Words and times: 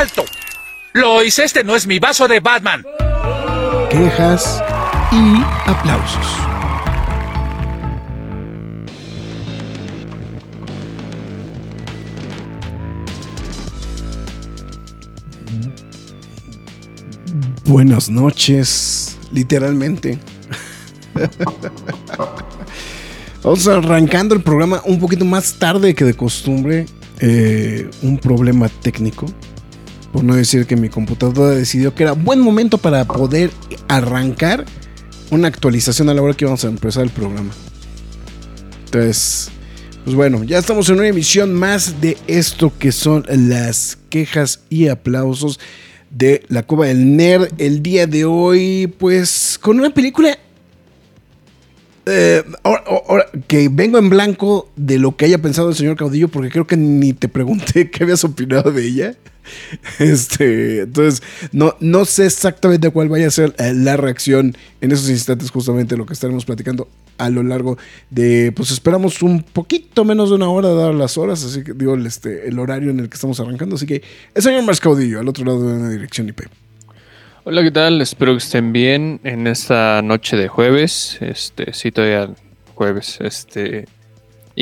¡Alto! 0.00 0.24
Lois, 0.94 1.38
este 1.38 1.62
no 1.62 1.76
es 1.76 1.86
mi 1.86 1.98
vaso 1.98 2.26
de 2.26 2.40
Batman. 2.40 2.82
Quejas 3.90 4.64
y 5.12 5.42
aplausos. 5.68 6.26
Buenas 17.66 18.08
noches, 18.08 19.18
literalmente. 19.32 20.18
Vamos 23.42 23.68
arrancando 23.68 24.34
el 24.34 24.40
programa 24.40 24.80
un 24.86 24.98
poquito 24.98 25.26
más 25.26 25.58
tarde 25.58 25.94
que 25.94 26.06
de 26.06 26.14
costumbre. 26.14 26.86
Eh, 27.18 27.90
un 28.00 28.16
problema 28.16 28.70
técnico. 28.70 29.26
Por 30.12 30.24
no 30.24 30.34
decir 30.34 30.66
que 30.66 30.76
mi 30.76 30.88
computadora 30.88 31.54
decidió 31.54 31.94
que 31.94 32.02
era 32.02 32.12
buen 32.12 32.40
momento 32.40 32.78
para 32.78 33.04
poder 33.04 33.50
arrancar 33.88 34.64
una 35.30 35.48
actualización 35.48 36.08
a 36.08 36.14
la 36.14 36.22
hora 36.22 36.34
que 36.34 36.44
íbamos 36.44 36.64
a 36.64 36.68
empezar 36.68 37.04
el 37.04 37.10
programa. 37.10 37.52
Entonces, 38.86 39.50
pues 40.04 40.16
bueno, 40.16 40.42
ya 40.42 40.58
estamos 40.58 40.88
en 40.88 40.98
una 40.98 41.08
emisión 41.08 41.54
más 41.54 42.00
de 42.00 42.16
esto 42.26 42.72
que 42.76 42.90
son 42.90 43.24
las 43.28 43.98
quejas 44.08 44.62
y 44.68 44.88
aplausos 44.88 45.60
de 46.10 46.42
la 46.48 46.64
Cueva 46.64 46.86
del 46.86 47.16
Nerd. 47.16 47.52
El 47.58 47.82
día 47.82 48.06
de 48.06 48.24
hoy, 48.24 48.92
pues 48.98 49.58
con 49.60 49.78
una 49.78 49.90
película 49.90 50.36
eh, 52.06 52.42
que 53.46 53.68
vengo 53.70 53.98
en 53.98 54.10
blanco 54.10 54.70
de 54.74 54.98
lo 54.98 55.16
que 55.16 55.26
haya 55.26 55.38
pensado 55.38 55.68
el 55.68 55.76
señor 55.76 55.96
Caudillo, 55.96 56.28
porque 56.28 56.50
creo 56.50 56.66
que 56.66 56.76
ni 56.76 57.12
te 57.12 57.28
pregunté 57.28 57.90
qué 57.92 58.02
habías 58.02 58.24
opinado 58.24 58.72
de 58.72 58.84
ella. 58.84 59.14
Este, 59.98 60.80
entonces, 60.82 61.22
no, 61.52 61.74
no 61.80 62.04
sé 62.04 62.26
exactamente 62.26 62.90
cuál 62.90 63.08
vaya 63.08 63.26
a 63.26 63.30
ser 63.30 63.54
eh, 63.58 63.72
la 63.74 63.96
reacción 63.96 64.56
en 64.80 64.92
esos 64.92 65.10
instantes, 65.10 65.50
justamente 65.50 65.96
lo 65.96 66.06
que 66.06 66.14
estaremos 66.14 66.44
platicando 66.44 66.88
a 67.18 67.28
lo 67.28 67.42
largo 67.42 67.76
de, 68.08 68.52
pues 68.56 68.70
esperamos 68.70 69.22
un 69.22 69.42
poquito 69.42 70.04
menos 70.04 70.30
de 70.30 70.36
una 70.36 70.48
hora, 70.48 70.70
dar 70.70 70.94
las 70.94 71.18
horas, 71.18 71.44
así 71.44 71.62
que 71.62 71.74
digo, 71.74 71.94
este, 71.96 72.48
el 72.48 72.58
horario 72.58 72.90
en 72.90 73.00
el 73.00 73.08
que 73.08 73.14
estamos 73.14 73.38
arrancando. 73.40 73.76
Así 73.76 73.86
que 73.86 74.02
el 74.34 74.42
señor 74.42 74.64
Mars 74.64 74.80
Caudillo, 74.80 75.20
al 75.20 75.28
otro 75.28 75.44
lado 75.44 75.68
de 75.68 75.74
una 75.74 75.90
dirección 75.90 76.28
IP. 76.28 76.42
Hola, 77.44 77.62
¿qué 77.62 77.70
tal? 77.70 78.00
Espero 78.00 78.32
que 78.32 78.38
estén 78.38 78.72
bien 78.72 79.20
en 79.24 79.46
esta 79.46 80.02
noche 80.02 80.36
de 80.36 80.48
jueves. 80.48 81.18
Este, 81.20 81.72
sí, 81.72 81.90
todavía 81.90 82.30
jueves. 82.74 83.18
Este, 83.20 83.86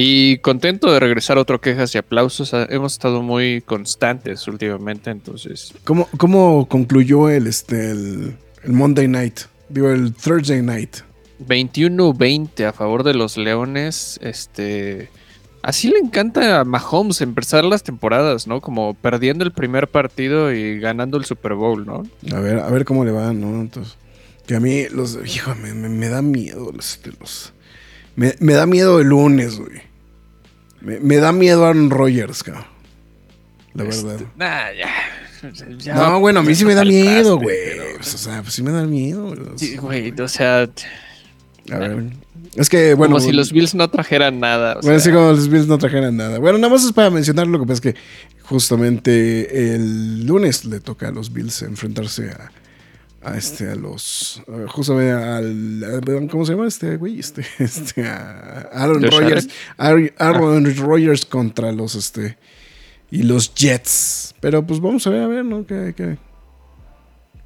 y 0.00 0.38
contento 0.38 0.92
de 0.92 1.00
regresar 1.00 1.38
a 1.38 1.40
otro 1.40 1.60
quejas 1.60 1.92
y 1.92 1.98
aplausos. 1.98 2.54
Ah, 2.54 2.68
hemos 2.70 2.92
estado 2.92 3.20
muy 3.20 3.62
constantes 3.62 4.46
últimamente, 4.46 5.10
entonces. 5.10 5.74
¿Cómo, 5.82 6.08
cómo 6.16 6.68
concluyó 6.68 7.28
el, 7.28 7.48
este, 7.48 7.90
el, 7.90 8.36
Monday 8.64 9.08
night? 9.08 9.40
Digo, 9.68 9.90
el 9.90 10.14
Thursday 10.14 10.62
night. 10.62 10.98
21-20 11.44 12.64
a 12.64 12.72
favor 12.72 13.02
de 13.02 13.14
los 13.14 13.36
Leones. 13.36 14.20
Este. 14.22 15.10
Así 15.62 15.88
le 15.88 15.98
encanta 15.98 16.60
a 16.60 16.64
Mahomes 16.64 17.20
empezar 17.20 17.64
las 17.64 17.82
temporadas, 17.82 18.46
¿no? 18.46 18.60
Como 18.60 18.94
perdiendo 18.94 19.42
el 19.42 19.50
primer 19.50 19.88
partido 19.88 20.52
y 20.52 20.78
ganando 20.78 21.18
el 21.18 21.24
Super 21.24 21.54
Bowl, 21.54 21.84
¿no? 21.84 22.04
A 22.32 22.38
ver, 22.38 22.60
a 22.60 22.70
ver 22.70 22.84
cómo 22.84 23.04
le 23.04 23.10
va, 23.10 23.32
¿no? 23.32 23.60
Entonces, 23.60 23.96
que 24.46 24.54
a 24.54 24.60
mí, 24.60 24.84
los, 24.92 25.18
hijo, 25.26 25.56
me, 25.56 26.08
da 26.08 26.22
miedo 26.22 26.70
los, 26.72 27.00
los 27.18 27.52
me, 28.14 28.36
me, 28.38 28.52
da 28.52 28.64
miedo 28.64 29.00
el 29.00 29.08
lunes, 29.08 29.58
güey. 29.58 29.87
Me, 31.00 31.16
da 31.16 31.32
miedo 31.32 31.66
Aaron 31.66 31.90
Rodgers, 31.90 32.42
cabrón. 32.42 32.64
La 33.74 33.84
este, 33.84 34.06
verdad. 34.06 34.26
Nah, 34.36 34.72
ya. 35.84 35.94
no, 35.94 36.20
bueno, 36.20 36.40
a 36.40 36.42
mí 36.42 36.54
sí 36.54 36.64
me 36.64 36.74
da 36.74 36.84
miedo, 36.84 37.38
güey. 37.38 37.78
o 37.98 38.02
sea, 38.02 38.42
pues 38.42 38.54
sí 38.54 38.62
me 38.62 38.72
da 38.72 38.84
miedo. 38.84 39.34
Sí, 39.56 39.76
güey, 39.76 40.12
o 40.18 40.28
sea. 40.28 40.68
A 41.70 41.78
ver. 41.78 42.04
Es 42.54 42.68
que, 42.68 42.94
bueno. 42.94 43.16
Como 43.16 43.24
si 43.24 43.32
los 43.32 43.52
Bills 43.52 43.74
no 43.74 43.88
trajeran 43.90 44.40
nada. 44.40 44.78
bueno, 44.82 44.98
sí, 44.98 45.10
como 45.12 45.32
los 45.32 45.48
Bills 45.48 45.66
no 45.66 45.78
trajeran 45.78 46.16
nada. 46.16 46.38
Bueno, 46.38 46.58
nada 46.58 46.72
más 46.72 46.84
es 46.84 46.92
para 46.92 47.10
mencionar 47.10 47.46
lo 47.46 47.60
que 47.60 47.66
pasa 47.66 47.74
es 47.74 47.80
que 47.80 48.00
justamente 48.42 49.74
el 49.74 50.26
lunes 50.26 50.64
le 50.64 50.80
toca 50.80 51.08
a 51.08 51.10
los 51.10 51.32
Bills 51.32 51.62
enfrentarse 51.62 52.30
a, 52.30 52.50
a 53.22 53.36
este, 53.36 53.68
a 53.68 53.74
los, 53.74 54.42
justamente 54.68 55.12
al, 55.12 56.28
¿cómo 56.30 56.46
se 56.46 56.52
llama 56.52 56.68
este 56.68 56.96
güey? 56.96 57.18
Este, 57.18 57.44
este, 57.58 58.06
a 58.06 58.68
Aaron 58.72 59.02
Rodgers, 59.02 59.48
Aaron 59.76 60.76
Rodgers 60.76 61.26
contra 61.26 61.72
los, 61.72 61.94
este, 61.94 62.38
y 63.10 63.22
los 63.22 63.54
Jets. 63.54 64.34
Pero 64.40 64.66
pues 64.66 64.80
vamos 64.80 65.06
a 65.06 65.10
ver, 65.10 65.22
a 65.22 65.26
ver, 65.26 65.44
¿no? 65.44 65.66
¿Qué, 65.66 66.16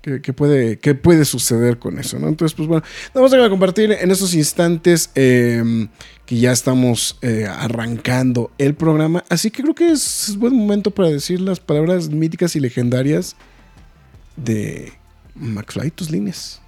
qué, 0.03 0.33
puede, 0.33 0.79
qué 0.79 0.95
puede 0.95 1.25
suceder 1.25 1.79
con 1.79 1.99
eso, 1.99 2.19
¿no? 2.19 2.29
Entonces, 2.29 2.55
pues 2.55 2.69
bueno, 2.69 2.85
vamos 3.15 3.33
a 3.33 3.49
compartir 3.49 3.93
en 3.93 4.11
estos 4.11 4.35
instantes 4.35 5.11
em, 5.15 5.89
que 6.27 6.37
ya 6.37 6.53
estamos 6.53 7.19
eh, 7.23 7.47
arrancando 7.49 8.51
el 8.59 8.75
programa. 8.75 9.25
Así 9.31 9.51
que 9.51 9.63
creo 9.63 9.75
que 9.75 9.91
es 9.91 10.37
buen 10.39 10.55
momento 10.55 10.91
para 10.91 11.09
decir 11.09 11.41
las 11.41 11.61
palabras 11.61 12.11
míticas 12.11 12.57
y 12.57 12.61
legendarias 12.61 13.37
de 14.37 14.93
McFly, 15.35 15.91
tus 15.91 16.11
líneas. 16.11 16.61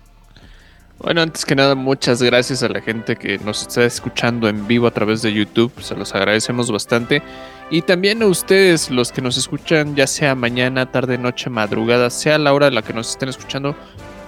Bueno, 0.99 1.23
antes 1.23 1.45
que 1.45 1.55
nada, 1.55 1.75
muchas 1.75 2.23
gracias 2.23 2.63
a 2.63 2.69
la 2.69 2.81
gente 2.81 3.17
que 3.17 3.39
nos 3.39 3.63
está 3.63 3.85
escuchando 3.85 4.49
en 4.49 4.67
vivo 4.67 4.87
a 4.87 4.91
través 4.91 5.23
de 5.23 5.33
YouTube. 5.33 5.73
Se 5.81 5.95
los 5.97 6.15
agradecemos 6.15 6.71
bastante. 6.71 7.23
Y 7.71 7.83
también 7.83 8.23
a 8.23 8.27
ustedes, 8.27 8.91
los 8.91 9.11
que 9.11 9.21
nos 9.21 9.37
escuchan, 9.37 9.97
ya 9.97 10.07
sea 10.07 10.35
mañana, 10.35 10.91
tarde, 10.91 11.19
noche, 11.19 11.51
madrugada, 11.51 12.11
sea 12.11 12.39
la 12.39 12.55
hora 12.55 12.69
en 12.69 12.75
la 12.77 12.83
que 12.83 12.93
nos 12.93 13.11
estén 13.11 13.29
escuchando. 13.29 13.77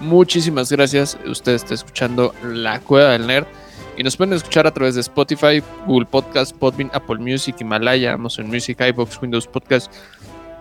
Muchísimas 0.00 0.70
gracias. 0.70 1.16
Usted 1.26 1.54
está 1.54 1.74
escuchando 1.74 2.34
La 2.44 2.80
Cueva 2.80 3.12
del 3.12 3.26
Nerd. 3.26 3.46
Y 3.96 4.02
nos 4.02 4.16
pueden 4.16 4.34
escuchar 4.34 4.66
a 4.66 4.74
través 4.74 4.94
de 4.96 5.00
Spotify, 5.00 5.62
Google 5.86 6.06
Podcast, 6.06 6.54
Podbean, 6.54 6.90
Apple 6.92 7.16
Music, 7.16 7.56
Himalaya, 7.60 8.12
Amazon 8.12 8.48
Music, 8.48 8.78
iBox, 8.78 9.22
Windows 9.22 9.46
Podcast, 9.46 9.90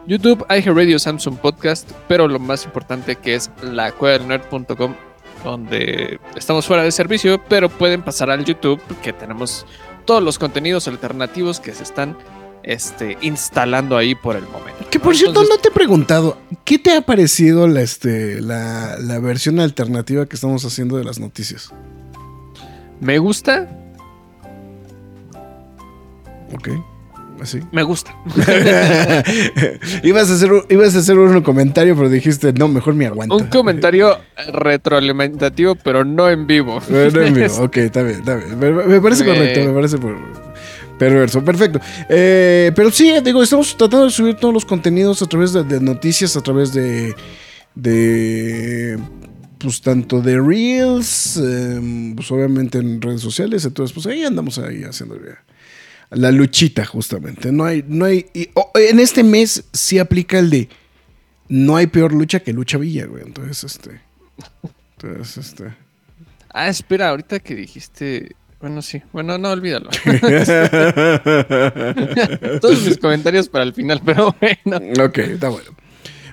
YouTube, 0.08 0.46
iHeartRadio, 0.50 1.00
Samsung 1.00 1.38
Podcast, 1.38 1.90
pero 2.08 2.28
lo 2.28 2.40
más 2.40 2.66
importante 2.66 3.16
que 3.16 3.36
es 3.36 3.50
la 3.64 3.94
nerd.com 4.28 4.94
donde 5.44 6.20
estamos 6.36 6.66
fuera 6.66 6.84
de 6.84 6.92
servicio, 6.92 7.42
pero 7.48 7.70
pueden 7.70 8.02
pasar 8.02 8.30
al 8.32 8.44
YouTube, 8.44 8.82
que 9.02 9.14
tenemos 9.14 9.66
todos 10.06 10.22
los 10.22 10.40
contenidos 10.40 10.88
alternativos 10.88 11.60
que 11.60 11.74
se 11.74 11.84
están 11.84 12.18
este, 12.64 13.18
instalando 13.22 13.96
ahí 13.96 14.16
por 14.16 14.36
el 14.36 14.44
momento. 14.44 14.90
Que 14.90 15.00
por 15.00 15.16
cierto, 15.16 15.44
no 15.44 15.58
te 15.58 15.70
he 15.70 15.72
preguntado, 15.72 16.40
¿qué 16.64 16.80
te 16.80 16.96
ha 16.98 17.02
parecido 17.02 17.68
la, 17.68 17.82
este, 17.82 18.42
la, 18.42 18.98
la 19.00 19.20
versión 19.20 19.60
alternativa 19.60 20.26
que 20.26 20.36
estamos 20.36 20.66
haciendo 20.66 20.98
de 20.98 21.04
las 21.04 21.20
noticias? 21.20 21.72
Me 23.00 23.20
gusta. 23.20 23.70
Ok. 26.54 26.70
Me 27.72 27.84
gusta. 27.84 28.16
ibas, 30.04 30.30
a 30.30 30.34
hacer, 30.34 30.50
ibas 30.70 30.96
a 30.96 31.00
hacer 31.00 31.18
un 31.18 31.42
comentario, 31.42 31.96
pero 31.96 32.10
dijiste, 32.10 32.54
no, 32.54 32.68
mejor 32.68 32.94
me 32.96 33.06
aguanto. 33.06 33.36
Un 33.36 33.48
comentario 33.48 34.18
retroalimentatirio, 34.54 35.76
pero 35.76 36.06
no 36.06 36.30
en 36.30 36.48
vivo. 36.48 36.82
No, 36.90 37.00
en 37.00 37.34
vivo, 37.34 37.64
ok, 37.64 37.78
está 37.78 38.04
bien, 38.04 38.20
está 38.20 38.36
bien. 38.36 38.58
Me, 38.58 39.02
parece 39.02 39.26
correcto, 39.26 39.60
me 39.62 39.74
parece 39.74 39.98
perverso, 40.98 41.44
perfecto. 41.44 41.80
Eh, 42.10 42.72
pero 42.76 42.90
sí, 42.90 43.14
digo, 43.24 43.44
estamos 43.44 43.76
tratando 43.76 44.06
de 44.06 44.12
subir 44.12 44.36
todos 44.36 44.54
los 44.54 44.66
contenidos 44.66 45.22
a 45.22 45.26
través 45.26 45.52
de, 45.54 45.80
noticias, 45.82 46.38
a 46.38 46.42
través 46.42 46.74
de, 46.74 47.14
de 47.76 48.98
pues 49.58 49.82
tanto 49.82 50.22
de 50.22 50.40
Reels, 50.40 51.38
em, 51.38 52.16
pues 52.16 52.32
obviamente 52.32 52.78
en 52.78 53.02
redes 53.02 53.22
sociales, 53.22 53.66
entonces 53.66 53.94
pues 53.94 54.06
ahí 54.06 54.24
andamos 54.24 54.58
ahí 54.58 54.84
haciendo 54.84 55.16
la 56.16 56.32
luchita, 56.32 56.86
justamente. 56.86 57.52
No 57.52 57.66
hay, 57.66 57.84
no 57.88 58.06
hay. 58.06 58.26
en 58.34 59.00
este 59.00 59.24
mes 59.24 59.66
sí 59.74 60.00
aplica 60.00 60.40
el 60.40 60.50
de 60.50 60.70
no 61.48 61.76
hay 61.76 61.88
peor 61.88 62.14
lucha 62.14 62.40
que 62.40 62.54
lucha 62.54 62.78
Villa, 62.78 63.06
güey. 63.06 63.24
Entonces, 63.24 63.64
este. 63.64 64.02
Entonces, 64.98 65.38
este. 65.38 65.74
Ah, 66.50 66.70
espera, 66.70 67.10
ahorita 67.10 67.40
que 67.40 67.56
dijiste. 67.56 68.36
Bueno, 68.62 68.82
sí. 68.82 69.02
Bueno, 69.12 69.38
no, 69.38 69.52
olvídalo. 69.52 69.90
Todos 72.62 72.82
mis 72.84 72.98
comentarios 72.98 73.50
para 73.50 73.66
el 73.66 73.74
final, 73.74 74.02
pero 74.04 74.34
bueno. 74.40 75.06
ok, 75.06 75.18
está 75.20 75.50
bueno. 75.50 75.72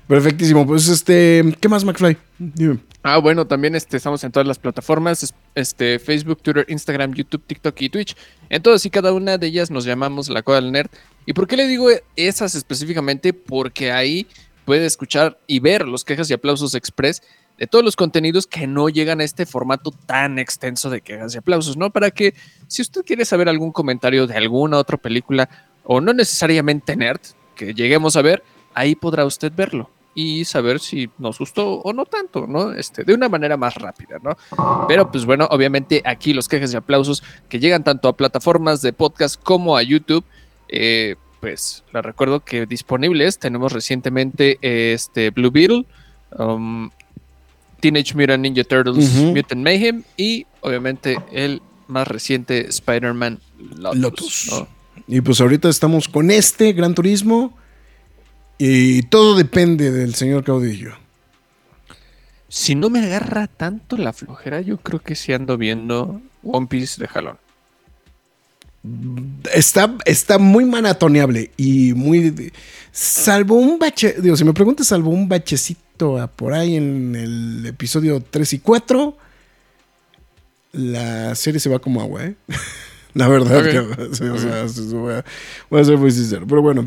Perfectísimo. 0.06 0.66
Pues 0.66 0.88
este, 0.88 1.42
¿qué 1.60 1.68
más, 1.68 1.84
McFly? 1.84 2.16
Dime. 2.38 2.78
Ah, 3.02 3.18
bueno, 3.18 3.46
también 3.46 3.74
este, 3.74 3.96
estamos 3.96 4.22
en 4.24 4.30
todas 4.30 4.46
las 4.46 4.58
plataformas, 4.58 5.22
es- 5.22 5.34
este, 5.54 5.98
Facebook, 5.98 6.42
Twitter, 6.42 6.66
Instagram, 6.68 7.14
YouTube, 7.14 7.42
TikTok 7.46 7.80
y 7.82 7.88
Twitch. 7.88 8.16
En 8.48 8.62
todas 8.62 8.84
y 8.86 8.90
cada 8.90 9.12
una 9.12 9.38
de 9.38 9.46
ellas 9.46 9.70
nos 9.70 9.84
llamamos 9.84 10.28
La 10.28 10.42
Coda 10.42 10.60
del 10.60 10.70
Nerd. 10.72 10.90
¿Y 11.26 11.32
por 11.32 11.46
qué 11.46 11.56
le 11.56 11.66
digo 11.66 11.88
esas 12.16 12.54
específicamente? 12.54 13.32
Porque 13.32 13.90
ahí 13.90 14.26
puede 14.64 14.86
escuchar 14.86 15.38
y 15.46 15.58
ver 15.60 15.88
los 15.88 16.04
quejas 16.04 16.30
y 16.30 16.34
aplausos 16.34 16.74
express 16.74 17.22
de 17.58 17.66
todos 17.66 17.84
los 17.84 17.96
contenidos 17.96 18.46
que 18.46 18.66
no 18.66 18.88
llegan 18.88 19.20
a 19.20 19.24
este 19.24 19.46
formato 19.46 19.90
tan 20.06 20.38
extenso 20.38 20.88
de 20.90 21.00
quejas 21.00 21.34
y 21.34 21.38
aplausos, 21.38 21.76
¿no? 21.76 21.90
Para 21.90 22.10
que 22.10 22.34
si 22.68 22.82
usted 22.82 23.02
quiere 23.02 23.24
saber 23.24 23.48
algún 23.48 23.72
comentario 23.72 24.26
de 24.26 24.36
alguna 24.36 24.78
otra 24.78 24.96
película, 24.96 25.48
o 25.84 26.00
no 26.00 26.12
necesariamente 26.12 26.96
nerd, 26.96 27.20
que 27.56 27.74
lleguemos 27.74 28.16
a 28.16 28.22
ver, 28.22 28.42
ahí 28.74 28.94
podrá 28.94 29.24
usted 29.24 29.52
verlo 29.54 29.90
y 30.14 30.44
saber 30.44 30.80
si 30.80 31.08
nos 31.18 31.38
gustó 31.38 31.80
o 31.80 31.92
no 31.92 32.04
tanto, 32.04 32.46
¿no? 32.46 32.72
Este, 32.72 33.04
de 33.04 33.14
una 33.14 33.28
manera 33.28 33.56
más 33.56 33.74
rápida, 33.74 34.18
¿no? 34.22 34.36
Pero 34.86 35.10
pues 35.10 35.24
bueno, 35.24 35.48
obviamente 35.50 36.02
aquí 36.04 36.34
los 36.34 36.48
quejas 36.48 36.72
y 36.72 36.76
aplausos 36.76 37.22
que 37.48 37.58
llegan 37.58 37.82
tanto 37.82 38.08
a 38.08 38.16
plataformas 38.16 38.82
de 38.82 38.92
podcast 38.92 39.42
como 39.42 39.76
a 39.76 39.82
YouTube, 39.82 40.24
eh, 40.68 41.16
pues 41.40 41.82
les 41.92 42.02
recuerdo 42.02 42.40
que 42.40 42.66
disponibles 42.66 43.38
tenemos 43.38 43.72
recientemente 43.72 44.58
este 44.60 45.30
Blue 45.30 45.50
Beetle, 45.50 45.86
um, 46.38 46.90
Teenage 47.80 48.14
Mutant 48.14 48.42
Ninja 48.42 48.64
Turtles. 48.64 49.12
Mutant 49.14 49.62
Mayhem 49.62 50.04
y 50.16 50.46
obviamente 50.60 51.18
el 51.32 51.62
más 51.88 52.06
reciente 52.06 52.68
Spider-Man 52.68 53.40
Lotus. 53.58 53.98
Lotus. 53.98 54.48
¿no? 54.52 54.68
Y 55.08 55.20
pues 55.20 55.40
ahorita 55.40 55.68
estamos 55.68 56.06
con 56.06 56.30
este 56.30 56.72
Gran 56.72 56.94
Turismo. 56.94 57.58
Y 58.64 59.02
todo 59.02 59.34
depende 59.34 59.90
del 59.90 60.14
señor 60.14 60.44
Caudillo. 60.44 60.92
Si 62.48 62.76
no 62.76 62.90
me 62.90 63.00
agarra 63.00 63.48
tanto 63.48 63.96
la 63.96 64.12
flojera, 64.12 64.60
yo 64.60 64.76
creo 64.76 65.00
que 65.00 65.16
sí 65.16 65.32
ando 65.32 65.58
viendo 65.58 66.20
One 66.44 66.68
Piece 66.68 67.00
de 67.00 67.08
jalón. 67.08 67.38
Está, 69.52 69.96
está 70.04 70.38
muy 70.38 70.64
maratoneable 70.64 71.50
y 71.56 71.92
muy. 71.94 72.52
Salvo 72.92 73.56
un 73.56 73.80
bache. 73.80 74.14
Digo, 74.20 74.36
si 74.36 74.44
me 74.44 74.52
preguntas, 74.52 74.86
salvo 74.86 75.10
un 75.10 75.28
bachecito 75.28 76.20
a 76.20 76.28
por 76.28 76.52
ahí 76.54 76.76
en 76.76 77.16
el 77.16 77.66
episodio 77.66 78.22
3 78.22 78.52
y 78.52 78.58
4, 78.60 79.16
la 80.70 81.34
serie 81.34 81.58
se 81.58 81.68
va 81.68 81.80
como 81.80 82.00
agua, 82.00 82.26
¿eh? 82.26 82.36
La 83.14 83.26
verdad, 83.26 83.64
que- 83.64 83.78
o 83.80 84.14
sea, 84.14 84.66
voy, 84.96 85.14
a, 85.14 85.24
voy 85.68 85.80
a 85.80 85.84
ser 85.84 85.98
muy 85.98 86.12
sincero. 86.12 86.46
Pero 86.46 86.62
bueno. 86.62 86.84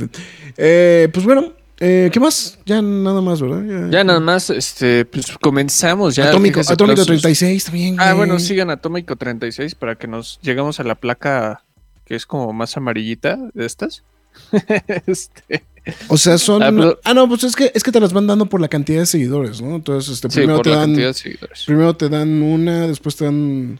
Eh, 0.55 1.09
pues 1.13 1.25
bueno, 1.25 1.51
eh, 1.79 2.09
¿qué 2.11 2.19
más? 2.19 2.57
Ya 2.65 2.81
nada 2.81 3.21
más, 3.21 3.41
¿verdad? 3.41 3.89
Ya 3.89 4.03
nada 4.03 4.19
más, 4.19 4.49
este, 4.49 5.05
pues 5.05 5.37
comenzamos 5.41 6.15
ya. 6.15 6.29
Atómico, 6.29 6.59
Atómico 6.61 6.83
aplausos. 7.01 7.07
36 7.07 7.65
también. 7.65 7.95
Ah, 7.99 8.13
bueno, 8.13 8.39
sigan 8.39 8.69
Atómico 8.69 9.15
36 9.15 9.75
para 9.75 9.95
que 9.95 10.07
nos 10.07 10.39
llegamos 10.41 10.79
a 10.79 10.83
la 10.83 10.95
placa 10.95 11.63
que 12.05 12.15
es 12.15 12.25
como 12.25 12.53
más 12.53 12.77
amarillita 12.77 13.37
de 13.53 13.65
estas. 13.65 14.03
este, 15.07 15.63
O 16.07 16.17
sea, 16.17 16.37
son. 16.37 16.61
Ah, 16.63 16.93
Ah, 17.03 17.13
no, 17.13 17.27
pues 17.27 17.43
es 17.43 17.55
que, 17.55 17.71
es 17.73 17.83
que 17.83 17.91
te 17.91 17.99
las 17.99 18.13
van 18.13 18.27
dando 18.27 18.45
por 18.47 18.59
la 18.61 18.67
cantidad 18.67 18.99
de 18.99 19.05
seguidores, 19.05 19.61
¿no? 19.61 19.75
Entonces, 19.75 20.13
este, 20.13 20.29
primero 20.29 20.61
te 20.61 20.69
la 20.69 20.77
dan. 20.77 20.89
cantidad 20.89 21.07
de 21.07 21.13
seguidores. 21.13 21.63
Primero 21.65 21.95
te 21.95 22.09
dan 22.09 22.41
una, 22.41 22.87
después 22.87 23.15
te 23.15 23.25
dan. 23.25 23.79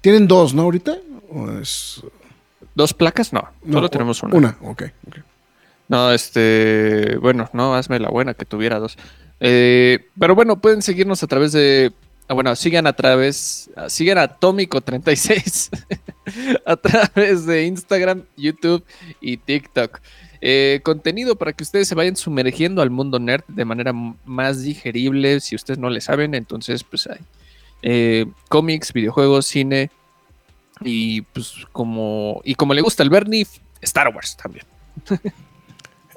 ¿Tienen 0.00 0.26
dos, 0.28 0.54
no? 0.54 0.62
Ahorita. 0.62 0.96
¿O 1.32 1.50
es- 1.60 2.02
¿Dos 2.74 2.94
placas? 2.94 3.32
No, 3.32 3.48
no, 3.64 3.74
solo 3.74 3.86
o- 3.86 3.90
tenemos 3.90 4.22
una. 4.22 4.34
Una, 4.36 4.56
ok. 4.62 4.82
ok. 5.08 5.16
No, 5.90 6.12
este, 6.12 7.16
bueno, 7.20 7.50
no, 7.52 7.74
hazme 7.74 7.98
la 7.98 8.10
buena 8.10 8.34
que 8.34 8.44
tuviera 8.44 8.78
dos. 8.78 8.96
Eh, 9.40 10.06
pero 10.16 10.36
bueno, 10.36 10.60
pueden 10.60 10.82
seguirnos 10.82 11.24
a 11.24 11.26
través 11.26 11.50
de, 11.50 11.92
ah, 12.28 12.34
bueno, 12.34 12.54
sigan 12.54 12.86
a 12.86 12.92
través, 12.92 13.68
ah, 13.74 13.90
sigan 13.90 14.16
a 14.16 14.38
Atómico36 14.38 15.68
a 16.64 16.76
través 16.76 17.44
de 17.44 17.64
Instagram, 17.64 18.22
YouTube 18.36 18.84
y 19.20 19.38
TikTok. 19.38 20.00
Eh, 20.40 20.78
contenido 20.84 21.34
para 21.34 21.52
que 21.54 21.64
ustedes 21.64 21.88
se 21.88 21.96
vayan 21.96 22.14
sumergiendo 22.14 22.82
al 22.82 22.90
mundo 22.90 23.18
nerd 23.18 23.42
de 23.48 23.64
manera 23.64 23.92
más 23.92 24.62
digerible. 24.62 25.40
Si 25.40 25.56
ustedes 25.56 25.80
no 25.80 25.90
le 25.90 26.00
saben, 26.00 26.36
entonces 26.36 26.84
pues 26.84 27.08
hay 27.08 27.18
eh, 27.82 28.26
cómics, 28.48 28.92
videojuegos, 28.92 29.44
cine 29.44 29.90
y 30.82 31.22
pues 31.22 31.52
como 31.72 32.42
y 32.44 32.54
como 32.54 32.74
le 32.74 32.80
gusta 32.80 33.02
al 33.02 33.10
Bernie, 33.10 33.44
Star 33.80 34.14
Wars 34.14 34.36
también. 34.36 34.66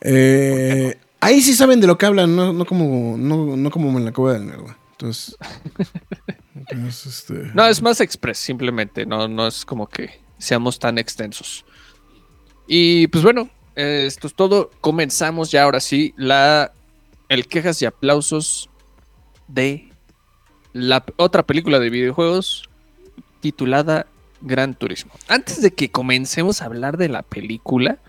Eh, 0.03 0.97
ahí 1.21 1.41
sí 1.41 1.53
saben 1.53 1.79
de 1.79 1.88
lo 1.88 1.97
que 1.97 2.05
hablan, 2.05 2.35
no, 2.35 2.51
no 2.53 2.65
como 2.65 3.17
no, 3.17 3.55
no 3.55 3.71
como 3.71 3.97
en 3.97 4.05
la 4.05 4.11
cueva 4.11 4.33
del 4.33 4.47
nerd. 4.47 4.65
Entonces. 4.91 5.38
entonces, 6.55 7.05
este, 7.05 7.51
No, 7.53 7.65
es 7.65 7.81
más 7.81 8.01
express, 8.01 8.38
simplemente. 8.38 9.05
No, 9.05 9.27
no 9.27 9.47
es 9.47 9.65
como 9.65 9.88
que 9.88 10.21
seamos 10.38 10.77
tan 10.77 10.97
extensos. 10.97 11.65
Y 12.67 13.07
pues 13.07 13.23
bueno, 13.23 13.50
eh, 13.75 14.03
esto 14.05 14.27
es 14.27 14.35
todo. 14.35 14.69
Comenzamos 14.81 15.51
ya 15.51 15.63
ahora 15.63 15.79
sí 15.79 16.13
la 16.17 16.73
el 17.29 17.47
quejas 17.47 17.81
y 17.81 17.85
aplausos 17.85 18.69
de 19.47 19.89
la 20.73 21.03
otra 21.17 21.44
película 21.44 21.79
de 21.79 21.89
videojuegos 21.89 22.69
titulada 23.39 24.07
Gran 24.41 24.75
Turismo. 24.75 25.13
Antes 25.27 25.61
de 25.61 25.71
que 25.71 25.89
comencemos 25.89 26.61
a 26.61 26.65
hablar 26.65 26.97
de 26.97 27.09
la 27.09 27.23
película, 27.23 27.99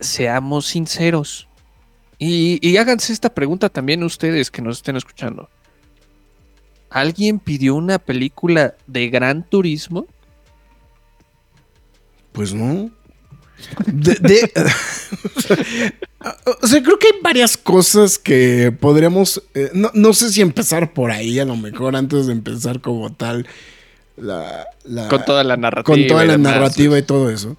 seamos 0.00 0.66
sinceros. 0.66 1.46
Y, 2.18 2.58
y 2.66 2.76
háganse 2.76 3.12
esta 3.12 3.32
pregunta 3.32 3.68
también 3.68 4.02
ustedes 4.02 4.50
que 4.50 4.60
nos 4.62 4.78
estén 4.78 4.96
escuchando. 4.96 5.48
¿Alguien 6.90 7.38
pidió 7.38 7.74
una 7.76 7.98
película 7.98 8.74
de 8.86 9.08
Gran 9.08 9.42
Turismo? 9.48 10.06
Pues 12.32 12.52
no. 12.52 12.90
De- 13.86 14.14
de- 14.16 14.52
o 16.62 16.66
sea, 16.66 16.82
creo 16.82 16.98
que 16.98 17.08
hay 17.08 17.20
varias 17.22 17.56
cosas 17.56 18.18
que 18.18 18.72
podríamos. 18.78 19.42
eh, 19.54 19.70
no, 19.74 19.90
no 19.94 20.12
sé 20.12 20.30
si 20.30 20.40
empezar 20.40 20.92
por 20.92 21.10
ahí, 21.10 21.38
a 21.38 21.44
lo 21.44 21.56
mejor, 21.56 21.94
antes 21.96 22.26
de 22.26 22.32
empezar 22.32 22.80
como 22.80 23.12
tal. 23.12 23.46
La, 24.16 24.66
la- 24.84 25.08
Con 25.08 25.24
toda 25.24 25.44
la 25.44 25.56
narrativa. 25.56 25.84
con 25.96 26.06
toda 26.06 26.24
la 26.24 26.38
narrativa 26.38 26.98
y 26.98 27.02
todo 27.02 27.30
eso. 27.30 27.56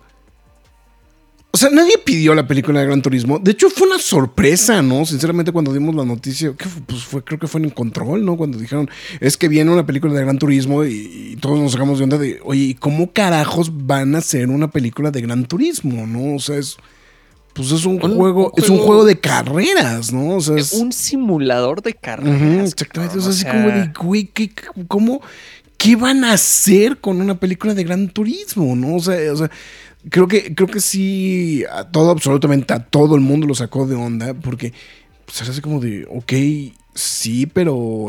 O 1.53 1.57
sea, 1.57 1.69
nadie 1.69 1.97
pidió 1.97 2.33
la 2.33 2.47
película 2.47 2.79
de 2.79 2.85
Gran 2.85 3.01
Turismo. 3.01 3.37
De 3.37 3.51
hecho, 3.51 3.69
fue 3.69 3.85
una 3.87 3.99
sorpresa, 3.99 4.81
¿no? 4.81 5.05
Sinceramente, 5.05 5.51
cuando 5.51 5.73
dimos 5.73 5.93
la 5.95 6.05
noticia, 6.05 6.53
pues 6.87 7.03
fue, 7.03 7.23
creo 7.25 7.39
que 7.39 7.47
fue 7.47 7.61
en 7.61 7.69
control, 7.71 8.23
¿no? 8.23 8.37
Cuando 8.37 8.57
dijeron, 8.57 8.89
es 9.19 9.35
que 9.35 9.49
viene 9.49 9.69
una 9.69 9.85
película 9.85 10.13
de 10.13 10.21
Gran 10.21 10.37
Turismo 10.39 10.85
y, 10.85 11.33
y 11.33 11.35
todos 11.35 11.59
nos 11.59 11.73
sacamos 11.73 11.97
de 11.97 12.05
onda 12.05 12.17
de, 12.17 12.39
oye, 12.45 12.61
¿y 12.63 12.73
cómo 12.75 13.11
carajos 13.11 13.85
van 13.85 14.15
a 14.15 14.19
hacer 14.19 14.49
una 14.49 14.71
película 14.71 15.11
de 15.11 15.19
Gran 15.21 15.45
Turismo, 15.45 16.07
no? 16.07 16.35
O 16.35 16.39
sea, 16.39 16.55
es, 16.55 16.77
pues 17.53 17.69
es 17.73 17.83
un, 17.85 17.99
Un- 18.01 18.15
juego, 18.15 18.53
un 18.55 18.63
es 18.63 18.69
un 18.69 18.77
juego- 18.77 19.03
de 19.03 19.19
carreras, 19.19 20.13
¿no? 20.13 20.37
O 20.37 20.39
sea, 20.41 20.55
es, 20.55 20.71
Un 20.71 20.93
simulador 20.93 21.81
de 21.81 21.93
carreras. 21.95 22.71
exactamente. 22.71 23.17
O 23.17 23.21
sea, 23.21 23.31
así 23.31 23.43
como 23.43 23.67
de, 23.67 23.91
güey, 24.01 24.23
¿qué, 24.33 24.51
cómo, 24.87 25.21
¿qué 25.75 25.97
van 25.97 26.23
a 26.23 26.31
hacer 26.31 26.99
con 26.99 27.19
una 27.19 27.37
película 27.41 27.73
de 27.73 27.83
Gran 27.83 28.07
Turismo? 28.07 28.73
¿No? 28.77 28.95
O 28.95 29.01
sea, 29.01 29.17
o 29.33 29.35
sea, 29.35 29.51
creo 30.09 30.27
que, 30.27 30.53
creo 30.55 30.67
que 30.67 30.79
sí, 30.79 31.63
a 31.71 31.89
todo, 31.91 32.11
absolutamente 32.11 32.73
a 32.73 32.79
todo 32.85 33.15
el 33.15 33.21
mundo 33.21 33.47
lo 33.47 33.55
sacó 33.55 33.85
de 33.87 33.95
onda, 33.95 34.33
porque 34.33 34.73
pues, 35.25 35.41
era 35.41 35.51
así 35.51 35.61
como 35.61 35.79
de, 35.79 36.05
ok, 36.09 36.33
sí, 36.95 37.45
pero. 37.45 38.07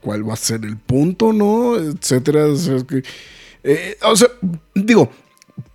¿Cuál 0.00 0.28
va 0.28 0.34
a 0.34 0.36
ser 0.36 0.64
el 0.64 0.76
punto, 0.76 1.32
no? 1.32 1.76
Etcétera. 1.76 2.46
O 2.46 2.56
sea, 2.56 2.74
es 2.76 2.84
que, 2.84 3.04
eh, 3.62 3.96
digo, 4.74 5.10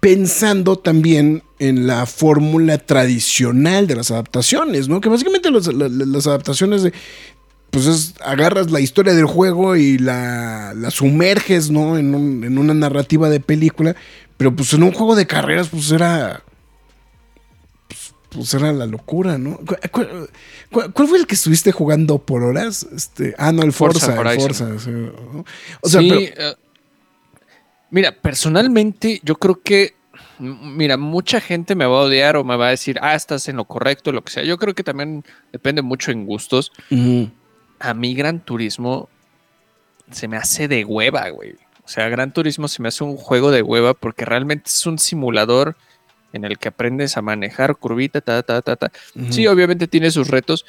pensando 0.02 0.76
también 0.78 1.44
en 1.60 1.88
la 1.88 2.06
fórmula 2.06 2.78
tradicional 2.78 3.88
de 3.88 3.96
las 3.96 4.12
adaptaciones, 4.12 4.90
¿no? 4.90 5.00
Que 5.00 5.08
básicamente 5.08 5.50
los- 5.50 5.74
la- 5.74 5.88
la- 5.88 6.06
las 6.06 6.28
adaptaciones 6.28 6.84
de, 6.84 6.92
pues 7.72 7.86
es, 7.86 8.16
agarras 8.24 8.72
la 8.72 8.80
historia 8.80 9.14
del 9.14 9.26
juego 9.26 9.76
y 9.76 9.98
la, 9.98 10.74
la 10.76 10.92
sumerges, 10.92 11.70
¿no? 11.70 11.98
En, 11.98 12.16
un- 12.16 12.44
en 12.44 12.58
una 12.58 12.74
narrativa 12.74 13.30
de 13.30 13.40
película, 13.40 13.96
pero 14.38 14.56
pues 14.56 14.74
en 14.74 14.84
un 14.84 14.92
juego 14.92 15.16
de 15.16 15.28
carreras, 15.28 15.70
pues 15.70 15.92
era... 15.92 16.42
Pues, 17.88 18.14
pues 18.30 18.54
era 18.54 18.72
la 18.74 18.86
locura, 18.86 19.38
¿no? 19.38 19.58
¿Cu- 19.58 19.76
cu- 19.92 20.06
cu- 20.72 20.92
¿Cuál, 20.94 21.08
fue 21.08 21.18
el 21.18 21.28
que 21.28 21.36
estuviste 21.36 21.72
jugando 21.72 22.20
por 22.20 22.44
horas? 22.44 22.88
Este, 22.96 23.36
ah, 23.38 23.52
no, 23.52 23.64
el 23.64 23.74
Forza 23.74 24.14
Forza, 24.16 24.34
el. 24.34 24.40
Forza. 24.40 24.80
sí, 24.80 24.90
¿no? 24.92 25.46
O 25.82 25.90
sea, 25.90 26.02
sí, 26.02 26.10
pero- 26.10 26.50
eh, 26.50 26.56
mira, 27.92 28.12
personalmente 28.22 29.20
yo 29.24 29.36
creo 29.36 29.62
que, 29.64 29.96
mira, 30.40 30.98
mucha 30.98 31.42
gente 31.42 31.74
me 31.76 31.86
va 31.86 31.98
a 31.98 32.02
odiar 32.04 32.38
o 32.38 32.44
me 32.44 32.56
va 32.56 32.68
a 32.68 32.72
decir, 32.72 32.98
ah, 33.02 33.16
estás 33.16 33.48
en 33.48 33.58
lo 33.58 33.66
correcto, 33.66 34.12
lo 34.12 34.24
que 34.24 34.32
sea. 34.32 34.44
Yo 34.44 34.58
creo 34.58 34.76
que 34.76 34.84
también 34.84 35.24
depende 35.52 35.82
mucho 35.82 36.12
en 36.12 36.26
gustos. 36.26 36.72
Ujú. 36.92 37.30
A 37.80 37.94
mí 37.94 38.14
Gran 38.16 38.40
Turismo 38.40 39.10
se 40.12 40.28
me 40.28 40.38
hace 40.38 40.68
de 40.68 40.86
hueva, 40.86 41.30
güey. 41.30 41.54
O 41.84 41.88
sea, 41.88 42.10
Gran 42.10 42.34
Turismo 42.34 42.68
se 42.68 42.82
me 42.82 42.88
hace 42.90 43.04
un 43.04 43.16
juego 43.18 43.52
de 43.52 43.62
hueva 43.62 43.94
porque 43.94 44.26
realmente 44.26 44.66
es 44.68 44.86
un 44.86 45.00
simulador 45.00 45.76
en 46.34 46.46
el 46.46 46.60
que 46.60 46.68
aprendes 46.68 47.18
a 47.18 47.22
manejar 47.24 47.76
curvita, 47.76 48.22
ta, 48.22 48.44
ta, 48.44 48.62
ta, 48.62 48.76
ta. 48.76 48.92
Sí, 49.32 49.48
obviamente 49.48 49.88
tiene 49.88 50.12
sus 50.12 50.28
retos. 50.28 50.66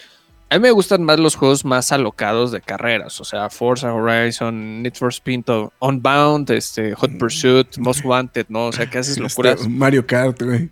A 0.49 0.57
mí 0.57 0.63
me 0.63 0.71
gustan 0.71 1.05
más 1.05 1.21
los 1.21 1.37
juegos 1.37 1.65
más 1.65 1.93
alocados 1.93 2.51
de 2.51 2.61
carreras, 2.61 3.21
o 3.21 3.25
sea, 3.25 3.51
Forza 3.51 3.93
Horizon, 3.95 4.83
Need 4.83 4.95
for 4.95 5.11
Speed, 5.13 5.45
Unbound, 5.79 6.51
este, 6.51 6.95
Hot 6.95 7.19
Pursuit, 7.19 7.77
Most 7.79 8.05
Wanted, 8.05 8.47
¿no? 8.49 8.67
O 8.67 8.73
sea, 8.73 8.89
que 8.91 8.99
haces 8.99 9.13
Este, 9.19 9.23
locuras. 9.23 9.69
Mario 9.69 10.05
Kart, 10.07 10.43
güey. 10.43 10.71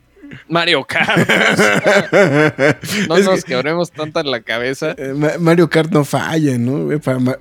Mario 0.49 0.85
Kart. 0.85 1.29
no 3.09 3.17
Es 3.17 3.25
nos 3.27 3.45
que- 3.45 3.53
quebremos 3.53 3.91
tanto 3.91 4.21
en 4.21 4.31
la 4.31 4.41
cabeza. 4.41 4.95
Eh, 4.99 5.13
Ma- 5.15 5.39
Mario 5.39 5.69
Kart 5.69 5.91
no 5.93 6.05
falla, 6.05 6.57
¿no? 6.59 6.89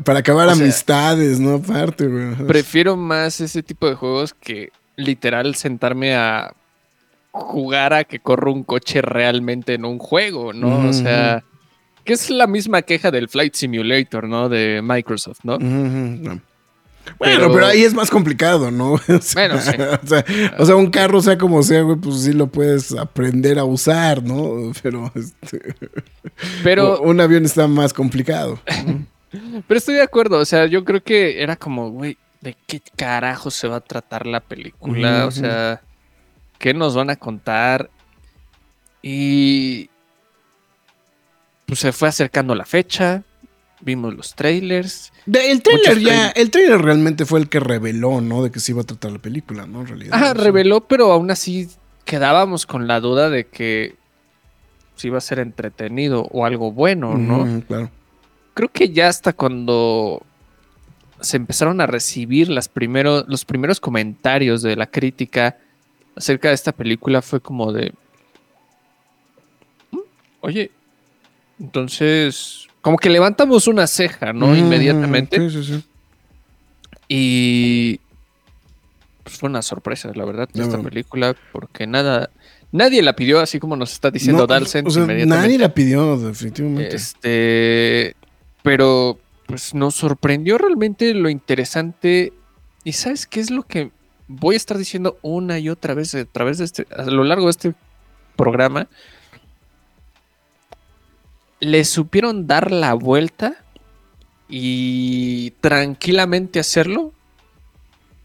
Para, 0.03 0.19
acabar 0.19 0.47
O 0.47 0.55
sea, 0.55 0.63
amistades, 0.63 1.39
¿no? 1.39 1.55
Aparte, 1.55 2.07
güey. 2.07 2.35
Prefiero 2.47 2.95
más 2.95 3.39
ese 3.41 3.63
tipo 3.63 3.87
de 3.87 3.95
juegos 3.95 4.33
que 4.33 4.71
literal 4.95 5.55
sentarme 5.55 6.15
a 6.15 6.53
jugar 7.31 7.93
a 7.93 8.03
que 8.03 8.19
corra 8.19 8.51
un 8.51 8.63
coche 8.63 9.01
realmente 9.01 9.75
en 9.75 9.85
un 9.85 9.99
juego, 9.99 10.53
¿no? 10.53 10.89
O 10.89 10.93
sea, 10.93 11.43
que 12.03 12.13
es 12.13 12.29
la 12.29 12.47
misma 12.47 12.81
queja 12.81 13.11
del 13.11 13.29
Flight 13.29 13.53
Simulator, 13.53 14.27
¿no? 14.27 14.49
De 14.49 14.81
Microsoft, 14.83 15.39
¿no? 15.43 15.57
No. 15.59 16.41
Bueno, 17.19 17.35
Pero- 17.39 17.53
pero... 17.53 17.65
ahí 17.67 17.83
es 17.83 17.93
más 17.93 18.09
complicado, 18.09 18.71
¿no? 18.71 18.93
O 19.07 19.21
sea, 19.21 19.47
Bueno, 19.47 19.61
sí. 19.61 19.71
O 20.03 20.07
sea, 20.07 20.25
o 20.59 20.65
sea, 20.65 20.75
un 20.75 20.89
carro, 20.91 21.21
sea 21.21 21.37
como 21.37 21.63
sea, 21.63 21.81
güey, 21.81 21.97
pues 21.97 22.21
sí 22.21 22.33
lo 22.33 22.47
puedes 22.47 22.91
aprender 22.93 23.57
a 23.59 23.63
usar, 23.63 24.23
¿no? 24.23 24.71
Pero 24.83 25.11
este, 25.15 25.75
Pero, 26.63 27.01
un 27.01 27.19
avión 27.21 27.45
está 27.45 27.67
más 27.67 27.93
complicado. 27.93 28.59
pero 29.67 29.77
estoy 29.77 29.95
de 29.95 30.01
acuerdo, 30.03 30.39
o 30.39 30.45
sea, 30.45 30.65
yo 30.67 30.85
creo 30.85 31.03
que 31.03 31.41
era 31.43 31.55
como, 31.55 31.89
güey, 31.91 32.17
¿de 32.41 32.55
qué 32.65 32.81
carajo 32.95 33.51
se 33.51 33.67
va 33.67 33.77
a 33.77 33.81
tratar 33.81 34.25
la 34.25 34.39
película? 34.39 35.25
O 35.25 35.31
sea, 35.31 35.81
¿qué 36.59 36.73
nos 36.73 36.95
van 36.95 37.09
a 37.09 37.15
contar? 37.15 37.89
Y 39.01 39.89
pues 41.65 41.79
se 41.79 41.91
fue 41.91 42.07
acercando 42.07 42.55
la 42.55 42.65
fecha, 42.65 43.23
vimos 43.81 44.13
los 44.15 44.33
trailers. 44.35 45.11
De- 45.25 45.51
el 45.51 45.61
trailer 45.61 45.99
ya, 45.99 46.03
trailers. 46.03 46.33
el 46.35 46.51
trailer 46.51 46.81
realmente 46.81 47.25
fue 47.25 47.39
el 47.39 47.49
que 47.49 47.59
reveló, 47.59 48.21
¿no? 48.21 48.43
De 48.43 48.51
que 48.51 48.59
se 48.59 48.71
iba 48.71 48.81
a 48.81 48.85
tratar 48.85 49.11
la 49.11 49.19
película, 49.19 49.65
¿no? 49.65 49.81
En 49.81 49.87
realidad. 49.87 50.17
Sea, 50.19 50.33
reveló, 50.33 50.81
pero 50.87 51.11
aún 51.11 51.29
así 51.31 51.69
quedábamos 52.05 52.65
con 52.65 52.87
la 52.87 52.99
duda 52.99 53.29
de 53.29 53.45
que 53.47 53.95
si 54.95 55.07
iba 55.07 55.17
a 55.17 55.21
ser 55.21 55.39
entretenido 55.39 56.23
o 56.31 56.45
algo 56.45 56.71
bueno, 56.71 57.15
¿no? 57.17 57.61
claro. 57.67 57.91
Creo 58.55 58.69
que 58.71 58.89
ya 58.89 59.07
hasta 59.09 59.33
cuando 59.33 60.23
se 61.21 61.37
empezaron 61.37 61.79
a 61.81 61.85
recibir 61.87 62.49
las 62.49 62.67
primero- 62.69 63.23
los 63.27 63.45
primeros 63.45 63.79
comentarios 63.79 64.61
de 64.63 64.75
la 64.75 64.87
crítica 64.87 65.57
acerca 66.15 66.47
de 66.49 66.55
esta 66.55 66.71
película 66.71 67.21
fue 67.21 67.39
como 67.41 67.71
de... 67.71 67.93
"Mm, 69.91 69.97
Oye, 70.41 70.71
entonces... 71.59 72.66
Como 72.87 72.97
que 72.97 73.09
levantamos 73.09 73.67
una 73.67 73.85
ceja, 73.85 74.31
¿no? 74.31 74.45
Ujú, 74.45 74.55
Inmediatamente. 74.55 75.37
Sí, 75.49 75.61
sí, 75.61 75.73
sí. 75.73 75.83
Y 77.09 77.99
pues 79.23 79.37
fue 79.39 79.49
una 79.49 79.61
sorpresa, 79.61 80.09
la 80.15 80.23
verdad, 80.23 80.47
No, 80.53 80.63
esta 80.63 80.79
película, 80.81 81.35
porque 81.51 81.85
nada, 81.85 82.29
nadie 82.71 83.01
la 83.01 83.13
pidió 83.13 83.41
así 83.41 83.59
como 83.59 83.75
nos 83.75 83.91
está 83.91 84.09
diciendo 84.09 84.43
No, 84.43 84.47
Dalsen 84.47 84.87
o 84.87 84.89
sea, 84.89 85.03
inmediatamente. 85.03 85.47
nadie 85.47 85.57
la 85.59 85.73
pidió, 85.73 86.17
definitivamente. 86.17 86.95
Este, 86.95 88.15
pero 88.63 89.19
pues 89.47 89.73
nos 89.73 89.95
sorprendió 89.95 90.57
realmente 90.57 91.13
lo 91.13 91.29
interesante. 91.29 92.31
¿Y 92.85 92.93
sabes 92.93 93.27
qué 93.27 93.41
es 93.41 93.51
lo 93.51 93.63
que 93.63 93.91
voy 94.29 94.53
a 94.53 94.57
estar 94.57 94.77
diciendo 94.77 95.17
una 95.21 95.59
y 95.59 95.67
otra 95.67 95.93
vez 95.93 96.15
a 96.15 96.23
través 96.23 96.57
de 96.59 96.63
este, 96.63 96.87
a 96.95 97.03
lo 97.03 97.25
largo 97.25 97.47
de 97.47 97.51
este 97.51 97.75
programa? 98.37 98.87
Le 101.59 101.85
supieron 101.85 102.47
dar 102.47 102.71
la 102.71 102.93
vuelta 102.93 103.55
y 104.47 105.51
tranquilamente 105.61 106.59
hacerlo 106.59 107.13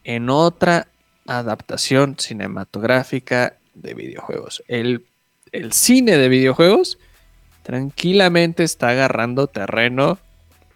en 0.04 0.30
otra 0.30 0.88
adaptación 1.26 2.16
cinematográfica 2.18 3.56
de 3.74 3.94
videojuegos. 3.94 4.62
El, 4.68 5.06
el 5.52 5.72
cine 5.72 6.18
de 6.18 6.28
videojuegos 6.28 6.98
tranquilamente 7.62 8.64
está 8.64 8.90
agarrando 8.90 9.46
terreno 9.46 10.18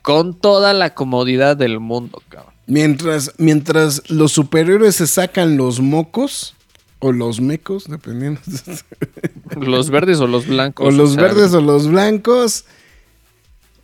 con 0.03 0.39
toda 0.39 0.73
la 0.73 0.95
comodidad 0.95 1.57
del 1.57 1.81
mundo, 1.81 2.23
cabrón. 2.29 2.55
Mientras, 2.67 3.33
mientras 3.39 4.09
los 4.11 4.33
superhéroes 4.33 4.97
se 4.97 5.07
sacan 5.07 5.57
los 5.57 5.81
mocos 5.81 6.55
o 6.99 7.13
los 7.13 7.41
mecos, 7.41 7.89
dependiendo. 7.89 8.41
Los 9.57 9.91
verdes 9.91 10.21
o 10.21 10.27
los 10.27 10.47
blancos. 10.47 10.87
o 10.87 10.91
los 10.91 11.15
sea, 11.15 11.23
verdes 11.23 11.53
o 11.55 11.61
los 11.61 11.89
blancos. 11.89 12.65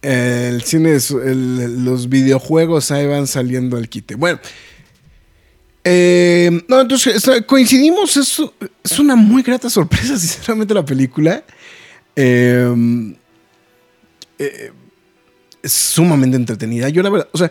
El 0.02 0.62
cine, 0.62 0.95
es- 0.97 1.11
el- 1.12 1.85
los 1.85 2.09
videojuegos 2.09 2.91
ahí 2.91 3.07
van 3.07 3.26
saliendo 3.26 3.76
al 3.76 3.88
quite. 3.88 4.14
Bueno. 4.17 4.38
eh, 5.85 6.50
no, 6.69 6.81
entonces 6.81 7.25
coincidimos, 7.47 8.17
es, 8.17 8.41
es 8.85 8.99
una 8.99 9.17
muy 9.17 9.43
grata 9.43 9.69
sorpresa, 9.71 10.17
sinceramente, 10.19 10.75
la 10.75 10.85
película. 10.85 11.43
Eh, 12.14 13.14
eh, 14.38 14.73
es 15.62 15.73
sumamente 15.73 16.37
entretenida. 16.37 16.88
Yo 16.88 17.02
la 17.02 17.11
verdad, 17.11 17.29
o 17.33 17.38
sea, 17.38 17.50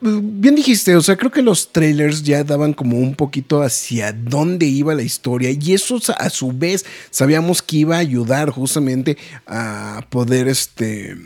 bien 0.00 0.54
dijiste, 0.54 0.96
o 0.96 1.02
sea, 1.02 1.16
creo 1.16 1.30
que 1.30 1.42
los 1.42 1.72
trailers 1.72 2.22
ya 2.22 2.44
daban 2.44 2.72
como 2.72 2.98
un 2.98 3.14
poquito 3.14 3.62
hacia 3.62 4.12
dónde 4.12 4.66
iba 4.66 4.94
la 4.94 5.02
historia 5.02 5.50
y 5.50 5.72
eso 5.72 5.98
a 6.16 6.30
su 6.30 6.52
vez 6.52 6.84
sabíamos 7.10 7.62
que 7.62 7.78
iba 7.78 7.96
a 7.96 8.00
ayudar 8.00 8.50
justamente 8.50 9.16
a 9.46 10.06
poder 10.10 10.48
este... 10.48 11.16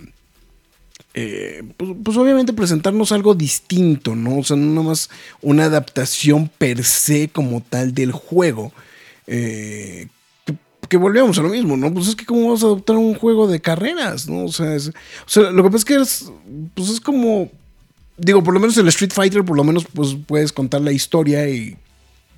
eh, 1.14 1.62
pues, 1.76 1.90
pues 2.04 2.16
obviamente 2.16 2.52
presentarnos 2.52 3.12
algo 3.12 3.34
distinto, 3.34 4.14
¿no? 4.14 4.38
O 4.38 4.44
sea, 4.44 4.56
no 4.56 4.72
nomás 4.72 5.10
una 5.42 5.64
adaptación 5.64 6.48
per 6.48 6.84
se 6.84 7.28
como 7.28 7.60
tal 7.60 7.94
del 7.94 8.12
juego. 8.12 8.72
Eh, 9.26 10.08
que, 10.88 10.96
volvíamos 10.96 11.38
a 11.38 11.42
lo 11.42 11.50
mismo, 11.50 11.76
¿no? 11.76 11.92
Pues 11.92 12.08
es 12.08 12.16
que 12.16 12.24
cómo 12.24 12.50
vas 12.50 12.62
a 12.62 12.66
adaptar 12.66 12.96
un 12.96 13.14
juego 13.14 13.46
de 13.46 13.60
carreras, 13.60 14.28
¿no? 14.28 14.46
O 14.46 14.52
sea, 14.52 14.76
o 14.76 15.28
sea, 15.28 15.50
lo 15.50 15.62
que 15.62 15.70
pasa 15.70 15.76
es 15.76 15.84
que 15.84 15.94
es, 15.96 16.32
pues 16.74 16.88
es 16.88 17.00
como, 17.00 17.50
digo, 18.18 18.42
por 18.42 18.52
lo 18.54 18.60
menos 18.60 18.76
el 18.76 18.88
Street 18.88 19.12
Fighter, 19.12 19.44
por 19.44 19.56
lo 19.56 19.64
menos 19.64 19.86
pues 19.92 20.16
puedes 20.26 20.52
contar 20.52 20.80
la 20.82 20.92
historia 20.92 21.48
y 21.48 21.76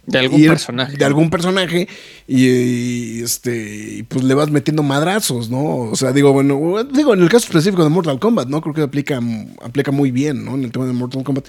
de 0.06 0.18
algún 0.18 0.40
personaje. 0.46 0.96
De 0.96 1.04
algún 1.04 1.30
personaje 1.30 1.88
y, 2.26 2.46
y, 2.46 3.22
este 3.22 3.96
y 3.98 4.02
pues 4.04 4.24
le 4.24 4.34
vas 4.34 4.50
metiendo 4.50 4.82
madrazos, 4.82 5.50
¿no? 5.50 5.62
O 5.62 5.94
sea, 5.94 6.12
digo, 6.12 6.32
bueno, 6.32 6.82
digo, 6.84 7.14
en 7.14 7.20
el 7.22 7.28
caso 7.28 7.46
específico 7.46 7.84
de 7.84 7.90
Mortal 7.90 8.18
Kombat, 8.18 8.48
¿no? 8.48 8.60
Creo 8.60 8.74
que 8.74 8.82
aplica, 8.82 9.20
aplica 9.62 9.92
muy 9.92 10.10
bien, 10.10 10.44
¿no? 10.44 10.54
En 10.54 10.64
el 10.64 10.72
tema 10.72 10.86
de 10.86 10.94
Mortal 10.94 11.22
Kombat. 11.22 11.44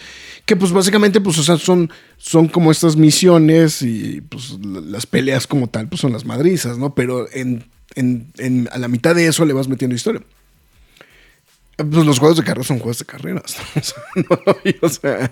Que 0.45 0.55
pues 0.55 0.71
básicamente, 0.71 1.21
pues, 1.21 1.37
o 1.39 1.43
sea, 1.43 1.57
son, 1.57 1.89
son 2.17 2.49
como 2.49 2.71
estas 2.71 2.97
misiones 2.97 3.81
y 3.81 4.21
pues 4.21 4.57
la- 4.63 4.81
las 4.81 5.05
peleas 5.05 5.47
como 5.47 5.67
tal, 5.67 5.87
pues 5.87 6.01
son 6.01 6.11
las 6.11 6.25
madrizas, 6.25 6.77
¿no? 6.77 6.93
Pero 6.93 7.27
en, 7.33 7.63
en- 7.95 8.27
en- 8.37 8.69
a 8.71 8.77
la 8.77 8.89
mitad 8.89 9.15
de 9.15 9.27
eso 9.27 9.45
le 9.45 9.53
vas 9.53 9.69
metiendo 9.69 9.95
historia. 9.95 10.21
Pues 11.83 12.05
los 12.05 12.19
juegos 12.19 12.37
de 12.37 12.43
carreras 12.43 12.67
son 12.67 12.79
juegos 12.79 12.99
de 12.99 13.05
carreras. 13.05 13.55
¿no? 14.15 14.39
O 14.81 14.89
sea, 14.89 15.31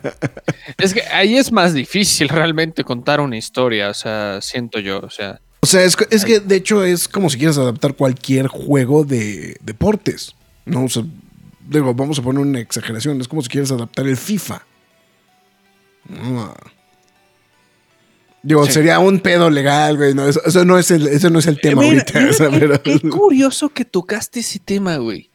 Es 0.78 0.94
que 0.94 1.02
ahí 1.12 1.38
es 1.38 1.52
más 1.52 1.74
difícil 1.74 2.30
realmente 2.30 2.84
contar 2.84 3.20
una 3.20 3.38
historia, 3.38 3.90
o 3.90 3.94
sea, 3.94 4.40
siento 4.42 4.80
yo, 4.80 5.00
o 5.00 5.10
sea. 5.10 5.40
O 5.62 5.66
sea, 5.68 5.84
es, 5.84 5.96
que- 5.96 6.08
es 6.10 6.24
que 6.26 6.40
de 6.40 6.56
hecho 6.56 6.84
es 6.84 7.08
como 7.08 7.30
si 7.30 7.38
quieres 7.38 7.58
adaptar 7.58 7.94
cualquier 7.96 8.48
juego 8.48 9.04
de 9.04 9.58
deportes. 9.62 10.36
No, 10.66 10.86
o 10.86 10.90
sea, 10.90 11.04
digo, 11.68 11.94
vamos 11.94 12.20
a 12.20 12.22
poner 12.22 12.42
una 12.42 12.60
exageración. 12.60 13.20
Es 13.20 13.28
como 13.28 13.42
si 13.42 13.50
quieres 13.50 13.72
adaptar 13.72 14.08
el 14.08 14.16
FIFA. 14.18 14.64
No. 16.08 16.54
Digo, 18.42 18.66
Sí. 18.66 18.72
sería 18.72 19.00
un 19.00 19.20
pedo 19.20 19.50
legal, 19.50 19.98
güey. 19.98 20.14
No, 20.14 20.26
eso, 20.28 20.42
eso 20.46 20.64
no 20.64 20.78
es 20.80 20.92
el, 20.92 21.08
eso 21.08 21.30
no 21.30 21.40
es 21.40 21.48
el 21.48 21.60
tema 21.60 21.82
Mira, 21.82 22.02
ahorita. 22.04 22.20
mira, 22.20 22.32
o 22.32 22.34
sea, 22.34 22.50
qué- 22.50 22.60
pero- 22.60 22.82
qué 22.84 23.00
curioso 23.10 23.70
que 23.70 23.84
tocaste 23.84 24.40
ese 24.40 24.60
tema, 24.60 24.96
güey. 24.98 25.29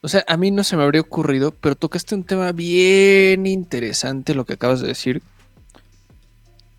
O 0.00 0.08
sea, 0.08 0.24
a 0.28 0.36
mí 0.36 0.50
no 0.50 0.62
se 0.64 0.76
me 0.76 0.84
habría 0.84 1.00
ocurrido, 1.00 1.50
pero 1.52 1.74
tocaste 1.74 2.14
un 2.14 2.24
tema 2.24 2.52
bien 2.52 3.46
interesante, 3.46 4.34
lo 4.34 4.44
que 4.44 4.52
acabas 4.54 4.80
de 4.80 4.88
decir. 4.88 5.22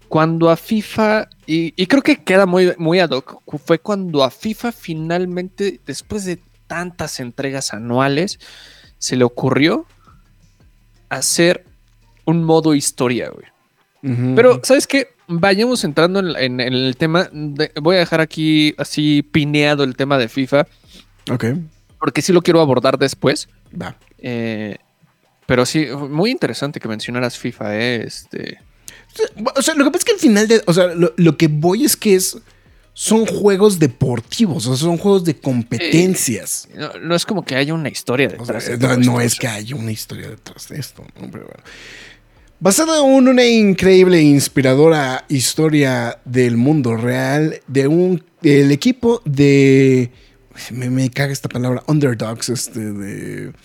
Cuando 0.07 0.49
a 0.49 0.57
FIFA, 0.57 1.29
y, 1.45 1.73
y 1.81 1.85
creo 1.87 2.01
que 2.01 2.23
queda 2.23 2.45
muy, 2.47 2.73
muy 2.77 2.99
ad 2.99 3.11
hoc, 3.11 3.41
fue 3.63 3.77
cuando 3.79 4.23
a 4.23 4.31
FIFA 4.31 4.71
finalmente, 4.71 5.79
después 5.85 6.25
de 6.25 6.39
tantas 6.67 7.19
entregas 7.19 7.73
anuales, 7.73 8.39
se 8.97 9.15
le 9.17 9.23
ocurrió 9.23 9.85
hacer 11.09 11.65
un 12.25 12.43
modo 12.43 12.73
historia, 12.75 13.29
güey. 13.29 13.45
Pero, 14.35 14.61
¿sabes 14.63 14.87
qué? 14.87 15.09
Vayamos 15.27 15.83
entrando 15.83 16.19
en, 16.21 16.35
en- 16.37 16.59
en 16.61 16.73
el 16.73 16.95
tema. 16.95 17.29
de- 17.33 17.71
voy 17.81 17.97
a 17.97 17.99
dejar 17.99 18.21
aquí 18.21 18.73
así 18.77 19.21
pineado 19.23 19.83
el 19.83 19.95
tema 19.97 20.17
de 20.17 20.29
FIFA, 20.29 20.65
Ok, 21.29 21.45
porque 21.99 22.21
sí 22.21 22.33
lo 22.33 22.41
quiero 22.41 22.61
abordar 22.61 22.97
después. 22.97 23.49
va. 23.79 23.95
Eh, 24.17 24.77
pero 25.45 25.65
sí, 25.65 25.87
muy 25.87 26.29
interesante 26.29 26.79
que 26.79 26.87
mencionaras 26.87 27.37
FIFA, 27.37 27.75
¿eh? 27.75 28.03
Este, 28.05 28.59
O 29.55 29.61
sea, 29.61 29.73
lo 29.73 29.83
que 29.83 29.91
pasa 29.91 29.99
es 29.99 30.05
que 30.05 30.11
al 30.13 30.19
final 30.19 30.47
de. 30.47 30.61
O 30.67 30.73
sea, 30.73 30.87
lo, 30.93 31.13
lo 31.17 31.37
que 31.37 31.47
voy 31.47 31.85
es 31.85 31.97
que 31.97 32.15
es. 32.15 32.37
Son 32.93 33.25
juegos 33.25 33.79
deportivos, 33.79 34.67
o 34.67 34.75
sea, 34.75 34.85
son 34.85 34.97
juegos 34.97 35.23
de 35.23 35.33
competencias. 35.33 36.67
no, 36.75 36.91
no 37.01 37.15
es 37.15 37.25
como 37.25 37.45
que 37.45 37.55
haya 37.55 37.73
una 37.73 37.87
historia 37.87 38.27
O 38.27 38.31
detrás 38.31 38.65
sea, 38.65 38.75
de 38.75 38.87
no, 38.87 38.97
no 38.97 39.21
es 39.21 39.35
que 39.39 39.47
haya 39.47 39.75
una 39.75 39.91
historia 39.91 40.27
detrás 40.29 40.67
de 40.67 40.79
esto, 40.79 41.03
¿no? 41.15 41.31
Pero 41.31 41.45
bueno. 41.45 41.63
Basada 42.59 42.99
en 42.99 43.27
una 43.29 43.45
increíble 43.45 44.17
e 44.17 44.23
inspiradora 44.23 45.23
historia 45.29 46.19
del 46.25 46.57
mundo 46.57 46.97
real, 46.97 47.61
de 47.67 47.87
un 47.87 48.21
del 48.41 48.71
equipo 48.71 49.21
de. 49.23 50.11
Me, 50.71 50.89
me 50.89 51.09
caga 51.09 51.33
esta 51.33 51.49
palabra, 51.49 51.83
underdogs, 51.87 52.49
este, 52.49 52.79
de. 52.79 53.53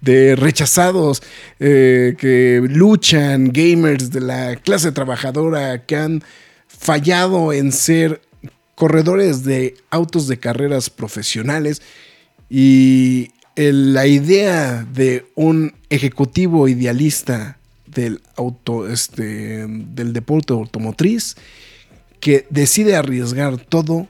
de 0.00 0.36
rechazados 0.36 1.22
eh, 1.60 2.14
que 2.18 2.62
luchan, 2.68 3.50
gamers 3.52 4.10
de 4.10 4.20
la 4.20 4.56
clase 4.56 4.92
trabajadora 4.92 5.84
que 5.84 5.96
han 5.96 6.22
fallado 6.66 7.52
en 7.52 7.72
ser 7.72 8.20
corredores 8.74 9.44
de 9.44 9.76
autos 9.90 10.28
de 10.28 10.38
carreras 10.38 10.90
profesionales 10.90 11.82
y 12.50 13.30
la 13.56 14.06
idea 14.06 14.84
de 14.92 15.26
un 15.36 15.74
ejecutivo 15.90 16.66
idealista 16.66 17.58
del 17.86 18.20
auto 18.36 18.88
este 18.88 19.66
del 19.68 20.12
deporte 20.12 20.52
automotriz 20.52 21.36
que 22.24 22.46
decide 22.48 22.96
arriesgar 22.96 23.58
todo 23.58 24.08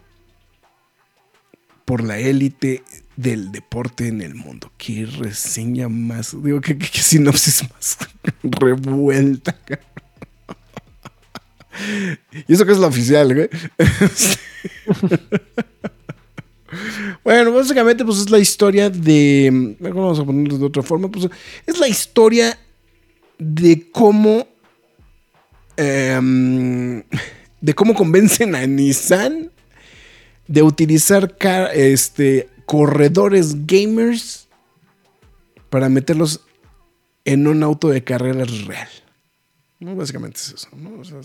por 1.84 2.04
la 2.04 2.16
élite 2.20 2.84
del 3.16 3.50
deporte 3.50 4.06
en 4.06 4.22
el 4.22 4.36
mundo. 4.36 4.70
Qué 4.78 5.04
reseña 5.04 5.88
más, 5.88 6.40
digo, 6.40 6.60
qué, 6.60 6.78
qué- 6.78 6.88
qué 6.88 7.00
sinopsis 7.00 7.64
más 7.72 7.98
revuelta. 8.44 9.58
y 12.46 12.52
eso 12.52 12.64
que 12.64 12.70
es 12.70 12.78
la 12.78 12.86
oficial, 12.86 13.34
güey. 13.34 13.48
bueno, 17.24 17.52
básicamente, 17.52 18.04
pues 18.04 18.18
es 18.18 18.30
la 18.30 18.38
historia 18.38 18.90
de. 18.90 19.76
Vamos 19.80 20.20
a 20.20 20.24
ponerlo 20.24 20.56
de 20.58 20.66
otra 20.66 20.84
forma. 20.84 21.10
Pues 21.10 21.28
es 21.66 21.78
la 21.78 21.88
historia 21.88 22.56
de 23.38 23.90
cómo. 23.90 24.46
em, 25.76 27.02
de 27.64 27.72
cómo 27.72 27.94
convencen 27.94 28.54
a 28.54 28.66
Nissan 28.66 29.50
de 30.46 30.62
utilizar 30.62 31.34
este, 31.72 32.46
corredores 32.66 33.66
gamers 33.66 34.48
para 35.70 35.88
meterlos 35.88 36.42
en 37.24 37.46
un 37.46 37.62
auto 37.62 37.88
de 37.88 38.04
carreras 38.04 38.66
real. 38.66 38.88
¿No? 39.80 39.96
Básicamente 39.96 40.40
es 40.40 40.52
eso, 40.52 40.68
¿no? 40.76 41.00
O 41.00 41.04
sea, 41.04 41.20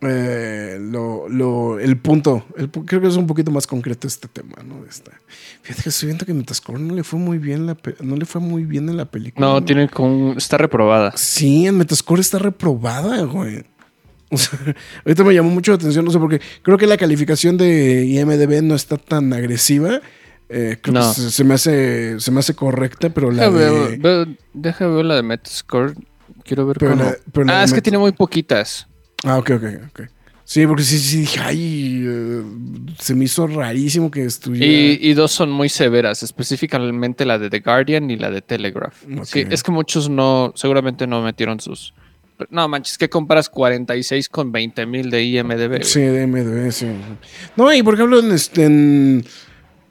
eh, 0.00 0.78
lo, 0.80 1.28
lo- 1.28 1.78
el 1.80 1.96
punto, 1.98 2.44
el 2.56 2.70
creo 2.70 3.00
que 3.00 3.08
es 3.08 3.16
un 3.16 3.26
poquito 3.26 3.50
más 3.50 3.66
concreto 3.66 4.06
este 4.06 4.28
tema, 4.28 4.56
¿no? 4.64 4.84
Esta- 4.88 5.12
Fíjate 5.62 5.82
que 5.82 5.88
estoy 5.88 6.06
viendo 6.06 6.24
que 6.24 6.32
Metascore 6.34 6.78
no 6.80 6.94
le 6.94 7.02
fue 7.04 7.18
muy 7.18 7.38
bien 7.38 7.66
la 7.66 7.76
no 8.00 8.16
le 8.16 8.24
fue 8.24 8.40
muy 8.40 8.64
bien 8.64 8.88
en 8.88 8.96
la 8.96 9.04
película. 9.06 9.46
No, 9.46 9.62
tiene 9.64 9.88
como. 9.88 10.32
Está 10.34 10.56
reprobada. 10.56 11.12
Sí, 11.16 11.66
en 11.66 11.76
Metascore 11.78 12.20
está 12.20 12.38
reprobada, 12.38 13.22
güey. 13.24 13.64
O 14.30 14.36
sea, 14.38 14.58
ahorita 15.04 15.24
me 15.24 15.34
llamó 15.34 15.50
mucho 15.50 15.72
la 15.72 15.76
atención, 15.76 16.04
no 16.04 16.10
sé 16.10 16.18
por 16.18 16.30
qué. 16.30 16.40
Creo 16.62 16.78
que 16.78 16.86
la 16.86 16.96
calificación 16.96 17.56
de 17.58 18.04
IMDB 18.06 18.62
no 18.62 18.74
está 18.74 18.96
tan 18.98 19.32
agresiva. 19.32 20.00
Eh, 20.48 20.78
creo 20.80 20.94
No. 20.94 21.00
que 21.14 21.20
se, 21.20 21.30
se 21.30 21.44
me 21.44 21.54
hace, 21.54 22.20
se 22.20 22.30
me 22.30 22.38
hace 22.40 22.54
correcta, 22.54 23.10
pero 23.10 23.30
la 23.30 23.50
de. 23.50 23.58
ver, 23.58 23.98
veo- 23.98 24.26
deja 24.54 24.86
ver 24.86 25.04
la 25.04 25.16
de 25.16 25.22
Metascore. 25.22 25.94
Quiero 26.44 26.66
ver 26.66 26.78
Pero 26.78 26.92
cómo. 26.92 27.04
la- 27.04 27.16
pero 27.32 27.44
la 27.46 27.60
ah, 27.60 27.64
es 27.64 27.72
que 27.74 27.82
tiene 27.82 27.98
muy 27.98 28.12
poquitas. 28.12 28.86
Ah, 29.24 29.38
ok, 29.38 29.50
ok, 29.56 29.64
ok. 29.90 30.00
Sí, 30.44 30.66
porque 30.66 30.82
sí, 30.82 30.98
sí 30.98 31.18
dije, 31.20 31.40
ay, 31.40 32.04
eh, 32.06 32.42
se 32.98 33.14
me 33.14 33.26
hizo 33.26 33.46
rarísimo 33.46 34.10
que 34.10 34.24
estuviera. 34.24 34.64
Y, 34.66 34.98
y 35.02 35.12
dos 35.12 35.30
son 35.30 35.50
muy 35.50 35.68
severas, 35.68 36.22
específicamente 36.22 37.26
la 37.26 37.38
de 37.38 37.50
The 37.50 37.60
Guardian 37.60 38.10
y 38.10 38.16
la 38.16 38.30
de 38.30 38.40
Telegraph. 38.40 38.94
Sí, 39.24 39.44
es 39.50 39.62
que 39.62 39.70
muchos 39.72 40.08
no, 40.08 40.52
seguramente 40.56 41.06
no 41.06 41.20
metieron 41.22 41.60
sus. 41.60 41.92
No 42.50 42.66
manches, 42.68 42.96
que 42.96 43.10
comparas 43.10 43.50
46 43.50 44.28
con 44.30 44.50
20 44.50 44.86
mil 44.86 45.10
de 45.10 45.22
IMDB. 45.24 45.68
güey? 45.68 45.82
Sí, 45.84 46.00
de 46.00 46.26
MDB, 46.26 46.70
sí. 46.72 46.86
No, 47.56 47.70
y 47.74 47.82
por 47.82 47.94
ejemplo, 47.94 48.20
en, 48.20 48.30
este, 48.32 48.64
en, 48.64 49.24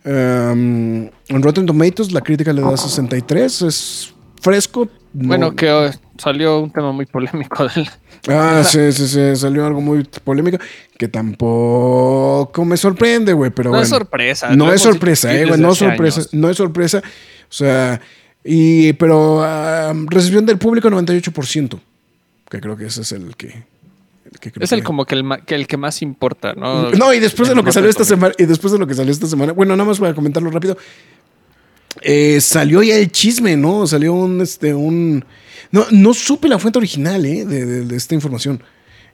um, 0.05 1.09
en 1.27 1.43
Rotten 1.43 1.65
Tomatoes 1.65 2.11
la 2.11 2.21
crítica 2.21 2.53
le 2.53 2.61
da 2.61 2.75
63, 2.77 3.61
es 3.63 4.13
fresco. 4.41 4.89
no- 5.13 5.27
Bueno, 5.27 5.55
que 5.55 5.69
oh, 5.69 5.91
salió 6.17 6.59
un 6.61 6.71
tema 6.71 6.91
muy 6.91 7.05
polémico 7.05 7.67
del. 7.67 7.87
Ah, 8.27 8.63
sí, 8.65 8.91
sí, 8.91 9.07
sí, 9.07 9.35
salió 9.35 9.65
algo 9.65 9.79
muy 9.81 10.03
polémico 10.23 10.57
que 10.97 11.07
tampoco 11.07 12.65
me 12.65 12.77
sorprende, 12.77 13.33
güey, 13.33 13.51
pero 13.51 13.71
No 13.71 13.81
es 13.81 13.89
bueno. 13.89 14.03
sorpresa. 14.05 14.55
No 14.55 14.71
es 14.73 14.81
sorpresa, 14.81 15.33
eh, 15.33 15.45
güey, 15.45 15.59
no 15.59 15.71
es 15.71 15.77
sorpresa, 15.77 16.19
años. 16.21 16.33
no 16.33 16.49
es 16.49 16.57
sorpresa. 16.57 16.99
O 16.99 17.53
sea, 17.53 18.01
y 18.43 18.93
pero 18.93 19.41
ah, 19.43 19.93
recepción 20.07 20.45
del 20.45 20.57
público 20.57 20.89
98%, 20.89 21.79
que 22.49 22.59
creo 22.61 22.75
que 22.77 22.85
ese 22.85 23.01
es 23.01 23.11
el 23.11 23.35
que 23.35 23.63
Es 24.59 24.71
el 24.71 24.79
que- 24.79 24.83
como 24.83 25.05
que 25.05 25.15
el, 25.15 25.23
que 25.45 25.55
el 25.55 25.67
que 25.67 25.77
más 25.77 26.01
importa, 26.01 26.53
¿no? 26.53 26.91
no, 26.91 27.13
y 27.13 27.19
después 27.19 27.47
de 27.49 27.55
lo 27.55 27.63
que 27.63 27.71
salió 27.71 27.89
esta 27.89 28.03
semana, 28.03 28.33
y 28.37 28.45
después 28.45 28.71
de 28.73 28.79
lo 28.79 28.85
que 28.87 28.93
salió 28.93 29.11
esta 29.11 29.27
semana, 29.27 29.53
bueno, 29.53 29.75
nada 29.75 29.87
más 29.87 29.99
para 29.99 30.13
comentarlo 30.13 30.49
rápido. 30.51 30.77
eh, 32.01 32.39
salió 32.41 32.83
ya 32.83 32.95
el 32.95 33.11
chisme, 33.11 33.55
¿no? 33.57 33.87
Salió 33.87 34.13
un, 34.13 34.41
este, 34.41 34.73
un. 34.73 35.23
No, 35.71 35.85
no 35.91 36.13
supe 36.13 36.47
la 36.47 36.59
fuente 36.59 36.79
original, 36.79 37.25
¿eh? 37.25 37.45
De, 37.45 37.65
de- 37.65 37.85
de 37.85 37.95
esta 37.95 38.15
información. 38.15 38.61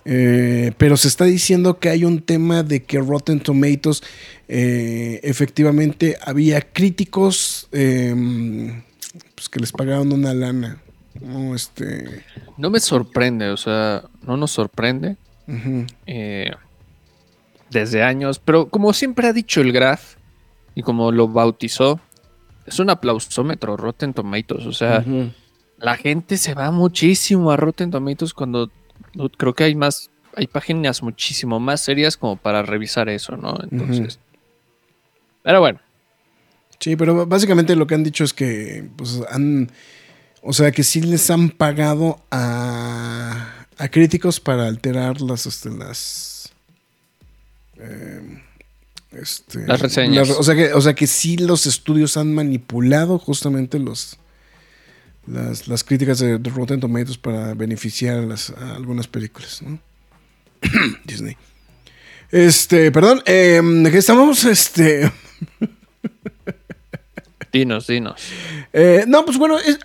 Eh, 0.06 0.74
pero 0.78 0.98
se 0.98 1.08
está 1.08 1.24
diciendo 1.26 1.80
que 1.80 1.88
hay 1.90 2.04
un 2.04 2.22
tema 2.22 2.62
de 2.64 2.84
que 2.84 3.00
Rotten 3.00 3.40
Tomatoes 3.40 4.04
eh, 4.50 5.22
efectivamente 5.24 6.18
había 6.26 6.60
críticos 6.60 7.70
eh, 7.72 8.14
pues 9.36 9.48
que 9.48 9.60
les 9.62 9.72
pagaron 9.72 10.12
una 10.12 10.34
lana. 10.34 10.82
¿no? 11.22 11.56
Este, 11.56 12.24
No 12.58 12.70
me 12.70 12.82
sorprende, 12.82 13.50
o 13.50 13.56
sea, 13.58 14.04
no 14.24 14.36
nos 14.36 14.52
sorprende 14.52 15.16
eh, 16.06 16.52
desde 17.70 18.04
años, 18.04 18.40
pero 18.44 18.68
como 18.70 18.92
siempre 18.94 19.28
ha 19.28 19.34
dicho 19.34 19.62
el 19.62 19.72
Graph 19.72 20.16
y 20.76 20.82
como 20.82 21.12
lo 21.14 21.28
bautizó, 21.30 22.00
es 22.66 22.78
un 22.80 22.90
aplausómetro 22.90 23.78
Rotten 23.78 24.14
Tomatoes, 24.14 24.66
o 24.66 24.74
sea. 24.74 25.04
La 25.84 25.98
gente 25.98 26.38
se 26.38 26.54
va 26.54 26.72
muchísimo 26.72 27.52
a 27.52 27.58
Rotten 27.58 27.92
Tomatoes 27.92 28.34
cuando 28.34 28.72
no, 29.14 29.30
creo 29.30 29.54
que 29.54 29.66
hay 29.66 29.76
más, 29.76 30.10
hay 30.36 30.48
páginas 30.48 31.04
muchísimo 31.04 31.60
más 31.60 31.82
serias 31.82 32.18
como 32.18 32.38
para 32.38 32.64
revisar 32.64 33.10
eso, 33.10 33.38
¿no? 33.38 33.56
Entonces, 33.62 34.18
pero 35.44 35.60
bueno, 35.60 35.80
Sí, 36.84 36.98
pero 36.98 37.26
básicamente 37.26 37.78
lo 37.78 37.88
que 37.88 37.96
han 37.96 38.04
dicho 38.04 38.26
es 38.26 38.34
que 38.34 38.90
pues 38.98 39.22
han, 39.30 39.72
o 40.42 40.52
sea, 40.52 40.72
que 40.72 40.84
sí 40.84 41.00
les 41.00 41.30
han 41.30 41.50
pagado 41.50 42.22
a, 42.30 43.66
a 43.78 43.88
críticos 43.88 44.42
para 44.42 44.68
alterar 44.68 45.22
las, 45.22 45.46
este, 45.46 45.70
las, 45.70 46.52
eh, 47.78 48.42
este, 49.14 49.66
Las 49.66 49.80
reseñas. 49.80 50.30
o 50.32 50.44
sea 50.44 50.56
que, 50.56 50.74
o 50.74 50.82
sea 50.82 50.94
que 50.94 51.08
sí 51.08 51.38
los 51.38 51.66
estudios 51.68 52.18
han 52.18 52.34
manipulado 52.34 53.18
justamente 53.18 53.80
los 53.80 54.18
las, 55.28 55.68
las 55.68 55.84
críticas 55.84 56.20
de, 56.20 56.38
de 56.38 56.50
Rotten 56.50 56.80
Tomatoes 56.80 57.18
para 57.18 57.54
beneficiar 57.54 58.18
a, 58.18 58.22
las, 58.24 58.50
a 58.52 58.76
algunas 58.76 59.08
películas, 59.08 59.62
¿no? 59.62 59.80
Disney. 61.06 61.38
Este, 62.32 62.92
perdón, 62.92 63.22
eh, 63.26 63.62
que 63.92 63.98
estamos, 63.98 64.44
este. 64.46 65.12
dinos, 67.52 67.88
dinos. 67.88 68.22
Eh, 68.74 69.06
no, 69.08 69.26
pues 69.26 69.38
bueno, 69.38 69.60
es- 69.60 69.80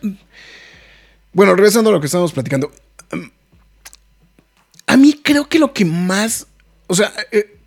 bueno, 1.33 1.55
regresando 1.55 1.91
a 1.91 1.93
lo 1.93 2.01
que 2.01 2.07
estábamos 2.07 2.33
platicando. 2.33 2.73
um, 3.13 3.31
A 4.87 4.97
mí 4.97 5.21
creo 5.23 5.49
que 5.49 5.59
lo 5.59 5.73
que 5.75 5.85
más, 5.85 6.47
o 6.87 6.95
sea, 6.95 7.13
eh, 7.31 7.58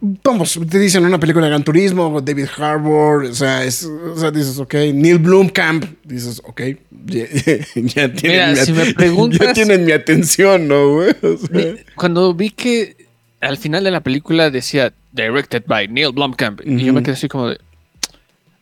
vamos, 0.00 0.58
te 0.70 0.78
dicen 0.78 1.04
una 1.04 1.18
película 1.18 1.46
de 1.46 1.50
Gran 1.50 1.64
Turismo, 1.64 2.20
David 2.20 2.46
Harbour, 2.56 3.24
o 3.24 3.34
sea, 3.34 3.64
es- 3.64 3.84
o 3.84 4.16
sea, 4.16 4.30
dices, 4.30 4.58
ok, 4.58 4.74
Neil 4.94 5.18
Blomkamp, 5.18 5.84
dices, 6.04 6.40
ok, 6.44 6.60
ya, 7.06 7.26
ya 7.74 8.12
tienen, 8.12 8.16
Mira, 8.22 8.48
mi, 8.50 8.56
si 8.56 8.72
me 8.72 8.82
at- 8.82 8.94
preguntas- 8.96 9.40
ya 9.46 9.52
tienen 9.52 9.84
mi 9.84 9.92
atención, 9.92 10.68
¿no, 10.68 10.94
güey? 10.94 11.10
O 11.22 11.36
sea, 11.36 11.48
Mi- 11.56 11.76
Cuando 11.96 12.32
vi 12.34 12.50
que 12.50 12.96
al 13.40 13.56
final 13.56 13.84
de 13.84 13.90
la 13.90 14.00
película 14.02 14.50
decía 14.50 14.92
directed 15.12 15.64
by 15.66 15.88
Neil 15.88 16.12
Blomkamp, 16.12 16.60
y 16.64 16.84
yo 16.84 16.92
me 16.92 17.02
quedé 17.02 17.12
así 17.14 17.28
como 17.28 17.48
de, 17.48 17.58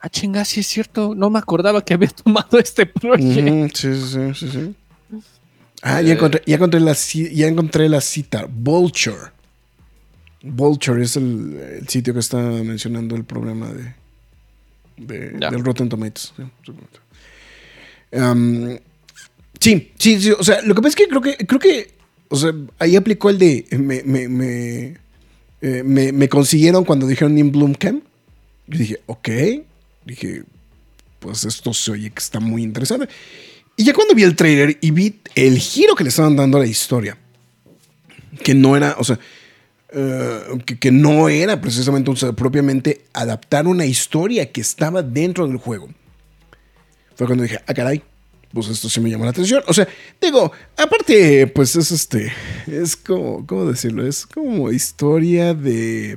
ah, 0.01 0.09
chinga, 0.09 0.45
sí 0.45 0.61
es 0.61 0.67
cierto, 0.67 1.15
no 1.15 1.29
me 1.31 1.39
acordaba 1.39 1.85
que 1.85 1.95
había 1.95 2.09
tomado 2.25 2.59
este 2.59 2.87
proyecto. 2.87 3.53
Ujú, 3.53 3.69
sí, 3.75 3.95
sí, 3.95 4.09
sí, 4.09 4.35
sí, 4.35 4.51
sí. 4.51 4.75
Ah, 5.83 6.01
ya 6.01 6.15
encontré, 6.15 6.43
ya 6.47 6.57
encontré 6.57 6.81
la, 6.81 6.95
ya 6.95 7.47
encontré 7.47 7.89
la 7.89 8.01
cita. 8.01 8.47
Vulture. 8.49 9.36
Vulture 10.43 11.03
es 11.03 11.17
el, 11.17 11.57
el 11.81 11.89
sitio 11.89 12.13
que 12.15 12.21
está 12.21 12.37
mencionando 12.39 13.17
el 13.17 13.25
programa 13.25 13.69
de, 13.73 13.95
del 15.51 15.65
Rotten 15.65 15.89
Tomatoes. 15.89 16.33
Sí, 16.37 16.43
Um, 18.13 18.79
sí, 19.61 19.91
sí, 19.99 20.21
sí, 20.21 20.31
o 20.31 20.43
sea, 20.45 20.63
lo 20.63 20.75
que 20.75 20.81
pasa 20.81 20.91
es 20.91 20.97
que 20.97 21.09
creo 21.09 21.21
que, 21.21 21.37
creo 21.39 21.59
que, 21.59 21.91
o 22.29 22.37
sea, 22.37 22.53
ahí 22.79 22.95
aplicó 22.97 23.29
el 23.31 23.39
de, 23.39 23.67
me, 23.73 24.03
me, 24.05 24.29
me, 24.29 24.97
eh, 25.61 25.83
me- 25.85 26.13
me 26.13 26.29
consiguieron 26.29 26.85
cuando 26.85 27.07
dijeron 27.07 27.37
In 27.37 27.51
Bloom 27.51 27.75
Camp. 27.75 28.05
Yo 28.69 28.79
dije, 28.79 29.01
ok, 29.07 29.29
dije, 30.05 30.45
pues 31.19 31.45
esto 31.45 31.75
se 31.75 31.91
oye 31.91 32.11
que 32.11 32.21
está 32.21 32.39
muy 32.41 32.63
interesante. 32.63 33.09
Y 33.77 33.85
ya 33.85 33.93
cuando 33.93 34.15
vi 34.15 34.23
el 34.23 34.37
trailer 34.37 34.79
y 34.81 34.93
vi 34.93 35.21
el 35.35 35.59
giro 35.59 35.95
que 35.97 36.05
le 36.05 36.11
estaban 36.11 36.37
dando 36.37 36.57
a 36.59 36.61
la 36.61 36.67
historia, 36.67 37.19
que 38.45 38.55
no 38.55 38.77
era, 38.77 38.95
o 38.99 39.05
sea, 39.05 39.19
eh, 39.91 40.41
que, 40.81 40.91
no 40.91 41.29
era 41.29 41.61
precisamente, 41.61 42.11
o 42.11 42.37
propiamente 42.37 43.05
adaptar 43.13 43.67
una 43.67 43.87
historia 43.87 44.51
que 44.51 44.61
estaba 44.61 45.03
dentro 45.03 45.47
del 45.47 45.57
juego. 45.57 45.89
Fue 47.15 47.27
cuando 47.27 47.45
dije, 47.45 47.61
ah, 47.67 47.75
caray, 47.75 48.03
pues 48.53 48.69
esto 48.69 48.89
sí 48.89 49.01
me 49.01 49.11
llamó 49.11 49.25
la 49.25 49.31
atención. 49.31 49.63
O 49.67 49.75
sea, 49.75 49.89
digo, 50.21 50.53
aparte, 50.77 51.47
pues 51.47 51.77
es 51.77 51.91
este, 51.93 52.33
es 52.67 52.97
como, 52.97 53.47
¿cómo 53.47 53.67
decirlo? 53.67 54.07
Es 54.07 54.27
como 54.27 54.71
historia 54.71 55.55
de 55.55 56.17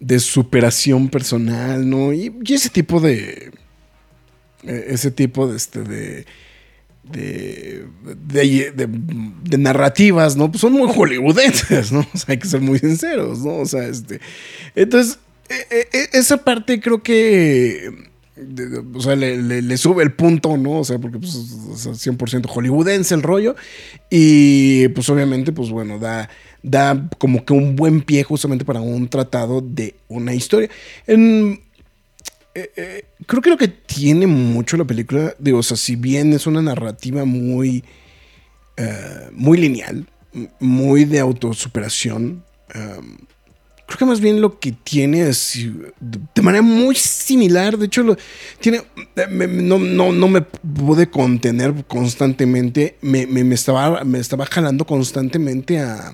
de 0.00 0.20
superación 0.20 1.08
personal, 1.08 1.88
¿no? 1.88 2.12
Y, 2.12 2.32
y 2.44 2.54
ese 2.54 2.70
tipo 2.70 3.00
de. 3.00 3.52
eh, 4.62 4.84
Ese 4.88 5.10
tipo 5.10 5.48
de 5.48 5.56
este. 5.56 5.82
de. 5.82 6.26
De, 7.10 7.84
de, 8.26 9.58
narrativas, 9.58 10.36
¿no? 10.36 10.50
Pues 10.50 10.60
son 10.60 10.72
muy 10.72 10.92
hollywoodenses, 10.92 11.92
¿no? 11.92 12.00
O 12.14 12.18
sea, 12.18 12.32
hay 12.32 12.38
que 12.38 12.48
ser 12.48 12.60
muy 12.60 12.78
sinceros, 12.78 13.40
¿no? 13.40 13.56
O 13.56 13.66
sea, 13.66 13.86
este. 13.86 14.20
Entonces, 14.74 15.18
eh, 15.48 15.86
eh, 15.92 16.08
esa 16.12 16.38
parte 16.38 16.80
creo 16.80 17.02
que. 17.02 17.90
o 18.94 19.00
sea, 19.00 19.16
le, 19.16 19.76
sube 19.76 20.02
el 20.02 20.12
punto, 20.12 20.56
¿no? 20.56 20.80
O 20.80 20.84
sea, 20.84 20.98
porque 20.98 21.18
pues, 21.18 21.32
sea, 21.76 21.92
100% 21.92 22.46
hollywoodense 22.46 23.14
el 23.14 23.22
rollo. 23.22 23.56
Y 24.10 24.88
pues 24.88 25.08
obviamente, 25.08 25.52
pues 25.52 25.70
bueno, 25.70 25.98
da, 25.98 26.28
da 26.62 27.08
como 27.18 27.44
que 27.44 27.52
un 27.52 27.76
buen 27.76 28.02
pie 28.02 28.22
justamente 28.24 28.64
para 28.64 28.80
un 28.80 29.08
tratado 29.08 29.60
de 29.60 29.94
una 30.08 30.34
historia. 30.34 30.68
En- 31.06 31.67
eh, 32.60 32.70
eh, 32.76 33.04
creo 33.26 33.42
que 33.42 33.50
lo 33.50 33.56
que 33.56 33.68
tiene 33.68 34.26
mucho 34.26 34.76
la 34.76 34.84
película, 34.84 35.34
digo, 35.38 35.58
o 35.58 35.62
sea, 35.62 35.76
si 35.76 35.96
bien 35.96 36.32
es 36.32 36.46
una 36.46 36.62
narrativa 36.62 37.24
muy, 37.24 37.84
eh, 38.76 39.28
muy 39.32 39.58
lineal, 39.58 40.06
muy 40.60 41.04
de 41.04 41.20
autosuperación, 41.20 42.44
um, 42.74 43.16
creo 43.86 43.98
que 43.98 44.04
más 44.04 44.20
bien 44.20 44.40
lo 44.40 44.58
que 44.60 44.72
tiene 44.72 45.28
es 45.28 45.58
de 46.00 46.42
manera 46.42 46.62
muy 46.62 46.94
similar. 46.94 47.78
De 47.78 47.86
hecho, 47.86 48.02
lo, 48.02 48.16
tiene. 48.60 48.82
no, 49.30 49.78
no, 49.78 50.12
no 50.12 50.28
me 50.28 50.42
pude 50.42 51.08
contener 51.10 51.72
constantemente. 51.86 52.98
Me, 53.00 53.26
me- 53.26 53.44
me 53.44 53.54
estaba, 53.54 54.04
me 54.04 54.18
estaba 54.18 54.44
jalando 54.46 54.84
constantemente 54.84 55.80
a, 55.80 56.12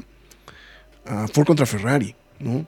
a 1.06 1.26
Ford 1.28 1.46
contra 1.46 1.66
Ferrari, 1.66 2.14
¿no? 2.38 2.66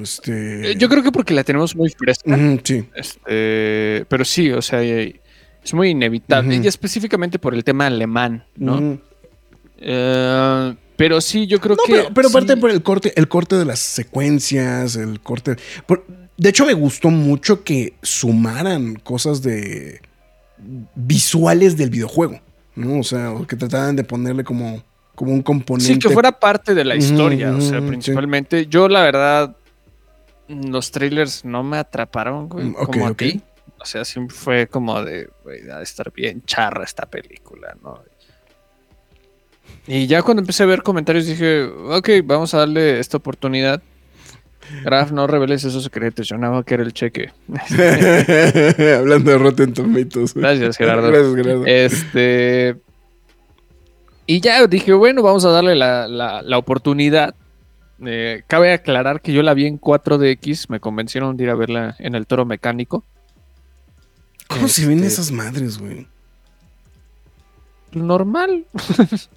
Este. 0.00 0.72
Eh, 0.72 0.76
Yo 0.76 0.88
creo 0.88 1.02
que 1.02 1.12
porque 1.12 1.34
la 1.34 1.44
tenemos 1.44 1.74
muy 1.76 1.90
fresca. 1.90 2.36
Sí. 2.64 2.84
Este, 2.94 4.04
pero 4.08 4.24
sí, 4.24 4.50
o 4.50 4.62
sea, 4.62 4.82
eh, 4.82 5.20
es 5.64 5.74
muy 5.74 5.90
inevitable. 5.90 6.56
Y 6.62 6.66
específicamente 6.66 7.38
por 7.38 7.54
el 7.54 7.64
tema 7.64 7.86
alemán, 7.86 8.44
¿no? 8.56 8.98
Eh, 9.78 10.74
pero 10.96 11.20
sí, 11.20 11.46
yo 11.46 11.60
creo 11.60 11.76
No, 11.76 11.82
que. 11.84 11.92
pero, 11.94 12.14
pero 12.14 12.28
sí. 12.28 12.36
aparte 12.36 12.56
por 12.56 12.70
el 12.70 12.82
corte, 12.82 13.12
el 13.16 13.28
corte 13.28 13.56
de 13.56 13.64
las 13.64 13.78
secuencias, 13.80 14.96
el 14.96 15.20
corte. 15.20 15.56
por- 15.86 16.04
de 16.36 16.48
hecho, 16.48 16.64
me 16.66 16.72
gustó 16.72 17.10
mucho 17.10 17.62
que 17.62 17.94
sumaran 18.02 18.94
cosas 18.96 19.42
de 19.42 20.00
visuales 20.94 21.76
del 21.76 21.90
videojuego. 21.90 22.40
¿no? 22.74 23.00
O 23.00 23.02
sea, 23.02 23.34
que 23.46 23.54
trataran 23.56 23.96
de 23.96 24.02
ponerle 24.04 24.44
como, 24.44 24.82
como 25.14 25.32
un 25.32 25.42
componente. 25.42 25.92
Sí, 25.92 25.98
que 25.98 26.08
fuera 26.08 26.32
parte 26.32 26.74
de 26.74 26.84
la 26.84 26.96
historia, 26.96 27.52
o 27.54 27.60
sea, 27.60 27.80
sí. 27.80 27.86
principalmente. 27.86 28.66
Yo, 28.66 28.88
la 28.88 29.02
verdad, 29.02 29.54
los 30.52 30.90
trailers 30.90 31.44
no 31.44 31.62
me 31.62 31.78
atraparon, 31.78 32.48
güey, 32.48 32.66
Mm, 32.66 32.74
como 32.74 33.06
a 33.06 33.14
ti. 33.14 33.40
O 33.80 33.84
sea, 33.84 34.04
siempre 34.04 34.36
fue 34.36 34.66
como 34.68 35.02
de, 35.02 35.28
güey, 35.42 35.68
ha 35.70 35.78
de 35.78 35.82
estar 35.84 36.12
bien 36.12 36.42
charra 36.44 36.84
esta 36.84 37.06
película, 37.06 37.76
¿no? 37.82 38.00
Y 39.86 40.06
ya 40.06 40.22
cuando 40.22 40.40
empecé 40.42 40.62
a 40.62 40.66
ver 40.66 40.82
comentarios 40.82 41.26
dije, 41.26 41.64
ok, 41.64 42.08
vamos 42.24 42.54
a 42.54 42.58
darle 42.58 43.00
esta 43.00 43.16
oportunidad. 43.16 43.82
Graf, 44.84 45.10
no 45.10 45.26
reveles 45.26 45.64
esos 45.64 45.82
secretos, 45.82 46.28
yo 46.28 46.38
nada 46.38 46.52
más 46.54 46.64
quiero 46.64 46.84
el 46.84 46.92
cheque. 46.92 47.32
Hablando 48.96 49.32
de 49.32 49.38
Rotten 49.38 49.72
Tomatoes. 49.74 50.34
Gracias, 50.34 50.76
Gerardo. 50.76 51.08
Gracias, 51.10 51.34
Gerardo. 51.34 51.64
Este. 51.66 52.76
Y 54.26 54.40
ya 54.40 54.64
dije, 54.68 54.92
bueno, 54.92 55.22
vamos 55.22 55.44
a 55.44 55.50
darle 55.50 55.74
la, 55.74 56.06
la- 56.06 56.42
la 56.42 56.58
oportunidad. 56.58 57.34
Eh, 58.04 58.42
cabe 58.46 58.72
aclarar 58.72 59.20
que 59.20 59.32
yo 59.32 59.42
la 59.42 59.54
vi 59.54 59.66
en 59.66 59.78
4DX, 59.80 60.66
me 60.68 60.80
convencieron 60.80 61.36
de 61.36 61.44
ir 61.44 61.50
a 61.50 61.54
verla 61.54 61.94
en 61.98 62.14
el 62.14 62.26
toro 62.26 62.44
mecánico. 62.44 63.04
¿Cómo 64.48 64.68
se 64.68 64.86
ven 64.86 64.98
este- 64.98 65.08
esas 65.08 65.30
madres, 65.30 65.78
güey? 65.78 66.06
Normal. 67.92 68.64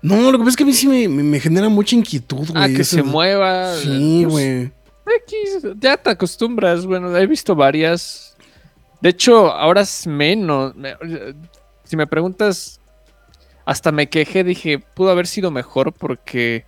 No, 0.00 0.30
lo 0.30 0.32
que 0.32 0.38
pasa 0.38 0.50
es 0.50 0.56
que 0.56 0.62
a 0.62 0.66
mí 0.66 0.72
sí 0.74 0.86
me, 0.86 1.08
me- 1.08 1.24
me 1.24 1.40
genera 1.40 1.68
mucha 1.68 1.96
inquietud, 1.96 2.48
güey. 2.48 2.52
Ah, 2.54 2.68
que 2.68 2.82
Eso- 2.82 2.96
se 2.98 3.02
mueva. 3.02 3.74
Sí, 3.78 4.20
pues, 4.22 4.32
güey. 4.32 4.72
X, 5.26 5.72
ya 5.80 5.96
te 5.96 6.08
acostumbras. 6.10 6.86
Bueno, 6.86 7.14
he 7.16 7.26
visto 7.26 7.56
varias. 7.56 8.36
De 9.00 9.08
hecho, 9.08 9.50
ahora 9.52 9.80
es 9.80 10.06
menos. 10.06 10.72
Me- 10.76 10.94
Si 11.82 11.96
me 11.96 12.06
preguntas, 12.06 12.78
hasta 13.66 13.90
me 13.90 14.08
quejé, 14.08 14.44
dije, 14.44 14.78
pudo 14.78 15.10
haber 15.10 15.26
sido 15.26 15.50
mejor 15.50 15.92
porque 15.92 16.64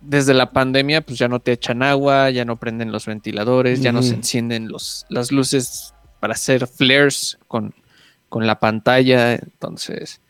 desde 0.00 0.34
la 0.34 0.52
pandemia, 0.52 1.00
pues 1.02 1.18
ya 1.18 1.28
no 1.28 1.40
te 1.40 1.52
echan 1.52 1.82
agua, 1.82 2.30
ya 2.30 2.44
no 2.44 2.56
prenden 2.56 2.92
los 2.92 3.06
ventiladores, 3.06 3.80
ya 3.82 3.92
no 3.92 4.02
se 4.02 4.14
encienden 4.14 4.68
los, 4.68 5.06
las 5.08 5.30
luces 5.30 5.94
para 6.20 6.34
hacer 6.34 6.66
flares 6.66 7.38
con, 7.48 7.74
con 8.28 8.46
la 8.46 8.58
pantalla. 8.58 9.34
Entonces, 9.34 10.20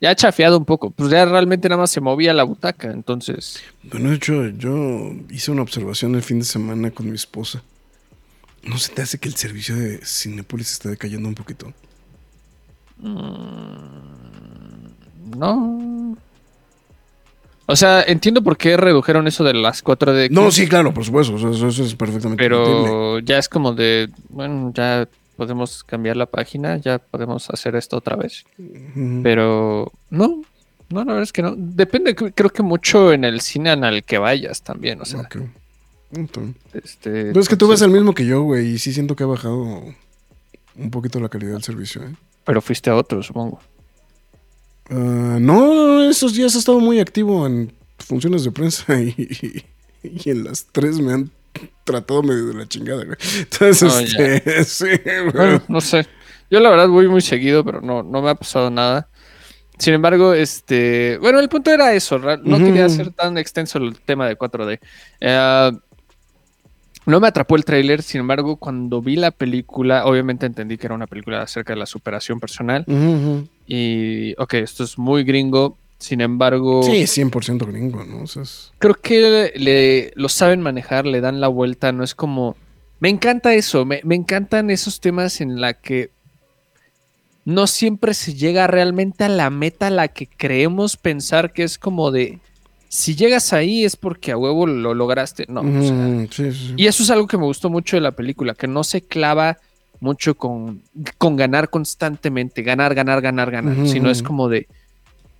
ya 0.00 0.10
ha 0.10 0.14
chafeado 0.14 0.56
un 0.58 0.64
poco. 0.64 0.90
Pues 0.90 1.10
ya 1.10 1.24
realmente 1.24 1.68
nada 1.68 1.80
más 1.80 1.90
se 1.90 2.00
movía 2.00 2.32
la 2.32 2.44
butaca. 2.44 2.90
Entonces, 2.90 3.60
Bueno, 3.82 4.10
de 4.10 4.16
hecho, 4.16 4.48
yo 4.48 5.12
hice 5.28 5.50
una 5.50 5.62
observación 5.62 6.14
el 6.14 6.22
fin 6.22 6.38
de 6.38 6.44
semana 6.44 6.90
con 6.90 7.08
mi 7.08 7.14
esposa. 7.14 7.62
¿No 8.62 8.78
se 8.78 8.92
te 8.92 9.02
hace 9.02 9.18
que 9.18 9.28
el 9.28 9.36
servicio 9.36 9.74
de 9.74 10.00
Cinepolis 10.04 10.72
está 10.72 10.90
decayendo 10.90 11.28
un 11.28 11.34
poquito? 11.34 11.72
No. 15.38 16.16
O 17.70 17.76
sea, 17.76 18.02
entiendo 18.02 18.42
por 18.42 18.56
qué 18.56 18.76
redujeron 18.76 19.26
eso 19.28 19.44
de 19.44 19.54
las 19.54 19.84
4DX. 19.84 20.30
No, 20.30 20.50
sí, 20.50 20.66
claro, 20.68 20.92
por 20.92 21.04
supuesto. 21.04 21.36
Eso, 21.36 21.68
es 21.68 21.94
perfectamente 21.94 22.44
entendible. 22.44 22.82
Pero 22.82 23.18
ya 23.20 23.38
es 23.38 23.48
como 23.48 23.72
de, 23.72 24.10
bueno, 24.28 24.72
ya 24.74 25.08
podemos 25.36 25.84
cambiar 25.84 26.16
la 26.16 26.26
página, 26.26 26.76
ya 26.78 26.98
podemos 26.98 27.48
hacer 27.50 27.76
esto 27.76 27.96
otra 27.96 28.16
vez. 28.16 28.44
Pero 29.22 29.90
no, 30.10 30.42
no, 30.90 30.98
la 31.00 31.04
verdad 31.04 31.22
es 31.22 31.32
que 31.32 31.42
no. 31.42 31.54
Depende, 31.56 32.14
cre- 32.16 32.32
creo 32.34 32.50
que 32.50 32.62
mucho 32.62 33.12
en 33.12 33.24
el 33.24 33.40
cine 33.40 33.70
al 33.70 34.02
que 34.04 34.18
vayas 34.18 34.62
también, 34.62 35.00
o 35.00 35.04
sea. 35.04 35.20
Ok. 35.20 35.36
Está 36.12 36.40
bien. 36.40 36.56
Este, 36.72 37.10
Pero 37.26 37.40
es 37.40 37.48
que 37.48 37.56
tú 37.56 37.68
ves 37.68 37.80
el 37.82 37.90
mismo 37.90 38.12
que 38.14 38.26
yo, 38.26 38.42
güey, 38.42 38.66
y 38.74 38.78
sí 38.78 38.92
siento 38.92 39.14
que 39.14 39.22
ha 39.22 39.26
bajado 39.26 39.84
un 40.76 40.90
poquito 40.90 41.20
la 41.20 41.28
calidad 41.28 41.52
del 41.52 41.62
servicio, 41.62 42.02
¿eh? 42.02 42.14
Pero 42.44 42.60
fuiste 42.60 42.90
a 42.90 42.96
otro, 42.96 43.22
supongo. 43.22 43.60
Ah, 44.90 45.38
no, 45.40 46.08
esos 46.08 46.34
días 46.34 46.54
he 46.54 46.58
estado 46.58 46.80
muy 46.80 47.00
activo 47.00 47.46
en 47.46 47.72
funciones 47.98 48.44
de 48.44 48.50
prensa 48.50 49.00
y, 49.00 49.64
y 50.02 50.30
en 50.30 50.44
las 50.44 50.66
tres 50.72 50.98
me 51.00 51.12
han 51.12 51.30
tratado 51.84 52.22
medio 52.22 52.46
de 52.46 52.54
la 52.54 52.68
chingada, 52.68 53.04
güey. 53.04 53.16
Entonces, 53.38 54.12
ya. 54.12 54.24
este, 54.26 54.64
sí, 54.64 54.86
güey. 55.04 55.30
Bueno, 55.32 55.62
no 55.68 55.80
sé. 55.80 56.06
Yo 56.50 56.60
la 56.60 56.70
verdad 56.70 56.88
voy 56.88 57.08
muy 57.08 57.20
seguido, 57.20 57.64
pero 57.64 57.80
no, 57.80 58.02
no 58.02 58.22
me 58.22 58.30
ha 58.30 58.34
pasado 58.34 58.70
nada. 58.70 59.08
Sin 59.78 59.94
embargo, 59.94 60.34
este. 60.34 61.16
Bueno, 61.18 61.38
el 61.40 61.48
punto 61.48 61.70
era 61.70 61.94
eso. 61.94 62.18
No 62.18 62.58
quería 62.58 62.86
hacer 62.86 63.12
tan 63.12 63.38
extenso 63.38 63.78
el 63.78 63.98
tema 63.98 64.28
de 64.28 64.36
4D. 64.36 64.78
Eh, 65.20 65.72
no 67.06 67.18
me 67.18 67.28
atrapó 67.28 67.56
el 67.56 67.64
tráiler, 67.64 68.02
sin 68.02 68.20
embargo, 68.20 68.56
cuando 68.56 69.00
vi 69.00 69.16
la 69.16 69.30
película, 69.30 70.04
obviamente 70.04 70.44
entendí 70.44 70.76
que 70.76 70.86
era 70.86 70.94
una 70.94 71.06
película 71.06 71.42
acerca 71.42 71.72
de 71.72 71.78
la 71.78 71.86
superación 71.86 72.40
personal. 72.40 72.84
Ujú. 72.86 73.48
Y, 73.72 74.34
ok, 74.36 74.54
esto 74.54 74.82
es 74.82 74.98
muy 74.98 75.22
gringo. 75.22 75.76
Sin 75.98 76.20
embargo, 76.22 76.82
Sí, 76.82 77.02
100% 77.06 77.66
gringo, 77.66 78.02
¿no? 78.04 78.22
O 78.22 78.26
sea, 78.26 78.42
es- 78.42 78.72
creo 78.78 78.94
que 78.94 79.52
le, 79.54 80.12
lo 80.16 80.28
saben 80.28 80.60
manejar, 80.60 81.06
le 81.06 81.20
dan 81.20 81.40
la 81.40 81.48
vuelta, 81.48 81.92
no 81.92 82.02
es 82.02 82.14
como... 82.14 82.56
Me 82.98 83.08
encanta 83.10 83.54
eso, 83.54 83.84
me, 83.84 84.00
me 84.02 84.14
encantan 84.16 84.70
esos 84.70 84.98
temas 85.00 85.40
en 85.40 85.60
la 85.60 85.74
que 85.74 86.10
no 87.44 87.66
siempre 87.66 88.14
se 88.14 88.34
llega 88.34 88.66
realmente 88.66 89.24
a 89.24 89.28
la 89.28 89.50
meta 89.50 89.86
a 89.86 89.90
la 89.90 90.08
que 90.08 90.26
creemos 90.26 90.96
pensar 90.96 91.52
que 91.52 91.62
es 91.64 91.78
como 91.78 92.10
de... 92.10 92.38
si 92.88 93.14
llegas 93.14 93.52
ahí 93.52 93.84
es 93.84 93.96
porque 93.96 94.32
a 94.32 94.36
huevo 94.36 94.66
lo 94.66 94.94
lograste. 94.94 95.46
No, 95.48 95.60
o 95.60 95.82
sea, 95.82 96.26
sí, 96.30 96.52
sí. 96.52 96.74
y 96.76 96.86
eso 96.86 97.02
es 97.02 97.10
algo 97.10 97.26
que 97.26 97.38
me 97.38 97.44
gustó 97.44 97.70
mucho 97.70 97.96
de 97.96 98.02
la 98.02 98.12
película, 98.12 98.54
que 98.54 98.66
no 98.68 98.84
se 98.84 99.02
clava 99.02 99.58
mucho 100.00 100.34
con, 100.34 100.82
con 101.18 101.36
ganar 101.36 101.70
constantemente, 101.70 102.62
ganar, 102.62 102.94
ganar, 102.94 103.20
ganar, 103.20 103.50
ganar, 103.50 103.86
sino 103.86 104.10
es 104.10 104.22
como 104.22 104.48
de, 104.48 104.66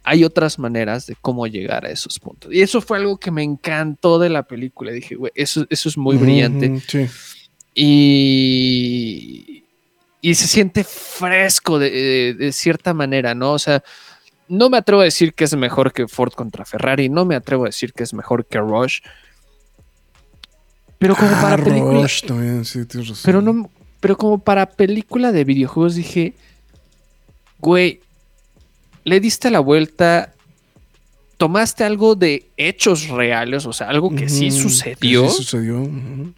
hay 0.05 0.25
otras 0.25 0.59
maneras 0.59 1.07
de 1.07 1.17
cómo 1.21 1.47
llegar 1.47 1.85
a 1.87 1.91
esos 1.91 2.19
puntos. 2.19 2.53
Y 2.53 2.61
eso 2.63 2.81
fue 2.81 2.99
algo 2.99 3.17
que 3.19 3.31
me 3.31 3.43
encantó 3.43 4.19
de 4.19 4.29
la 4.29 4.43
película. 4.45 4.93
Dije, 4.93 5.15
güey, 5.15 5.33
eso, 5.35 5.67
eso 5.71 5.89
es 5.89 5.97
muy 5.99 6.17
brillante. 6.17 6.81
Sí. 6.87 7.07
Y, 7.75 9.65
y 10.21 10.35
se 10.35 10.47
siente 10.47 10.85
fresco 10.85 11.79
de, 11.79 11.91
de- 11.91 12.35
de 12.35 12.53
cierta 12.53 12.93
manera, 12.95 13.35
¿no? 13.35 13.53
O 13.53 13.59
sea, 13.59 13.83
no 14.49 14.69
me 14.69 14.77
atrevo 14.79 15.01
a 15.03 15.05
decir 15.05 15.33
que 15.35 15.45
es 15.45 15.55
mejor 15.57 15.93
que 15.93 16.09
Ford 16.09 16.33
contra 16.33 16.65
Ferrari, 16.65 17.09
no 17.09 17.25
me 17.25 17.35
atrevo 17.37 17.65
a 17.65 17.69
decir 17.69 17.93
que 17.93 18.03
es 18.03 18.13
mejor 18.13 18.45
que 18.47 18.59
Rush. 18.59 19.01
Pero 20.99 21.15
como 21.17 21.31
Ah, 21.35 21.41
para 21.43 21.65
película, 21.65 22.03
Rush 22.03 22.23
también, 22.27 22.65
sí, 22.65 22.85
tienes 22.85 23.09
razón. 23.09 23.23
pero 23.25 23.41
no, 23.41 23.71
pero 24.01 24.17
como 24.17 24.39
para 24.39 24.67
película 24.67 25.31
de 25.33 25.45
videojuegos 25.45 25.95
dije, 25.95 26.35
güey, 27.59 28.01
le 29.05 29.21
diste 29.21 29.51
la 29.51 29.61
vuelta, 29.61 30.35
tomaste 31.37 31.85
algo 31.85 32.15
de 32.15 32.47
hechos 32.57 33.09
reales, 33.09 33.67
o 33.67 33.73
sea, 33.73 33.89
algo 33.89 34.15
que 34.15 34.29
sí 34.29 34.47
que 34.47 34.51
sucedió, 34.53 35.29
sí 35.29 35.37
sucedió. 35.37 35.81
ujú. 35.83 36.33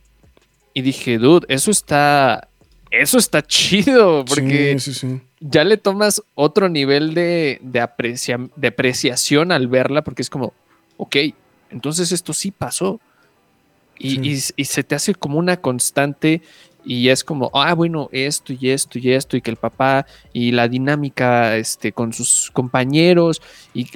y 0.74 0.82
dije, 0.82 1.18
dude, 1.18 1.46
eso 1.48 1.70
está, 1.70 2.48
eso 2.90 3.18
está 3.18 3.42
chido, 3.42 4.24
porque 4.24 4.76
Sí, 4.78 4.92
sí, 4.94 5.00
sí. 5.08 5.20
ya 5.40 5.64
le 5.64 5.76
tomas 5.76 6.22
otro 6.34 6.68
nivel 6.68 7.14
de, 7.14 7.58
de, 7.62 7.80
aprecia- 7.80 8.48
de 8.56 8.68
apreciación 8.68 9.52
al 9.52 9.66
verla, 9.68 10.02
porque 10.02 10.22
es 10.22 10.30
como, 10.30 10.54
ok, 10.96 11.16
entonces 11.70 12.10
esto 12.12 12.32
sí 12.32 12.50
pasó. 12.50 13.00
Y, 13.98 14.10
Sí. 14.10 14.52
y- 14.56 14.62
y 14.62 14.64
se 14.64 14.82
te 14.82 14.94
hace 14.94 15.14
como 15.14 15.38
una 15.38 15.58
constante 15.58 16.40
y 16.84 17.08
es 17.08 17.22
como, 17.24 17.50
ah, 17.54 17.74
bueno, 17.74 18.08
esto 18.12 18.52
y 18.52 18.70
esto 18.70 18.98
y 18.98 19.10
esto, 19.12 19.36
y 19.36 19.40
que 19.40 19.50
el 19.50 19.56
papá 19.56 20.06
y 20.32 20.50
la 20.52 20.68
dinámica 20.68 21.56
este, 21.56 21.92
con 21.92 22.12
sus 22.12 22.50
compañeros 22.52 23.40
y 23.74 23.86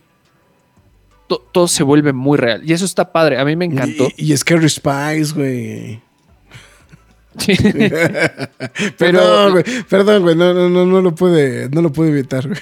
to- 1.27 1.43
todo 1.53 1.67
se 1.69 1.83
vuelve 1.83 2.13
muy 2.13 2.39
real. 2.39 2.63
Y 2.65 2.73
eso 2.73 2.85
está 2.85 3.11
padre, 3.13 3.39
a 3.39 3.45
mí 3.45 3.57
me 3.57 3.65
encantó. 3.65 4.09
Y, 4.17 4.33
y 4.33 4.37
Scary 4.37 4.69
Spice, 4.69 5.33
güey. 5.35 6.01
Pero- 7.47 8.97
perdón, 8.99 9.53
güey. 9.53 9.65
Perdón, 9.89 10.23
güey. 10.23 10.37
No, 10.37 10.55
no, 10.55 10.69
no, 10.69 10.87
no 10.87 11.01
lo 11.03 11.15
puede, 11.15 11.69
no 11.71 11.83
lo 11.83 11.93
puede 11.93 12.11
evitar, 12.11 12.47
güey. 12.49 12.61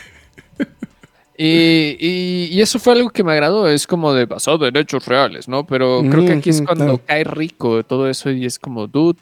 Y, 1.37 1.97
y- 1.99 2.49
y 2.53 2.61
eso 2.61 2.79
fue 2.79 2.93
algo 2.93 3.11
que 3.11 3.25
me 3.25 3.33
agradó, 3.33 3.69
es 3.69 3.89
como 3.89 4.13
de 4.15 4.25
basado 4.25 4.69
en 4.69 4.77
hechos 4.77 5.05
reales, 5.07 5.49
¿no? 5.49 5.67
Pero 5.67 6.01
creo 6.09 6.25
que 6.25 6.33
aquí 6.35 6.51
es 6.51 6.63
cuando 6.63 6.99
cae 7.05 7.25
rico 7.25 7.83
todo 7.85 8.09
eso 8.09 8.31
y 8.31 8.47
es 8.47 8.57
como, 8.59 8.87
dude, 8.87 9.19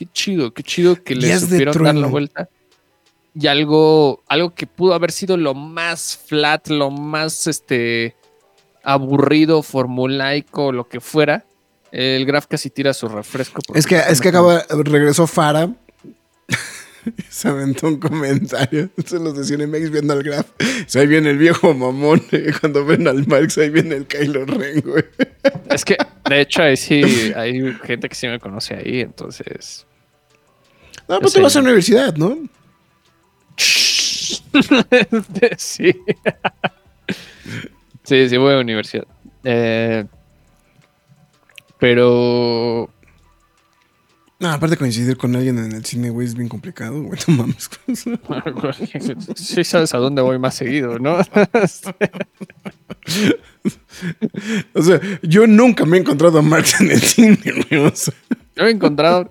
qué 0.00 0.08
chido, 0.14 0.54
qué 0.54 0.62
chido 0.62 1.02
que 1.02 1.14
le 1.14 1.38
supieron 1.38 1.84
dar 1.84 1.94
la 1.94 2.06
vuelta. 2.06 2.48
Y 3.34 3.46
algo, 3.46 4.22
algo 4.28 4.54
que 4.54 4.66
pudo 4.66 4.94
haber 4.94 5.12
sido 5.12 5.36
lo 5.36 5.52
más 5.52 6.18
flat, 6.26 6.68
lo 6.68 6.90
más 6.90 7.46
este 7.46 8.16
aburrido, 8.82 9.62
formulaico, 9.62 10.72
lo 10.72 10.88
que 10.88 11.00
fuera. 11.00 11.44
El 11.92 12.24
Graf 12.24 12.46
casi 12.46 12.70
tira 12.70 12.94
su 12.94 13.08
refresco. 13.08 13.60
Es 13.74 13.86
que, 13.86 13.98
es 13.98 14.22
que 14.22 14.28
acaba, 14.30 14.64
regresó 14.70 15.26
Fara. 15.26 15.70
Se 17.28 17.48
aventó 17.48 17.88
un 17.88 17.98
comentario. 17.98 18.88
Se 19.04 19.18
los 19.18 19.36
decía 19.36 19.62
en 19.62 19.70
MX 19.70 19.90
viendo 19.90 20.12
al 20.14 20.22
graf. 20.22 20.46
Ahí 20.94 21.06
viene 21.06 21.30
el 21.30 21.38
viejo 21.38 21.72
mamón. 21.74 22.22
eh, 22.32 22.52
Cuando 22.58 22.84
ven 22.84 23.06
al 23.06 23.26
Marx, 23.26 23.58
ahí 23.58 23.70
viene 23.70 23.96
el 23.96 24.06
Kylo 24.06 24.44
Ren, 24.46 24.80
güey. 24.84 25.04
Es 25.70 25.84
que, 25.84 25.96
de 26.28 26.40
hecho, 26.40 26.62
ahí 26.62 26.76
sí 26.76 27.32
hay 27.34 27.74
gente 27.84 28.08
que 28.08 28.14
sí 28.14 28.26
me 28.28 28.38
conoce 28.38 28.74
ahí, 28.74 29.00
entonces. 29.00 29.86
No, 31.10 31.18
pero 31.18 31.28
Sí. 31.28 31.38
tú 31.38 31.42
vas 31.42 31.56
a 31.56 31.58
la 31.58 31.64
universidad, 31.64 32.14
¿no? 32.14 32.38
sí. 35.58 35.92
sí, 38.04 38.28
sí, 38.28 38.36
voy 38.36 38.52
a 38.52 38.54
la 38.54 38.60
universidad. 38.60 39.04
Eh, 39.42 40.04
pero 41.78 42.88
No, 44.40 44.48
aparte 44.48 44.78
coincidir 44.78 45.18
con 45.18 45.36
alguien 45.36 45.58
en 45.58 45.72
el 45.72 45.84
cine, 45.84 46.08
güey, 46.08 46.26
es 46.26 46.34
bien 46.34 46.48
complicado, 46.48 47.02
güey. 47.02 47.20
No 47.28 47.36
mames. 47.36 47.68
sí 49.36 49.64
sabes 49.64 49.92
a 49.92 49.98
dónde 49.98 50.22
voy 50.22 50.38
más 50.38 50.54
seguido, 50.54 50.98
¿no? 50.98 51.18
O 54.74 54.82
sea, 54.82 54.98
yo 55.22 55.46
nunca 55.46 55.84
me 55.84 55.98
he 55.98 56.00
encontrado 56.00 56.38
a 56.38 56.42
Marx 56.42 56.80
en 56.80 56.90
el 56.90 57.00
cine, 57.02 57.38
güey. 57.44 57.84
O 57.84 57.94
sea, 57.94 58.14
Yo 58.56 58.64
he 58.64 58.70
encontrado 58.70 59.30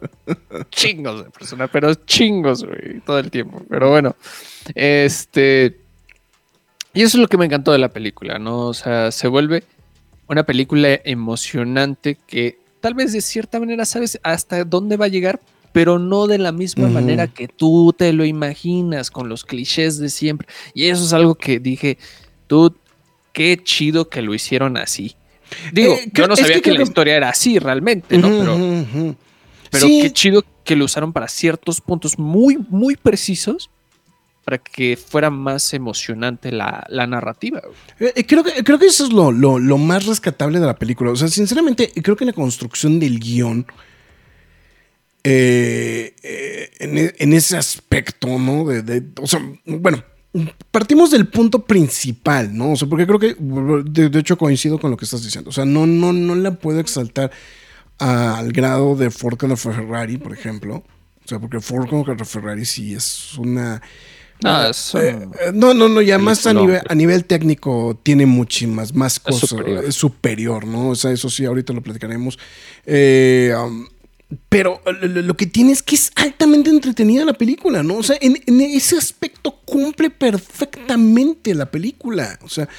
chingos 0.69 1.23
de 1.23 1.31
personas, 1.31 1.69
pero 1.73 1.95
chingos, 1.95 2.63
güey, 2.63 2.99
todo 2.99 3.17
el 3.17 3.31
tiempo. 3.31 3.63
Pero 3.67 3.89
bueno, 3.89 4.15
este. 4.75 5.79
Y 6.93 7.01
eso 7.01 7.17
es 7.17 7.21
lo 7.21 7.27
que 7.27 7.37
me 7.37 7.45
encantó 7.45 7.71
de 7.71 7.79
la 7.79 7.89
película, 7.89 8.37
¿no? 8.37 8.67
O 8.67 8.73
sea, 8.75 9.11
se 9.11 9.27
vuelve 9.27 9.63
una 10.27 10.43
película 10.43 10.99
emocionante 11.03 12.17
que 12.27 12.59
tal 12.79 12.93
vez 12.93 13.13
de 13.13 13.21
cierta 13.21 13.59
manera 13.59 13.85
sabes 13.85 14.19
hasta 14.23 14.63
dónde 14.63 14.97
va 14.97 15.05
a 15.05 15.09
llegar, 15.09 15.39
pero 15.71 15.99
no 15.99 16.27
de 16.27 16.37
la 16.37 16.51
misma 16.51 16.87
manera 16.87 17.27
que 17.27 17.47
tú 17.47 17.93
te 17.95 18.11
lo 18.13 18.25
imaginas, 18.25 19.11
con 19.11 19.29
los 19.29 19.45
clichés 19.45 19.99
de 19.99 20.09
siempre. 20.09 20.47
Y 20.73 20.85
eso 20.85 21.03
es 21.03 21.13
algo 21.13 21.35
que 21.35 21.59
dije, 21.59 21.97
tú, 22.47 22.75
qué 23.33 23.59
chido 23.63 24.09
que 24.09 24.21
lo 24.21 24.33
hicieron 24.33 24.77
así. 24.77 25.15
Digo, 25.71 25.93
Eh, 25.93 26.09
yo 26.13 26.27
no 26.27 26.35
sabía 26.35 26.55
que 26.55 26.61
que, 26.61 26.73
la 26.73 26.83
historia 26.83 27.15
era 27.15 27.29
así 27.29 27.59
realmente, 27.59 28.17
¿no? 28.17 28.29
Pero 29.71 29.85
Sí, 29.85 29.99
qué 30.01 30.11
chido 30.11 30.43
que 30.63 30.75
lo 30.75 30.85
usaron 30.85 31.13
para 31.13 31.27
ciertos 31.27 31.81
puntos 31.81 32.17
muy, 32.17 32.57
muy 32.69 32.95
precisos 32.95 33.69
para 34.49 34.57
que 34.57 34.97
fuera 34.97 35.29
más 35.29 35.75
emocionante 35.75 36.51
la, 36.51 36.83
la 36.89 37.05
narrativa. 37.05 37.61
Eh, 37.99 38.13
eh, 38.15 38.25
creo, 38.25 38.43
que, 38.43 38.63
creo 38.63 38.79
que 38.79 38.87
eso 38.87 39.05
es 39.05 39.13
lo, 39.13 39.31
lo- 39.31 39.59
lo 39.59 39.77
más 39.77 40.07
rescatable 40.07 40.59
de 40.59 40.65
la 40.65 40.73
película. 40.75 41.11
O 41.11 41.15
sea, 41.15 41.27
sinceramente, 41.27 41.91
creo 42.01 42.15
que 42.15 42.25
la 42.25 42.33
construcción 42.33 42.99
del 42.99 43.19
guion, 43.19 43.67
eh, 45.23 46.15
en, 46.79 46.97
e- 46.97 47.13
en 47.19 47.33
ese 47.33 47.57
aspecto, 47.57 48.39
¿no? 48.39 48.65
De, 48.65 48.81
de- 48.81 49.03
o 49.21 49.27
sea, 49.27 49.39
bueno, 49.65 50.03
partimos 50.71 51.11
del 51.11 51.27
punto 51.27 51.63
principal, 51.63 52.55
¿no? 52.57 52.71
O 52.71 52.75
sea, 52.75 52.87
porque 52.87 53.05
creo 53.05 53.19
que, 53.19 53.35
de, 53.37 54.09
de 54.09 54.19
hecho, 54.19 54.35
coincido 54.35 54.79
con 54.79 54.89
lo 54.89 54.97
que 54.97 55.05
estás 55.05 55.23
diciendo. 55.23 55.51
O 55.51 55.53
sea, 55.53 55.65
no, 55.65 55.85
no, 55.85 56.11
no 56.11 56.33
la 56.33 56.55
puedo 56.55 56.79
exaltar 56.79 57.29
al 57.99 58.51
grado 58.51 58.95
de 58.95 59.11
Ford 59.11 59.37
contra 59.37 59.57
Ferrari, 59.57 60.17
por 60.17 60.33
ejemplo. 60.33 60.77
O 61.23 61.27
sea, 61.29 61.37
porque 61.37 61.59
Ford 61.59 61.87
contra 61.87 62.25
Ferrari 62.25 62.65
sí 62.65 62.95
es 62.95 63.37
una... 63.37 63.79
No, 64.41 64.67
Eh, 64.67 64.71
eh, 64.95 65.51
no, 65.53 65.73
no, 65.73 65.89
no, 65.89 66.01
ya 66.01 66.17
más 66.17 66.47
a 66.47 66.53
nivel, 66.53 66.81
a 66.87 66.95
nivel 66.95 67.25
técnico 67.25 67.99
tiene 68.03 68.25
muchísimas 68.25 68.93
más 68.95 69.19
cosas. 69.19 69.49
superior. 69.49 69.83
Es 69.85 69.95
superior, 69.95 70.65
¿no? 70.65 70.89
O 70.89 70.95
sea, 70.95 71.11
eso 71.11 71.29
sí, 71.29 71.45
ahorita 71.45 71.73
lo 71.73 71.81
platicaremos. 71.81 72.39
Eh, 72.85 73.53
um, 73.61 73.87
pero 74.47 74.81
lo 74.85 75.35
que 75.35 75.47
tiene 75.47 75.71
es 75.71 75.81
que 75.81 75.95
es 75.95 76.11
altamente 76.15 76.69
entretenida 76.69 77.25
la 77.25 77.33
película, 77.33 77.81
¿no? 77.81 77.97
O 77.97 78.03
sea, 78.03 78.15
en, 78.21 78.39
en 78.45 78.61
ese 78.61 78.95
aspecto 78.95 79.59
cumple 79.65 80.09
perfectamente 80.11 81.53
la 81.55 81.69
película. 81.69 82.37
O 82.43 82.49
sea, 82.49 82.69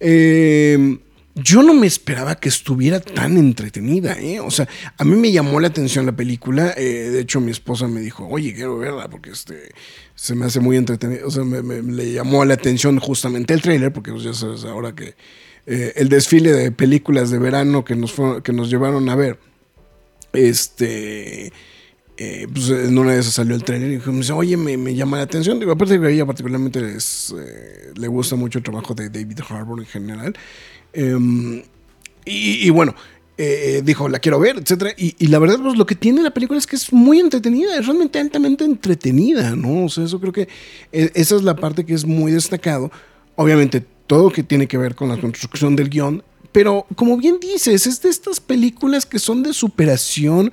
eh, 0.00 0.98
yo 1.36 1.62
no 1.62 1.74
me 1.74 1.86
esperaba 1.86 2.34
que 2.36 2.48
estuviera 2.48 2.98
tan 2.98 3.36
entretenida, 3.36 4.18
¿eh? 4.18 4.40
O 4.40 4.50
sea, 4.50 4.66
a 4.96 5.04
mí 5.04 5.16
me 5.16 5.30
llamó 5.30 5.60
la 5.60 5.68
atención 5.68 6.06
la 6.06 6.16
película. 6.16 6.72
eh, 6.76 7.10
de 7.10 7.20
hecho, 7.20 7.40
mi 7.42 7.50
esposa 7.50 7.86
me 7.88 8.00
dijo, 8.00 8.26
oye, 8.26 8.54
quiero 8.54 8.78
verla 8.78 9.08
porque 9.10 9.30
este, 9.30 9.70
se 10.14 10.34
me 10.34 10.46
hace 10.46 10.60
muy 10.60 10.76
entretenida. 10.78 11.26
O 11.26 11.30
sea, 11.30 11.44
me, 11.44 11.82
le 11.82 12.12
llamó 12.12 12.44
la 12.46 12.54
atención 12.54 12.98
justamente 12.98 13.52
el 13.52 13.60
tráiler, 13.60 13.92
porque 13.92 14.12
pues, 14.12 14.24
ya 14.24 14.32
sabes, 14.32 14.64
ahora 14.64 14.94
que 14.94 15.14
eh, 15.66 15.92
el 15.96 16.08
desfile 16.08 16.52
de 16.52 16.72
películas 16.72 17.30
de 17.30 17.38
verano 17.38 17.84
que 17.84 17.96
nos, 17.96 18.12
fue- 18.12 18.42
que 18.42 18.52
nos 18.54 18.70
llevaron 18.70 19.08
a 19.10 19.14
ver, 19.16 19.38
este... 20.32 21.52
eh, 22.18 22.46
pues 22.52 22.70
en 22.70 22.96
una 22.96 23.12
de 23.12 23.20
esas 23.20 23.34
salió 23.34 23.54
el 23.54 23.62
tráiler 23.64 23.90
y 23.92 24.10
me 24.10 24.18
dice, 24.18 24.32
oye, 24.32 24.56
me, 24.56 24.76
me 24.78 24.94
llama 24.94 25.18
la 25.18 25.24
atención. 25.24 25.58
Digo, 25.60 25.72
aparte 25.72 26.00
que 26.00 26.06
a 26.06 26.10
ella 26.10 26.24
particularmente 26.24 26.96
es, 26.96 27.34
eh, 27.38 27.92
le 27.94 28.08
gusta 28.08 28.36
mucho 28.36 28.58
el 28.58 28.64
trabajo 28.64 28.94
de 28.94 29.10
David 29.10 29.40
Harbour 29.48 29.80
en 29.80 29.86
general. 29.86 30.34
Em, 30.96 31.62
y, 32.24 32.70
bueno, 32.70 32.94
eh, 33.36 33.82
dijo, 33.84 34.08
la 34.08 34.18
quiero 34.18 34.40
ver, 34.40 34.56
etcétera. 34.56 34.92
Y, 34.96 35.26
la 35.28 35.38
verdad, 35.38 35.58
pues 35.62 35.76
lo 35.76 35.86
que 35.86 35.94
tiene 35.94 36.22
la 36.22 36.32
película 36.32 36.58
es 36.58 36.66
que 36.66 36.74
es 36.74 36.92
muy 36.92 37.20
entretenida, 37.20 37.78
es 37.78 37.86
realmente 37.86 38.18
altamente 38.18 38.64
entretenida, 38.64 39.54
¿no? 39.54 39.84
O 39.84 39.88
sea, 39.90 40.04
eso 40.04 40.18
creo 40.18 40.32
que 40.32 40.48
eh, 40.92 41.10
esa 41.14 41.36
es 41.36 41.42
la 41.42 41.54
parte 41.54 41.84
que 41.84 41.94
es 41.94 42.06
muy 42.06 42.32
destacado. 42.32 42.90
Obviamente, 43.36 43.84
todo 44.06 44.30
que 44.30 44.42
tiene 44.42 44.66
que 44.66 44.78
ver 44.78 44.94
con 44.94 45.08
la 45.08 45.20
construcción 45.20 45.76
del 45.76 45.90
guion. 45.90 46.22
Pero 46.50 46.86
como 46.94 47.18
bien 47.18 47.38
dices, 47.38 47.86
es 47.86 48.00
de 48.00 48.08
estas 48.08 48.40
películas 48.40 49.04
que 49.04 49.18
son 49.18 49.42
de 49.42 49.52
superación, 49.52 50.52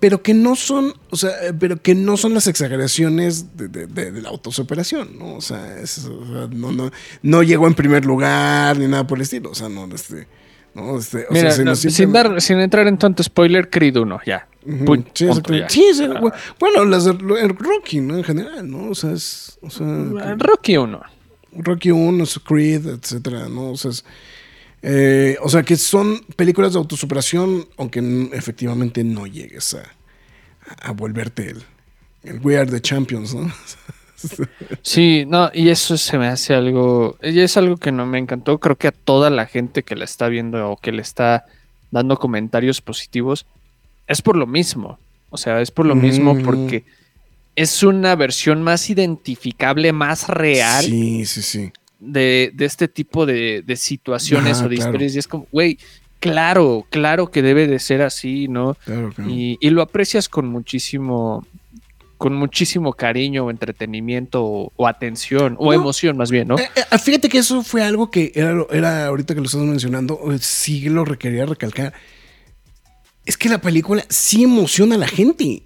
pero 0.00 0.22
que 0.22 0.32
no 0.34 0.56
son, 0.56 0.94
o 1.10 1.16
sea, 1.16 1.30
eh, 1.46 1.52
pero 1.58 1.80
que 1.80 1.94
no 1.94 2.16
son 2.16 2.34
las 2.34 2.46
exageraciones 2.46 3.56
de, 3.56 3.68
de- 3.68 3.86
de- 3.86 4.10
de 4.12 4.22
la 4.22 4.30
autosuperación, 4.30 5.18
¿no? 5.18 5.36
O 5.36 5.40
sea, 5.40 5.78
es- 5.78 5.98
o 6.06 6.26
sea, 6.26 6.48
no, 6.50 6.72
no, 6.72 6.90
no 7.22 7.42
llegó 7.42 7.66
en 7.66 7.74
primer 7.74 8.04
lugar 8.06 8.78
ni 8.78 8.86
nada 8.86 9.06
por 9.06 9.18
el 9.18 9.22
estilo. 9.22 9.50
O 9.50 9.54
sea, 9.54 9.68
no, 9.68 9.86
este, 9.94 10.26
¿no? 10.74 10.98
Este, 10.98 11.26
o 11.28 11.32
Mira, 11.32 11.50
sea, 11.52 11.64
no, 11.64 11.74
sin, 11.74 11.90
siempre- 11.90 12.22
dar, 12.22 12.40
sin 12.40 12.58
entrar 12.60 12.86
en 12.88 12.96
tanto 12.98 13.22
spoiler, 13.22 13.68
Creed 13.70 13.96
1, 13.96 14.20
ya. 14.26 14.48
Sí, 14.64 14.70
punto, 14.84 15.10
exactamente. 15.24 15.60
ya. 15.62 15.68
Sí, 15.68 15.84
Ah. 16.02 16.20
bu- 16.20 16.32
bueno, 16.58 16.84
las 16.84 17.06
el 17.06 17.18
Rocky, 17.56 18.00
¿no? 18.00 18.16
En 18.16 18.24
general, 18.24 18.70
¿no? 18.70 18.90
O 18.90 18.94
sea, 18.94 19.12
es, 19.12 19.58
o 19.62 19.70
sea, 19.70 19.86
Ah, 19.86 20.34
Rocky 20.38 20.76
1. 20.76 21.00
Rocky 21.52 21.90
1, 21.90 22.24
Creed, 22.44 22.86
etcétera, 22.86 23.48
¿no? 23.48 23.70
O 23.72 23.76
sea, 23.76 23.90
es- 23.90 24.04
eh, 24.82 25.36
o 25.42 25.48
sea, 25.48 25.62
que 25.62 25.76
son 25.76 26.20
películas 26.36 26.72
de 26.72 26.78
autosuperación, 26.78 27.68
aunque 27.76 28.28
efectivamente 28.32 29.04
no 29.04 29.26
llegues 29.26 29.74
a, 29.74 29.82
a 30.82 30.92
volverte 30.92 31.50
el, 31.50 31.62
el 32.22 32.38
We 32.40 32.56
Are 32.58 32.70
the 32.70 32.80
Champions, 32.80 33.34
¿no? 33.34 33.52
Sí, 34.82 35.24
no, 35.26 35.50
y 35.54 35.70
eso 35.70 35.96
se 35.96 36.18
me 36.18 36.26
hace 36.26 36.54
algo, 36.54 37.16
y 37.22 37.40
es 37.40 37.56
algo 37.56 37.78
que 37.78 37.90
no 37.90 38.04
me 38.04 38.18
encantó. 38.18 38.58
Creo 38.60 38.76
que 38.76 38.88
a 38.88 38.92
toda 38.92 39.30
la 39.30 39.46
gente 39.46 39.82
que 39.82 39.96
la 39.96 40.04
está 40.04 40.28
viendo 40.28 40.70
o 40.70 40.76
que 40.76 40.92
le 40.92 41.00
está 41.00 41.46
dando 41.90 42.18
comentarios 42.18 42.82
positivos, 42.82 43.46
es 44.06 44.20
por 44.20 44.36
lo 44.36 44.46
mismo. 44.46 44.98
O 45.30 45.38
sea, 45.38 45.62
es 45.62 45.70
por 45.70 45.86
lo 45.86 45.94
mismo 45.94 46.34
Mm. 46.34 46.42
porque 46.42 46.84
es 47.56 47.82
una 47.82 48.14
versión 48.14 48.62
más 48.62 48.90
identificable, 48.90 49.92
más 49.92 50.28
real 50.28 50.84
Sí, 50.84 51.24
sí, 51.24 51.40
sí. 51.40 51.72
De, 52.00 52.50
de 52.54 52.64
este 52.64 52.88
tipo 52.88 53.26
de, 53.26 53.62
de 53.62 53.76
situaciones 53.76 54.58
Ajá, 54.58 54.66
o 54.66 54.68
de 54.68 54.76
claro. 54.76 54.90
historias. 54.90 55.14
Y 55.14 55.18
es 55.18 55.28
como, 55.28 55.46
güey, 55.52 55.78
claro, 56.18 56.86
claro 56.90 57.30
que 57.30 57.42
debe 57.42 57.66
de 57.66 57.78
ser 57.78 58.02
así, 58.02 58.48
¿no? 58.48 58.76
Claro, 58.84 59.12
claro. 59.14 59.30
Y, 59.30 59.58
y 59.60 59.70
lo 59.70 59.82
aprecias 59.82 60.28
con 60.28 60.48
muchísimo, 60.48 61.46
con 62.18 62.34
muchísimo 62.34 62.92
cariño 62.92 63.46
o 63.46 63.50
entretenimiento 63.50 64.44
o, 64.44 64.72
o 64.76 64.86
atención 64.86 65.56
o 65.58 65.66
No. 65.66 65.72
emoción 65.72 66.16
más 66.16 66.30
bien, 66.30 66.48
¿no? 66.48 66.58
Eh, 66.58 66.68
eh, 66.76 66.98
fíjate 66.98 67.28
que 67.28 67.38
eso 67.38 67.62
fue 67.62 67.82
algo 67.82 68.10
que 68.10 68.32
era, 68.34 68.64
era 68.72 69.06
ahorita 69.06 69.34
que 69.34 69.40
lo 69.40 69.46
estás 69.46 69.60
mencionando, 69.62 70.20
eh, 70.32 70.38
sí 70.40 70.88
lo 70.88 71.04
requería 71.04 71.46
recalcar. 71.46 71.92
Es 73.26 73.36
que 73.36 73.48
la 73.48 73.60
película 73.60 74.04
sí 74.08 74.42
emociona 74.44 74.94
a 74.96 74.98
la 74.98 75.06
gente. 75.08 75.62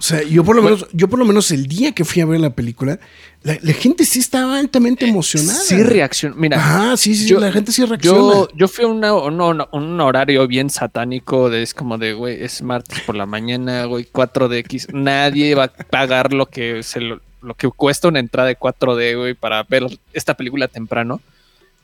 O 0.00 0.02
sea, 0.02 0.22
yo 0.22 0.42
por 0.44 0.56
lo 0.56 0.62
menos, 0.62 0.86
yo 0.94 1.08
por 1.08 1.18
lo 1.18 1.26
menos 1.26 1.50
el 1.50 1.66
día 1.66 1.92
que 1.92 2.06
fui 2.06 2.22
a 2.22 2.24
ver 2.26 2.40
la 2.40 2.48
película, 2.48 2.98
la, 3.42 3.58
la 3.60 3.72
gente 3.74 4.06
sí 4.06 4.18
estaba 4.18 4.58
altamente 4.58 5.06
emocionada. 5.06 5.58
Sí 5.60 5.82
reacciona. 5.82 6.34
Mira, 6.38 6.56
Ajá, 6.56 6.96
sí, 6.96 7.14
sí, 7.14 7.28
yo- 7.28 7.38
la 7.38 7.52
gente 7.52 7.70
sí 7.70 7.84
reacciona. 7.84 8.18
yo, 8.18 8.48
yo 8.56 8.66
fui 8.66 8.86
a 8.86 8.88
una- 8.88 9.12
un, 9.12 9.38
un- 9.38 9.66
un 9.70 10.00
horario 10.00 10.46
bien 10.46 10.70
satánico 10.70 11.50
de 11.50 11.62
es 11.62 11.74
como 11.74 11.98
de, 11.98 12.14
güey, 12.14 12.42
es 12.42 12.62
martes 12.62 13.00
por 13.00 13.14
la 13.14 13.26
mañana, 13.26 13.84
güey, 13.84 14.08
4DX. 14.10 14.90
Nadie 14.94 15.54
va 15.54 15.64
a 15.64 15.68
pagar 15.68 16.32
lo 16.32 16.46
que, 16.46 16.82
se 16.82 17.00
lo, 17.02 17.20
lo 17.42 17.52
que 17.54 17.68
cuesta 17.68 18.08
una 18.08 18.20
entrada 18.20 18.48
de 18.48 18.56
4D, 18.56 19.18
güey, 19.18 19.34
para 19.34 19.62
ver 19.64 19.84
esta 20.14 20.32
película 20.34 20.66
temprano. 20.66 21.20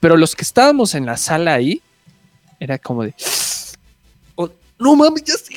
Pero 0.00 0.16
los 0.16 0.34
que 0.34 0.42
estábamos 0.42 0.94
en 0.94 1.04
la 1.04 1.18
sala 1.18 1.52
ahí, 1.52 1.82
era 2.60 2.78
como 2.78 3.04
de, 3.04 3.14
"Oh, 4.36 4.48
no 4.78 4.96
mames, 4.96 5.22
ya 5.22 5.34
sí. 5.34 5.56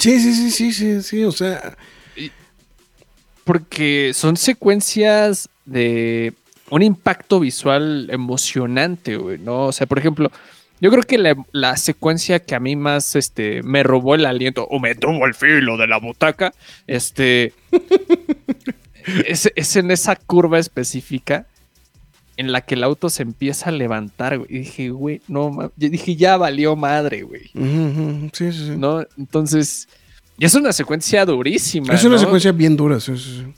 Sí, 0.00 0.18
sí, 0.18 0.32
sí, 0.32 0.50
sí, 0.50 0.72
sí, 0.72 1.02
sí, 1.02 1.24
o 1.24 1.32
sea, 1.32 1.76
Porque 3.44 4.12
son 4.14 4.38
secuencias 4.38 5.50
de 5.66 6.32
un 6.70 6.82
impacto 6.82 7.38
visual 7.38 8.08
emocionante, 8.10 9.16
güey, 9.16 9.36
¿no? 9.36 9.66
O 9.66 9.72
sea, 9.72 9.86
por 9.86 9.98
ejemplo, 9.98 10.32
yo 10.80 10.90
creo 10.90 11.02
que 11.02 11.18
la, 11.18 11.36
la 11.52 11.76
secuencia 11.76 12.38
que 12.38 12.54
a 12.54 12.60
mí 12.60 12.76
más 12.76 13.14
este, 13.14 13.62
me 13.62 13.82
robó 13.82 14.14
el 14.14 14.24
aliento 14.24 14.64
o 14.70 14.78
me 14.78 14.94
tuvo 14.94 15.26
el 15.26 15.34
filo 15.34 15.76
de 15.76 15.86
la 15.86 15.98
butaca, 15.98 16.54
este, 16.86 17.52
es, 19.26 19.52
es 19.54 19.76
en 19.76 19.90
esa 19.90 20.16
curva 20.16 20.58
específica 20.58 21.46
en 22.40 22.52
la 22.52 22.62
que 22.62 22.74
el 22.74 22.82
auto 22.84 23.10
se 23.10 23.22
empieza 23.22 23.68
a 23.68 23.72
levantar, 23.72 24.38
güey. 24.38 24.48
Y 24.50 24.58
dije, 24.60 24.90
güey, 24.90 25.20
no, 25.28 25.72
dije, 25.76 26.16
ya 26.16 26.36
valió 26.36 26.74
madre, 26.76 27.22
güey. 27.22 27.50
sí, 28.32 28.52
sí, 28.52 28.66
sí. 28.66 28.74
¿No? 28.76 29.04
Entonces, 29.18 29.88
y 30.38 30.44
es 30.46 30.54
una 30.54 30.72
secuencia 30.72 31.24
durísima. 31.26 31.92
es 31.94 32.02
una 32.04 32.14
¿no? 32.14 32.20
secuencia 32.20 32.52
bien 32.52 32.76
dura, 32.76 32.98
sí, 33.00 33.16
sí, 33.16 33.44
sí. 33.44 33.52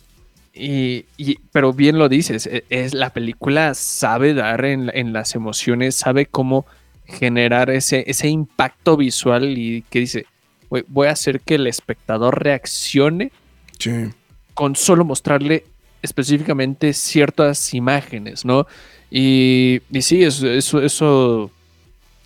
Y, 0.55 1.05
y- 1.16 1.38
pero 1.53 1.73
bien 1.73 1.99
lo 1.99 2.09
dices, 2.09 2.47
e- 2.47 2.64
es, 2.68 2.92
la 2.92 3.11
película 3.11 3.73
sabe 3.75 4.35
dar 4.35 4.64
en, 4.64 4.90
en 4.95 5.12
las 5.12 5.35
emociones, 5.35 5.95
sabe 5.95 6.27
cómo 6.27 6.66
generar 7.07 7.71
ese, 7.71 8.05
ese 8.07 8.29
impacto 8.29 8.97
visual 8.97 9.57
y 9.59 9.83
que 9.90 10.01
dice, 10.01 10.27
"Güey, 10.68 10.85
voy 10.88 11.07
a 11.09 11.12
hacer 11.12 11.40
que 11.40 11.55
el 11.55 11.66
espectador 11.66 12.42
reaccione 12.42 13.33
Sí. 13.79 14.11
con 14.55 14.77
solo 14.77 15.05
mostrarle 15.05 15.64
específicamente 16.03 16.93
ciertas 16.93 17.73
imágenes, 17.75 18.45
¿no? 18.45 18.67
Y, 19.11 19.81
y 19.91 20.03
sí, 20.03 20.23
eso, 20.23 20.49
eso, 20.49 20.83
eso 20.83 21.51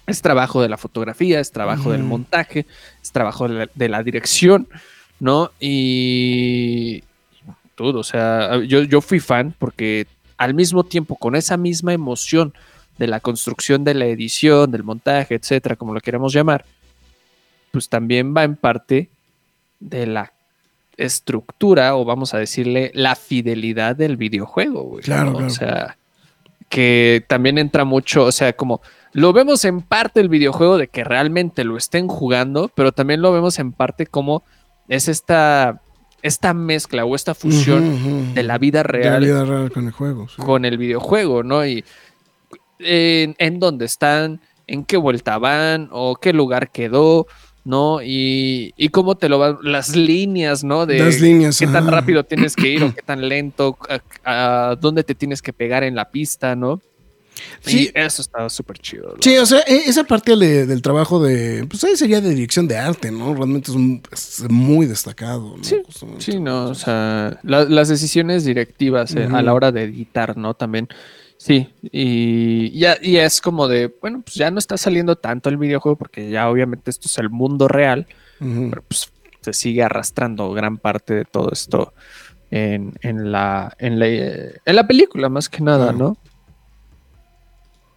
es 0.07 0.23
trabajo 0.23 0.63
de 0.63 0.69
la 0.69 0.79
fotografía, 0.79 1.41
es 1.41 1.53
trabajo 1.53 1.93
del 1.93 2.03
montaje, 2.03 2.67
es 3.03 3.13
trabajo 3.13 3.49
de 3.49 3.55
la, 3.55 3.71
de 3.75 3.89
la 3.89 4.03
dirección, 4.03 4.69
¿no? 5.21 5.51
Y 5.61 7.03
todo, 7.75 8.01
o 8.01 8.05
sea, 8.05 8.63
yo, 8.65 8.83
yo 8.83 9.01
fui 9.01 9.21
fan 9.21 9.55
porque 9.59 10.07
al 10.39 10.55
mismo 10.55 10.85
tiempo, 10.85 11.17
con 11.17 11.37
esa 11.37 11.57
misma 11.57 11.93
emoción 11.93 12.55
de 12.99 13.07
la 13.07 13.21
construcción 13.21 13.85
de 13.85 13.95
la 13.95 14.07
edición, 14.07 14.71
del 14.71 14.83
montaje, 14.83 15.35
etcétera, 15.35 15.77
como 15.77 15.93
lo 15.93 16.01
queramos 16.01 16.33
llamar, 16.33 16.65
pues 17.71 17.89
también 17.89 18.35
va 18.35 18.45
en 18.45 18.57
parte 18.57 19.11
de 19.81 20.07
la 20.07 20.33
estructura 20.97 21.97
o 21.97 22.05
vamos 22.05 22.35
a 22.35 22.39
decirle 22.39 22.91
la 22.95 23.17
fidelidad 23.17 23.97
del 23.97 24.17
videojuego, 24.17 24.83
güey. 24.83 25.03
Claro, 25.03 25.33
¿no? 25.33 25.39
claro. 25.39 25.53
O 25.53 25.55
sea, 25.55 25.97
que 26.69 27.25
también 27.29 27.59
entra 27.59 27.85
mucho, 27.85 28.25
o 28.25 28.33
sea, 28.33 28.55
como 28.55 28.81
lo 29.13 29.33
vemos 29.33 29.65
en 29.65 29.83
parte 29.83 30.21
el 30.21 30.29
videojuego 30.29 30.79
de 30.79 30.89
que 30.89 31.05
realmente 31.05 31.65
lo 31.65 31.77
estén 31.77 32.09
jugando, 32.09 32.71
pero 32.75 32.93
también 32.93 33.23
lo 33.23 33.33
vemos 33.33 33.59
en 33.59 33.73
parte 33.73 34.07
como 34.07 34.43
es 34.89 35.09
esta, 35.09 35.81
esta 36.23 36.55
mezcla 36.55 37.05
o 37.05 37.15
esta 37.15 37.35
fusión 37.35 38.35
de 38.35 38.43
la 38.43 38.59
vida 38.59 38.83
De 38.83 38.89
la 38.89 38.93
real 38.93 39.25
vida 39.25 39.45
real 39.45 39.73
con 39.73 39.87
el 39.87 39.93
juego. 39.93 40.29
sí. 40.29 40.43
con 40.43 40.65
el 40.65 40.77
videojuego, 40.77 41.43
¿no? 41.43 41.65
Y 41.65 41.85
en, 42.79 43.35
en 43.39 43.59
dónde 43.59 43.87
están, 43.87 44.41
en 44.67 44.85
qué 44.85 44.97
vuelta 44.97 45.39
van 45.39 45.89
o 45.93 46.17
qué 46.17 46.33
lugar 46.33 46.71
quedó, 46.71 47.27
¿no? 47.67 48.01
Y, 48.03 48.73
y 48.77 48.89
cómo 48.89 49.17
te 49.17 49.29
lo 49.29 49.39
van, 49.39 49.59
las 49.63 49.95
líneas, 49.95 50.65
¿no? 50.65 50.87
De 50.87 50.99
Las 51.01 51.21
líneas, 51.21 51.59
qué 51.59 51.67
tan 51.67 51.87
rápido 51.89 52.25
tienes 52.25 52.57
que 52.57 52.69
ir 52.69 52.83
o 52.85 52.95
qué 52.95 53.03
tan 53.05 53.29
lento, 53.29 53.77
a, 54.25 54.71
a 54.71 54.77
dónde 54.77 55.05
te 55.05 55.15
tienes 55.15 55.43
que 55.43 55.53
pegar 55.53 55.85
en 55.85 55.95
la 55.95 56.11
pista, 56.11 56.57
¿no? 56.57 56.81
Sí. 57.61 57.91
Y 57.95 57.99
eso 57.99 58.23
estaba 58.23 58.49
súper 58.49 58.79
chido. 58.79 59.09
¿no? 59.15 59.17
Sí, 59.23 59.37
o 59.37 59.45
sea, 59.45 59.59
e- 59.67 59.83
esa 59.89 60.05
parte 60.05 60.35
de- 60.37 60.65
del 60.65 60.81
trabajo 60.81 61.23
de, 61.23 61.67
pues 61.69 61.85
ahí 61.85 61.95
sería 61.95 62.23
de 62.23 62.31
dirección 62.31 62.67
de 62.67 62.79
arte, 62.79 63.11
¿no? 63.11 63.35
Realmente 63.35 63.71
es, 63.71 63.77
un- 63.77 64.01
es 64.11 64.45
muy 64.49 64.87
destacado, 64.87 65.55
¿no? 65.59 65.63
Sí, 65.63 65.77
Justamente. 65.85 66.25
Sí, 66.25 66.41
no, 66.41 66.71
o 66.71 66.75
sea, 66.75 67.39
la- 67.43 67.65
las 67.67 67.89
decisiones 67.91 68.45
directivas 68.47 69.15
eh, 69.15 69.29
a 69.31 69.43
la 69.43 69.53
hora 69.53 69.71
de 69.71 69.83
editar, 69.83 70.35
¿no? 70.39 70.55
También, 70.55 70.89
sí, 71.39 71.69
y 71.83 72.79
ya 72.79 72.97
y 73.01 73.17
es 73.17 73.41
como 73.41 73.69
de, 73.69 73.95
bueno, 74.01 74.23
pues 74.23 74.35
ya 74.35 74.51
no 74.51 74.59
está 74.59 74.77
saliendo 74.77 75.17
tanto 75.17 75.49
el 75.49 75.57
videojuego 75.57 75.97
porque 75.97 76.31
ya 76.31 76.49
obviamente 76.51 76.91
esto 76.91 77.09
es 77.09 77.19
el 77.19 77.31
mundo 77.31 77.69
real, 77.69 78.07
pero 78.39 78.83
pues 78.89 79.13
se 79.43 79.53
sigue 79.53 79.83
arrastrando 79.83 80.51
gran 80.53 80.77
parte 80.79 81.15
de 81.15 81.25
todo 81.25 81.51
esto 81.53 81.93
en, 82.51 82.95
en 83.03 83.31
la, 83.33 83.75
en, 83.79 83.99
la, 83.99 84.07
eh, 84.09 84.55
en 84.65 84.77
la 84.77 84.87
película, 84.87 85.29
más 85.29 85.49
que 85.49 85.63
nada. 85.63 85.93
¿no? 85.93 86.17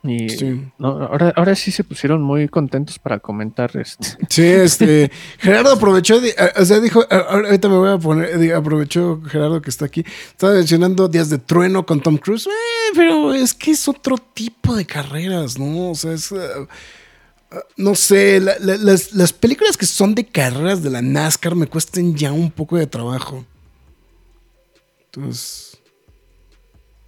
Y 0.01 0.29
Sí. 0.29 0.63
no, 0.77 0.87
ahora, 1.03 1.33
ahora 1.35 1.55
sí 1.55 1.71
se 1.71 1.83
pusieron 1.83 2.21
muy 2.21 2.47
contentos 2.47 2.97
para 2.99 3.19
comentar 3.19 3.75
este. 3.75 4.07
Sí, 4.29 4.43
este, 4.45 5.11
Gerardo 5.39 5.73
aprovechó, 5.73 6.21
de- 6.21 6.33
o 6.55 6.63
sea, 6.63 6.79
dijo, 6.79 7.03
a- 7.09 7.17
ahorita 7.17 7.67
me 7.67 7.77
voy 7.77 7.89
a 7.89 7.97
poner, 7.97 8.53
aprovechó 8.53 9.21
Gerardo 9.23 9.61
que 9.61 9.69
está 9.69 9.85
aquí, 9.85 10.05
estaba 10.29 10.53
mencionando 10.53 11.09
Días 11.09 11.29
de 11.29 11.37
Trueno 11.37 11.85
con 11.85 11.99
Tom 11.99 12.15
Cruise, 12.17 12.47
eh, 12.47 12.49
pero 12.95 13.33
es 13.33 13.53
que 13.53 13.71
es 13.71 13.87
otro 13.87 14.17
tipo 14.17 14.75
de 14.75 14.85
carreras, 14.85 15.57
¿no? 15.57 15.91
O 15.91 15.95
sea, 15.95 16.13
es, 16.13 16.31
uh, 16.31 16.35
uh, 16.37 16.67
no 17.77 17.95
sé, 17.95 18.39
la- 18.39 18.57
la- 18.59 18.77
las, 18.77 19.13
las 19.13 19.33
películas 19.33 19.77
que 19.77 19.85
son 19.85 20.15
de 20.15 20.25
carreras 20.25 20.81
de 20.83 20.89
la 20.89 21.01
NASCAR 21.01 21.55
me 21.55 21.67
cuestan 21.67 22.15
ya 22.15 22.31
un 22.31 22.51
poco 22.51 22.77
de 22.77 22.87
trabajo. 22.87 23.45
Entonces... 25.05 25.77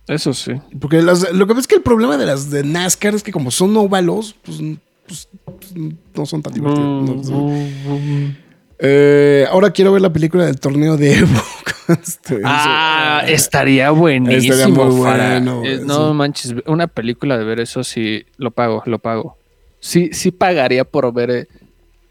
Eso 0.07 0.33
sí. 0.33 0.51
Porque 0.79 1.01
las- 1.01 1.31
lo 1.31 1.45
que 1.47 1.53
pasa 1.53 1.61
es 1.61 1.67
que 1.67 1.75
el 1.75 1.83
problema 1.83 2.17
de 2.17 2.25
las 2.25 2.49
de 2.49 2.63
NASCAR 2.63 3.15
es 3.15 3.23
que 3.23 3.31
como 3.31 3.51
son 3.51 3.75
óvalos, 3.77 4.35
pues, 4.43 4.57
pues, 5.07 5.29
pues, 5.45 5.73
no 6.15 6.25
son 6.25 6.41
tan 6.41 6.53
divertidos. 6.53 7.29
¿no? 7.29 8.35
Eh, 8.83 9.45
ahora 9.49 9.69
quiero 9.71 9.91
ver 9.93 10.01
la 10.01 10.11
película 10.11 10.45
del 10.45 10.59
torneo 10.59 10.97
de 10.97 11.13
Evo. 11.19 11.41
Ah, 12.43 13.23
estaría 13.27 13.91
buenísimo. 13.91 14.53
Estaría 14.53 14.73
muy 14.73 14.95
bueno, 14.95 15.61
Eh, 15.65 15.79
no 15.85 16.13
manches, 16.13 16.55
una 16.65 16.87
película 16.87 17.37
de 17.37 17.43
ver 17.43 17.59
eso 17.59 17.83
sí 17.83 18.25
lo 18.37 18.51
pago, 18.51 18.81
lo 18.85 18.97
pago. 18.99 19.37
Sí, 19.79 20.09
sí 20.13 20.31
pagaría 20.31 20.83
por 20.85 21.11
ver 21.13 21.29
eh, 21.31 21.47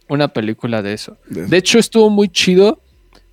una 0.09 0.29
película 0.29 0.83
de 0.83 0.93
eso. 0.93 1.17
De- 1.29 1.47
De 1.47 1.57
hecho, 1.57 1.79
estuvo 1.79 2.09
muy 2.11 2.29
chido 2.29 2.81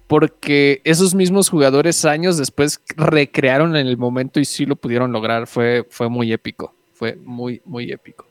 porque 0.07 0.81
esos 0.85 1.13
mismos 1.13 1.49
jugadores 1.49 2.05
años 2.05 2.37
después 2.37 2.79
recrearon 2.95 3.75
en 3.75 3.87
el 3.87 3.97
momento 3.97 4.39
y 4.39 4.45
sí 4.45 4.65
lo 4.65 4.75
pudieron 4.77 5.11
lograr. 5.11 5.47
Fue, 5.47 5.85
fue 5.89 6.07
muy 6.09 6.31
épico. 6.31 6.73
Fue 6.93 7.15
muy, 7.23 7.61
muy 7.65 7.91
épico. 7.91 8.25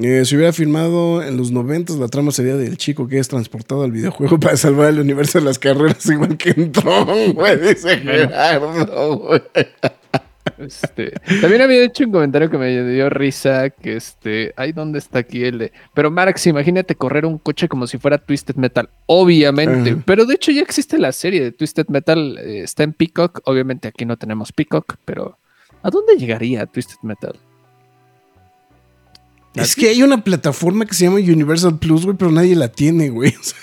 Eh, 0.00 0.24
si 0.24 0.36
hubiera 0.36 0.52
filmado 0.52 1.22
en 1.22 1.36
los 1.36 1.50
90, 1.50 1.94
la 1.94 2.06
trama 2.06 2.30
sería 2.30 2.56
del 2.56 2.76
chico 2.76 3.08
que 3.08 3.18
es 3.18 3.26
transportado 3.26 3.82
al 3.82 3.90
videojuego 3.90 4.38
para 4.40 4.56
salvar 4.56 4.90
el 4.90 5.00
universo 5.00 5.40
de 5.40 5.44
las 5.44 5.58
carreras, 5.58 6.06
igual 6.06 6.36
que 6.36 6.50
en 6.50 6.70
Tron, 6.70 7.32
güey, 7.32 7.58
dice 7.58 7.96
Gerardo, 7.98 9.16
güey. 9.18 9.42
Este, 10.56 11.12
también 11.40 11.62
había 11.62 11.84
hecho 11.84 12.04
un 12.04 12.12
comentario 12.12 12.50
que 12.50 12.58
me 12.58 12.82
dio 12.90 13.10
risa, 13.10 13.70
que 13.70 13.96
este, 13.96 14.52
ay, 14.56 14.72
¿dónde 14.72 14.98
está 14.98 15.20
aquí 15.20 15.44
el 15.44 15.58
de? 15.58 15.72
Pero 15.94 16.10
Marx, 16.10 16.46
imagínate 16.46 16.94
correr 16.94 17.26
un 17.26 17.38
coche 17.38 17.68
como 17.68 17.86
si 17.86 17.98
fuera 17.98 18.18
Twisted 18.18 18.56
Metal, 18.56 18.88
obviamente, 19.06 19.90
Ajá. 19.90 20.02
pero 20.06 20.24
de 20.24 20.34
hecho 20.34 20.50
ya 20.50 20.62
existe 20.62 20.98
la 20.98 21.12
serie 21.12 21.42
de 21.42 21.52
Twisted 21.52 21.86
Metal, 21.88 22.38
eh, 22.38 22.62
está 22.62 22.82
en 22.82 22.92
Peacock, 22.92 23.40
obviamente 23.44 23.88
aquí 23.88 24.04
no 24.04 24.16
tenemos 24.16 24.52
Peacock, 24.52 24.96
pero 25.04 25.38
¿a 25.82 25.90
dónde 25.90 26.16
llegaría 26.16 26.66
Twisted 26.66 26.98
Metal? 27.02 27.38
Es 29.62 29.74
que 29.76 29.88
hay 29.88 30.02
una 30.02 30.22
plataforma 30.24 30.86
que 30.86 30.94
se 30.94 31.04
llama 31.04 31.16
Universal 31.18 31.78
Plus, 31.78 32.04
güey, 32.04 32.16
pero 32.16 32.30
nadie 32.30 32.54
la 32.56 32.68
tiene, 32.68 33.08
güey. 33.10 33.34
O 33.40 33.42
sea, 33.44 33.56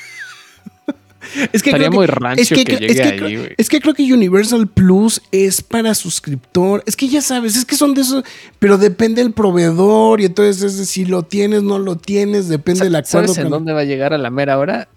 es 1.51 1.63
que 1.63 1.71
Estaría 1.71 1.87
creo 1.89 1.99
muy 1.99 2.05
que 2.05 2.13
creo- 2.13 2.79
llegue 2.79 2.93
que 2.95 3.01
ahí, 3.03 3.17
creo- 3.17 3.39
güey. 3.41 3.53
es 3.57 3.67
que 3.67 3.81
creo 3.81 3.93
que 3.95 4.13
Universal 4.13 4.67
Plus 4.67 5.21
es 5.31 5.61
para 5.61 5.95
suscriptor. 5.95 6.83
Es 6.85 6.95
que 6.95 7.07
ya 7.07 7.19
sabes, 7.21 7.55
es 7.57 7.65
que 7.65 7.75
son 7.75 7.93
de 7.95 8.01
esos, 8.01 8.23
pero 8.59 8.77
depende 8.77 9.23
del 9.23 9.33
proveedor 9.33 10.21
y 10.21 10.25
entonces 10.25 10.61
es 10.63 10.77
de 10.77 10.85
si 10.85 11.03
lo 11.05 11.23
tienes, 11.23 11.63
no 11.63 11.79
lo 11.79 11.97
tienes, 11.97 12.47
depende 12.47 12.83
del 12.83 12.95
acuerdo. 12.95 13.29
¿Sabes 13.33 13.43
en 13.43 13.49
dónde 13.49 13.73
va 13.73 13.81
a 13.81 13.85
llegar 13.85 14.13
a 14.13 14.17
la 14.19 14.29
mera 14.29 14.57
hora? 14.59 14.87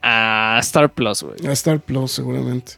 A 0.00 0.58
Star 0.62 0.92
Plus, 0.92 1.22
güey. 1.22 1.46
A 1.46 1.52
Star 1.52 1.80
Plus, 1.80 2.10
seguramente. 2.12 2.72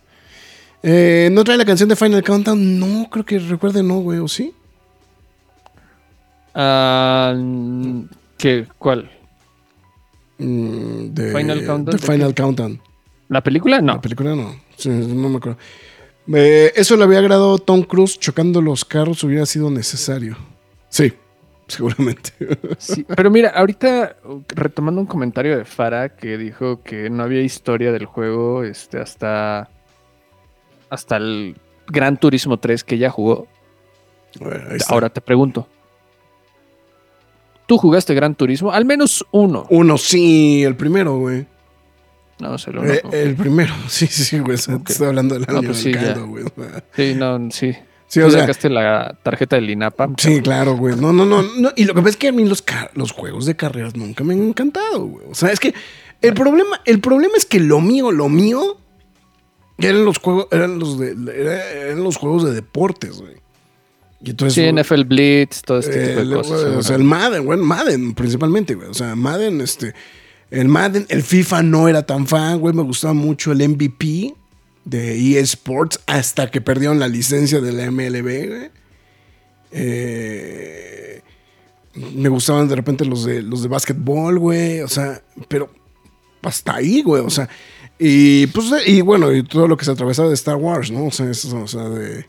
Eh, 0.82 1.28
¿No 1.32 1.44
trae 1.44 1.56
la 1.56 1.64
canción 1.64 1.88
de 1.88 1.96
Final 1.96 2.22
Countdown? 2.24 2.78
No, 2.80 3.08
creo 3.08 3.24
que 3.24 3.38
recuerde 3.38 3.82
no, 3.82 4.00
güey, 4.00 4.18
¿o 4.18 4.28
sí? 4.28 4.52
Ah, 6.54 7.34
¿qué, 8.38 8.66
¿Cuál? 8.78 9.10
Mm, 10.38 11.06
de, 11.14 11.32
Final 11.32 11.64
Countdown, 11.64 11.84
¿de 11.84 11.98
Final 11.98 12.34
Countdown. 12.34 12.80
¿La 13.28 13.42
película? 13.42 13.80
No. 13.80 13.94
La 13.94 14.00
película 14.00 14.34
no. 14.34 14.54
Sí, 14.76 14.88
no 14.88 15.28
me 15.28 15.36
acuerdo. 15.36 15.58
Eh, 16.32 16.72
eso 16.74 16.96
le 16.96 17.04
había 17.04 17.18
agradado 17.18 17.56
a 17.56 17.58
Tom 17.58 17.82
Cruise 17.82 18.18
chocando 18.18 18.62
los 18.62 18.84
carros 18.84 19.22
hubiera 19.24 19.46
sido 19.46 19.70
necesario. 19.70 20.36
Sí, 20.88 21.12
seguramente. 21.68 22.32
Sí, 22.78 23.04
pero 23.14 23.30
mira, 23.30 23.50
ahorita 23.50 24.16
retomando 24.48 25.00
un 25.00 25.06
comentario 25.06 25.56
de 25.58 25.64
Farah 25.64 26.10
que 26.10 26.38
dijo 26.38 26.82
que 26.82 27.10
no 27.10 27.22
había 27.24 27.42
historia 27.42 27.92
del 27.92 28.06
juego 28.06 28.64
este, 28.64 28.98
hasta, 28.98 29.68
hasta 30.88 31.16
el 31.16 31.56
Gran 31.88 32.16
Turismo 32.16 32.58
3 32.58 32.84
que 32.84 32.98
ya 32.98 33.10
jugó. 33.10 33.46
Bueno. 34.40 34.64
Ahora 34.88 35.10
te 35.10 35.20
pregunto. 35.20 35.68
¿Tú 37.66 37.78
jugaste 37.78 38.14
Gran 38.14 38.34
Turismo? 38.34 38.72
Al 38.72 38.84
menos 38.84 39.24
uno. 39.30 39.66
Uno, 39.70 39.96
sí, 39.98 40.62
el 40.64 40.76
primero, 40.76 41.18
güey. 41.18 41.46
No, 42.40 42.58
se 42.58 42.72
lo 42.72 42.84
Eh, 42.84 43.00
el 43.12 43.36
primero, 43.36 43.72
sí, 43.88 44.06
sí, 44.06 44.38
güey. 44.40 44.58
Te 44.58 44.92
estoy 44.92 45.06
hablando 45.08 45.34
del 45.38 45.46
No, 45.48 45.58
año 45.58 45.68
pues 45.68 45.78
sí, 45.78 45.92
ya. 45.92 46.00
caldo, 46.14 46.26
güey. 46.26 46.44
Sí, 46.94 47.14
no, 47.14 47.50
sí. 47.50 47.72
Sí, 48.06 48.20
Tú 48.20 48.26
o 48.26 48.30
sea, 48.30 48.40
sacaste 48.40 48.68
la 48.68 49.16
tarjeta 49.22 49.56
del 49.56 49.70
INAPAM. 49.70 50.14
sí, 50.18 50.40
claro, 50.40 50.76
güey. 50.76 50.94
No, 50.94 51.12
no, 51.12 51.24
no, 51.24 51.42
no. 51.42 51.72
Y 51.74 51.84
lo 51.84 51.94
que 51.94 52.00
pasa 52.00 52.10
es 52.10 52.16
que 52.16 52.28
a 52.28 52.32
mí 52.32 52.44
los, 52.44 52.62
los 52.94 53.12
juegos 53.12 53.46
de 53.46 53.56
carreras 53.56 53.96
nunca 53.96 54.22
me 54.24 54.34
han 54.34 54.42
encantado, 54.42 55.00
güey. 55.06 55.26
O 55.30 55.34
sea, 55.34 55.50
es 55.50 55.58
que 55.58 55.74
el 56.20 56.34
problema, 56.34 56.80
el 56.84 57.00
problema 57.00 57.34
es 57.36 57.46
que 57.46 57.58
lo 57.60 57.80
mío, 57.80 58.12
lo 58.12 58.28
mío, 58.28 58.76
eran 59.78 60.04
los 60.04 60.18
juegos, 60.18 60.46
eran 60.52 60.78
los 60.78 60.98
de, 60.98 61.16
era- 61.34 61.70
eran 61.72 62.04
los 62.04 62.16
juegos 62.16 62.44
de 62.44 62.52
deportes, 62.52 63.20
güey. 63.20 63.34
Y 64.24 64.30
entonces, 64.30 64.54
Sí, 64.54 64.72
NFL 64.72 65.04
Blitz, 65.04 65.62
todo 65.62 65.78
este 65.78 65.92
tipo 66.08 66.20
Eh, 66.20 66.24
de 66.24 66.34
cosas. 66.34 66.62
güey, 66.64 66.74
o 66.76 66.82
sea, 66.82 66.96
el 66.96 67.04
Madden, 67.04 67.44
güey, 67.44 67.58
Madden 67.58 68.14
principalmente, 68.14 68.74
güey. 68.74 68.88
O 68.88 68.94
sea, 68.94 69.14
Madden, 69.14 69.60
este. 69.60 69.94
El 70.50 70.68
Madden, 70.68 71.06
el 71.08 71.22
FIFA 71.22 71.62
no 71.62 71.88
era 71.88 72.04
tan 72.04 72.26
fan, 72.26 72.58
güey. 72.60 72.74
Me 72.74 72.82
gustaba 72.82 73.12
mucho 73.14 73.52
el 73.52 73.68
MVP 73.68 74.34
de 74.84 75.38
eSports 75.40 76.00
hasta 76.06 76.50
que 76.50 76.60
perdieron 76.60 76.98
la 76.98 77.08
licencia 77.08 77.60
de 77.60 77.72
la 77.72 77.90
MLB, 77.90 78.48
güey. 78.48 78.70
Eh, 79.72 81.20
me 82.14 82.28
gustaban 82.28 82.68
de 82.68 82.76
repente 82.76 83.04
los 83.04 83.24
de 83.24 83.42
los 83.42 83.62
de 83.62 83.68
básquetbol, 83.68 84.38
güey. 84.38 84.80
O 84.80 84.88
sea, 84.88 85.22
pero 85.48 85.70
hasta 86.42 86.76
ahí, 86.76 87.02
güey. 87.02 87.22
O 87.22 87.30
sea, 87.30 87.48
y 87.98 88.46
pues, 88.48 88.66
y 88.86 89.00
bueno, 89.00 89.32
y 89.32 89.42
todo 89.42 89.66
lo 89.68 89.76
que 89.76 89.84
se 89.84 89.90
atravesaba 89.92 90.28
de 90.28 90.34
Star 90.34 90.56
Wars, 90.56 90.90
¿no? 90.90 91.06
O 91.06 91.10
sea, 91.10 91.30
eso, 91.30 91.60
o 91.60 91.66
sea, 91.68 91.88
de. 91.88 92.26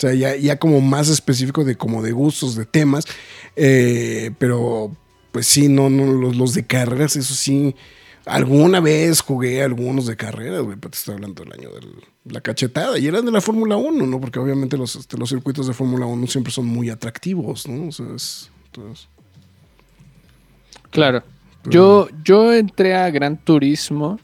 O 0.00 0.06
sea, 0.08 0.14
ya, 0.14 0.34
ya 0.34 0.58
como 0.58 0.80
más 0.80 1.10
específico 1.10 1.62
de 1.62 1.76
como 1.76 2.02
de 2.02 2.12
gustos, 2.12 2.54
de 2.56 2.64
temas. 2.64 3.04
Eh, 3.54 4.30
pero, 4.38 4.96
pues 5.30 5.46
sí, 5.46 5.68
no, 5.68 5.90
no, 5.90 6.06
los, 6.10 6.36
los 6.36 6.54
de 6.54 6.64
carreras, 6.66 7.16
eso 7.16 7.34
sí. 7.34 7.76
Alguna 8.24 8.80
vez 8.80 9.20
jugué 9.20 9.62
algunos 9.62 10.06
de 10.06 10.16
carreras, 10.16 10.62
güey, 10.62 10.78
pero 10.80 10.90
te 10.90 10.96
estoy 10.98 11.14
hablando 11.14 11.42
del 11.44 11.52
año 11.52 11.68
de 11.70 11.80
la 12.32 12.40
cachetada. 12.40 12.98
Y 12.98 13.06
eran 13.08 13.26
de 13.26 13.30
la 13.32 13.42
Fórmula 13.42 13.76
1, 13.76 14.06
¿no? 14.06 14.20
Porque 14.20 14.38
obviamente 14.38 14.78
los, 14.78 14.96
este, 14.96 15.18
los 15.18 15.28
circuitos 15.28 15.66
de 15.66 15.74
Fórmula 15.74 16.06
1 16.06 16.26
siempre 16.28 16.50
son 16.50 16.64
muy 16.66 16.88
atractivos, 16.88 17.68
¿no? 17.68 17.88
O 17.88 17.92
sea, 17.92 18.06
es- 18.16 18.50
entonces, 18.66 19.06
Claro. 20.90 21.22
Yo, 21.68 22.08
yo 22.24 22.52
entré 22.54 22.94
a 22.96 23.10
Gran 23.10 23.36
Turismo 23.36 24.18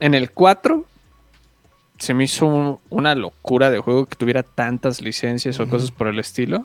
en 0.00 0.14
el 0.14 0.30
4. 0.32 0.84
Se 1.98 2.12
me 2.14 2.24
hizo 2.24 2.46
un- 2.46 2.78
una 2.90 3.14
locura 3.14 3.70
de 3.70 3.78
juego 3.78 4.06
que 4.06 4.16
tuviera 4.16 4.42
tantas 4.42 5.00
licencias 5.00 5.58
o 5.60 5.68
cosas 5.68 5.90
por 5.90 6.08
el 6.08 6.18
estilo. 6.18 6.64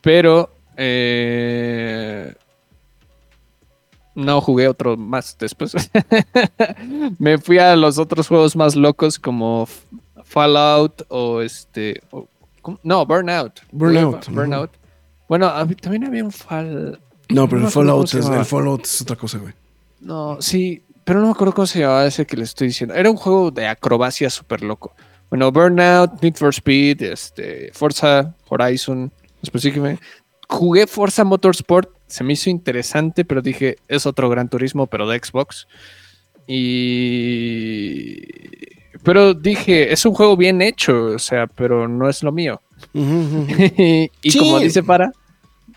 Pero 0.00 0.50
eh, 0.76 2.34
no 4.14 4.40
jugué 4.40 4.68
otro 4.68 4.96
más 4.96 5.36
después. 5.38 5.74
me 7.18 7.38
fui 7.38 7.58
a 7.58 7.74
los 7.76 7.98
otros 7.98 8.28
juegos 8.28 8.56
más 8.56 8.76
locos 8.76 9.18
como 9.18 9.68
Fallout 10.24 11.02
o 11.08 11.40
este... 11.40 12.00
no, 12.82 13.04
Burnout. 13.06 13.60
Burnout. 13.70 14.28
Burnout. 14.28 14.70
Bueno, 15.28 15.50
también 15.80 16.04
había 16.04 16.24
un 16.24 16.32
Fall... 16.32 17.00
No, 17.28 17.48
pero 17.48 17.62
el 17.64 17.68
Fallout, 17.70 18.04
es, 18.14 18.26
el 18.28 18.44
Fallout 18.44 18.84
es 18.84 19.00
otra 19.02 19.16
cosa, 19.16 19.38
güey. 19.38 19.54
No, 20.00 20.36
sí, 20.42 20.82
pero 21.04 21.20
no 21.20 21.26
me 21.26 21.32
acuerdo 21.32 21.54
cómo 21.54 21.66
se 21.66 21.80
llamaba 21.80 22.06
ese 22.06 22.26
que 22.26 22.36
le 22.36 22.44
estoy 22.44 22.68
diciendo. 22.68 22.94
Era 22.94 23.10
un 23.10 23.16
juego 23.16 23.50
de 23.50 23.66
acrobacia 23.66 24.30
súper 24.30 24.62
loco. 24.62 24.94
Bueno, 25.30 25.50
Burnout, 25.50 26.20
Need 26.22 26.34
for 26.34 26.50
Speed, 26.50 27.02
este, 27.02 27.70
Forza 27.72 28.34
Horizon, 28.48 29.12
específicamente. 29.42 30.02
Jugué 30.48 30.86
Forza 30.86 31.24
Motorsport, 31.24 31.88
se 32.06 32.22
me 32.22 32.34
hizo 32.34 32.50
interesante, 32.50 33.24
pero 33.24 33.40
dije, 33.40 33.76
es 33.88 34.04
otro 34.04 34.28
Gran 34.28 34.48
Turismo, 34.50 34.86
pero 34.86 35.08
de 35.08 35.18
Xbox. 35.18 35.66
Y... 36.46 38.18
Pero 39.02 39.34
dije, 39.34 39.92
es 39.92 40.04
un 40.04 40.12
juego 40.14 40.36
bien 40.36 40.62
hecho, 40.62 41.04
o 41.06 41.18
sea, 41.18 41.46
pero 41.46 41.88
no 41.88 42.08
es 42.08 42.22
lo 42.22 42.30
mío. 42.32 42.60
Y 42.94 44.10
Sí. 44.30 44.38
como 44.38 44.58
dice 44.60 44.82
Para, 44.82 45.12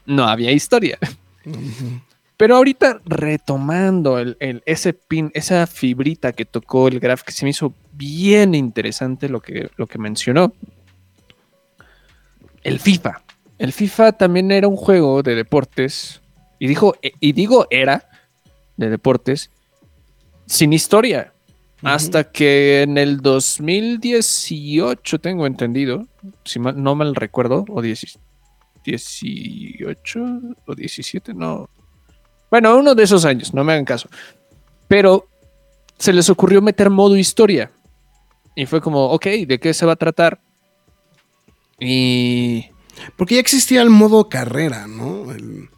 no 0.05 0.25
había 0.27 0.51
historia. 0.51 0.97
Pero 2.37 2.57
ahorita 2.57 3.01
retomando 3.05 4.19
el, 4.19 4.35
el- 4.39 4.61
ese 4.65 4.93
pin, 4.93 5.31
esa 5.33 5.65
fibrita 5.67 6.33
que 6.33 6.43
tocó 6.45 6.87
el 6.89 6.99
Graf, 6.99 7.23
que 7.23 7.31
se 7.31 7.45
me 7.45 7.51
hizo 7.51 7.73
bien 7.93 8.53
interesante 8.55 9.29
lo 9.29 9.39
que, 9.41 9.69
lo 9.77 9.87
que 9.87 9.97
mencionó. 9.97 10.53
El 12.63 12.79
FIFA. 12.79 13.21
El 13.57 13.71
FIFA 13.71 14.11
también 14.13 14.51
era 14.51 14.67
un 14.67 14.75
juego 14.75 15.23
de 15.23 15.35
deportes. 15.35 16.21
Y 16.59 16.67
dijo, 16.67 16.95
y 17.01 17.31
digo 17.33 17.67
era 17.69 18.09
de 18.77 18.89
deportes 18.89 19.49
sin 20.45 20.73
historia. 20.73 21.31
Hasta 21.83 22.23
que 22.31 22.81
en 22.81 22.97
el 22.97 23.17
2018, 23.21 25.19
tengo 25.19 25.45
entendido, 25.45 26.07
si 26.43 26.57
mal- 26.59 26.81
no 26.81 26.95
mal 26.95 27.13
recuerdo, 27.15 27.63
o 27.69 27.81
10 27.81 28.17
18 28.83 30.25
o 30.65 30.75
17, 30.75 31.33
no. 31.33 31.69
Bueno, 32.49 32.77
uno 32.77 32.95
de 32.95 33.03
esos 33.03 33.25
años, 33.25 33.53
no 33.53 33.63
me 33.63 33.73
hagan 33.73 33.85
caso. 33.85 34.09
Pero 34.87 35.27
se 35.97 36.13
les 36.13 36.29
ocurrió 36.29 36.61
meter 36.61 36.89
modo 36.89 37.15
historia. 37.15 37.71
Y 38.55 38.65
fue 38.65 38.81
como, 38.81 39.05
ok, 39.11 39.25
¿de 39.47 39.59
qué 39.59 39.73
se 39.73 39.85
va 39.85 39.93
a 39.93 39.97
tratar? 39.97 40.39
Y 41.79 42.65
Porque 43.17 43.35
ya 43.35 43.41
existía 43.41 43.81
el 43.81 43.89
modo 43.89 44.29
carrera, 44.29 44.87
¿no? 44.87 45.31
El, 45.31 45.69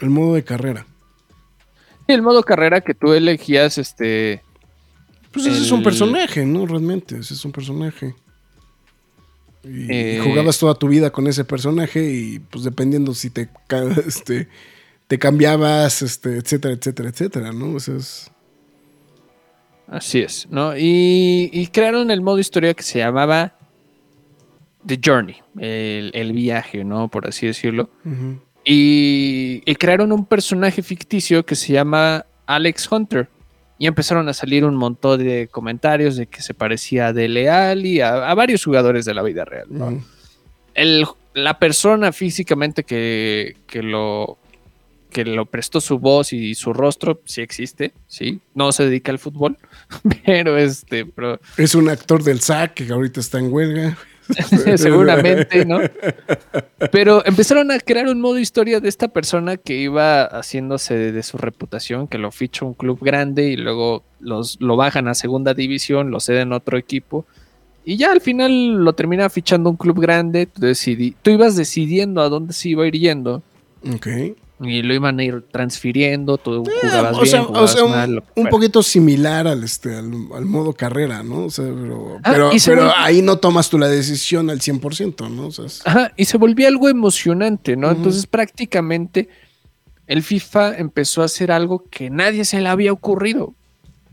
el 0.00 0.10
modo 0.10 0.34
de 0.34 0.44
carrera. 0.44 0.86
el 2.08 2.22
modo 2.22 2.42
carrera 2.42 2.80
que 2.80 2.94
tú 2.94 3.12
elegías, 3.12 3.78
este... 3.78 4.42
Pues 5.32 5.46
ese 5.46 5.62
es 5.62 5.70
un 5.70 5.84
personaje, 5.84 6.44
¿no? 6.44 6.66
Realmente, 6.66 7.16
ese 7.18 7.34
es 7.34 7.44
un 7.44 7.52
personaje. 7.52 8.16
Y, 9.62 9.84
y 9.84 9.86
Eh, 9.88 10.20
jugabas 10.24 10.58
toda 10.58 10.74
tu 10.74 10.88
vida 10.88 11.10
con 11.10 11.28
ese 11.28 11.44
personaje 11.44 12.04
y 12.10 12.40
pues 12.40 12.64
dependiendo 12.64 13.14
si 13.14 13.30
te, 13.30 13.48
este, 14.06 14.48
te 15.10 15.18
cambiabas, 15.18 16.02
este, 16.02 16.36
etcétera, 16.36 16.72
etcétera, 16.74 17.08
etcétera, 17.08 17.52
¿no? 17.52 17.76
Es... 17.76 18.30
Así 19.88 20.20
es, 20.20 20.46
¿no? 20.50 20.76
Y, 20.76 21.50
y 21.52 21.66
crearon 21.66 22.12
el 22.12 22.20
modo 22.20 22.38
historia 22.38 22.74
que 22.74 22.84
se 22.84 23.00
llamaba 23.00 23.56
The 24.86 25.00
Journey, 25.04 25.34
el, 25.58 26.12
el 26.14 26.32
viaje, 26.32 26.84
¿no? 26.84 27.08
Por 27.08 27.26
así 27.26 27.44
decirlo. 27.48 27.90
Y, 28.64 29.62
y 29.66 29.74
crearon 29.74 30.12
un 30.12 30.26
personaje 30.26 30.80
ficticio 30.80 31.44
que 31.44 31.56
se 31.56 31.72
llama 31.72 32.24
Alex 32.46 32.86
Hunter. 32.92 33.28
Y 33.80 33.88
empezaron 33.88 34.28
a 34.28 34.32
salir 34.32 34.64
un 34.64 34.76
montón 34.76 35.24
de 35.24 35.48
comentarios 35.50 36.14
de 36.14 36.26
que 36.28 36.40
se 36.40 36.54
parecía 36.54 37.08
a 37.08 37.12
Dele 37.12 37.50
Alli, 37.50 38.00
a, 38.00 38.30
a 38.30 38.34
varios 38.34 38.62
jugadores 38.64 39.06
de 39.06 39.14
la 39.14 39.22
vida 39.24 39.44
real. 39.44 39.66
¿no? 39.70 40.04
El- 40.74 41.04
la 41.34 41.58
persona 41.58 42.12
físicamente 42.12 42.84
que, 42.84 43.56
que 43.66 43.82
lo 43.82 44.38
que 45.10 45.24
lo 45.24 45.44
prestó 45.46 45.80
su 45.80 45.98
voz 45.98 46.32
y 46.32 46.54
su 46.54 46.72
rostro 46.72 47.20
sí 47.26 47.42
existe, 47.42 47.92
sí, 48.06 48.40
no 48.54 48.72
se 48.72 48.84
dedica 48.84 49.12
al 49.12 49.18
fútbol, 49.18 49.58
pero 50.24 50.56
este, 50.56 51.04
pero 51.04 51.38
Es 51.58 51.74
un 51.74 51.88
actor 51.88 52.22
del 52.22 52.40
SAC 52.40 52.74
que 52.74 52.92
ahorita 52.92 53.20
está 53.20 53.38
en 53.38 53.52
huelga. 53.52 53.98
seguramente, 54.76 55.64
¿no? 55.64 55.80
Pero 56.92 57.24
empezaron 57.26 57.70
a 57.70 57.78
crear 57.80 58.06
un 58.06 58.20
modo 58.20 58.38
historia 58.38 58.78
de 58.78 58.88
esta 58.88 59.08
persona 59.08 59.56
que 59.56 59.76
iba 59.76 60.22
haciéndose 60.24 60.94
de, 60.94 61.12
de 61.12 61.22
su 61.22 61.36
reputación, 61.36 62.06
que 62.06 62.16
lo 62.18 62.30
ficha 62.30 62.64
un 62.64 62.74
club 62.74 63.00
grande 63.02 63.48
y 63.48 63.56
luego 63.56 64.04
los, 64.20 64.56
lo 64.60 64.76
bajan 64.76 65.08
a 65.08 65.14
segunda 65.14 65.52
división, 65.54 66.10
lo 66.10 66.20
ceden 66.20 66.52
a 66.52 66.56
otro 66.58 66.78
equipo. 66.78 67.26
Y 67.84 67.96
ya 67.96 68.12
al 68.12 68.20
final 68.20 68.84
lo 68.84 68.92
termina 68.92 69.28
fichando 69.30 69.70
un 69.70 69.76
club 69.76 70.00
grande. 70.00 70.46
Tú, 70.46 70.60
decidi- 70.62 71.14
tú 71.22 71.30
ibas 71.30 71.56
decidiendo 71.56 72.20
a 72.20 72.28
dónde 72.28 72.52
se 72.52 72.68
iba 72.68 72.84
a 72.84 72.86
ir 72.86 72.94
yendo 72.94 73.42
Ok. 73.94 74.06
Y 74.62 74.82
lo 74.82 74.92
iban 74.94 75.18
a 75.18 75.24
ir 75.24 75.42
transfiriendo. 75.50 76.36
Tú 76.36 76.64
jugabas 76.82 77.16
o 77.16 77.24
sea, 77.24 77.40
bien, 77.40 77.44
o 77.44 77.46
jugabas 77.48 77.72
sea, 77.72 77.84
un, 77.84 77.90
mal. 77.90 78.24
un 78.36 78.46
poquito 78.48 78.82
similar 78.82 79.46
al, 79.48 79.64
este, 79.64 79.96
al, 79.96 80.10
al 80.34 80.44
modo 80.44 80.72
carrera, 80.74 81.22
¿no? 81.22 81.46
O 81.46 81.50
sea, 81.50 81.64
pero, 81.64 82.18
Ah, 82.22 82.50
pero, 82.64 82.92
ahí 82.96 83.22
no 83.22 83.38
tomas 83.38 83.70
tú 83.70 83.78
la 83.78 83.88
decisión 83.88 84.50
al 84.50 84.60
100%, 84.60 85.30
¿no? 85.30 85.46
O 85.46 85.50
sea, 85.50 85.64
es- 85.66 85.80
Ajá, 85.86 86.12
y 86.16 86.26
se 86.26 86.36
volvió 86.36 86.68
algo 86.68 86.88
emocionante, 86.88 87.76
¿no? 87.76 87.90
Entonces 87.90 88.26
prácticamente 88.26 89.28
el 90.06 90.22
FIFA 90.22 90.76
empezó 90.76 91.22
a 91.22 91.26
hacer 91.26 91.52
algo 91.52 91.84
que 91.90 92.10
nadie 92.10 92.44
se 92.44 92.60
le 92.60 92.68
había 92.68 92.92
ocurrido. 92.92 93.54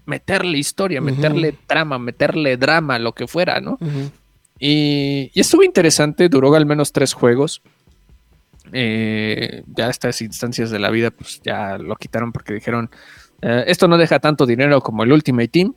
Meterle 0.06 0.58
historia, 0.58 1.02
meterle 1.02 1.54
trama, 1.68 2.00
meterle 2.00 2.56
drama, 2.56 2.98
lo 3.00 3.12
que 3.14 3.28
fuera, 3.28 3.60
¿no? 3.60 3.78
Y 4.60 5.30
estuvo 5.36 5.64
interesante, 5.64 6.30
duró 6.30 6.56
al 6.56 6.66
menos 6.66 6.91
tres 6.93 7.14
juegos. 7.14 7.62
Eh, 8.74 9.63
ya 9.76 9.89
estas 9.89 10.22
instancias 10.22 10.70
de 10.70 10.80
la 10.80 10.89
vida, 10.89 11.11
pues 11.11 11.41
ya 11.43 11.78
lo 11.78 11.95
quitaron 11.95 12.32
porque 12.32 12.53
dijeron, 12.53 12.89
eh, 13.41 13.65
esto 13.68 13.88
no 13.88 13.97
deja 13.97 14.20
tanto 14.20 14.45
dinero 14.45 14.82
como 14.82 15.03
el 15.03 15.11
Ultimate 15.11 15.47
Team. 15.47 15.74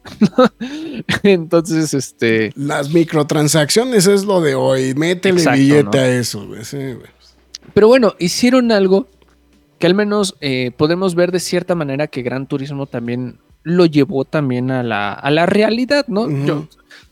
Entonces, 1.23 1.95
este... 1.95 2.53
Las 2.57 2.91
microtransacciones 2.93 4.07
es 4.07 4.25
lo 4.25 4.41
de 4.41 4.55
hoy. 4.55 4.95
Métele 4.95 5.39
Exacto, 5.39 5.59
billete 5.59 5.99
¿no? 5.99 6.05
a 6.05 6.09
eso, 6.09 6.47
güey. 6.47 6.65
Sí, 6.65 6.77
güey. 6.77 7.11
Pero 7.75 7.89
bueno, 7.89 8.15
hicieron 8.19 8.73
algo 8.73 9.09
que 9.79 9.87
al 9.87 9.95
menos 9.95 10.37
eh, 10.41 10.73
podemos 10.77 11.15
ver 11.15 11.33
de 11.33 11.41
cierta 11.41 11.75
manera 11.75 12.07
que 12.07 12.23
Gran 12.23 12.47
Turismo 12.47 12.87
también 12.87 13.39
lo 13.63 13.87
llevó 13.87 14.25
también 14.25 14.71
a 14.71 14.83
la, 14.83 15.13
a 15.13 15.31
la 15.31 15.47
realidad, 15.47 16.07
¿no? 16.09 16.29
Yo 16.47 16.67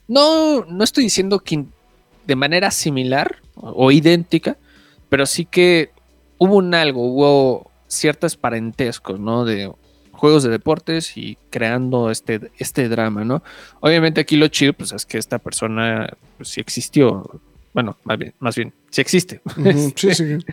no, 0.07 0.65
no 0.65 0.85
estoy 0.85 1.05
diciendo 1.05 1.41
que 1.41 1.65
de 2.27 2.37
manera 2.37 2.71
similar 2.71 3.37
o 3.55 3.91
idéntica, 3.91 4.57
pero 5.09 5.27
sí 5.27 5.45
que 5.45 5.91
hubo 6.39 6.57
un 6.57 6.75
algo, 6.75 7.03
hubo 7.07 7.71
ciertos 7.87 8.37
parentescos, 8.37 9.19
¿no? 9.19 9.45
De 9.45 9.73
juegos 10.13 10.43
de 10.43 10.51
deportes 10.51 11.17
y 11.17 11.39
creando 11.51 12.11
este, 12.11 12.51
este 12.59 12.89
drama, 12.89 13.25
¿no? 13.25 13.43
Obviamente 13.81 14.21
aquí 14.21 14.37
lo 14.37 14.49
chido, 14.49 14.73
pues 14.73 14.93
es 14.93 15.07
que 15.07 15.19
esta 15.19 15.39
persona 15.39 16.09
pues, 16.37 16.49
sí 16.49 16.61
existió, 16.61 17.41
bueno, 17.73 17.97
más 18.05 18.19
bien, 18.19 18.35
más 18.41 18.57
bien, 18.57 18.73
sí 18.91 19.01
existe. 19.01 19.41
Sí, 19.97 20.15
sí. 20.15 20.39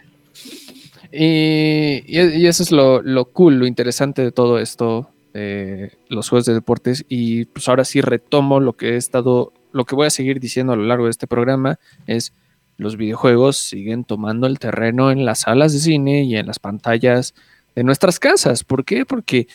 Y, 1.11 2.03
y- 2.07 2.35
y 2.41 2.47
eso 2.47 2.63
es 2.63 2.71
lo, 2.71 3.01
lo 3.01 3.25
cool, 3.25 3.55
lo 3.59 3.67
interesante 3.67 4.21
de 4.21 4.31
todo 4.31 4.59
esto, 4.59 5.09
eh, 5.33 5.91
los 6.09 6.27
juegos 6.29 6.45
de 6.45 6.53
deportes. 6.53 7.05
Y 7.07 7.45
pues 7.45 7.69
ahora 7.69 7.85
sí 7.85 8.01
retomo 8.01 8.59
lo 8.59 8.73
que 8.73 8.89
he 8.93 8.97
estado, 8.97 9.53
lo 9.71 9.85
que 9.85 9.95
voy 9.95 10.07
a 10.07 10.09
seguir 10.09 10.39
diciendo 10.39 10.73
a 10.73 10.75
lo 10.75 10.83
largo 10.83 11.05
de 11.05 11.11
este 11.11 11.27
programa 11.27 11.79
es 12.07 12.33
los 12.77 12.97
videojuegos 12.97 13.57
siguen 13.57 14.03
tomando 14.03 14.47
el 14.47 14.59
terreno 14.59 15.11
en 15.11 15.25
las 15.25 15.41
salas 15.41 15.73
de 15.73 15.79
cine 15.79 16.23
y 16.23 16.35
en 16.35 16.47
las 16.47 16.59
pantallas 16.59 17.33
de 17.75 17.83
nuestras 17.83 18.19
casas. 18.19 18.63
¿Por 18.63 18.83
qué? 18.83 19.05
Porque 19.05 19.47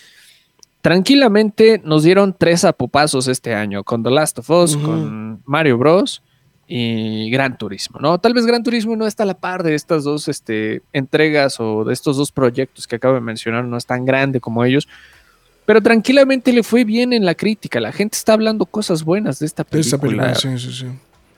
tranquilamente 0.81 1.81
nos 1.85 2.03
dieron 2.03 2.35
tres 2.37 2.64
apopazos 2.64 3.29
este 3.29 3.55
año 3.55 3.85
con 3.85 4.03
The 4.03 4.11
Last 4.11 4.39
of 4.39 4.51
Us, 4.51 4.77
con 4.77 5.43
Mario 5.45 5.79
Bros. 5.79 6.23
y 6.66 7.31
Gran 7.31 7.59
Turismo, 7.59 7.99
¿no? 8.01 8.18
Tal 8.18 8.33
vez 8.33 8.47
Gran 8.47 8.62
Turismo 8.62 8.97
no 8.97 9.07
está 9.07 9.25
a 9.25 9.27
la 9.27 9.35
par 9.35 9.62
de 9.62 9.75
estas 9.75 10.05
dos 10.05 10.29
este, 10.29 10.83
entregas 10.93 11.61
o 11.61 11.85
de 11.85 11.93
estos 11.93 12.16
dos 12.16 12.33
proyectos 12.33 12.87
que 12.87 12.97
acabo 12.97 13.14
de 13.14 13.21
mencionar, 13.21 13.64
no 13.64 13.77
es 13.77 13.87
tan 13.87 14.05
grande 14.05 14.41
como 14.41 14.64
ellos, 14.64 14.89
pero 15.66 15.83
tranquilamente 15.83 16.53
le 16.53 16.62
fue 16.62 16.85
bien 16.85 17.12
en 17.12 17.25
la 17.25 17.35
crítica, 17.35 17.81
la 17.81 17.93
gente 17.93 18.16
está 18.16 18.33
hablando 18.33 18.66
cosas 18.66 19.05
buenas 19.05 19.41
de 19.41 19.47
esta 19.47 19.64
película, 19.64 19.89
Esa 19.89 19.99
película, 19.99 20.35
sí, 20.35 20.59
sí, 20.59 20.73
sí. 20.73 20.87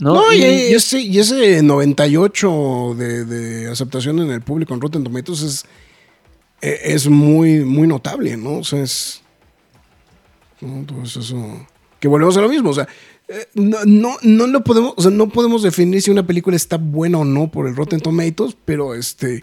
¿No? 0.03 0.14
No, 0.14 0.32
y, 0.32 0.36
Y- 0.36 0.44
y 0.44 0.74
es- 0.74 0.84
ese, 0.92 1.00
y 1.00 1.18
ese 1.18 1.62
98 1.62 2.94
de, 2.98 3.24
de 3.24 3.70
aceptación 3.70 4.18
en 4.20 4.30
el 4.30 4.42
público 4.42 4.74
en 4.74 4.80
Rotten 4.80 5.05
Tomatoes 5.05 5.42
es, 5.42 5.64
e- 6.61 6.80
es 6.94 7.09
muy, 7.09 7.61
muy 7.64 7.86
notable, 7.88 8.36
¿no? 8.36 8.59
O 8.59 8.64
sea, 8.64 8.82
es. 8.82 9.22
¿no? 10.61 10.76
Entonces, 10.76 11.24
eso. 11.24 11.66
Que 12.00 12.09
volvemos 12.09 12.36
a 12.36 12.40
lo 12.40 12.48
mismo. 12.48 12.70
O 12.70 12.74
sea, 12.74 12.88
eh, 13.28 13.46
no, 13.55 13.78
no, 13.84 14.16
no 14.22 14.46
lo 14.46 14.64
podemos, 14.64 14.94
o 14.96 15.03
sea, 15.03 15.11
no 15.11 15.28
podemos 15.28 15.62
definir 15.62 16.03
si 16.03 16.11
una 16.11 16.26
película 16.26 16.57
está 16.57 16.76
buena 16.78 17.18
o 17.18 17.24
no 17.24 17.50
por 17.50 17.66
el 17.68 17.76
Rotten 17.76 18.00
Tomatoes, 18.00 18.57
pero 18.64 18.94
este. 18.94 19.42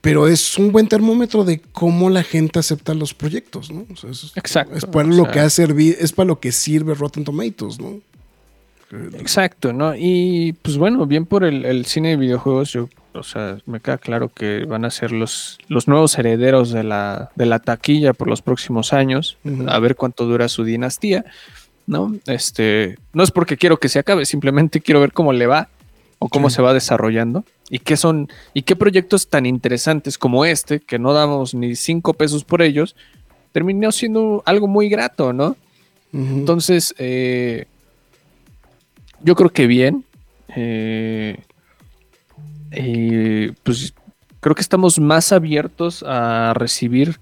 Pero 0.00 0.28
es 0.28 0.58
un 0.58 0.70
buen 0.70 0.86
termómetro 0.86 1.44
de 1.44 1.60
cómo 1.72 2.10
la 2.10 2.22
gente 2.22 2.58
acepta 2.58 2.92
los 2.92 3.14
proyectos, 3.14 3.70
¿no? 3.72 3.86
O 3.92 3.96
sea, 3.96 4.10
es, 4.10 4.32
Exacto, 4.36 4.76
Es 4.76 4.84
para 4.84 5.08
o 5.08 5.10
lo 5.12 5.22
sea- 5.24 5.32
que 5.32 5.40
ha 5.40 5.48
servido, 5.50 5.96
es 5.98 6.12
para 6.12 6.26
lo 6.26 6.40
que 6.40 6.52
sirve 6.52 6.94
Rotten 6.94 7.24
Tomatoes, 7.24 7.80
¿no? 7.80 8.00
Exacto, 9.18 9.72
¿no? 9.72 9.94
Y 9.96 10.52
pues 10.62 10.76
bueno, 10.78 11.06
bien 11.06 11.26
por 11.26 11.44
el, 11.44 11.64
el 11.64 11.84
cine 11.86 12.10
de 12.10 12.16
videojuegos, 12.16 12.72
yo, 12.72 12.88
o 13.12 13.22
sea, 13.22 13.58
me 13.66 13.80
queda 13.80 13.98
claro 13.98 14.28
que 14.28 14.64
van 14.66 14.84
a 14.84 14.90
ser 14.90 15.10
los, 15.12 15.58
los 15.68 15.88
nuevos 15.88 16.18
herederos 16.18 16.70
de 16.70 16.84
la, 16.84 17.30
de 17.34 17.46
la 17.46 17.58
taquilla 17.58 18.12
por 18.12 18.28
los 18.28 18.42
próximos 18.42 18.92
años, 18.92 19.36
a 19.66 19.78
ver 19.78 19.96
cuánto 19.96 20.26
dura 20.26 20.48
su 20.48 20.64
dinastía, 20.64 21.24
¿no? 21.86 22.14
Este, 22.26 22.96
no 23.12 23.22
es 23.22 23.30
porque 23.30 23.56
quiero 23.56 23.78
que 23.78 23.88
se 23.88 23.98
acabe, 23.98 24.24
simplemente 24.26 24.80
quiero 24.80 25.00
ver 25.00 25.12
cómo 25.12 25.32
le 25.32 25.46
va 25.46 25.68
o 26.18 26.28
cómo 26.28 26.48
Sí. 26.50 26.56
se 26.56 26.62
va 26.62 26.72
desarrollando 26.72 27.44
y 27.70 27.80
qué 27.80 27.96
son, 27.96 28.28
y 28.52 28.62
qué 28.62 28.76
proyectos 28.76 29.28
tan 29.28 29.46
interesantes 29.46 30.18
como 30.18 30.44
este, 30.44 30.80
que 30.80 30.98
no 30.98 31.12
damos 31.12 31.54
ni 31.54 31.74
cinco 31.74 32.14
pesos 32.14 32.44
por 32.44 32.62
ellos, 32.62 32.94
terminó 33.52 33.90
siendo 33.92 34.42
algo 34.46 34.66
muy 34.68 34.88
grato, 34.88 35.32
¿no? 35.32 35.56
Entonces, 36.12 36.94
eh, 36.98 37.66
yo 39.24 39.34
creo 39.34 39.50
que 39.50 39.66
bien. 39.66 40.04
Eh, 40.54 41.38
y, 42.72 43.48
pues 43.62 43.94
creo 44.40 44.54
que 44.54 44.62
estamos 44.62 44.98
más 44.98 45.32
abiertos 45.32 46.04
a 46.06 46.52
recibir 46.54 47.18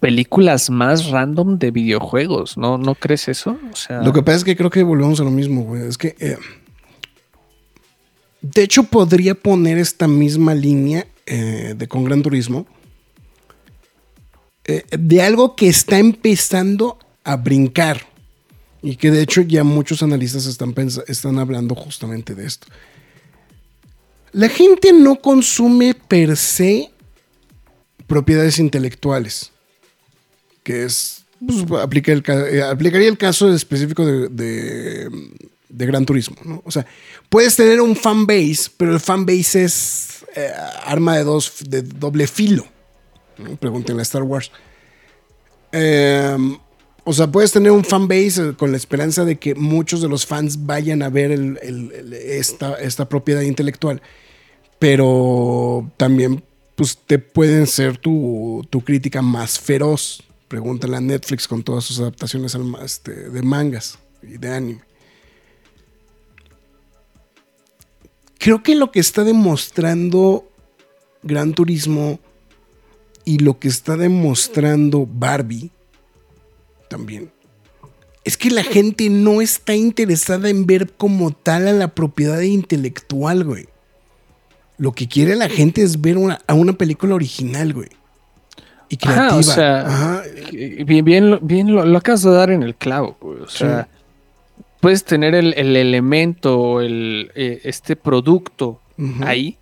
películas 0.00 0.70
más 0.70 1.08
random 1.08 1.58
de 1.58 1.70
videojuegos, 1.70 2.56
¿no? 2.56 2.78
¿No 2.78 2.94
crees 2.94 3.28
eso? 3.28 3.58
Lo 3.88 4.12
que 4.12 4.22
pasa 4.22 4.38
es 4.38 4.44
que 4.44 4.56
creo 4.56 4.70
que 4.70 4.82
volvemos 4.82 5.18
a 5.20 5.24
lo 5.24 5.30
mismo, 5.30 5.62
güey. 5.62 5.86
Es 5.86 5.98
que. 5.98 6.14
eh, 6.18 6.36
de 8.42 8.62
hecho, 8.62 8.84
podría 8.84 9.34
poner 9.34 9.78
esta 9.78 10.06
misma 10.06 10.54
línea 10.54 11.06
eh, 11.24 11.74
de 11.74 11.88
con 11.88 12.04
Gran 12.04 12.22
Turismo. 12.22 12.66
eh, 14.66 14.84
de 14.90 15.22
algo 15.22 15.56
que 15.56 15.68
está 15.68 15.98
empezando 15.98 16.98
a 17.24 17.36
brincar. 17.36 18.02
Y 18.84 18.96
que 18.96 19.10
de 19.10 19.22
hecho 19.22 19.40
ya 19.40 19.64
muchos 19.64 20.02
analistas 20.02 20.44
están, 20.44 20.74
están 21.06 21.38
hablando 21.38 21.74
justamente 21.74 22.34
de 22.34 22.44
esto. 22.44 22.66
La 24.32 24.50
gente 24.50 24.92
no 24.92 25.16
consume 25.16 25.94
per 25.94 26.36
se 26.36 26.90
propiedades 28.06 28.58
intelectuales. 28.58 29.50
Que 30.62 30.84
es. 30.84 31.24
pues, 31.40 31.62
el 32.08 32.22
eh, 32.26 32.62
aplicaría 32.62 33.08
el 33.08 33.16
caso 33.16 33.50
específico 33.54 34.04
de, 34.04 35.08
de, 35.70 35.86
Gran 35.86 36.04
Turismo. 36.04 36.36
¿no? 36.44 36.62
O 36.66 36.70
sea, 36.70 36.84
puedes 37.30 37.56
tener 37.56 37.80
un 37.80 37.96
fanbase, 37.96 38.70
pero 38.76 38.92
el 38.92 39.00
fanbase 39.00 39.64
es 39.64 40.26
eh, 40.36 40.52
arma 40.84 41.16
de, 41.16 41.24
dos, 41.24 41.54
de 41.66 41.80
doble 41.80 42.26
filo. 42.26 42.66
¿no? 43.38 43.56
Pregúntenle 43.56 44.02
a 44.02 44.02
Star 44.02 44.24
Wars. 44.24 44.50
Eh, 45.72 46.36
o 47.04 47.12
sea, 47.12 47.30
puedes 47.30 47.52
tener 47.52 47.70
un 47.70 47.84
fanbase 47.84 48.48
eh, 48.48 48.54
con 48.56 48.70
la 48.70 48.78
esperanza 48.78 49.24
de 49.24 49.36
que 49.36 49.54
muchos 49.54 50.00
de 50.00 50.08
los 50.08 50.24
fans 50.24 50.64
vayan 50.64 51.02
a 51.02 51.10
ver 51.10 51.32
esta, 52.80 53.08
propiedad 53.08 53.42
intelectual. 53.42 54.00
Pero 54.78 55.90
también 55.98 56.42
pues, 56.74 56.96
te 56.96 57.18
pueden 57.18 57.66
ser 57.66 57.98
tu, 57.98 58.66
crítica 58.84 59.20
más 59.20 59.58
feroz. 59.58 60.22
Pregúntale 60.48 60.96
a 60.96 61.00
Netflix 61.00 61.46
con 61.46 61.62
todas 61.62 61.84
sus 61.84 62.00
adaptaciones 62.00 62.56
este, 62.82 63.12
de 63.12 63.42
mangas 63.42 63.98
y 64.22 64.38
de 64.38 64.48
anime. 64.48 64.80
Creo 68.38 68.62
que 68.62 68.74
lo 68.74 68.90
que 68.90 69.00
está 69.00 69.24
demostrando 69.24 70.50
Gran 71.22 71.54
Turismo 71.54 72.18
y 73.24 73.38
lo 73.38 73.58
que 73.58 73.68
está 73.68 73.96
demostrando 73.96 75.06
Barbie 75.10 75.70
también 76.96 77.30
es 78.24 78.38
que 78.38 78.50
la 78.50 78.64
gente 78.64 79.10
no 79.10 79.42
está 79.42 79.74
interesada 79.74 80.48
en 80.48 80.66
ver 80.66 80.92
como 80.92 81.30
tal 81.30 81.68
a 81.68 81.72
la 81.72 81.88
propiedad 81.88 82.40
intelectual, 82.40 83.44
güey. 83.44 83.68
Lo 84.78 84.92
que 84.92 85.06
quiere 85.06 85.36
la 85.36 85.48
gente 85.48 85.82
es 85.82 86.00
ver 86.00 86.16
una, 86.16 86.40
a 86.46 86.54
una 86.54 86.72
película 86.72 87.14
original, 87.14 87.74
güey. 87.74 87.90
Y 88.88 88.96
creativa. 88.96 89.36
o 89.36 89.42
sea, 89.42 90.22
bien, 90.50 91.04
bien, 91.04 91.38
bien 91.42 91.72
lo, 91.72 91.96
acabas 91.96 92.22
de 92.22 92.30
dar 92.30 92.50
en 92.50 92.62
el 92.62 92.74
clavo, 92.74 93.16
güey. 93.20 93.40
O 93.40 93.48
sea, 93.48 93.88
puedes 94.80 95.04
tener 95.04 95.34
el, 95.34 95.52
elemento, 95.54 96.80
el, 96.80 97.30
eh, 97.34 97.60
este 97.64 97.94
producto 97.94 98.80
ahí, 99.20 99.58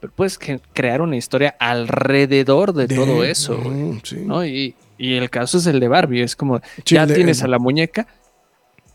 pero 0.00 0.12
puedes 0.14 0.38
crear 0.72 1.02
una 1.02 1.16
historia 1.16 1.54
alrededor 1.58 2.72
de, 2.72 2.88
todo 2.88 3.24
eso, 3.24 3.58
güey. 3.58 4.00
¿no? 4.24 4.44
Y, 4.44 4.74
y 4.98 5.14
el 5.14 5.30
caso 5.30 5.58
es 5.58 5.66
el 5.66 5.80
de 5.80 5.88
Barbie, 5.88 6.22
es 6.22 6.36
como, 6.36 6.60
ya 6.84 7.06
tienes 7.06 7.42
a 7.42 7.48
la 7.48 7.58
muñeca, 7.58 8.06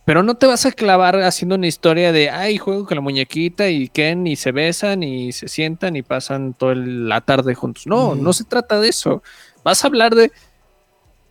pero 0.06 0.24
no 0.24 0.36
te 0.36 0.48
vas 0.48 0.66
a 0.66 0.72
clavar 0.72 1.22
haciendo 1.22 1.56
una 1.56 1.68
historia 1.68 2.12
de, 2.12 2.30
ay, 2.30 2.58
juego 2.58 2.86
con 2.86 2.96
la 2.96 3.02
muñequita 3.02 3.70
y 3.70 3.88
Ken 3.88 4.26
y 4.26 4.36
se 4.36 4.52
besan 4.52 5.04
y 5.04 5.32
se 5.32 5.48
sientan 5.48 5.96
y 5.96 6.02
pasan 6.02 6.54
toda 6.54 6.74
la 6.76 7.22
tarde 7.22 7.54
juntos. 7.54 7.86
No, 7.86 8.16
no 8.16 8.34
se 8.34 8.44
trata 8.44 8.80
de 8.80 8.90
eso. 8.90 9.22
Vas 9.64 9.84
a 9.84 9.88
hablar 9.88 10.16
de, 10.16 10.32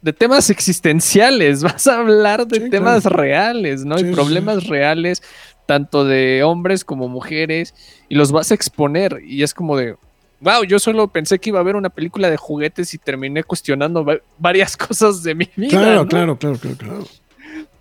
de 0.03 0.12
temas 0.12 0.51
existenciales, 0.51 1.62
vas 1.64 1.87
a 1.89 1.99
hablar 1.99 2.47
de 2.47 2.71
temas 2.71 3.05
reales, 3.07 3.85
¿no? 3.85 3.99
y 3.99 4.12
problemas 4.12 4.66
reales, 4.68 5.23
tanto 5.66 6.05
de 6.05 6.45
hombres 6.45 6.85
como 6.85 7.09
mujeres, 7.09 7.75
y 8.09 8.14
los 8.14 8.31
vas 8.31 8.53
a 8.53 8.55
exponer. 8.55 9.21
Y 9.27 9.43
es 9.43 9.53
como 9.53 9.77
de, 9.77 9.97
wow, 10.41 10.64
yo 10.64 10.78
solo 10.78 11.09
pensé 11.09 11.38
que 11.38 11.51
iba 11.51 11.59
a 11.59 11.62
haber 11.62 11.76
una 11.76 11.91
película 11.91 12.30
de 12.30 12.36
juguetes 12.36 12.95
y 12.95 12.99
terminé 12.99 13.45
cuestionando 13.45 14.05
varias 14.38 14.76
cosas 14.76 15.22
de 15.22 15.34
mi 15.34 15.49
vida. 15.57 15.70
Claro, 15.70 16.07
claro, 16.07 16.36
claro, 16.38 16.59
claro, 16.59 16.76
claro. 16.76 17.05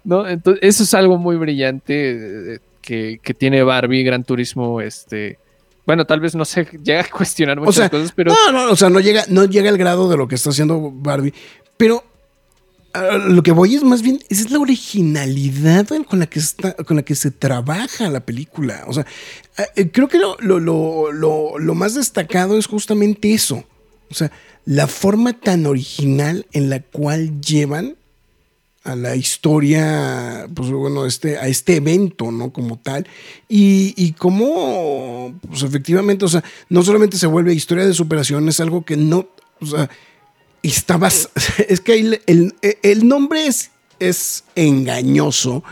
¿No? 0.04 0.28
Entonces, 0.28 0.64
eso 0.64 0.84
es 0.84 0.94
algo 0.94 1.18
muy 1.18 1.36
brillante 1.36 2.56
eh, 2.56 2.60
que, 2.82 3.34
tiene 3.38 3.64
Barbie, 3.64 4.04
Gran 4.04 4.24
Turismo, 4.24 4.82
este. 4.82 5.38
Bueno, 5.86 6.06
tal 6.06 6.20
vez 6.20 6.36
no 6.36 6.46
se 6.46 6.66
llega 6.84 7.02
a 7.02 7.10
cuestionar 7.10 7.60
muchas 7.60 7.90
cosas, 7.90 8.12
pero. 8.16 8.34
No, 8.34 8.52
no, 8.52 8.72
o 8.72 8.76
sea, 8.76 8.90
no 8.90 9.00
llega, 9.00 9.26
no 9.30 9.46
llega 9.46 9.70
al 9.70 9.78
grado 9.78 10.10
de 10.10 10.18
lo 10.18 10.28
que 10.28 10.36
está 10.36 10.50
haciendo 10.50 10.92
Barbie. 10.92 11.34
Pero 11.78 12.04
lo 12.94 13.44
que 13.44 13.52
voy 13.52 13.76
es 13.76 13.84
más 13.84 14.02
bien, 14.02 14.20
es 14.30 14.50
la 14.52 14.60
originalidad 14.60 15.88
con 16.08 16.20
la 16.20 16.28
que, 16.28 16.40
está, 16.40 16.74
con 16.74 16.98
la 16.98 17.04
que 17.04 17.16
se 17.16 17.32
trabaja 17.32 18.10
la 18.10 18.26
película. 18.26 18.84
O 18.88 18.94
sea, 18.94 19.06
eh, 19.76 19.92
creo 19.92 20.08
que 20.08 20.18
lo, 20.18 20.38
lo, 20.70 21.76
más 21.76 21.96
destacado 21.96 22.58
es 22.58 22.68
justamente 22.68 23.34
eso. 23.34 23.64
O 24.10 24.14
sea, 24.14 24.32
la 24.66 24.88
forma 24.88 25.34
tan 25.34 25.66
original 25.66 26.48
en 26.52 26.70
la 26.70 26.80
cual 26.82 27.42
llevan 27.42 27.96
a 28.84 28.96
la 28.96 29.16
historia, 29.16 30.48
pues 30.56 30.72
bueno, 30.72 31.06
este, 31.06 31.38
a 31.38 31.48
este 31.48 31.76
evento, 31.76 32.32
¿no? 32.32 32.52
Como 32.52 32.80
tal. 32.80 33.08
Y, 33.48 33.94
y 33.98 34.14
cómo, 34.14 35.38
pues 35.48 35.62
efectivamente, 35.64 36.26
o 36.26 36.30
sea, 36.30 36.44
no 36.70 36.82
solamente 36.82 37.18
se 37.18 37.28
vuelve 37.28 37.54
historia 37.54 37.86
de 37.86 37.94
superación, 37.94 38.50
es 38.50 38.60
algo 38.60 38.84
que 38.84 38.98
no, 38.98 39.28
o 39.62 39.66
sea, 39.66 39.90
estabas. 40.64 41.30
Es 41.68 41.82
que 41.82 42.22
el, 42.26 43.08
nombre 43.08 43.48
es, 43.48 43.72
es 44.00 44.44
engañoso 44.56 45.64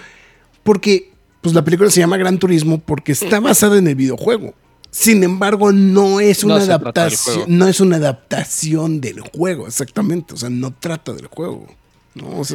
porque 0.63 1.11
pues, 1.41 1.55
la 1.55 1.63
película 1.63 1.89
se 1.89 2.01
llama 2.01 2.17
Gran 2.17 2.39
Turismo 2.39 2.79
porque 2.79 3.13
está 3.13 3.39
basada 3.39 3.77
en 3.77 3.87
el 3.87 3.95
videojuego. 3.95 4.53
Sin 4.91 5.23
embargo, 5.23 5.71
no 5.71 6.19
es 6.19 6.43
una 6.43 6.55
adaptación. 6.55 7.45
No 7.47 7.67
es 7.67 7.79
una 7.79 7.97
adaptación 7.97 8.99
del 8.99 9.19
juego, 9.21 9.67
exactamente. 9.67 10.33
O 10.33 10.37
sea, 10.37 10.49
no 10.49 10.73
trata 10.73 11.13
del 11.13 11.27
juego. 11.27 11.67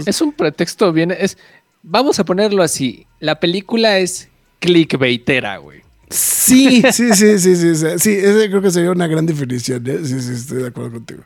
es 0.07 0.21
un 0.21 0.33
pretexto 0.33 0.93
bien. 0.93 1.11
Es, 1.11 1.39
vamos 1.83 2.19
a 2.19 2.25
ponerlo 2.25 2.63
así. 2.63 3.07
La 3.21 3.39
película 3.39 3.99
es 3.99 4.29
clickbaitera, 4.59 5.59
güey. 5.59 5.83
Sí, 6.11 6.83
sí, 6.93 7.15
sí, 7.15 7.39
sí, 7.39 7.57
sí, 7.57 7.75
sí. 7.75 7.87
Sí, 7.99 8.17
creo 8.21 8.61
que 8.61 8.71
sería 8.71 8.91
una 8.91 9.07
gran 9.07 9.25
definición. 9.25 9.87
¿eh? 9.87 10.01
Sí, 10.05 10.21
sí, 10.21 10.33
estoy 10.33 10.63
de 10.63 10.69
acuerdo 10.69 10.93
contigo. 10.93 11.23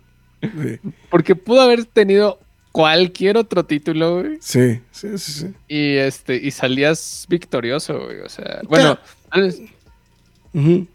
Porque 1.10 1.34
pudo 1.34 1.60
haber 1.60 1.84
tenido 1.84 2.38
cualquier 2.76 3.38
otro 3.38 3.64
título, 3.64 4.20
güey. 4.20 4.36
Sí, 4.40 4.80
sí, 4.90 5.16
sí, 5.16 5.32
sí. 5.32 5.54
Y 5.66 5.96
este, 5.96 6.36
y 6.36 6.50
salías 6.50 7.24
victorioso, 7.26 7.98
güey. 8.04 8.20
O 8.20 8.28
sea, 8.28 8.60
bueno, 8.68 8.98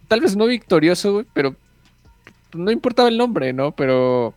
tal 0.07 0.21
vez, 0.21 0.35
no 0.35 0.45
victorioso, 0.45 1.13
güey, 1.13 1.25
pero 1.33 1.55
no 2.53 2.69
importaba 2.69 3.09
el 3.09 3.17
nombre, 3.17 3.51
¿no? 3.51 3.71
Pero. 3.71 4.35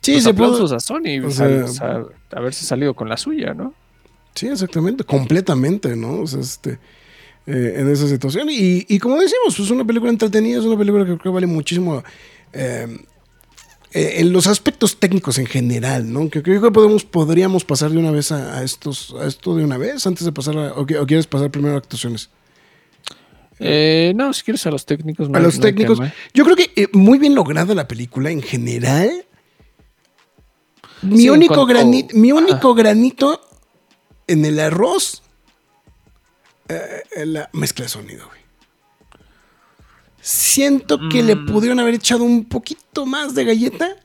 Sí, 0.00 0.20
se 0.20 0.30
aplausos 0.30 0.70
a 0.70 0.78
Sony. 0.78 1.24
O 1.24 1.30
sea, 1.30 2.04
haberse 2.30 2.64
salido 2.64 2.94
con 2.94 3.08
la 3.08 3.16
suya, 3.16 3.52
¿no? 3.52 3.74
Sí, 4.36 4.46
exactamente, 4.46 5.02
completamente, 5.02 5.96
¿no? 5.96 6.20
O 6.20 6.26
sea, 6.28 6.40
este. 6.40 6.78
Eh, 7.46 7.74
en 7.78 7.90
esa 7.90 8.06
situación. 8.06 8.48
Y, 8.48 8.86
y, 8.88 9.00
como 9.00 9.16
decimos, 9.16 9.56
pues 9.56 9.70
una 9.70 9.84
película 9.84 10.12
entretenida, 10.12 10.60
es 10.60 10.64
una 10.64 10.78
película 10.78 11.04
que 11.04 11.18
creo 11.18 11.22
que 11.22 11.28
vale 11.30 11.48
muchísimo 11.48 12.04
eh, 12.52 12.86
eh, 13.94 14.20
en 14.20 14.32
los 14.32 14.46
aspectos 14.46 14.98
técnicos 14.98 15.36
en 15.36 15.44
general, 15.44 16.10
¿no? 16.10 16.30
Creo 16.30 16.62
que 16.62 16.70
podemos, 16.70 17.04
podríamos 17.04 17.64
pasar 17.64 17.90
de 17.90 17.98
una 17.98 18.10
vez 18.10 18.32
a, 18.32 18.62
estos, 18.62 19.14
a 19.20 19.26
esto 19.26 19.54
de 19.54 19.64
una 19.64 19.76
vez, 19.76 20.06
antes 20.06 20.24
de 20.24 20.32
pasar 20.32 20.56
a, 20.56 20.72
o, 20.72 20.86
quieres 20.86 21.26
pasar 21.26 21.50
primero 21.50 21.74
a 21.74 21.78
actuaciones. 21.78 22.30
Eh, 23.58 24.14
no, 24.16 24.32
si 24.32 24.42
quieres 24.44 24.66
a 24.66 24.70
los 24.70 24.86
técnicos. 24.86 25.28
a 25.32 25.38
los 25.40 25.60
técnicos. 25.60 25.98
Yo 26.32 26.44
creo 26.44 26.56
que 26.56 26.72
eh, 26.74 26.88
muy 26.92 27.18
bien 27.18 27.34
lograda 27.34 27.74
la 27.74 27.86
película 27.86 28.30
en 28.30 28.40
general. 28.40 29.26
Mi 31.02 31.28
único, 31.28 31.66
granito, 31.66 32.16
mi 32.16 32.32
único 32.32 32.74
granito 32.74 33.40
en 34.26 34.44
el 34.44 34.58
arroz, 34.58 35.22
en 36.68 37.32
la 37.34 37.50
mezcla 37.52 37.84
de 37.84 37.88
sonido, 37.90 38.26
güey. 38.28 38.41
Siento 40.22 41.00
que 41.10 41.22
le 41.22 41.34
mm. 41.34 41.46
pudieron 41.46 41.80
haber 41.80 41.94
echado 41.94 42.22
un 42.22 42.44
poquito 42.44 43.04
más 43.04 43.34
de 43.34 43.44
galleta 43.44 43.96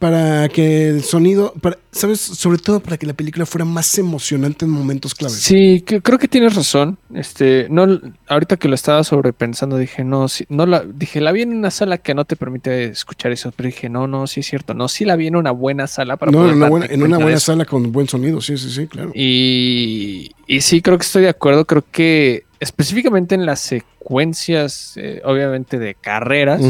para 0.00 0.48
que 0.48 0.88
el 0.88 1.02
sonido, 1.02 1.54
¿sabes? 1.92 2.20
Sobre 2.20 2.58
todo 2.58 2.80
para 2.80 2.98
que 2.98 3.06
la 3.06 3.14
película 3.14 3.46
fuera 3.46 3.64
más 3.64 3.96
emocionante 3.96 4.64
en 4.64 4.70
momentos 4.70 5.14
clave. 5.14 5.32
Sí, 5.32 5.82
creo 5.82 6.18
que 6.18 6.28
tienes 6.28 6.54
razón. 6.54 6.98
Este, 7.14 7.68
no, 7.70 8.00
ahorita 8.26 8.56
que 8.56 8.68
lo 8.68 8.74
estaba 8.74 9.02
sobrepensando, 9.04 9.78
dije, 9.78 10.04
no, 10.04 10.26
no 10.48 10.66
la, 10.66 10.84
dije, 10.84 11.20
la 11.20 11.32
vi 11.32 11.42
en 11.42 11.56
una 11.56 11.70
sala 11.70 11.96
que 11.98 12.12
no 12.12 12.24
te 12.24 12.36
permite 12.36 12.84
escuchar 12.86 13.32
eso, 13.32 13.52
pero 13.56 13.68
dije, 13.68 13.88
no, 13.88 14.06
no, 14.06 14.26
sí 14.26 14.40
es 14.40 14.46
cierto, 14.46 14.74
no, 14.74 14.88
sí 14.88 15.04
la 15.04 15.16
vi 15.16 15.28
en 15.28 15.36
una 15.36 15.52
buena 15.52 15.86
sala 15.86 16.16
para 16.16 16.32
No, 16.32 16.48
en 16.48 16.56
una 16.56 16.68
buena, 16.68 16.86
en 16.86 17.02
una 17.02 17.18
buena 17.18 17.40
sala 17.40 17.64
con 17.64 17.90
buen 17.92 18.08
sonido, 18.08 18.40
sí, 18.40 18.58
sí, 18.58 18.70
sí, 18.70 18.86
claro. 18.88 19.12
Y, 19.14 20.32
y 20.46 20.60
sí, 20.60 20.82
creo 20.82 20.98
que 20.98 21.06
estoy 21.06 21.22
de 21.22 21.30
acuerdo, 21.30 21.64
creo 21.64 21.84
que 21.90 22.44
específicamente 22.64 23.34
en 23.34 23.46
las 23.46 23.60
secuencias, 23.60 24.94
eh, 24.96 25.20
obviamente 25.24 25.78
de 25.78 25.94
carreras, 25.94 26.62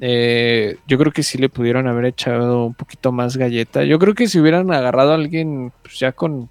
eh, 0.00 0.76
yo 0.86 0.98
creo 0.98 1.12
que 1.12 1.22
sí 1.22 1.38
le 1.38 1.48
pudieron 1.48 1.88
haber 1.88 2.04
echado 2.04 2.66
un 2.66 2.74
poquito 2.74 3.12
más 3.12 3.36
galleta. 3.36 3.82
Yo 3.84 3.98
creo 3.98 4.14
que 4.14 4.28
si 4.28 4.38
hubieran 4.38 4.70
agarrado 4.70 5.12
a 5.12 5.14
alguien 5.14 5.72
pues, 5.82 5.98
ya 5.98 6.12
con 6.12 6.50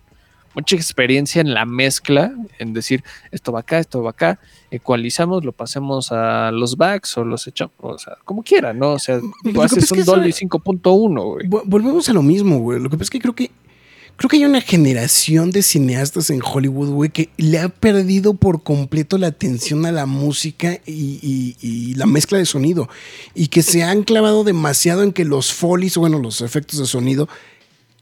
mucha 0.55 0.75
experiencia 0.75 1.41
en 1.41 1.53
la 1.53 1.65
mezcla, 1.65 2.33
en 2.57 2.73
decir 2.73 3.03
esto 3.31 3.51
va 3.51 3.59
acá, 3.59 3.77
esto 3.77 4.01
va 4.01 4.11
acá, 4.11 4.39
ecualizamos, 4.71 5.45
lo 5.45 5.51
pasemos 5.51 6.11
a 6.11 6.49
los 6.51 6.75
backs 6.77 7.17
o 7.17 7.25
los 7.25 7.45
echamos, 7.45 7.73
o 7.79 7.97
sea, 7.99 8.17
como 8.23 8.41
quieran, 8.41 8.79
¿no? 8.79 8.93
O 8.93 8.99
sea, 8.99 9.19
tú 9.19 9.61
haces 9.61 9.91
un 9.91 10.03
Dolby 10.03 10.31
5.1, 10.31 11.23
güey. 11.23 11.47
Volvemos 11.65 12.09
a 12.09 12.13
lo 12.13 12.23
mismo, 12.23 12.59
güey. 12.59 12.79
Lo 12.79 12.89
que 12.89 12.97
pasa 12.97 13.03
es 13.03 13.09
que 13.11 13.19
creo 13.19 13.35
que 13.35 13.51
Creo 14.17 14.29
que 14.29 14.37
hay 14.37 14.45
una 14.45 14.61
generación 14.61 15.51
de 15.51 15.61
cineastas 15.61 16.29
en 16.29 16.41
Hollywood, 16.41 16.89
güey, 16.89 17.09
que 17.09 17.29
le 17.35 17.59
ha 17.59 17.67
perdido 17.67 18.33
por 18.33 18.63
completo 18.63 19.17
la 19.17 19.27
atención 19.27 19.85
a 19.85 19.91
la 19.91 20.05
música 20.05 20.79
y, 20.85 21.93
la 21.95 22.05
mezcla 22.05 22.37
de 22.37 22.45
sonido. 22.45 22.87
Y 23.33 23.47
que 23.47 23.61
se 23.61 23.83
han 23.83 24.03
clavado 24.03 24.45
demasiado 24.45 25.03
en 25.03 25.11
que 25.11 25.25
los 25.25 25.53
folies, 25.53 25.97
bueno, 25.97 26.19
los 26.19 26.39
efectos 26.39 26.79
de 26.79 26.85
sonido, 26.85 27.27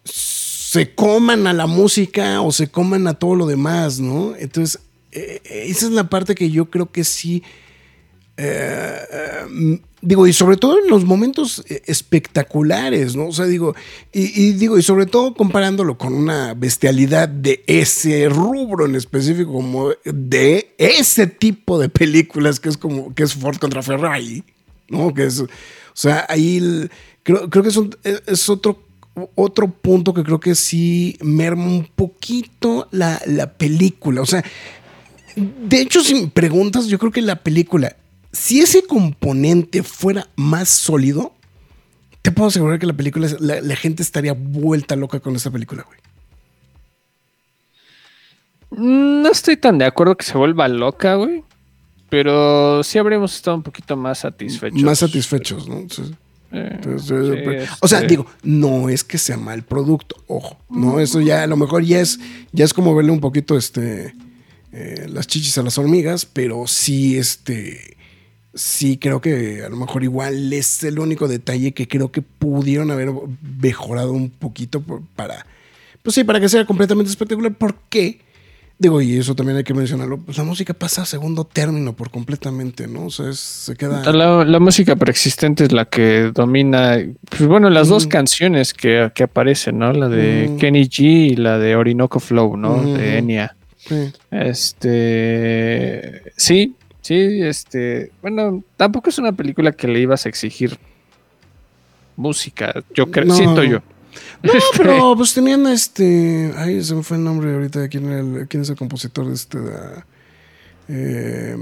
se 0.03 0.93
coman 0.93 1.47
a 1.47 1.53
la 1.53 1.65
música 1.65 2.41
o 2.41 2.51
se 2.51 2.67
coman 2.67 3.07
a 3.07 3.15
todo 3.15 3.35
lo 3.35 3.47
demás, 3.47 3.99
¿no? 3.99 4.35
Entonces, 4.35 4.81
eh, 5.11 5.41
eh, 5.43 5.65
esa 5.67 5.87
es 5.87 5.91
la 5.93 6.09
parte 6.09 6.35
que 6.35 6.51
yo 6.51 6.69
creo 6.69 6.91
que 6.91 7.03
sí. 7.03 7.41
Eh, 8.37 9.79
Digo, 10.05 10.27
y 10.27 10.33
sobre 10.33 10.57
todo 10.57 10.79
en 10.79 10.89
los 10.89 11.05
momentos 11.05 11.63
eh, 11.69 11.81
espectaculares, 11.85 13.15
¿no? 13.15 13.27
O 13.27 13.31
sea, 13.31 13.45
digo, 13.45 13.73
y, 14.11 14.51
digo, 14.51 14.77
y 14.77 14.83
sobre 14.83 15.05
todo 15.05 15.33
comparándolo 15.33 15.97
con 15.97 16.13
una 16.13 16.53
bestialidad 16.55 17.29
de 17.29 17.63
ese 17.67 18.27
rubro 18.27 18.85
en 18.85 18.95
específico, 18.95 19.53
como 19.53 19.91
de 20.03 20.75
ese 20.77 21.27
tipo 21.27 21.79
de 21.79 21.87
películas 21.87 22.59
que 22.59 22.67
es 22.67 22.75
como, 22.75 23.15
que 23.15 23.23
es 23.23 23.33
Ford 23.33 23.55
contra 23.59 23.81
Ferrari, 23.81 24.43
¿no? 24.89 25.13
Que 25.13 25.23
es, 25.23 25.39
o 25.39 25.47
sea, 25.93 26.25
ahí 26.27 26.89
creo, 27.23 27.49
creo 27.49 27.63
que 27.63 27.69
es, 27.69 27.79
es 28.27 28.49
otro, 28.49 28.83
otro 29.35 29.69
punto 29.69 30.13
que 30.13 30.23
creo 30.23 30.41
que 30.41 30.55
sí 30.55 31.17
merma 31.21 31.63
un 31.63 31.87
poquito 31.95 32.89
la, 32.91 33.21
la 33.25 33.53
película. 33.53 34.21
O 34.21 34.25
sea, 34.25 34.43
de 35.37 35.79
hecho, 35.79 36.03
si 36.03 36.15
me 36.15 36.27
preguntas, 36.27 36.87
yo 36.87 36.99
creo 36.99 37.13
que 37.13 37.21
la 37.21 37.37
película 37.37 37.95
si 38.33 38.59
ese 38.59 38.83
componente 38.83 39.83
fuera 39.83 40.27
más 40.35 40.67
sólido, 40.67 41.33
te 42.21 42.31
puedo 42.31 42.49
asegurar 42.49 42.79
que 42.79 42.85
la 42.87 42.93
película, 42.93 43.27
la, 43.39 43.61
la 43.61 43.75
gente 43.75 44.03
estaría 44.03 44.33
vuelta 44.33 44.95
loca 44.95 45.19
con 45.21 45.35
esta 45.35 45.51
película, 45.51 45.83
güey. 45.83 45.99
No 48.71 49.29
estoy 49.29 49.57
tan 49.57 49.77
de 49.77 49.85
acuerdo 49.85 50.17
que 50.17 50.25
se 50.25 50.37
vuelva 50.37 50.67
loca, 50.67 51.15
güey. 51.15 51.43
Pero 52.09 52.83
sí 52.83 52.97
habríamos 52.99 53.35
estado 53.35 53.57
un 53.57 53.63
poquito 53.63 53.95
más 53.97 54.19
satisfechos. 54.19 54.81
Más 54.81 54.99
satisfechos, 54.99 55.67
¿no? 55.67 55.79
Eh, 55.79 56.69
Entonces, 56.75 57.07
sí, 57.07 57.33
eh, 57.35 57.41
pero- 57.43 57.65
o 57.81 57.87
sea, 57.87 58.01
digo, 58.01 58.27
no 58.43 58.89
es 58.89 59.03
que 59.03 59.17
sea 59.17 59.37
mal 59.37 59.63
producto, 59.63 60.15
ojo, 60.27 60.59
no, 60.69 60.99
eso 60.99 61.19
ya 61.21 61.41
a 61.41 61.47
lo 61.47 61.57
mejor 61.57 61.83
ya 61.83 61.99
es, 61.99 62.19
ya 62.51 62.63
es 62.65 62.75
como 62.75 62.93
verle 62.93 63.11
un 63.11 63.19
poquito 63.19 63.57
este 63.57 64.13
eh, 64.71 65.07
las 65.09 65.25
chichis 65.25 65.57
a 65.57 65.63
las 65.63 65.79
hormigas, 65.79 66.25
pero 66.27 66.67
sí, 66.67 67.17
este, 67.17 67.97
sí 68.53 68.97
creo 68.97 69.19
que 69.21 69.63
a 69.65 69.69
lo 69.69 69.75
mejor 69.77 70.03
igual 70.03 70.53
es 70.53 70.83
el 70.83 70.99
único 70.99 71.27
detalle 71.27 71.71
que 71.73 71.87
creo 71.87 72.11
que 72.11 72.21
pudieron 72.21 72.91
haber 72.91 73.09
mejorado 73.61 74.11
un 74.13 74.29
poquito 74.29 74.81
por- 74.81 75.01
para, 75.15 75.45
pues 76.03 76.13
sí, 76.15 76.23
para 76.23 76.39
que 76.39 76.49
sea 76.49 76.65
completamente 76.65 77.09
espectacular, 77.11 77.53
porque 77.57 78.19
Digo, 78.79 78.99
y 79.01 79.15
eso 79.17 79.35
también 79.35 79.55
hay 79.57 79.63
que 79.63 79.73
mencionarlo. 79.75 80.17
Pues 80.17 80.35
la 80.37 80.43
música 80.43 80.73
pasa 80.73 81.03
a 81.03 81.05
segundo 81.05 81.45
término 81.45 81.93
por 81.93 82.09
completamente, 82.09 82.87
¿no? 82.87 83.05
O 83.05 83.09
sea, 83.11 83.29
es- 83.29 83.39
se 83.39 83.75
queda. 83.75 84.01
La, 84.11 84.43
la 84.43 84.59
música 84.59 84.95
preexistente 84.95 85.63
es 85.65 85.71
la 85.71 85.85
que 85.85 86.31
domina. 86.33 86.97
Pues 87.29 87.45
bueno, 87.47 87.69
las 87.69 87.87
dos 87.87 88.07
Mm. 88.07 88.09
canciones 88.09 88.73
que, 88.73 89.11
que 89.13 89.23
aparecen, 89.23 89.77
¿no? 89.77 89.93
La 89.93 90.09
de 90.09 90.49
Mm. 90.49 90.57
Kenny 90.57 90.83
G 90.89 91.01
y 91.31 91.35
la 91.35 91.59
de 91.59 91.75
Orinoco 91.77 92.19
Flow, 92.19 92.57
¿no? 92.57 92.77
Mm. 92.77 92.93
De 92.97 93.17
Enya. 93.19 93.55
Sí. 93.77 94.11
Este. 94.31 96.21
Sí, 96.35 96.75
sí, 97.03 97.41
este. 97.43 98.11
Bueno, 98.23 98.63
tampoco 98.77 99.11
es 99.11 99.19
una 99.19 99.31
película 99.33 99.71
que 99.71 99.87
le 99.87 99.99
ibas 99.99 100.25
a 100.25 100.29
exigir 100.29 100.79
música. 102.15 102.73
Yo 102.93 103.11
creo, 103.11 103.25
No. 103.25 103.35
siento 103.35 103.63
yo. 103.63 103.79
No, 104.43 104.51
pero 104.77 105.15
pues 105.15 105.33
tenían 105.33 105.65
este. 105.67 106.51
Ay, 106.57 106.83
se 106.83 106.95
me 106.95 107.03
fue 107.03 107.17
el 107.17 107.23
nombre 107.23 107.53
ahorita 107.53 107.79
de 107.81 107.89
quién, 107.89 108.11
el- 108.11 108.47
quién 108.47 108.61
es 108.63 108.69
el 108.69 108.75
compositor 108.75 109.27
de 109.27 109.33
este. 109.33 109.59
de, 109.59 109.73
eh, 110.89 111.55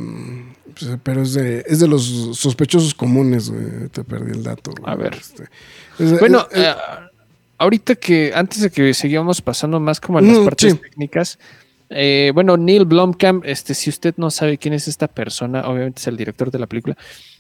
pues, 0.78 0.98
pero 1.04 1.22
es 1.22 1.34
de, 1.34 1.64
es 1.68 1.80
de 1.80 1.88
los 1.88 2.04
sospechosos 2.38 2.94
comunes, 2.94 3.50
güey. 3.50 3.88
Te 3.90 4.04
perdí 4.04 4.32
el 4.32 4.44
dato. 4.44 4.72
güey. 4.72 4.92
A 4.92 4.96
ver. 4.96 5.14
Este, 5.16 5.44
es- 6.00 6.20
Bueno, 6.20 6.48
es- 6.52 6.60
eh, 6.60 6.74
ahorita 7.58 7.96
que 7.96 8.32
antes 8.36 8.62
de 8.62 8.70
que 8.70 8.94
seguíamos 8.94 9.42
pasando 9.42 9.80
más 9.80 10.00
como 10.02 10.20
en 10.20 10.28
las 10.28 10.40
Mm, 10.40 10.44
partes 10.46 10.74
sí. 10.74 10.78
técnicas, 10.80 11.40
eh, 11.92 12.32
bueno, 12.34 12.58
Neil 12.58 12.86
Blomkamp, 12.86 13.44
este, 13.46 13.74
si 13.76 13.90
usted 13.90 14.14
no 14.18 14.32
sabe 14.32 14.58
quién 14.58 14.74
es 14.74 14.88
esta 14.88 15.08
persona, 15.08 15.68
obviamente 15.68 16.00
es 16.00 16.08
el 16.08 16.18
director 16.18 16.50
de 16.50 16.60
la 16.60 16.68
película. 16.68 16.98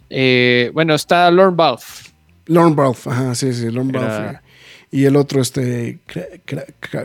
Eh, 0.09 0.69
bueno, 0.73 0.93
está 0.93 1.31
Lorne 1.31 1.55
Balfe. 1.55 2.09
Lorne 2.47 2.75
Balfe, 2.75 3.09
ajá, 3.09 3.33
sí, 3.35 3.53
sí, 3.53 3.69
Lorne 3.71 3.97
Era- 3.97 4.07
Balfe. 4.19 4.39
Y 4.91 5.05
el 5.05 5.15
otro, 5.15 5.41
este. 5.41 5.99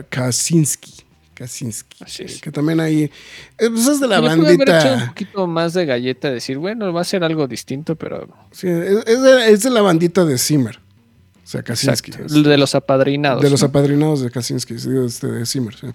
Krasinski. 0.09 0.93
Krasinski. 1.33 2.03
Así 2.03 2.23
es. 2.23 2.41
Que 2.41 2.51
también 2.51 2.79
ahí. 2.79 3.03
eh, 3.03 3.69
pues 3.69 3.87
es 3.87 3.99
de 3.99 4.07
la 4.07 4.17
haber 4.17 4.31
echado 4.31 4.41
un 4.51 4.57
bandita. 4.57 5.05
poquito 5.09 5.47
más 5.47 5.73
de 5.73 5.85
galleta, 5.85 6.31
decir, 6.31 6.57
bueno, 6.57 6.91
va 6.91 7.01
a 7.01 7.03
ser 7.03 7.23
algo 7.23 7.47
distinto, 7.47 7.95
pero 7.95 8.27
Sí, 8.51 8.67
es, 8.67 9.05
es 9.05 9.21
de, 9.21 9.51
es 9.51 9.63
de 9.63 9.69
la 9.69 9.81
bandita 9.81 10.25
de 10.25 10.37
Zimmer. 10.37 10.77
O 10.77 11.47
sea, 11.49 11.61
exacto, 11.61 12.17
es- 12.25 12.33
de 12.43 12.57
los 12.57 12.73
apadrinados. 12.75 13.41
de 13.41 13.49
los 13.51 13.61
¿no? 13.61 13.67
apadrinados 13.67 14.21
de 14.21 14.31
sí, 14.79 14.89
este, 15.05 15.27
de 15.27 15.45
Zimmer, 15.45 15.75
sí. 15.75 15.87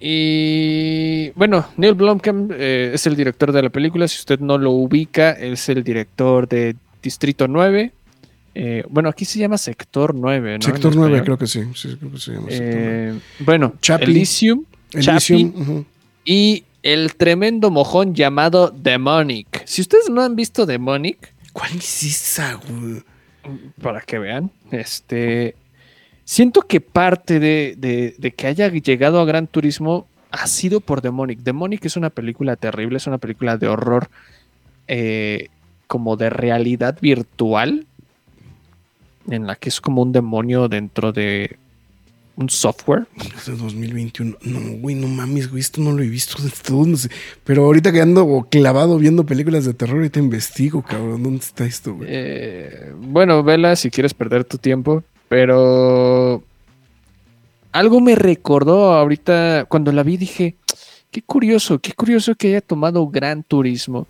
Y 0.00 1.30
bueno, 1.30 1.66
Neil 1.76 1.94
Blomkamp 1.94 2.52
eh, 2.54 2.92
es 2.94 3.06
el 3.06 3.16
director 3.16 3.52
de 3.52 3.62
la 3.62 3.68
película. 3.68 4.08
Si 4.08 4.18
usted 4.18 4.40
no 4.40 4.56
lo 4.56 4.70
ubica, 4.70 5.32
es 5.32 5.68
el 5.68 5.84
director 5.84 6.48
de 6.48 6.74
Distrito 7.02 7.46
9. 7.46 7.92
Eh, 8.54 8.84
bueno, 8.88 9.10
aquí 9.10 9.24
se 9.24 9.38
llama 9.38 9.58
Sector 9.58 10.14
9, 10.14 10.58
¿no? 10.58 10.62
Sector 10.62 10.92
En 10.92 10.98
9, 10.98 11.16
español. 11.16 11.24
creo 11.24 11.38
que 11.38 11.46
sí. 11.46 11.62
sí 11.74 11.96
creo 11.98 12.12
que 12.12 12.18
se 12.18 12.32
llama 12.32 12.50
Sector 12.50 12.66
9. 12.66 13.10
Eh, 13.10 13.20
bueno, 13.40 13.74
Chappie. 13.80 14.06
Elysium, 14.06 14.64
Elysium, 14.92 15.52
Chappie 15.52 15.84
y 16.24 16.64
el 16.82 17.14
tremendo 17.14 17.70
mojón 17.70 18.14
llamado 18.14 18.70
Demonic. 18.70 19.64
Si 19.66 19.82
ustedes 19.82 20.08
no 20.08 20.22
han 20.22 20.34
visto 20.34 20.66
Demonic, 20.66 21.34
¿Cuál 21.52 21.72
es 21.76 22.02
esa, 22.04 22.60
para 23.82 24.00
que 24.02 24.18
vean, 24.18 24.50
este, 24.70 25.56
siento 26.30 26.62
que 26.62 26.80
parte 26.80 27.40
de, 27.40 27.74
de- 27.76 28.14
de 28.16 28.30
que 28.30 28.46
haya 28.46 28.68
llegado 28.68 29.20
a 29.20 29.24
Gran 29.24 29.48
Turismo 29.48 30.06
ha 30.30 30.46
sido 30.46 30.78
por 30.78 31.02
Demonic. 31.02 31.40
Demonic 31.40 31.84
es 31.86 31.96
una 31.96 32.08
película 32.10 32.54
terrible, 32.54 32.98
es 32.98 33.06
una 33.08 33.18
película 33.18 33.56
de 33.56 33.66
horror 33.66 34.08
eh, 34.86 35.48
como 35.88 36.16
de 36.16 36.30
realidad 36.30 36.96
virtual, 37.00 37.84
en 39.28 39.46
la 39.48 39.56
que 39.56 39.70
es 39.70 39.80
como 39.80 40.02
un 40.02 40.12
demonio 40.12 40.68
dentro 40.68 41.10
de 41.12 41.56
un 42.36 42.48
software. 42.48 43.08
Es 43.36 43.46
de 43.46 43.56
2021. 43.56 44.36
No, 44.42 44.60
güey, 44.78 44.94
no 44.94 45.08
mames, 45.08 45.50
güey, 45.50 45.60
esto 45.60 45.80
no 45.80 45.90
lo 45.90 46.00
he 46.04 46.08
visto 46.08 46.40
de 46.40 46.50
todo. 46.50 46.86
No 46.86 46.96
sé. 46.96 47.10
Pero 47.42 47.64
ahorita 47.64 47.90
que 47.90 48.00
ando 48.00 48.46
clavado 48.48 48.98
viendo 48.98 49.26
películas 49.26 49.64
de 49.64 49.74
terror, 49.74 49.96
ahorita 49.96 50.20
investigo, 50.20 50.80
cabrón. 50.82 51.24
¿Dónde 51.24 51.40
está 51.40 51.64
esto, 51.64 51.94
güey? 51.96 52.08
Eh, 52.10 52.92
bueno, 53.00 53.42
vela 53.42 53.74
si 53.74 53.90
quieres 53.90 54.14
perder 54.14 54.44
tu 54.44 54.58
tiempo, 54.58 55.02
pero 55.30 56.42
algo 57.70 58.00
me 58.00 58.16
recordó 58.16 58.92
ahorita 58.94 59.64
cuando 59.68 59.92
la 59.92 60.02
vi 60.02 60.16
dije, 60.16 60.56
qué 61.12 61.22
curioso, 61.22 61.78
qué 61.78 61.92
curioso 61.92 62.34
que 62.34 62.48
haya 62.48 62.60
tomado 62.60 63.06
Gran 63.06 63.44
Turismo 63.44 64.08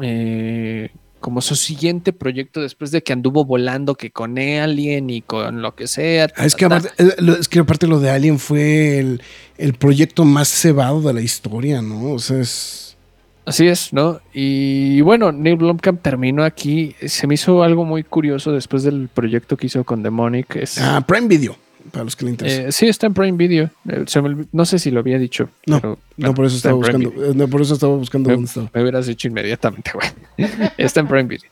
eh, 0.00 0.90
como 1.20 1.40
su 1.40 1.54
siguiente 1.54 2.12
proyecto 2.12 2.60
después 2.60 2.90
de 2.90 3.04
que 3.04 3.12
anduvo 3.12 3.44
volando 3.44 3.94
que 3.94 4.10
con 4.10 4.36
Alien 4.36 5.10
y 5.10 5.22
con 5.22 5.62
lo 5.62 5.76
que 5.76 5.86
sea. 5.86 6.26
Ah, 6.36 6.44
es, 6.44 6.56
que 6.56 6.64
aparte, 6.64 6.90
lo- 7.18 7.36
es 7.36 7.48
que 7.48 7.60
aparte 7.60 7.86
lo 7.86 8.00
de 8.00 8.10
Alien 8.10 8.40
fue 8.40 8.98
el, 8.98 9.22
el 9.58 9.74
proyecto 9.74 10.24
más 10.24 10.48
cebado 10.48 11.02
de 11.02 11.12
la 11.14 11.20
historia, 11.20 11.80
¿no? 11.82 12.14
O 12.14 12.18
sea, 12.18 12.40
es. 12.40 12.83
Así 13.46 13.66
es, 13.68 13.92
¿no? 13.92 14.20
Y 14.32 15.00
bueno, 15.02 15.30
Neil 15.30 15.56
Blomkamp 15.56 16.00
terminó 16.00 16.44
aquí. 16.44 16.94
Se 17.06 17.26
me 17.26 17.34
hizo 17.34 17.62
algo 17.62 17.84
muy 17.84 18.02
curioso 18.02 18.52
después 18.52 18.82
del 18.84 19.08
proyecto 19.12 19.56
que 19.56 19.66
hizo 19.66 19.84
con 19.84 20.02
Demonic. 20.02 20.56
Es, 20.56 20.78
Ah, 20.80 21.04
Prime 21.06 21.28
Video, 21.28 21.54
para 21.92 22.04
los 22.04 22.16
que 22.16 22.24
le 22.24 22.30
interesa. 22.30 22.62
Eh, 22.68 22.72
sí, 22.72 22.86
está 22.88 23.06
en 23.06 23.12
Prime 23.12 23.36
Video. 23.36 23.68
Eh, 23.86 24.04
se 24.06 24.22
me 24.22 24.30
olvi- 24.30 24.46
no 24.50 24.64
sé 24.64 24.78
si 24.78 24.90
lo 24.90 25.00
había 25.00 25.18
dicho. 25.18 25.50
no, 25.66 25.78
pero, 25.78 25.98
no, 26.16 26.32
por 26.34 26.46
eso 26.46 26.56
estaba 26.56 26.74
buscando. 26.74 27.10
Eh, 27.10 27.32
no, 27.34 27.46
por 27.48 27.60
eso 27.60 27.74
estaba 27.74 27.94
buscando 27.94 28.28
Me, 28.30 28.34
dónde 28.34 28.46
estaba. 28.48 28.70
me 28.72 28.80
hubieras 28.80 29.06
dicho 29.06 29.28
inmediatamente, 29.28 29.90
güey. 29.92 30.08
está 30.78 31.00
en 31.00 31.08
Prime 31.08 31.24
Video. 31.24 31.50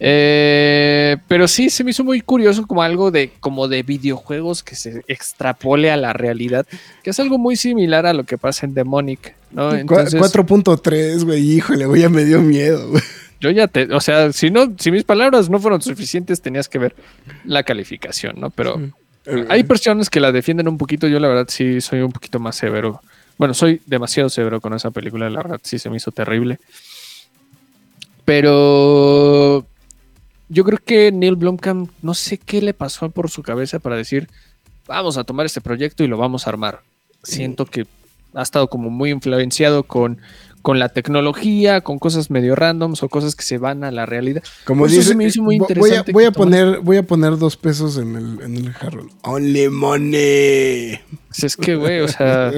Eh, 0.00 1.16
pero 1.28 1.46
sí, 1.46 1.70
se 1.70 1.84
me 1.84 1.90
hizo 1.92 2.02
muy 2.02 2.22
curioso 2.22 2.66
como 2.66 2.82
algo 2.82 3.10
de, 3.12 3.30
como 3.38 3.68
de 3.68 3.82
videojuegos 3.84 4.62
que 4.64 4.74
se 4.74 5.04
extrapole 5.06 5.90
a 5.92 5.96
la 5.96 6.12
realidad, 6.12 6.66
que 7.04 7.10
es 7.10 7.20
algo 7.20 7.38
muy 7.38 7.54
similar 7.54 8.06
a 8.06 8.14
lo 8.14 8.24
que 8.24 8.36
pasa 8.38 8.66
en 8.66 8.74
Demonic, 8.74 9.34
¿no? 9.52 9.74
Entonces, 9.74 10.20
4.3, 10.20 11.24
güey, 11.24 11.56
híjole, 11.56 11.86
güey, 11.86 12.02
ya 12.02 12.08
me 12.08 12.24
dio 12.24 12.40
miedo, 12.40 12.88
güey. 12.88 13.02
yo 13.40 13.50
ya 13.50 13.68
te, 13.68 13.92
o 13.94 14.00
sea, 14.00 14.32
si 14.32 14.50
no, 14.50 14.72
si 14.78 14.90
mis 14.90 15.04
palabras 15.04 15.48
no 15.48 15.58
fueron 15.58 15.80
suficientes, 15.80 16.40
tenías 16.40 16.68
que 16.68 16.78
ver 16.78 16.94
la 17.44 17.62
calificación, 17.62 18.38
¿no? 18.38 18.50
Pero 18.50 18.80
Hay 19.48 19.64
personas 19.64 20.10
que 20.10 20.20
la 20.20 20.32
defienden 20.32 20.68
un 20.68 20.78
poquito. 20.78 21.06
Yo, 21.08 21.20
la 21.20 21.28
verdad, 21.28 21.46
sí 21.48 21.80
soy 21.80 22.00
un 22.00 22.12
poquito 22.12 22.38
más 22.38 22.56
severo. 22.56 23.00
Bueno, 23.38 23.54
soy 23.54 23.80
demasiado 23.86 24.28
severo 24.28 24.60
con 24.60 24.74
esa 24.74 24.90
película. 24.90 25.30
La 25.30 25.42
verdad, 25.42 25.60
sí 25.62 25.78
se 25.78 25.88
me 25.88 25.96
hizo 25.96 26.10
terrible. 26.10 26.58
Pero 28.24 29.66
yo 30.48 30.64
creo 30.64 30.78
que 30.84 31.10
Neil 31.12 31.36
Blomkamp, 31.36 31.90
no 32.02 32.12
sé 32.14 32.38
qué 32.38 32.60
le 32.60 32.74
pasó 32.74 33.08
por 33.10 33.30
su 33.30 33.42
cabeza 33.42 33.78
para 33.78 33.96
decir, 33.96 34.28
vamos 34.86 35.16
a 35.16 35.24
tomar 35.24 35.46
este 35.46 35.60
proyecto 35.60 36.04
y 36.04 36.08
lo 36.08 36.18
vamos 36.18 36.46
a 36.46 36.50
armar. 36.50 36.80
Siento 37.22 37.64
que 37.66 37.86
ha 38.34 38.42
estado 38.42 38.68
como 38.68 38.90
muy 38.90 39.10
influenciado 39.10 39.82
con, 39.84 40.18
con 40.62 40.78
la 40.78 40.88
tecnología, 40.90 41.80
con 41.80 41.98
cosas 41.98 42.30
medio 42.30 42.54
randoms 42.54 43.02
o 43.02 43.08
cosas 43.08 43.34
que 43.34 43.42
se 43.42 43.58
van 43.58 43.82
a 43.84 43.90
la 43.90 44.06
realidad. 44.06 44.42
Como 44.64 44.80
Por 44.82 44.88
eso 44.90 44.98
dice, 44.98 45.08
se 45.10 45.14
me 45.16 45.24
hizo 45.26 45.42
muy 45.42 45.58
vo- 45.58 45.60
voy 45.60 45.68
a, 45.68 45.72
interesante 45.72 46.12
voy 46.12 46.24
a 46.24 46.32
poner, 46.32 46.80
voy 46.80 46.96
a 46.98 47.02
poner 47.02 47.38
dos 47.38 47.56
pesos 47.56 47.96
en 47.96 48.16
el, 48.16 48.40
en 48.42 48.56
el 48.56 48.72
jarro. 48.72 49.06
Only 49.22 49.68
money. 49.68 50.98
Pues 51.28 51.44
es 51.44 51.56
que, 51.56 51.76
güey, 51.76 52.00
o 52.00 52.08
sea. 52.08 52.52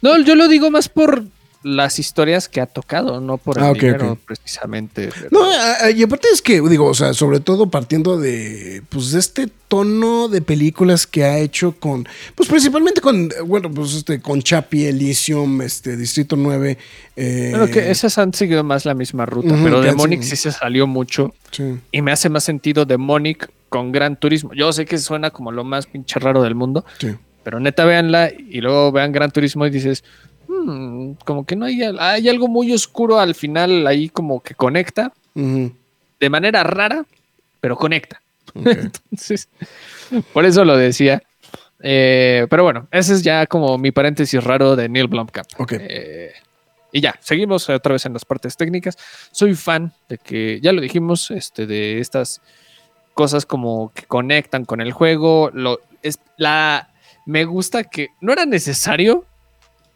No, 0.00 0.18
yo 0.20 0.34
lo 0.34 0.48
digo 0.48 0.70
más 0.70 0.88
por 0.88 1.24
las 1.62 1.98
historias 1.98 2.48
que 2.48 2.60
ha 2.60 2.66
tocado, 2.66 3.20
no 3.20 3.38
por 3.38 3.58
el 3.58 3.64
Ah, 3.64 3.72
dinero, 3.72 4.18
precisamente. 4.26 5.10
pero- 5.14 5.28
No, 5.30 5.90
y 5.90 6.02
aparte 6.02 6.28
es 6.32 6.42
que, 6.42 6.60
digo, 6.62 6.86
o 6.86 6.94
sea, 6.94 7.14
sobre 7.14 7.40
todo 7.40 7.70
partiendo 7.70 8.18
de, 8.18 8.82
pues, 8.88 9.12
de 9.12 9.20
este 9.20 9.48
tono 9.68 10.28
de 10.28 10.42
películas 10.42 11.06
que 11.06 11.24
ha 11.24 11.38
hecho 11.38 11.72
con, 11.78 12.06
pues, 12.34 12.48
principalmente 12.48 13.00
con, 13.00 13.30
bueno, 13.46 13.70
pues, 13.70 13.94
este, 13.94 14.20
con 14.20 14.42
Chappie, 14.42 14.88
Elysium, 14.88 15.62
este, 15.62 15.96
Distrito 15.96 16.36
9. 16.36 16.78
eh, 17.16 17.48
Bueno, 17.50 17.66
que 17.68 17.90
esas 17.90 18.16
han 18.18 18.32
seguido 18.34 18.64
más 18.64 18.84
la 18.84 18.94
misma 18.94 19.24
ruta, 19.26 19.54
Ujú, 19.54 19.62
pero 19.64 19.80
que 19.82 19.88
han 19.88 19.96
Demonic 19.96 20.22
sí 20.22 20.34
se 20.36 20.50
salió 20.52 20.86
mucho 20.86 21.34
sí. 21.50 21.78
y 21.92 22.02
me 22.02 22.10
hace 22.12 22.28
más 22.28 22.42
sentido 22.44 22.84
Demonic 22.86 23.50
con 23.68 23.92
Gran 23.92 24.16
Turismo. 24.16 24.52
Yo 24.54 24.72
sé 24.72 24.84
que 24.84 24.98
suena 24.98 25.30
como 25.30 25.52
lo 25.52 25.62
más 25.64 25.86
pinche 25.86 26.18
raro 26.18 26.42
del 26.42 26.54
mundo, 26.54 26.84
Sí. 26.98 27.14
pero 27.44 27.60
neta 27.60 27.84
véanla 27.84 28.30
y 28.30 28.60
luego 28.60 28.92
vean 28.92 29.12
Gran 29.12 29.30
Turismo 29.30 29.66
y 29.66 29.70
dices, 29.70 30.04
Como 31.24 31.44
que 31.44 31.56
no 31.56 31.66
hay, 31.66 31.82
hay 31.82 32.28
algo 32.28 32.48
muy 32.48 32.72
oscuro 32.72 33.18
al 33.18 33.34
final 33.34 33.86
ahí 33.86 34.08
como 34.08 34.40
que 34.42 34.54
conecta 34.54 35.12
de 35.34 36.30
manera 36.30 36.62
rara, 36.62 37.04
pero 37.60 37.76
conecta. 37.76 38.22
Entonces, 38.54 39.48
por 40.32 40.44
eso 40.44 40.64
lo 40.64 40.76
decía. 40.76 41.22
Eh, 41.84 42.46
pero 42.48 42.62
bueno, 42.62 42.86
ese 42.92 43.14
es 43.14 43.22
ya 43.22 43.46
como 43.46 43.76
mi 43.76 43.90
paréntesis 43.90 44.42
raro 44.42 44.76
de 44.76 44.88
Neil 44.88 45.08
Blomkamp. 45.08 45.48
Eh, 45.70 46.32
y 46.92 47.00
ya, 47.00 47.18
seguimos 47.20 47.68
otra 47.68 47.94
vez 47.94 48.06
en 48.06 48.12
las 48.12 48.24
partes 48.24 48.56
técnicas. 48.56 48.96
Soy 49.32 49.54
fan 49.54 49.92
de 50.08 50.18
que, 50.18 50.60
ya 50.62 50.72
lo 50.72 50.80
dijimos, 50.80 51.30
este, 51.30 51.66
de 51.66 51.98
estas 51.98 52.40
cosas 53.14 53.46
como 53.46 53.92
que 53.94 54.04
conectan 54.04 54.64
con 54.64 54.80
el 54.80 54.92
juego. 54.92 55.50
Lo, 55.52 55.80
es, 56.02 56.18
la, 56.36 56.90
me 57.26 57.44
gusta 57.44 57.84
que 57.84 58.08
no 58.20 58.32
era 58.32 58.46
necesario, 58.46 59.24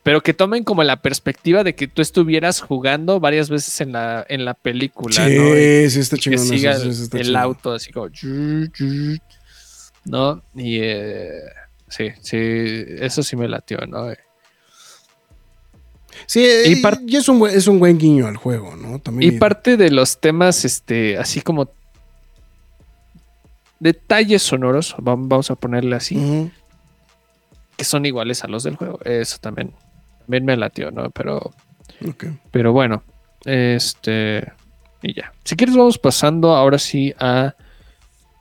pero 0.07 0.23
que 0.23 0.33
tomen 0.33 0.63
como 0.63 0.85
la 0.85 1.03
perspectiva 1.03 1.65
de 1.65 1.75
que 1.75 1.89
tú 1.89 2.01
estuvieras 2.01 2.61
jugando 2.61 3.19
varias 3.19 3.51
veces 3.51 3.81
en 3.81 3.91
la, 3.91 4.25
en 4.29 4.45
la 4.45 4.55
película. 4.55 5.29
¿no? 5.29 5.57
Y- 5.59 5.89
Sí, 5.89 5.91
sí, 5.91 5.99
está 6.01 6.15
que 6.17 6.23
chingón. 6.23 6.39
eso, 6.45 6.55
siga 6.55 6.75
sí, 6.75 6.87
el, 6.87 6.95
sí 6.95 7.03
está 7.03 7.19
el 7.19 7.25
chingón. 7.25 7.43
auto 7.43 7.73
así 7.73 7.91
como 7.93 8.09
no 10.05 10.41
y 10.55 10.79
eh, 10.81 11.41
sí 11.89 12.11
sí 12.23 12.37
eso 13.01 13.25
sí 13.25 13.35
me 13.35 13.49
latió 13.49 13.79
no 13.89 14.13
Sí, 16.29 16.41
Y 16.65 16.73
y, 16.75 16.83
y 17.09 17.17
es, 17.17 17.29
un 17.29 17.39
buen, 17.41 17.55
es 17.55 17.67
un 17.67 17.79
buen 17.79 17.99
guiño 17.99 18.27
al 18.29 18.37
juego, 18.37 18.75
¿no? 18.77 18.97
y 18.97 18.99
También. 19.01 19.39
parte 19.41 19.77
de 19.77 19.91
los 19.91 20.19
temas 20.21 20.65
este 20.65 21.19
así 21.19 21.41
como 21.41 21.69
detalles 23.81 24.43
sonoros 24.43 24.95
vam- 24.99 25.27
vamos 25.29 25.51
a 25.51 25.57
ponerle 25.57 25.97
así 25.97 26.51
que 27.77 27.85
son 27.85 28.07
iguales 28.07 28.45
a 28.45 28.47
los 28.49 28.63
del 28.63 28.77
juego 28.77 29.01
eso 29.05 29.39
también 29.41 29.73
también 30.27 30.45
me 30.45 30.57
latió 30.57 30.91
no 30.91 31.11
pero 31.11 31.53
pero 32.51 32.73
bueno 32.73 33.03
este 33.45 34.53
y 35.03 35.15
ya 35.15 35.33
si 35.45 35.57
quieres 35.57 35.77
vamos 35.77 35.99
pasando 35.99 36.55
ahora 36.55 36.79
sí 36.79 37.15
a 37.19 37.55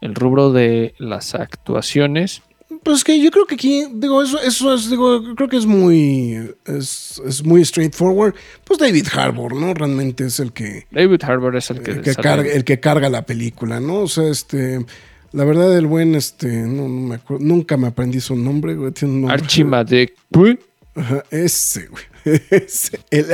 el 0.02 0.16
rubro 0.16 0.52
de 0.52 0.94
las 0.98 1.36
actuaciones 1.36 2.42
Pues 2.84 3.04
que 3.04 3.22
yo 3.22 3.32
creo 3.32 3.46
que 3.46 3.56
aquí, 3.56 3.86
digo, 3.94 4.22
eso, 4.22 4.40
eso 4.42 4.74
es, 4.74 4.90
digo, 4.90 5.36
creo 5.36 5.48
que 5.48 5.58
es 5.58 5.66
muy, 5.66 6.52
es, 6.66 7.22
es 7.26 7.44
muy 7.44 7.64
straightforward. 7.64 8.36
Pues 8.64 8.80
David 8.80 9.08
Harbour, 9.12 9.56
¿no? 9.56 9.74
Realmente 9.74 10.26
es 10.26 10.40
el 10.40 10.52
que, 10.52 10.86
David 10.92 11.24
Harbour 11.24 11.56
es 11.56 11.70
el 11.70 11.82
que, 11.82 11.92
el 11.92 12.02
que, 12.02 12.14
carga, 12.16 12.52
el 12.52 12.64
que 12.64 12.80
carga 12.80 13.10
la 13.10 13.26
película, 13.26 13.80
¿no? 13.80 14.02
O 14.02 14.08
sea, 14.08 14.30
este, 14.30 14.86
la 15.32 15.46
verdad, 15.46 15.76
el 15.78 15.88
buen, 15.88 16.16
este, 16.16 16.48
no, 16.48 16.88
no 16.88 17.08
me 17.08 17.16
acuerdo, 17.16 17.44
nunca 17.44 17.76
me 17.78 17.88
aprendí 17.88 18.20
su 18.20 18.36
nombre, 18.36 18.76
güey, 18.76 18.92
tiene 18.92 19.14
un 19.16 19.22
nombre. 19.22 19.42
Archimadec. 19.42 20.14
Ajá, 20.96 21.24
ese, 21.30 21.88
güey. 21.88 22.04
Ese, 22.50 23.00
el, 23.12 23.28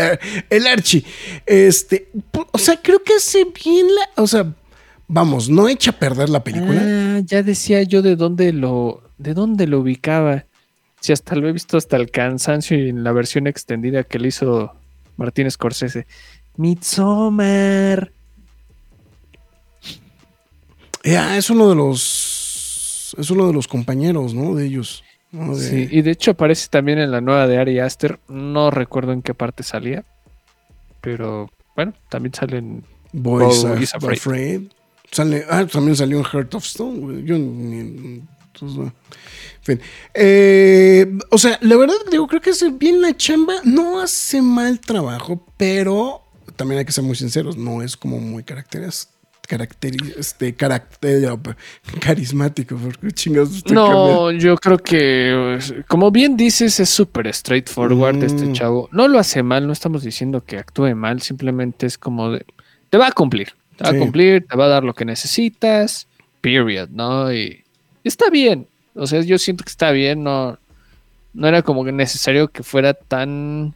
el 0.50 0.68
Archie. 0.68 1.06
Este, 1.46 2.10
o 2.52 2.58
sea, 2.58 2.76
creo 2.82 3.02
que 3.04 3.14
hace 3.14 3.46
bien 3.46 3.88
la, 3.96 4.22
o 4.22 4.28
sea, 4.28 4.54
vamos, 5.08 5.50
no 5.50 5.70
echa 5.70 5.92
a 5.92 6.00
perder 6.00 6.30
la 6.30 6.44
película. 6.44 6.82
Ah, 6.84 7.22
ya 7.24 7.42
decía 7.44 7.84
yo 7.84 8.02
de 8.02 8.16
dónde 8.18 8.52
lo, 8.52 9.04
de 9.18 9.34
dónde 9.34 9.68
lo 9.68 9.80
ubicaba. 9.80 10.46
Si 11.00 11.14
hasta 11.14 11.36
lo 11.36 11.48
he 11.48 11.52
visto 11.52 11.78
hasta 11.78 11.98
el 11.98 12.12
cansancio 12.12 12.78
y 12.78 12.90
en 12.90 13.04
la 13.04 13.12
versión 13.12 13.48
extendida 13.48 14.04
que 14.04 14.20
le 14.20 14.28
hizo 14.28 14.74
Martín 15.16 15.50
Scorsese. 15.50 16.06
Midsommar. 16.58 18.12
Ya, 21.04 21.38
es 21.38 21.50
uno 21.50 21.70
de 21.70 21.76
los, 21.76 23.16
es 23.18 23.30
uno 23.32 23.48
de 23.48 23.54
los 23.54 23.68
compañeros, 23.68 24.34
¿no? 24.34 24.54
De 24.54 24.66
ellos. 24.66 25.04
Sí, 25.56 25.88
y 25.90 26.02
de 26.02 26.12
hecho 26.12 26.32
aparece 26.32 26.68
también 26.70 27.00
en 27.00 27.12
la 27.12 27.22
nueva 27.22 27.48
de 27.48 27.58
Ari 27.58 27.80
Aster. 27.80 28.20
No 28.28 28.70
recuerdo 28.72 29.14
en 29.14 29.22
qué 29.22 29.34
parte 29.34 29.64
salía. 29.64 30.04
Pero 31.00 31.50
bueno, 31.76 31.94
también 32.10 32.34
salen. 32.34 32.84
Boys 33.14 33.64
Bo 33.64 33.78
is 33.78 33.94
Afraid. 33.96 34.18
Afraid. 34.18 34.62
Sale, 35.12 35.46
ah, 35.50 35.66
también 35.66 35.96
salió 35.96 36.18
en 36.18 36.24
Heart 36.26 36.56
of 36.56 36.66
Stone. 36.66 37.24
Yo 37.24 37.38
ni. 37.38 38.22
entonces, 38.54 38.78
no. 38.78 38.84
En 38.84 38.94
fin. 39.64 39.82
Eh, 40.14 41.18
o 41.30 41.38
sea, 41.38 41.58
la 41.62 41.76
verdad, 41.78 41.96
digo, 42.10 42.28
creo 42.28 42.42
que 42.42 42.52
hace 42.52 42.70
bien 42.70 43.02
la 43.02 43.16
chamba. 43.16 43.56
No 43.64 44.00
hace 44.02 44.42
mal 44.42 44.80
trabajo, 44.80 45.46
pero 45.58 46.22
también 46.56 46.80
hay 46.80 46.86
que 46.86 46.92
ser 46.92 47.04
muy 47.04 47.16
sinceros. 47.16 47.58
No 47.58 47.82
es 47.82 47.96
como 47.98 48.20
muy 48.20 48.44
caracteres, 48.44 49.10
caracteri- 49.10 49.21
este, 50.18 50.54
carácter, 50.56 51.24
carismático. 52.00 52.76
Porque 52.78 53.12
chingados 53.12 53.56
estoy 53.58 53.76
cambiando. 53.76 54.32
No, 54.32 54.32
yo 54.32 54.56
creo 54.58 54.78
que, 54.78 55.60
como 55.88 56.12
bien 56.12 56.38
dices, 56.38 56.80
es 56.80 56.90
súper 56.90 57.34
straightforward 57.34 58.24
este 58.24 58.46
Mm. 58.46 58.54
chavo. 58.54 58.90
No 58.92 59.08
lo 59.08 59.20
hace 59.20 59.44
mal, 59.44 59.68
no 59.68 59.74
estamos 59.74 60.04
diciendo 60.04 60.44
que 60.44 60.58
actúe 60.58 60.96
mal, 60.96 61.22
simplemente 61.22 61.86
es 61.86 61.98
como 61.98 62.32
de, 62.32 62.46
te 62.90 62.98
va 62.98 63.08
a 63.08 63.12
cumplir, 63.12 63.54
te 63.78 63.84
va 63.84 63.92
Sí. 63.92 63.96
a 63.98 64.00
cumplir, 64.00 64.46
te 64.48 64.56
va 64.58 64.66
a 64.66 64.70
dar 64.70 64.84
lo 64.84 64.94
que 64.94 65.06
necesitas, 65.06 66.08
period, 66.42 66.90
¿no? 66.90 67.32
Y 67.34 67.64
está 68.04 68.30
bien, 68.30 68.68
o 68.96 69.06
sea, 69.08 69.22
yo 69.22 69.38
siento 69.38 69.64
que 69.64 69.70
está 69.70 69.92
bien, 69.92 70.24
no, 70.24 70.58
no 71.34 71.48
era 71.48 71.62
como 71.62 71.86
que 71.86 71.92
necesario 71.92 72.48
que 72.50 72.64
fuera 72.64 72.94
tan 72.94 73.74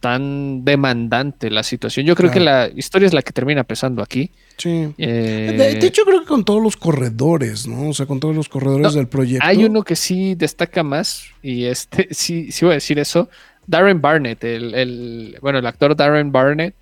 tan 0.00 0.64
demandante 0.64 1.50
la 1.50 1.62
situación. 1.62 2.06
Yo 2.06 2.14
creo 2.14 2.30
que 2.30 2.40
la 2.40 2.68
historia 2.74 3.06
es 3.06 3.12
la 3.14 3.22
que 3.22 3.32
termina 3.32 3.64
pesando 3.64 4.02
aquí. 4.02 4.30
Sí. 4.56 4.92
Eh, 4.98 5.54
De, 5.58 5.74
de 5.80 5.86
hecho, 5.86 6.02
creo 6.04 6.20
que 6.20 6.26
con 6.26 6.44
todos 6.44 6.62
los 6.62 6.76
corredores, 6.76 7.66
¿no? 7.66 7.88
O 7.88 7.94
sea, 7.94 8.06
con 8.06 8.20
todos 8.20 8.34
los 8.36 8.48
corredores 8.48 8.82
No, 8.86 8.92
del 8.92 9.08
proyecto. 9.08 9.44
Hay 9.46 9.64
uno 9.64 9.82
que 9.82 9.96
sí 9.96 10.34
destaca 10.34 10.82
más, 10.82 11.24
y 11.42 11.64
este, 11.64 12.08
sí, 12.12 12.52
sí 12.52 12.64
voy 12.64 12.72
a 12.72 12.74
decir 12.74 12.98
eso. 12.98 13.28
Darren 13.66 14.00
Barnett, 14.00 14.42
el, 14.44 14.74
el- 14.74 15.38
bueno, 15.42 15.58
el 15.58 15.66
actor 15.66 15.94
Darren 15.96 16.32
Barnett, 16.32 16.74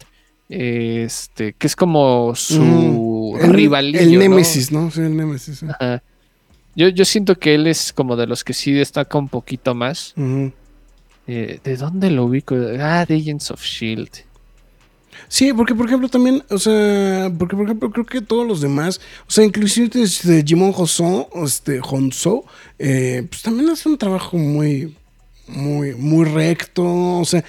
este, 0.49 1.53
que 1.55 1.67
es 1.67 1.75
como 1.77 2.35
su 2.37 2.63
Mm, 2.63 3.41
el, 3.45 3.53
rivalillo. 3.53 3.99
El 4.01 4.13
¿no? 4.15 4.19
Némesis, 4.21 4.73
¿no? 4.73 4.91
Sí, 4.91 5.01
el 5.01 5.17
Némesis. 5.17 5.59
sí. 5.59 5.67
Yo, 6.77 6.89
yo 6.89 7.05
siento 7.07 7.37
que 7.39 7.55
él 7.55 7.67
es 7.67 7.93
como 7.93 8.17
de 8.17 8.27
los 8.27 8.45
que 8.45 8.53
sí 8.53 8.71
destaca 8.73 9.17
un 9.19 9.29
poquito 9.29 9.75
más. 9.75 10.13
Ujú. 10.17 10.53
Eh, 11.27 11.61
¿De 11.63 11.77
dónde 11.77 12.11
lo 12.11 12.25
ubico? 12.27 12.55
Ah, 12.81 13.05
de 13.07 13.17
Agents 13.17 13.51
of 13.51 13.63
Shield. 13.63 14.11
Sí, 15.29 15.53
porque 15.53 15.75
por 15.75 15.87
ejemplo 15.87 16.09
también, 16.09 16.45
o 16.51 16.59
sea, 16.59 17.33
porque 17.37 17.57
por 17.57 17.65
ejemplo 17.65 17.91
creo 17.91 18.07
que 18.07 18.21
todos 18.21 18.47
los 18.47 18.61
demás, 18.61 19.01
o 19.27 19.31
sea, 19.31 19.45
inclusive 19.45 20.03
este 20.03 20.45
Jimon 20.47 20.73
Honso, 20.77 21.29
este 21.45 21.81
Honso, 21.83 22.45
eh, 22.79 23.27
pues 23.29 23.43
también 23.43 23.69
hace 23.71 23.89
un 23.89 23.99
trabajo 23.99 24.37
muy, 24.37 24.95
muy, 25.49 25.95
muy 25.95 26.27
recto, 26.27 26.85
o 26.85 27.25
sea, 27.25 27.41
o 27.41 27.45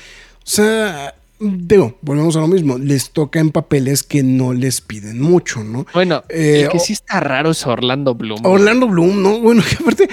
sea, 0.50 1.14
digo, 1.40 1.98
volvemos 2.02 2.36
a 2.36 2.40
lo 2.40 2.48
mismo, 2.48 2.80
les 2.80 3.12
toca 3.12 3.40
en 3.40 3.52
papeles 3.52 4.02
que 4.02 4.24
no 4.24 4.54
les 4.54 4.82
piden 4.82 5.22
mucho, 5.22 5.64
¿no? 5.64 5.86
Bueno, 5.94 6.24
Eh, 6.30 6.62
el 6.64 6.70
que 6.70 6.80
sí 6.80 6.94
está 6.94 7.20
raro 7.20 7.52
es 7.52 7.68
Orlando 7.68 8.16
Bloom. 8.16 8.44
Orlando 8.44 8.88
Bloom, 8.88 9.22
¿no? 9.22 9.40
Bueno, 9.40 9.62
que 9.70 9.76
aparte, 9.76 10.10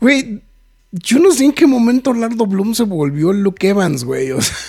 güey, 0.00 0.42
yo 0.92 1.18
no 1.18 1.30
sé 1.32 1.44
en 1.44 1.52
qué 1.52 1.66
momento 1.66 2.10
Orlando 2.10 2.46
Bloom 2.46 2.74
se 2.74 2.84
volvió 2.84 3.32
Luke 3.32 3.68
Evans, 3.68 4.04
güey, 4.04 4.30
o 4.32 4.40
sea. 4.40 4.62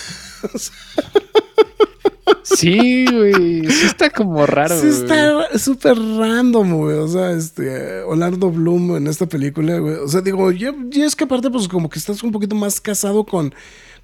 Sí, 2.42 3.06
güey. 3.06 3.70
Sí 3.70 3.86
está 3.86 4.10
como 4.10 4.44
raro. 4.46 4.78
Sí, 4.78 4.88
está 4.88 5.58
súper 5.58 5.96
random, 5.96 6.72
güey. 6.74 6.96
O 6.98 7.08
sea, 7.08 7.32
este, 7.32 8.00
Orlando 8.02 8.50
Bloom 8.50 8.96
en 8.96 9.06
esta 9.06 9.26
película, 9.26 9.78
güey. 9.78 9.94
O 9.94 10.08
sea, 10.08 10.20
digo, 10.20 10.50
es 10.50 11.16
que 11.16 11.24
aparte, 11.24 11.50
pues 11.50 11.68
como 11.68 11.88
que 11.88 11.98
estás 11.98 12.22
un 12.22 12.32
poquito 12.32 12.54
más 12.54 12.80
casado 12.80 13.24
con, 13.24 13.54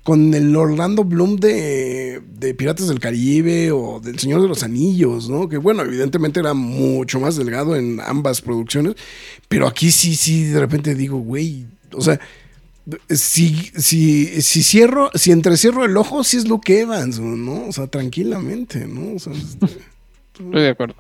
con 0.03 0.33
el 0.35 0.55
Orlando 0.55 1.05
Bloom 1.05 1.37
de, 1.37 2.23
de 2.39 2.55
Piratas 2.55 2.89
del 2.89 3.01
Caribe 3.01 3.73
o 3.73 4.01
del 4.01 4.19
Señor 4.19 4.43
de 4.43 4.49
los 4.49 4.63
Anillos, 4.63 5.29
¿no? 5.29 5.49
Que 5.49 5.57
bueno, 5.59 5.83
evidentemente 5.83 6.41
era 6.41 6.55
mucho 6.55 7.21
más 7.21 7.37
delgado 7.37 7.77
en 7.77 8.01
ambas 8.01 8.41
producciones. 8.41 8.95
Pero 9.49 9.67
aquí 9.67 9.91
sí, 9.91 10.15
sí, 10.15 10.45
de 10.45 10.61
repente 10.61 10.95
digo, 10.95 11.19
güey, 11.19 11.67
o 11.97 12.01
sea. 12.01 12.21
Si, 13.09 13.73
si, 13.77 14.41
si 14.43 14.63
cierro, 14.63 15.11
si 15.15 15.33
entrecierro 15.33 15.85
el 15.85 15.97
ojo, 15.97 16.23
sí 16.23 16.37
es 16.37 16.47
Luke 16.49 16.79
Evans, 16.83 17.19
¿no? 17.19 17.67
O 17.67 17.73
sea, 17.73 17.89
tranquilamente, 17.89 18.87
¿no? 18.87 19.17
O 19.17 19.19
sea, 19.19 19.33
este, 19.33 19.67
Estoy 20.35 20.63
de 20.63 20.69
acuerdo. 20.69 20.95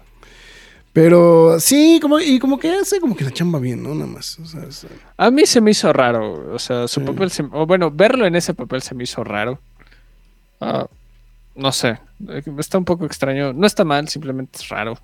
pero 0.93 1.61
sí, 1.61 2.01
como, 2.03 2.19
y 2.19 2.41
como 2.41 2.59
que 2.59 2.71
hace 2.73 2.99
como 2.99 3.15
que 3.15 3.23
la 3.23 3.31
chamba 3.31 3.61
bien, 3.61 3.85
¿no? 3.85 3.95
Nada 3.95 4.11
más. 4.11 4.37
O 4.41 4.47
sea, 4.47 4.65
es- 4.65 4.85
A 5.17 5.31
mí 5.31 5.47
se 5.47 5.61
me 5.61 5.71
hizo 5.71 5.93
raro. 5.93 6.53
O 6.53 6.59
sea, 6.59 6.89
su 6.89 6.99
Sí. 7.01 7.07
papel 7.07 7.31
se, 7.31 7.45
o 7.53 7.67
bueno, 7.67 7.91
verlo 7.93 8.27
en 8.27 8.35
ese 8.35 8.53
papel 8.53 8.83
se 8.83 8.97
me 8.97 9.05
hizo 9.05 9.23
raro. 9.23 9.61
Ah, 10.61 10.89
no 11.55 11.71
sé. 11.71 11.99
eh, 12.29 12.43
Está 12.59 12.79
un 12.79 12.85
poco 12.85 13.07
extraño. 13.07 13.53
No 13.53 13.65
está 13.65 13.85
mal, 13.85 14.09
simplemente 14.09 14.59
es 14.59 14.69
raro. 14.71 14.99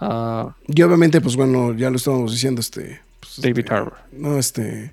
Ah, 0.00 0.54
y 0.68 0.80
obviamente, 0.82 1.20
pues 1.20 1.34
bueno, 1.34 1.74
ya 1.74 1.90
lo 1.90 1.96
estábamos 1.96 2.30
diciendo, 2.30 2.60
este. 2.60 3.00
pues, 3.18 3.40
David 3.40 3.58
este, 3.60 3.74
Harbour. 3.74 3.94
No, 4.12 4.38
este. 4.38 4.92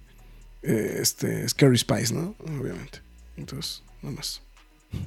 Eh, 0.64 0.98
este. 1.02 1.48
Scary 1.50 1.78
Spice, 1.78 2.14
¿no? 2.14 2.36
Obviamente. 2.40 3.00
Entonces, 3.38 3.84
nada 4.02 4.16
más. 4.16 4.42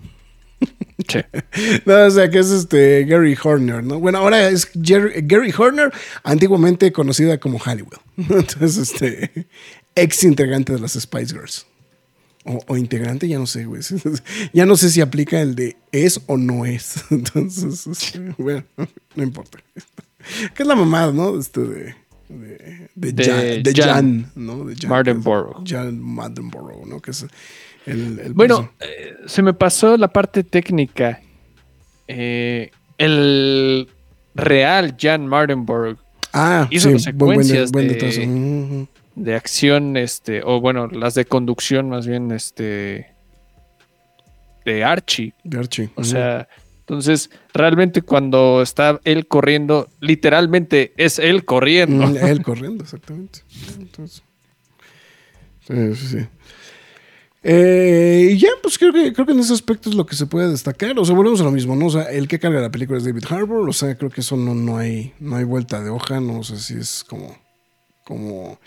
Sí. 1.09 1.19
No, 1.87 2.07
o 2.07 2.11
sea, 2.11 2.31
que 2.31 2.39
es 2.39 2.51
este 2.51 3.05
Gary 3.05 3.37
Horner, 3.43 3.83
¿no? 3.83 3.99
Bueno, 3.99 4.19
ahora 4.19 4.49
es 4.49 4.71
Jerry- 4.81 5.23
Gary 5.27 5.53
Horner, 5.57 5.93
antiguamente 6.23 6.93
conocida 6.93 7.39
como 7.39 7.59
Halliwell. 7.59 8.01
Entonces, 8.17 8.77
este. 8.77 9.47
Ex 9.97 10.23
integrante 10.25 10.73
de 10.73 10.79
las 10.81 10.93
Spice 10.93 11.35
Girls. 11.35 11.67
o, 12.45 12.77
integrante, 12.77 13.29
ya 13.29 13.39
no 13.39 13.47
sé, 13.47 13.65
güey. 13.65 13.83
Ya 14.53 14.67
no 14.67 14.77
sé 14.77 14.91
si 14.91 15.01
aplica 15.01 15.41
el 15.41 15.55
de 15.57 15.77
es 15.93 16.21
o 16.27 16.37
no 16.37 16.65
es. 16.65 16.95
Entonces, 17.11 17.87
este, 17.87 18.35
bueno, 18.39 18.65
no 19.15 19.23
importa. 19.23 19.59
¿Qué 20.55 20.63
es 20.63 20.67
la 20.67 20.75
mamada, 20.77 21.13
no? 21.13 21.39
Este 21.39 21.61
de, 21.61 21.95
de, 22.29 22.89
de, 22.95 23.73
Jan, 23.75 24.31
¿no? 24.35 24.65
De 24.65 24.77
Jan, 24.77 24.91
Mardenborough. 24.91 25.65
Jan 25.67 26.01
Mardenborough, 26.01 26.87
¿no? 26.87 27.01
Que 27.01 27.11
es 27.11 27.27
el, 27.87 28.33
bueno, 28.35 28.73
eh, 28.81 29.15
se 29.27 29.43
me 29.43 29.53
pasó 29.53 29.97
la 29.97 30.09
parte 30.09 30.43
técnica. 30.43 31.21
Eh, 32.09 32.71
el 32.99 33.89
real 34.35 34.97
Jan 34.99 35.27
Mardenborough 35.27 35.99
ah, 36.33 36.67
hizo 36.71 36.91
sí, 36.91 36.99
secuencias 36.99 37.73
de, 37.73 38.87
de 39.15 39.35
acción, 39.35 39.97
este, 39.97 40.43
o 40.45 40.61
bueno, 40.61 40.87
las 40.89 41.15
de 41.15 41.25
conducción 41.27 41.89
más 41.91 42.07
bien, 42.07 42.31
este, 42.31 43.15
de 44.65 44.85
Archie. 44.85 45.35
De 45.45 45.59
Archie. 45.59 45.91
O 45.95 46.05
sea, 46.05 46.49
entonces 46.87 47.31
realmente 47.55 48.03
cuando 48.03 48.61
está 48.61 49.01
él 49.05 49.27
corriendo, 49.27 49.89
literalmente 50.01 50.93
es 50.99 51.19
él 51.19 51.47
corriendo. 51.47 52.07
Mm, 52.07 52.17
él 52.19 52.43
corriendo, 52.45 52.85
exactamente. 52.85 53.41
Entonces, 53.79 54.23
sí, 55.67 55.95
sí, 55.95 56.07
sí. 56.07 56.27
Eh, 57.43 58.31
y 58.33 58.39
ya, 58.39 58.49
pues 58.63 58.79
creo 58.79 58.93
que, 58.93 59.13
creo 59.15 59.27
que 59.27 59.33
en 59.33 59.41
ese 59.41 59.55
aspecto 59.55 59.89
es 59.89 59.97
lo 59.97 60.05
que 60.05 60.15
se 60.15 60.27
puede 60.27 60.51
destacar. 60.51 60.99
O 60.99 61.05
sea, 61.07 61.15
volvemos 61.15 61.41
a 61.41 61.45
lo 61.45 61.51
mismo, 61.51 61.75
¿no? 61.75 61.87
O 61.87 61.91
sea, 61.91 62.05
el 62.05 62.29
que 62.29 62.39
carga 62.39 62.61
la 62.61 62.71
película 62.71 62.99
es 62.99 63.05
David 63.05 63.25
Harbour. 63.29 63.69
O 63.69 63.73
sea, 63.73 63.95
creo 63.97 64.11
que 64.11 64.21
eso 64.21 64.37
no, 64.37 64.55
no, 64.55 64.77
hay, 64.77 65.15
no 65.21 65.37
hay 65.37 65.45
vuelta 65.45 65.83
de 65.83 65.89
hoja. 65.91 66.21
No 66.21 66.43
sé 66.43 66.59
si 66.59 66.75
es 66.75 67.05
como. 67.05 67.37
como 68.05 68.59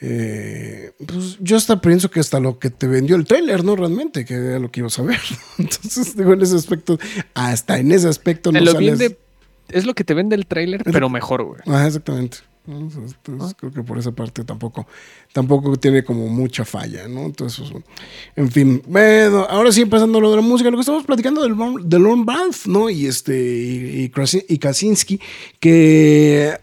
eh, 0.00 0.92
pues 1.06 1.38
yo 1.40 1.56
hasta 1.56 1.80
pienso 1.80 2.10
que 2.10 2.20
hasta 2.20 2.38
lo 2.38 2.58
que 2.58 2.70
te 2.70 2.86
vendió 2.86 3.16
el 3.16 3.24
trailer, 3.24 3.64
¿no? 3.64 3.74
Realmente, 3.74 4.24
que 4.24 4.34
era 4.34 4.58
lo 4.58 4.70
que 4.70 4.80
ibas 4.80 4.98
a 4.98 5.02
ver. 5.02 5.20
Entonces, 5.58 6.16
digo, 6.16 6.32
en 6.32 6.42
ese 6.42 6.56
aspecto, 6.56 6.98
hasta 7.34 7.78
en 7.78 7.90
ese 7.92 8.08
aspecto 8.08 8.52
no 8.52 8.58
es 8.58 9.84
lo 9.84 9.94
que 9.94 10.04
te 10.04 10.14
vende 10.14 10.34
el 10.34 10.46
trailer, 10.46 10.82
pero 10.84 11.10
mejor, 11.10 11.42
güey. 11.42 11.60
Ah, 11.66 11.86
exactamente. 11.86 12.38
Entonces, 12.66 13.16
creo 13.56 13.72
que 13.72 13.82
por 13.82 13.98
esa 13.98 14.12
parte 14.12 14.44
tampoco, 14.44 14.86
tampoco 15.32 15.76
tiene 15.76 16.04
como 16.04 16.28
mucha 16.28 16.66
falla, 16.66 17.08
¿no? 17.08 17.24
Entonces, 17.24 17.70
pues, 17.70 17.84
en 18.36 18.50
fin, 18.50 18.82
bueno, 18.86 19.46
ahora 19.48 19.72
sí 19.72 19.80
empezando 19.80 20.20
lo 20.20 20.30
de 20.30 20.36
la 20.36 20.42
música, 20.42 20.70
lo 20.70 20.76
que 20.76 20.82
estamos 20.82 21.04
platicando 21.04 21.42
del, 21.42 21.54
del 21.84 22.02
Lorne 22.02 22.24
Balf, 22.24 22.66
¿no? 22.66 22.90
Y 22.90 23.06
este, 23.06 23.38
y, 23.38 24.12
y 24.48 24.58
Krasinski, 24.58 25.18
que 25.58 26.58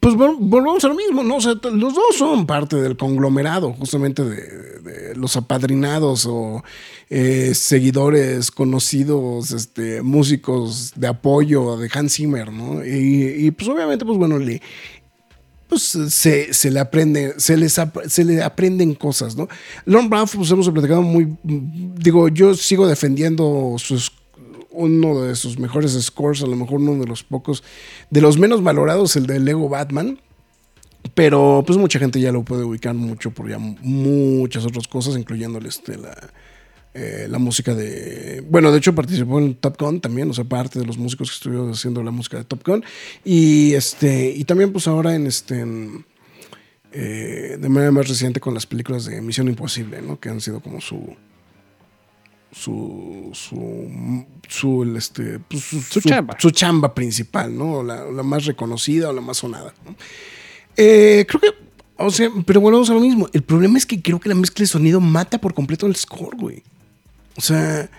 pues 0.00 0.14
volvemos 0.14 0.82
a 0.84 0.88
lo 0.88 0.94
mismo, 0.94 1.22
¿no? 1.22 1.36
O 1.36 1.40
sea, 1.40 1.54
los 1.62 1.94
dos 1.94 2.16
son 2.16 2.46
parte 2.46 2.76
del 2.76 2.96
conglomerado, 2.96 3.72
justamente 3.74 4.24
de, 4.24 5.14
los 5.14 5.36
apadrinados 5.36 6.26
o 6.26 6.62
eh, 7.10 7.52
seguidores 7.54 8.50
conocidos, 8.50 9.50
este, 9.50 10.02
músicos 10.02 10.92
de 10.96 11.06
apoyo 11.06 11.76
de 11.76 11.90
Hans 11.92 12.14
Zimmer, 12.14 12.50
¿no? 12.50 12.84
Y, 12.84 13.50
pues 13.50 13.68
obviamente, 13.68 14.04
pues 14.04 14.18
bueno, 14.18 14.38
le, 14.38 14.62
pues 15.68 15.82
se, 15.82 16.70
le 16.70 16.80
aprende, 16.80 17.34
se 17.36 17.56
les 17.56 17.78
se 18.06 18.24
le 18.24 18.42
aprenden 18.42 18.94
cosas, 18.94 19.36
¿no? 19.36 19.48
Lon 19.84 20.08
Brown, 20.08 20.26
pues 20.32 20.50
hemos 20.50 20.70
platicado 20.70 21.02
muy, 21.02 21.36
digo, 21.42 22.28
yo 22.28 22.54
sigo 22.54 22.86
defendiendo 22.86 23.74
sus 23.78 24.10
uno 24.74 25.22
de 25.22 25.36
sus 25.36 25.58
mejores 25.58 25.92
scores, 25.92 26.42
a 26.42 26.46
lo 26.46 26.56
mejor 26.56 26.80
uno 26.80 27.00
de 27.00 27.06
los 27.06 27.22
pocos, 27.24 27.62
de 28.10 28.20
los 28.20 28.38
menos 28.38 28.62
valorados, 28.62 29.16
el 29.16 29.26
de 29.26 29.40
Lego 29.40 29.68
Batman. 29.68 30.18
Pero 31.14 31.62
pues 31.66 31.78
mucha 31.78 31.98
gente 31.98 32.18
ya 32.18 32.32
lo 32.32 32.44
puede 32.44 32.64
ubicar 32.64 32.94
mucho 32.94 33.30
por 33.30 33.48
ya 33.48 33.58
muchas 33.58 34.64
otras 34.64 34.88
cosas, 34.88 35.16
incluyendo 35.16 35.58
este, 35.58 35.98
la, 35.98 36.16
eh, 36.94 37.26
la 37.28 37.38
música 37.38 37.74
de... 37.74 38.42
Bueno, 38.48 38.72
de 38.72 38.78
hecho 38.78 38.94
participó 38.94 39.38
en 39.38 39.54
Top 39.54 39.76
Gun 39.78 40.00
también, 40.00 40.30
o 40.30 40.32
sea, 40.32 40.44
parte 40.44 40.78
de 40.78 40.86
los 40.86 40.96
músicos 40.96 41.28
que 41.30 41.34
estuvieron 41.34 41.70
haciendo 41.70 42.02
la 42.02 42.10
música 42.10 42.38
de 42.38 42.44
Top 42.44 42.66
Gun. 42.66 42.84
Y, 43.24 43.74
este, 43.74 44.30
y 44.30 44.44
también 44.44 44.72
pues 44.72 44.86
ahora 44.88 45.14
en 45.14 45.26
este... 45.26 45.64
Eh, 46.96 47.58
de 47.60 47.68
manera 47.68 47.90
más 47.90 48.08
reciente 48.08 48.38
con 48.38 48.54
las 48.54 48.66
películas 48.66 49.04
de 49.04 49.20
Misión 49.20 49.48
Imposible, 49.48 50.00
¿no? 50.00 50.20
Que 50.20 50.28
han 50.28 50.40
sido 50.40 50.60
como 50.60 50.80
su, 50.80 51.16
su, 52.54 53.30
su, 53.32 54.24
su, 54.48 54.96
este, 54.96 55.40
pues, 55.40 55.62
su, 55.64 56.00
chamba. 56.00 56.36
su, 56.38 56.50
chamba. 56.52 56.94
principal, 56.94 57.56
¿no? 57.56 57.82
La, 57.82 58.22
más 58.22 58.44
reconocida 58.44 59.10
o 59.10 59.12
la 59.12 59.20
más 59.20 59.38
sonada. 59.38 59.74
Eh, 60.76 61.26
creo 61.28 61.40
que, 61.40 61.48
o 61.96 62.10
sea, 62.10 62.30
pero 62.46 62.60
bueno, 62.60 62.80
a 62.80 62.86
lo 62.86 63.00
mismo. 63.00 63.28
El 63.32 63.42
problema 63.42 63.76
es 63.76 63.84
que 63.84 64.00
creo 64.00 64.20
que 64.20 64.28
la 64.28 64.36
mezcla 64.36 64.62
de 64.62 64.68
sonido 64.68 65.00
mata 65.00 65.38
por 65.38 65.52
completo 65.52 65.86
el 65.86 65.96
score, 65.96 66.36
güey. 66.36 66.62
O 67.36 67.40
sea, 67.40 67.90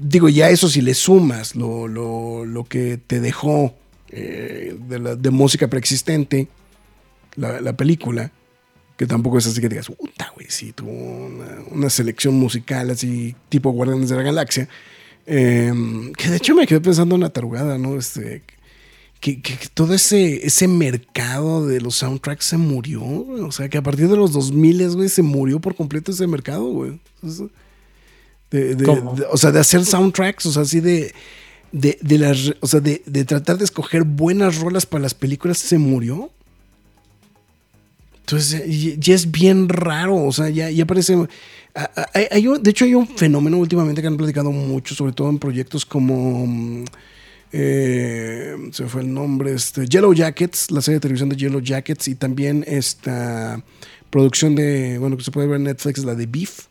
digo, 0.00 0.30
ya 0.30 0.48
eso 0.48 0.68
si 0.68 0.80
le 0.80 0.94
sumas 0.94 1.54
lo, 1.54 1.86
lo, 1.86 2.46
lo 2.46 2.64
que 2.64 2.98
te 3.06 3.20
dejó 3.20 3.74
eh, 4.08 4.74
de, 4.88 4.98
la, 4.98 5.16
de 5.16 5.30
música 5.30 5.68
preexistente, 5.68 6.48
la, 7.36 7.60
la 7.60 7.76
película 7.76 8.32
que 9.00 9.06
tampoco 9.06 9.38
es 9.38 9.46
así 9.46 9.62
que 9.62 9.70
digas, 9.70 9.86
puta, 9.86 10.30
güey, 10.34 10.48
sí, 10.50 10.74
tuvo 10.74 10.90
una, 11.70 11.88
selección 11.88 12.34
musical 12.34 12.90
así, 12.90 13.34
tipo 13.48 13.70
Guardianes 13.70 14.10
de 14.10 14.16
la 14.16 14.22
Galaxia. 14.22 14.68
Em, 15.24 16.12
que 16.12 16.28
de 16.28 16.36
hecho 16.36 16.54
me 16.54 16.66
quedé 16.66 16.82
pensando 16.82 17.14
en 17.14 17.22
la 17.22 17.30
tarugada, 17.30 17.78
¿no? 17.78 17.98
Este, 17.98 18.42
que, 19.20 19.40
todo 19.72 19.94
ese, 19.94 20.46
ese 20.46 20.68
mercado 20.68 21.66
de 21.66 21.80
los 21.80 21.94
soundtracks 21.94 22.44
se 22.44 22.58
murió, 22.58 23.02
O 23.02 23.50
sea, 23.52 23.70
que 23.70 23.78
a 23.78 23.82
partir 23.82 24.06
de 24.06 24.18
los 24.18 24.32
2000, 24.32 24.90
güey, 24.90 25.08
se 25.08 25.22
murió 25.22 25.60
por 25.60 25.74
completo 25.74 26.12
ese 26.12 26.26
mercado, 26.26 26.64
güey. 26.64 27.00
o 27.22 29.36
sea, 29.38 29.50
de 29.50 29.60
hacer 29.60 29.86
soundtracks, 29.86 30.44
o 30.44 30.52
sea, 30.52 30.60
así 30.60 30.80
de. 30.80 31.14
De, 31.72 32.18
las, 32.18 32.52
o 32.60 32.66
sea, 32.66 32.80
de, 32.80 32.98
tratar 33.24 33.56
de 33.56 33.64
escoger 33.64 34.04
buenas 34.04 34.58
rolas 34.58 34.84
para 34.84 35.00
las 35.00 35.14
películas 35.14 35.56
se 35.56 35.78
murió. 35.78 36.30
Entonces 38.32 38.96
ya 38.98 39.14
es 39.14 39.30
bien 39.30 39.68
raro, 39.68 40.16
o 40.16 40.32
sea, 40.32 40.48
ya, 40.48 40.70
ya 40.70 40.86
parece... 40.86 41.16
Hay, 42.30 42.46
de 42.60 42.70
hecho 42.70 42.84
hay 42.84 42.94
un 42.94 43.06
fenómeno 43.06 43.58
últimamente 43.58 44.00
que 44.00 44.08
han 44.08 44.16
platicado 44.16 44.52
mucho, 44.52 44.94
sobre 44.94 45.12
todo 45.12 45.28
en 45.30 45.38
proyectos 45.38 45.84
como... 45.84 46.46
Mm, 46.46 46.84
eh, 47.52 48.56
se 48.70 48.86
fue 48.86 49.02
el 49.02 49.12
nombre, 49.12 49.52
este, 49.52 49.86
Yellow 49.86 50.14
Jackets, 50.14 50.70
la 50.70 50.80
serie 50.80 50.96
de 50.96 51.00
televisión 51.00 51.28
de 51.30 51.36
Yellow 51.36 51.60
Jackets 51.60 52.06
y 52.06 52.14
también 52.14 52.64
esta 52.66 53.60
producción 54.08 54.54
de, 54.54 54.98
bueno, 54.98 55.16
que 55.16 55.24
se 55.24 55.32
puede 55.32 55.48
ver 55.48 55.56
en 55.56 55.64
Netflix, 55.64 56.04
la 56.04 56.14
de 56.14 56.26
Beef, 56.26 56.66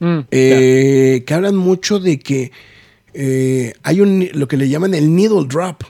mm, 0.00 0.20
eh, 0.30 1.22
que 1.26 1.34
hablan 1.34 1.56
mucho 1.56 1.98
de 1.98 2.18
que 2.18 2.50
eh, 3.12 3.74
hay 3.82 4.00
un, 4.00 4.26
lo 4.32 4.48
que 4.48 4.56
le 4.56 4.70
llaman 4.70 4.94
el 4.94 5.14
needle 5.14 5.44
drop, 5.46 5.82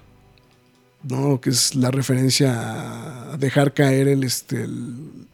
¿no? 1.03 1.40
que 1.40 1.51
es 1.51 1.74
la 1.74 1.90
referencia 1.90 3.32
a 3.32 3.36
dejar 3.36 3.72
caer 3.74 4.09
el, 4.09 4.24
este, 4.24 4.66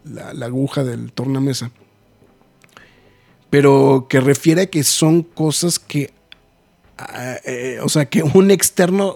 la, 0.05 0.47
aguja 0.47 0.85
del 0.85 1.13
tornamesa. 1.13 1.71
Pero 3.51 4.07
que 4.09 4.21
refiere 4.21 4.63
a 4.63 4.67
que 4.67 4.83
son 4.85 5.23
cosas 5.23 5.79
que, 5.79 6.11
ah, 6.99 7.37
eh, 7.45 7.79
o 7.83 7.89
sea, 7.89 8.07
que 8.07 8.23
un 8.23 8.51
externo, 8.51 9.15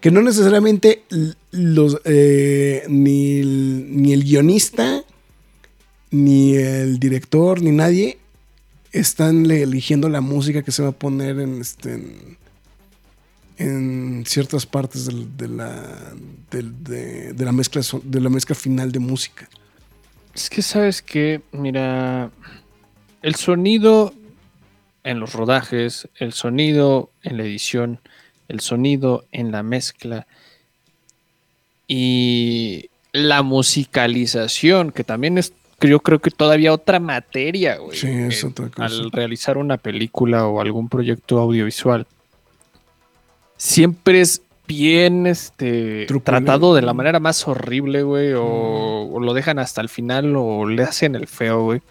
que 0.00 0.10
no 0.10 0.22
necesariamente 0.22 1.04
los, 1.50 2.00
eh, 2.04 2.84
ni, 2.88 3.40
el, 3.40 4.02
ni 4.02 4.12
el 4.12 4.24
guionista, 4.24 5.04
ni 6.10 6.56
el 6.56 6.98
director, 6.98 7.62
ni 7.62 7.70
nadie 7.70 8.18
están 8.92 9.50
eligiendo 9.50 10.08
la 10.08 10.20
música 10.20 10.62
que 10.62 10.72
se 10.72 10.82
va 10.82 10.88
a 10.88 10.92
poner 10.92 11.38
en, 11.40 11.60
este, 11.60 11.94
en 11.94 12.38
ciertas 14.24 14.66
partes 14.66 15.06
de, 15.06 15.48
la, 15.48 16.14
de, 16.50 17.34
la 17.44 17.52
mezcla, 17.52 17.82
de 18.04 18.20
la 18.20 18.30
mezcla 18.30 18.54
final 18.54 18.92
de 18.92 19.00
música. 19.00 19.48
Es 20.34 20.48
que 20.48 20.62
sabes 20.62 21.02
que, 21.02 21.40
mira, 21.50 22.30
el 23.22 23.34
sonido 23.34 24.14
en 25.02 25.18
los 25.18 25.32
rodajes, 25.32 26.08
el 26.16 26.32
sonido 26.32 27.10
en 27.22 27.36
la 27.36 27.42
edición, 27.42 27.98
el 28.46 28.60
sonido 28.60 29.24
en 29.32 29.50
la 29.50 29.64
mezcla 29.64 30.26
y 31.88 32.90
la 33.12 33.42
musicalización, 33.42 34.92
que 34.92 35.02
también 35.02 35.38
es, 35.38 35.52
yo 35.80 35.98
creo 36.00 36.20
que 36.20 36.30
todavía 36.30 36.72
otra 36.72 37.00
materia, 37.00 37.78
güey. 37.78 37.98
Sí, 37.98 38.08
es 38.08 38.44
otra 38.44 38.68
cosa. 38.68 38.84
Al 38.84 39.10
realizar 39.10 39.58
una 39.58 39.78
película 39.78 40.46
o 40.46 40.60
algún 40.60 40.88
proyecto 40.88 41.40
audiovisual 41.40 42.06
siempre 43.58 44.22
es 44.22 44.40
bien 44.66 45.26
este 45.26 46.06
tratado 46.24 46.74
de 46.74 46.82
la 46.82 46.94
manera 46.94 47.20
más 47.20 47.46
horrible, 47.46 48.02
güey, 48.02 48.32
o, 48.34 49.18
lo 49.20 49.34
dejan 49.34 49.58
hasta 49.58 49.82
el 49.82 49.88
final 49.88 50.34
o 50.36 50.66
le 50.66 50.84
hacen 50.84 51.14
el 51.14 51.26
feo, 51.26 51.64
güey. 51.64 51.82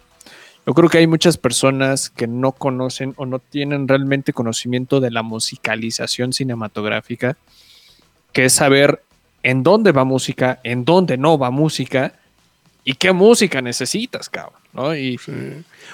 Yo 0.66 0.74
creo 0.74 0.88
que 0.88 0.98
hay 0.98 1.06
muchas 1.06 1.38
personas 1.38 2.10
que 2.10 2.26
no 2.26 2.52
conocen 2.52 3.14
o 3.16 3.26
no 3.26 3.38
tienen 3.38 3.88
realmente 3.88 4.32
conocimiento 4.32 5.00
de 5.00 5.10
la 5.10 5.22
musicalización 5.22 6.32
cinematográfica, 6.32 7.36
que 8.32 8.46
es 8.46 8.52
saber 8.52 9.02
en 9.42 9.62
dónde 9.62 9.92
va 9.92 10.04
música, 10.04 10.60
en 10.64 10.84
dónde 10.84 11.16
no 11.16 11.38
va 11.38 11.50
música 11.50 12.14
¿Y 12.90 12.94
qué 12.94 13.12
música 13.12 13.60
necesitas, 13.60 14.30
cabrón? 14.30 14.54
¿No? 14.72 14.96
Y, 14.96 15.18
Sí. 15.18 15.32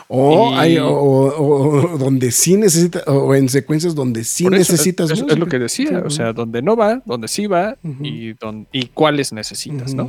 O, 0.07 0.53
Y- 0.53 0.59
hay, 0.59 0.79
o, 0.79 0.89
o- 0.89 1.93
o 1.95 1.99
donde 1.99 2.31
sí 2.31 2.57
necesitas, 2.57 3.03
o 3.07 3.35
en 3.35 3.49
secuencias 3.49 3.95
donde 3.95 4.23
sí 4.23 4.45
eso, 4.45 4.51
necesitas. 4.51 5.07
es, 5.07 5.13
es- 5.13 5.19
es 5.19 5.23
música. 5.25 5.41
lo 5.41 5.47
que 5.47 5.59
decía. 5.59 5.89
Sí, 5.89 5.95
o 5.95 6.11
sea, 6.11 6.33
donde 6.33 6.63
no 6.63 6.77
va, 6.77 7.01
donde 7.05 7.27
sí 7.27 7.47
va 7.47 7.77
y, 8.03 8.35
don- 8.35 8.67
y 8.71 8.87
cuáles 8.87 9.33
necesitas, 9.33 9.93
¿no? 9.95 10.09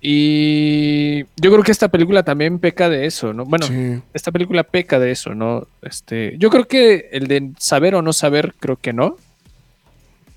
Y 0.00 1.24
yo 1.36 1.50
creo 1.50 1.62
que 1.62 1.72
esta 1.72 1.88
película 1.88 2.22
también 2.22 2.58
peca 2.60 2.88
de 2.88 3.06
eso, 3.06 3.32
¿no? 3.32 3.44
Bueno, 3.44 3.66
Sí. 3.66 4.00
esta 4.14 4.30
película 4.30 4.62
peca 4.62 4.98
de 5.00 5.10
eso, 5.10 5.34
¿no? 5.34 5.66
Este, 5.82 6.36
yo 6.38 6.50
creo 6.50 6.66
que 6.68 7.08
el 7.12 7.26
de 7.26 7.50
saber 7.58 7.94
o 7.96 8.02
no 8.02 8.12
saber, 8.12 8.54
creo 8.60 8.76
que 8.76 8.92
no. 8.92 9.16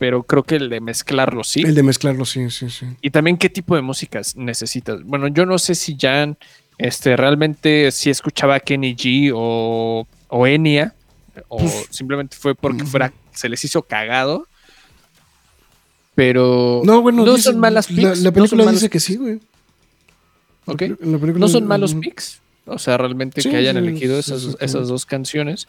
Pero 0.01 0.23
creo 0.23 0.41
que 0.41 0.55
el 0.55 0.67
de 0.71 0.81
mezclarlo 0.81 1.43
sí. 1.43 1.61
El 1.61 1.75
de 1.75 1.83
mezclarlo, 1.83 2.25
sí, 2.25 2.49
sí, 2.49 2.71
sí. 2.71 2.87
Y 3.03 3.11
también 3.11 3.37
qué 3.37 3.51
tipo 3.51 3.75
de 3.75 3.83
música 3.83 4.19
necesitas. 4.35 5.03
Bueno, 5.03 5.27
yo 5.27 5.45
no 5.45 5.59
sé 5.59 5.75
si 5.75 5.95
Jan 5.95 6.39
este, 6.79 7.15
realmente 7.15 7.91
si 7.91 8.09
escuchaba 8.09 8.55
a 8.55 8.59
Kenny 8.59 8.95
G 8.95 9.31
o, 9.35 10.07
o 10.27 10.47
Enya, 10.47 10.95
o 11.49 11.59
Pues, 11.59 11.85
simplemente 11.91 12.35
fue 12.35 12.55
porque 12.55 12.83
fuera, 12.83 13.13
se 13.31 13.47
les 13.47 13.63
hizo 13.63 13.83
cagado. 13.83 14.47
Pero 16.15 16.81
No, 16.83 17.03
bueno, 17.03 17.23
no 17.23 17.33
dice- 17.35 17.51
son 17.51 17.59
malas 17.59 17.89
la, 17.91 17.95
picks. 17.95 18.03
la 18.23 18.31
no 18.31 18.35
son 18.47 18.49
película 18.49 18.71
dice 18.71 18.89
que 18.89 18.99
sí, 18.99 19.17
güey. 19.17 19.39
La 20.65 20.73
Ok. 20.73 20.81
la 20.81 21.17
película- 21.19 21.37
No 21.39 21.47
son 21.47 21.67
malos 21.67 21.93
picks. 21.93 22.41
O 22.65 22.79
sea, 22.79 22.97
realmente 22.97 23.41
Sí, 23.41 23.49
que 23.51 23.57
hayan 23.57 23.75
sí, 23.75 23.83
elegido 23.83 24.15
sí, 24.15 24.19
esas, 24.31 24.41
sí, 24.41 24.49
sí. 24.49 24.57
esas 24.61 24.87
dos 24.87 25.05
canciones. 25.05 25.67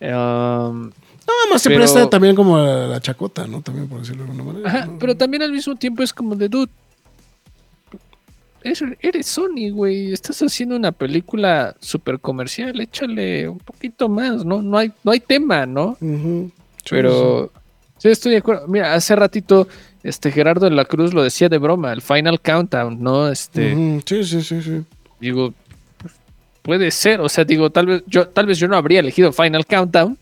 Um, 0.00 0.90
Nada 1.28 1.52
más 1.52 1.62
se 1.62 1.68
Pero- 1.68 1.80
presta 1.80 2.08
también 2.10 2.34
como 2.34 2.56
a 2.56 2.86
la 2.86 3.00
chacota, 3.00 3.46
¿no? 3.46 3.60
También 3.60 3.86
por 3.86 4.00
decirlo 4.00 4.24
de 4.24 4.30
alguna 4.30 4.52
manera. 4.52 4.68
ajá, 4.68 4.86
¿no? 4.86 4.98
pero 4.98 5.16
también 5.16 5.42
al 5.42 5.52
mismo 5.52 5.76
tiempo 5.76 6.02
es 6.02 6.12
como 6.12 6.34
de 6.34 6.48
dude. 6.48 6.70
Eres, 9.00 9.26
Sony, 9.26 9.70
güey. 9.72 10.12
Estás 10.12 10.42
haciendo 10.42 10.76
una 10.76 10.90
película 10.92 11.76
súper 11.80 12.18
comercial. 12.18 12.78
Échale 12.80 13.48
un 13.48 13.58
poquito 13.58 14.08
más, 14.08 14.44
¿no? 14.44 14.60
No 14.62 14.76
hay, 14.78 14.92
no 15.04 15.12
hay 15.12 15.20
tema, 15.20 15.64
¿no? 15.64 15.96
Pero 16.90 17.52
sí, 17.98 18.08
estoy 18.08 18.32
de 18.32 18.38
acuerdo. 18.38 18.66
Mira, 18.66 18.94
hace 18.94 19.14
ratito 19.14 19.68
este 20.02 20.32
Gerardo 20.32 20.64
de 20.68 20.72
la 20.74 20.84
Cruz 20.84 21.14
lo 21.14 21.22
decía 21.22 21.48
de 21.48 21.58
broma, 21.58 21.92
el 21.92 22.02
Final 22.02 22.40
Countdown, 22.40 23.02
¿no? 23.02 23.26
sí. 23.26 23.32
Este, 23.32 24.00
sí, 24.06 24.24
sí, 24.24 24.42
sí, 24.42 24.62
sí. 24.62 24.82
digo, 25.20 25.54
puede 26.62 26.90
ser, 26.90 27.20
o 27.20 27.28
sea, 27.28 27.44
digo, 27.44 27.70
tal 27.70 27.86
vez 27.86 28.02
yo 28.06 28.28
tal 28.28 28.46
vez 28.46 28.58
yo 28.58 28.68
no 28.68 28.76
habría 28.76 29.00
elegido 29.00 29.32
Final 29.32 29.66
Countdown, 29.66 30.16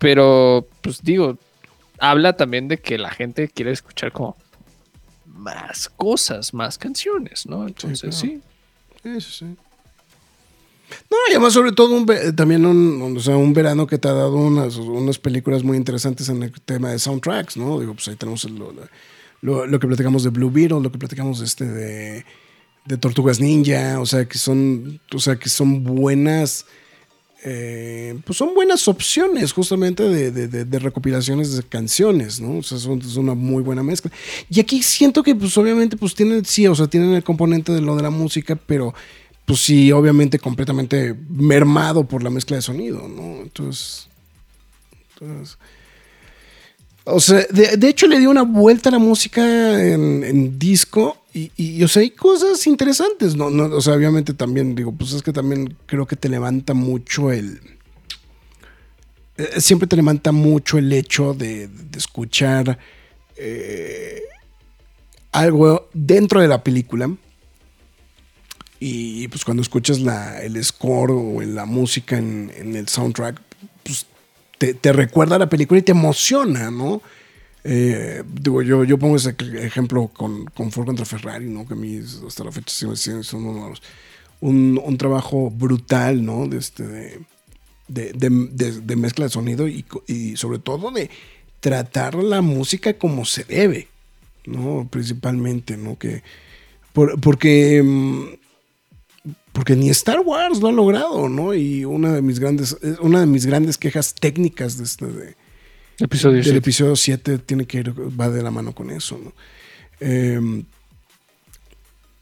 pero 0.00 0.66
pues 0.80 1.00
digo, 1.04 1.38
habla 2.00 2.32
también 2.36 2.66
de 2.66 2.78
que 2.78 2.98
la 2.98 3.10
gente 3.10 3.48
quiere 3.48 3.70
escuchar 3.70 4.10
como 4.10 4.36
más 5.26 5.88
cosas, 5.88 6.52
más 6.52 6.76
canciones, 6.78 7.46
¿no? 7.46 7.68
Entonces, 7.68 8.00
claro. 8.00 8.16
sí. 8.16 8.40
Sí, 9.02 9.20
sí, 9.20 9.30
sí. 9.38 9.44
No, 11.08 11.16
y 11.28 11.32
además 11.32 11.52
sobre 11.52 11.70
todo 11.72 11.94
un 11.94 12.04
ve- 12.04 12.32
también 12.32 12.66
un, 12.66 13.16
o 13.16 13.20
sea, 13.20 13.36
un 13.36 13.52
verano 13.54 13.86
que 13.86 13.96
te 13.98 14.08
ha 14.08 14.12
dado 14.12 14.34
unas, 14.36 14.76
unas 14.76 15.18
películas 15.18 15.62
muy 15.62 15.76
interesantes 15.76 16.28
en 16.28 16.42
el 16.42 16.52
tema 16.62 16.90
de 16.90 16.98
soundtracks, 16.98 17.56
¿no? 17.56 17.78
Digo, 17.78 17.94
pues 17.94 18.08
ahí 18.08 18.16
tenemos 18.16 18.42
lo, 18.50 18.72
lo- 19.42 19.66
lo 19.66 19.78
que 19.78 19.86
platicamos 19.86 20.24
de 20.24 20.30
Blue 20.30 20.50
Beetle, 20.50 20.80
lo 20.80 20.90
que 20.90 20.98
platicamos 20.98 21.38
de 21.38 21.46
este 21.46 21.64
de, 21.66 22.24
de 22.86 22.96
Tortugas 22.98 23.38
Ninja, 23.40 24.00
o 24.00 24.06
sea, 24.06 24.24
que 24.26 24.36
son, 24.38 25.00
o 25.14 25.18
sea, 25.20 25.36
que 25.36 25.48
son 25.48 25.84
buenas, 25.84 26.66
eh, 27.42 28.18
pues 28.24 28.36
son 28.36 28.54
buenas 28.54 28.86
opciones 28.88 29.52
justamente 29.52 30.02
de, 30.02 30.30
de- 30.30 30.78
recopilaciones 30.78 31.56
de 31.56 31.62
canciones, 31.62 32.40
¿no? 32.40 32.58
O 32.58 32.62
sea, 32.62 32.76
es 32.76 33.16
una 33.16 33.34
muy 33.34 33.62
buena 33.62 33.82
mezcla. 33.82 34.10
Y 34.50 34.60
aquí 34.60 34.82
siento 34.82 35.22
que, 35.22 35.34
pues 35.34 35.56
obviamente, 35.56 35.96
pues 35.96 36.14
tienen, 36.14 36.44
sí, 36.44 36.66
o 36.66 36.74
sea, 36.74 36.86
tienen 36.86 37.14
el 37.14 37.24
componente 37.24 37.72
de 37.72 37.80
lo 37.80 37.96
de 37.96 38.02
la 38.02 38.10
música, 38.10 38.56
pero 38.56 38.94
pues 39.44 39.60
sí, 39.60 39.90
obviamente 39.90 40.38
completamente 40.38 41.14
mermado 41.28 42.04
por 42.04 42.22
la 42.22 42.30
mezcla 42.30 42.56
de 42.56 42.62
sonido, 42.62 43.08
¿no? 43.08 43.42
Entonces, 43.42 44.08
entonces 45.14 45.58
o 47.04 47.18
sea, 47.18 47.44
de, 47.50 47.88
hecho 47.88 48.06
le 48.06 48.18
dio 48.18 48.30
una 48.30 48.42
vuelta 48.42 48.90
a 48.90 48.92
la 48.92 48.98
música 48.98 49.42
en 49.82 50.58
disco 50.58 51.19
y, 51.32 51.52
y, 51.56 51.82
o 51.84 51.88
sea, 51.88 52.02
hay 52.02 52.10
cosas 52.10 52.66
interesantes, 52.66 53.36
¿no? 53.36 53.50
no 53.50 53.64
o 53.64 53.80
sea, 53.80 53.94
obviamente 53.94 54.34
también, 54.34 54.74
digo, 54.74 54.92
pues 54.92 55.12
es 55.12 55.22
que 55.22 55.32
también 55.32 55.76
creo 55.86 56.06
que 56.06 56.16
te 56.16 56.28
levanta 56.28 56.74
mucho 56.74 57.30
el... 57.30 57.60
eh, 59.36 59.60
siempre 59.60 59.86
te 59.86 59.96
levanta 59.96 60.32
mucho 60.32 60.78
el 60.78 60.92
hecho 60.92 61.34
de, 61.34 61.68
escuchar 61.96 62.78
eh, 63.36 64.22
algo 65.30 65.88
dentro 65.92 66.40
de 66.40 66.48
la 66.48 66.64
película. 66.64 67.14
Y 68.80 69.28
pues 69.28 69.44
cuando 69.44 69.62
escuchas 69.62 70.00
la, 70.00 70.42
el 70.42 70.62
score 70.64 71.12
o 71.12 71.40
la 71.42 71.66
música 71.66 72.16
en, 72.16 72.50
en 72.56 72.74
el 72.74 72.88
soundtrack, 72.88 73.40
pues 73.84 74.06
te, 74.58 74.74
te 74.74 74.92
recuerda 74.92 75.36
a 75.36 75.38
la 75.38 75.48
película 75.48 75.78
y 75.78 75.82
te 75.82 75.92
emociona, 75.92 76.70
¿no? 76.70 77.02
Eh, 77.64 78.22
digo, 78.26 78.62
yo, 78.62 78.84
yo 78.84 78.98
pongo 78.98 79.16
ese 79.16 79.34
ejemplo 79.58 80.08
con, 80.08 80.46
con 80.46 80.70
Ford 80.72 80.86
contra 80.86 81.04
Ferrari, 81.04 81.46
¿no? 81.46 81.66
Que 81.66 81.74
a 81.74 81.76
mí 81.76 82.00
hasta 82.26 82.44
la 82.44 82.52
fecha 82.52 82.74
sigue 82.74 82.96
siendo 82.96 83.74
un, 84.40 84.80
un 84.82 84.98
trabajo 84.98 85.50
brutal, 85.50 86.24
¿no? 86.24 86.46
De, 86.46 86.56
este, 86.58 86.84
de, 87.88 88.12
de, 88.12 88.80
de- 88.80 88.96
mezcla 88.96 89.26
de 89.26 89.30
sonido 89.30 89.68
y, 89.68 89.84
y 90.06 90.36
sobre 90.36 90.58
todo 90.58 90.90
de 90.90 91.10
tratar 91.60 92.14
la 92.14 92.40
música 92.40 92.94
como 92.94 93.24
se 93.26 93.44
debe, 93.44 93.88
¿no? 94.46 94.88
Principalmente, 94.90 95.76
¿no? 95.76 95.98
Que, 95.98 96.22
por- 96.94 97.20
porque, 97.20 97.82
mm, 97.84 98.24
porque 99.52 99.76
ni 99.76 99.90
Star 99.90 100.20
Wars 100.20 100.60
lo 100.60 100.68
ha 100.68 100.72
logrado, 100.72 101.28
¿no? 101.28 101.52
Y 101.52 101.84
una 101.84 102.12
de 102.14 102.22
mis 102.22 102.38
grandes, 102.38 102.78
una 103.00 103.20
de 103.20 103.26
mis 103.26 103.44
grandes 103.44 103.76
quejas 103.76 104.14
técnicas 104.14 104.78
de 104.78 104.84
este, 104.84 105.06
de, 105.06 105.36
Episodio 106.00 106.42
del 106.42 106.56
episodio 106.56 106.96
7 106.96 107.38
tiene 107.38 107.66
que 107.66 107.78
ir, 107.78 107.92
va 108.20 108.28
de 108.30 108.42
la 108.42 108.50
mano 108.50 108.72
con 108.74 108.90
eso, 108.90 109.18
¿no? 109.22 109.32
Eh, 110.00 110.62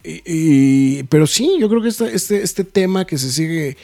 y- 0.04 0.22
y- 0.24 1.02
pero 1.04 1.26
sí, 1.26 1.56
yo 1.60 1.68
creo 1.68 1.82
que 1.82 1.88
este, 1.88 2.14
este, 2.14 2.42
este 2.42 2.64
tema 2.64 3.04
que 3.06 3.18
se 3.18 3.30
sigue. 3.30 3.76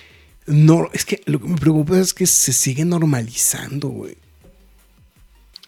No, 0.46 0.88
es 0.92 1.04
que 1.04 1.22
lo 1.26 1.40
que 1.40 1.48
me 1.48 1.56
preocupa 1.56 1.98
es 1.98 2.12
que 2.14 2.26
se 2.26 2.52
sigue 2.52 2.84
normalizando, 2.84 3.88
güey. 3.88 4.16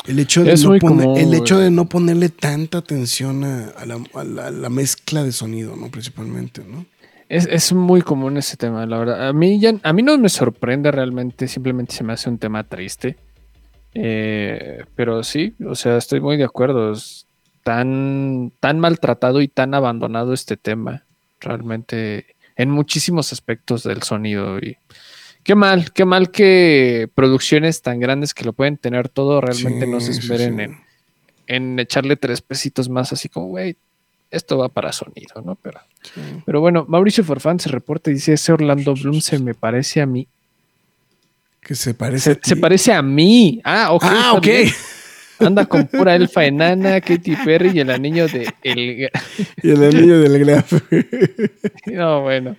El 0.07 0.19
hecho, 0.21 0.45
de 0.45 0.53
Es 0.53 0.63
no 0.63 0.71
muy 0.71 0.79
poner- 0.79 1.05
común, 1.07 1.19
el 1.19 1.35
hecho 1.35 1.59
de 1.59 1.71
no 1.71 1.89
ponerle 1.89 2.29
tanta 2.29 2.79
atención 2.79 3.43
a, 3.43 3.69
a 3.71 3.87
la, 3.87 3.99
a 4.15 4.25
la- 4.25 4.47
a 4.47 4.51
la 4.51 4.69
mezcla 4.71 5.25
de 5.25 5.33
sonido, 5.33 5.75
¿no? 5.77 5.91
Principalmente, 5.91 6.63
¿no? 6.65 6.87
Es, 7.29 7.49
es 7.51 7.73
muy 7.73 8.03
común 8.03 8.37
ese 8.37 8.57
tema, 8.57 8.87
la 8.87 8.99
verdad. 8.99 9.29
A 9.29 9.33
mí, 9.33 9.59
ya, 9.59 9.75
a 9.83 9.93
mí 9.93 10.03
no 10.05 10.17
me 10.17 10.29
sorprende 10.29 10.93
realmente, 10.93 11.49
simplemente 11.49 11.93
se 11.97 12.05
me 12.05 12.13
hace 12.13 12.29
un 12.31 12.39
tema 12.39 12.63
triste. 12.63 13.17
Eh, 13.99 14.85
pero 14.95 15.23
sí, 15.23 15.55
o 15.67 15.75
sea, 15.75 15.97
estoy 15.97 16.21
muy 16.21 16.37
de 16.37 16.45
acuerdo. 16.45 16.93
Es 16.93 17.27
tan, 17.63 18.53
tan 18.61 18.79
maltratado 18.79 19.41
y 19.41 19.49
tan 19.49 19.75
abandonado 19.75 20.33
este 20.33 20.57
tema, 20.57 21.05
realmente, 21.41 22.37
en 22.57 22.71
muchísimos 22.71 23.33
aspectos 23.33 23.83
del 23.83 24.03
sonido. 24.03 24.59
Y 24.59 24.77
qué 25.43 25.55
mal, 25.55 25.93
qué 25.93 26.05
mal 26.05 26.31
que 26.31 27.09
producciones 27.15 27.83
tan 27.83 27.99
grandes 27.99 28.35
que 28.35 28.45
lo 28.45 28.53
pueden 28.53 28.77
tener 28.77 29.09
todo 29.09 29.41
realmente 29.41 29.87
no 29.87 30.01
se 30.01 30.13
Sí, 30.13 30.21
sí, 30.21 30.33
esmeren 30.33 30.57
sí. 30.57 30.63
En, 30.63 31.73
en 31.73 31.79
echarle 31.79 32.17
tres 32.17 32.43
pesitos 32.43 32.89
más, 32.89 33.13
así 33.13 33.29
como, 33.29 33.49
güey, 33.49 33.77
esto 34.31 34.59
va 34.59 34.69
para 34.69 34.93
sonido, 34.93 35.41
¿no? 35.45 35.55
Pero. 35.57 35.81
Sí. 36.03 36.21
Pero 36.45 36.61
bueno, 36.61 36.85
Mauricio 36.89 37.25
Forfán 37.25 37.59
se 37.61 37.71
reporta 37.71 38.11
y 38.11 38.15
dice, 38.15 38.35
ese 38.35 38.53
Orlando 38.53 38.95
Bloom 38.95 39.21
se 39.21 39.39
me 39.39 39.55
parece 39.55 40.01
a 40.01 40.07
mí. 40.07 40.29
Que 41.67 41.75
se 41.75 41.95
parece. 41.95 42.35
Se, 42.35 42.39
a 42.39 42.39
se 42.43 42.57
parece 42.57 42.93
a 42.93 43.03
mí. 43.03 43.61
Ah, 43.65 43.89
ok. 43.93 44.05
Ah, 44.07 44.33
ok. 44.37 44.45
bien. 44.47 44.69
Anda 45.39 45.67
con 45.67 45.87
pura 45.89 46.15
elfa 46.15 46.45
enana, 46.47 47.01
Katy 47.01 47.37
Perry 47.45 47.73
y 47.75 47.81
el 47.81 47.91
anillo 47.91 48.27
de 48.29 48.49
el... 48.63 49.11
Y 49.63 49.71
el 49.71 49.85
anillo 49.85 50.21
del 50.21 50.39
Graf. 50.39 50.73
No, 51.87 52.23
bueno. 52.23 52.57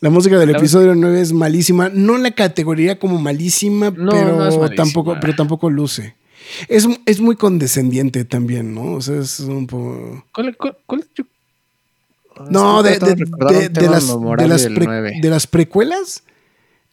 La 0.00 0.10
música 0.10 0.38
del 0.38 0.52
La- 0.52 0.58
episodio 0.58 0.94
9 0.94 1.20
es 1.20 1.32
malísima. 1.32 1.88
No 1.88 2.18
la 2.18 2.32
categoría 2.32 2.98
como 2.98 3.18
malísima, 3.18 3.90
No, 3.96 4.10
pero, 4.10 4.36
no 4.36 4.46
es 4.48 4.58
malísima. 4.58 4.74
tampoco, 4.74 5.16
pero 5.20 5.34
tampoco 5.34 5.70
luce. 5.70 6.14
Es, 6.68 6.86
es 7.06 7.20
muy 7.20 7.36
condescendiente 7.36 8.24
también, 8.26 8.74
¿no? 8.74 8.92
O 8.94 9.00
sea, 9.00 9.18
es 9.20 9.40
un 9.40 9.66
poco. 9.66 10.24
¿Cuál, 10.34 10.54
cuál, 10.58 10.76
cuál- 10.84 11.04
No, 12.50 12.82
de, 12.82 12.98
de, 12.98 13.88
las, 13.88 14.08
las 14.48 14.62
del 14.64 14.74
pre- 14.74 14.84
9. 14.86 15.12
de 15.22 15.30
las 15.30 15.46
precuelas. 15.46 16.22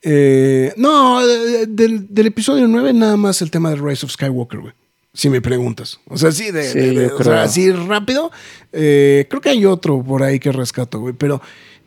Eh, 0.03 0.73
no, 0.77 1.25
de- 1.25 1.67
del, 1.67 2.07
del 2.13 2.27
episodio 2.27 2.67
9 2.67 2.93
nada 2.93 3.17
más 3.17 3.41
el 3.41 3.51
tema 3.51 3.69
de 3.69 3.75
Rise 3.77 4.05
of 4.05 4.11
Skywalker, 4.11 4.59
güey. 4.59 4.73
Si 5.13 5.29
me 5.29 5.41
preguntas. 5.41 5.99
O 6.07 6.17
sea, 6.17 6.31
sí, 6.31 6.51
de, 6.51 6.63
Sí, 6.63 6.79
de- 6.79 7.07
o 7.07 7.23
sea, 7.23 7.43
así 7.43 7.71
rápido. 7.71 8.31
eh, 8.71 9.25
creo 9.29 9.41
que 9.41 9.49
hay 9.49 9.65
otro 9.65 10.01
por 10.01 10.23
ahí 10.23 10.39
que 10.39 10.51
rescato, 10.53 10.99
güey. 11.01 11.13
Pero, 11.13 11.41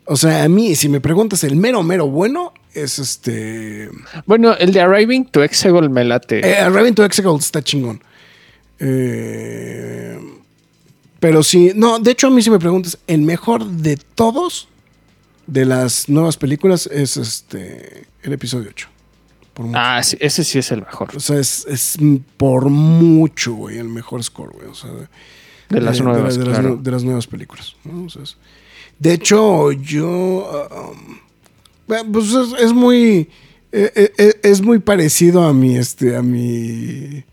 o 0.05 0.15
sea, 0.15 0.43
a 0.43 0.47
mí, 0.49 0.75
si 0.75 0.89
me 0.89 1.01
preguntas, 1.01 1.43
el 1.43 1.55
mero, 1.55 1.81
mero 1.81 2.07
bueno 2.07 2.53
es 2.73 2.99
este. 2.99 3.89
Bueno, 4.27 4.55
el 4.57 4.71
de 4.71 4.81
Arriving 4.81 5.25
to 5.25 5.43
Exegol 5.43 5.89
me 5.89 6.03
late. 6.03 6.39
Eh, 6.47 6.69
Raven 6.69 6.93
to 6.93 7.03
Exegol 7.03 7.39
está 7.39 7.63
chingón. 7.63 8.01
Eh, 8.79 10.19
Pero 11.19 11.41
sí, 11.41 11.71
no, 11.75 11.97
de 11.99 12.11
hecho 12.11 12.27
a 12.27 12.29
mí 12.29 12.41
si 12.43 12.49
me 12.51 12.59
preguntas, 12.59 12.99
el 13.07 13.21
mejor 13.21 13.65
de 13.65 13.97
todos 13.97 14.67
de 15.47 15.65
las 15.65 16.09
nuevas 16.09 16.37
películas 16.37 16.87
es 16.91 17.17
este 17.17 18.05
el 18.23 18.33
episodio 18.33 18.69
8. 18.69 18.87
Por 19.53 19.65
mucho. 19.67 19.79
Ah, 19.81 20.03
sí, 20.03 20.17
ese 20.19 20.43
sí 20.43 20.59
es 20.59 20.71
el 20.71 20.81
mejor. 20.81 21.15
O 21.15 21.19
sea, 21.19 21.39
es, 21.39 21.65
es 21.67 21.97
por 22.37 22.69
mucho, 22.69 23.53
güey, 23.53 23.77
el 23.77 23.87
mejor 23.87 24.23
score, 24.23 24.51
güey. 24.53 24.67
O 24.67 24.73
sea, 24.73 24.91
de, 24.91 25.07
De 25.69 25.81
las 25.81 25.97
de- 25.97 26.03
nuevas, 26.03 26.37
de 26.37 26.45
las, 26.45 26.59
claro. 26.59 26.75
de 26.77 26.91
las 26.91 27.03
nuevas 27.03 27.27
películas. 27.27 27.75
¿no? 27.85 28.05
O 28.05 28.09
sea, 28.09 28.23
es- 28.23 28.37
de 28.99 29.13
hecho, 29.13 29.71
yo. 29.71 30.67
um, 30.71 31.17
bueno, 31.87 32.11
pues 32.13 32.27
es, 32.33 32.53
es 32.61 32.73
muy. 32.73 33.29
eh, 33.71 33.91
eh, 33.95 34.13
eh, 34.17 34.33
es 34.43 34.61
muy 34.61 34.79
parecido 34.79 35.43
a 35.43 35.53
mi. 35.53 35.77
Este, 35.77 36.15
a 36.15 36.21
mi. 36.21 37.23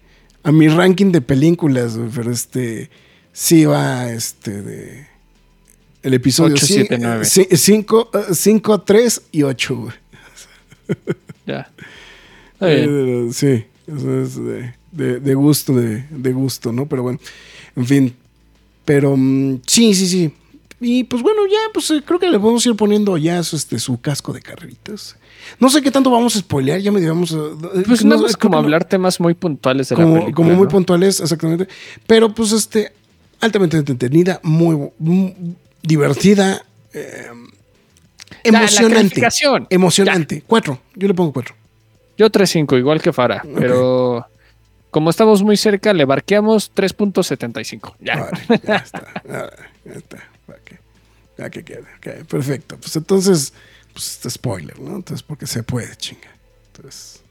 A 0.44 0.50
mi 0.52 0.66
ranking 0.68 1.12
de 1.12 1.20
películas, 1.20 1.96
güey, 1.96 2.10
pero 2.14 2.30
este. 2.30 2.90
Sí 3.32 3.64
va 3.64 4.10
este 4.10 4.60
de. 4.62 5.06
El 6.02 6.14
episodio 6.14 6.54
Ocho, 6.54 6.66
siete, 6.66 6.98
nueve. 6.98 7.24
5, 7.24 8.80
3 8.80 9.22
y 9.32 9.42
8, 9.42 9.76
güey. 9.76 9.92
Ya. 11.46 11.70
Está 12.54 12.66
bien. 12.66 13.28
Eh, 13.28 13.28
sí, 13.32 13.64
eso 13.86 14.22
es 14.22 14.36
de, 14.36 14.74
de- 14.90 15.20
de 15.20 15.34
gusto, 15.34 15.72
de, 15.74 16.04
de 16.10 16.32
gusto, 16.32 16.72
¿no? 16.72 16.86
Pero 16.86 17.02
bueno, 17.04 17.18
en 17.76 17.86
fin. 17.86 18.14
Pero 18.84 19.16
mm, 19.16 19.60
sí, 19.66 19.94
sí, 19.94 20.08
sí. 20.08 20.32
Y 20.80 21.04
pues 21.04 21.22
bueno, 21.22 21.42
ya, 21.46 21.58
pues 21.72 21.88
eh, 21.92 22.02
creo 22.04 22.18
que 22.18 22.28
le 22.28 22.38
podemos 22.40 22.66
ir 22.66 22.74
poniendo 22.74 23.16
ya 23.16 23.40
su, 23.44 23.54
este, 23.54 23.78
su 23.78 24.00
casco 24.00 24.32
de 24.32 24.42
carreritas. 24.42 25.16
No 25.60 25.68
sé 25.70 25.80
qué 25.82 25.92
tanto 25.92 26.10
vamos 26.10 26.34
a 26.34 26.40
spoilear, 26.40 26.80
ya 26.80 26.90
me 26.90 27.00
digamos. 27.00 27.36
Pues 27.86 28.04
nada 28.04 28.22
más 28.22 28.36
como 28.36 28.58
hablar 28.58 28.84
temas 28.84 29.20
muy 29.20 29.34
puntuales 29.34 29.88
de 29.88 29.96
la 29.96 30.02
como, 30.02 30.14
película. 30.14 30.34
como 30.34 30.54
muy 30.56 30.64
¿no? 30.64 30.68
puntuales, 30.68 31.20
exactamente. 31.20 31.68
Pero 32.08 32.34
pues 32.34 32.50
este, 32.50 32.92
altamente 33.40 33.76
entretenida, 33.76 34.40
muy, 34.42 34.90
muy 34.98 35.34
divertida, 35.82 36.64
eh, 36.92 37.30
la 38.44 38.60
emocionante. 38.60 39.22
Emocionante. 39.70 40.42
Cuatro, 40.46 40.80
yo 40.94 41.08
le 41.08 41.14
pongo 41.14 41.32
cuatro. 41.32 41.54
Yo 42.16 42.30
3.5, 42.30 42.78
igual 42.78 43.00
que 43.00 43.12
Fara. 43.12 43.42
Pero 43.56 44.26
como 44.90 45.10
estamos 45.10 45.42
muy 45.42 45.56
cerca, 45.56 45.92
le 45.92 46.04
barqueamos 46.04 46.72
3.75. 46.74 47.94
Ya. 48.00 48.16
Vale, 48.20 48.60
ya 48.64 48.76
está. 48.76 49.06
Ah, 49.28 49.50
ya 49.84 49.92
está. 49.92 50.18
Ya 50.46 50.54
que, 50.64 50.78
ya 51.38 51.50
que 51.50 51.64
quede. 51.64 51.80
ok, 51.80 52.26
perfecto. 52.26 52.76
Pues 52.76 52.94
entonces, 52.96 53.54
pues 53.92 54.12
este 54.12 54.30
spoiler, 54.30 54.78
¿no? 54.78 54.96
Entonces, 54.96 55.22
porque 55.22 55.46
se 55.46 55.62
puede, 55.62 55.96
chinga. 55.96 56.28
Entonces. 56.72 57.22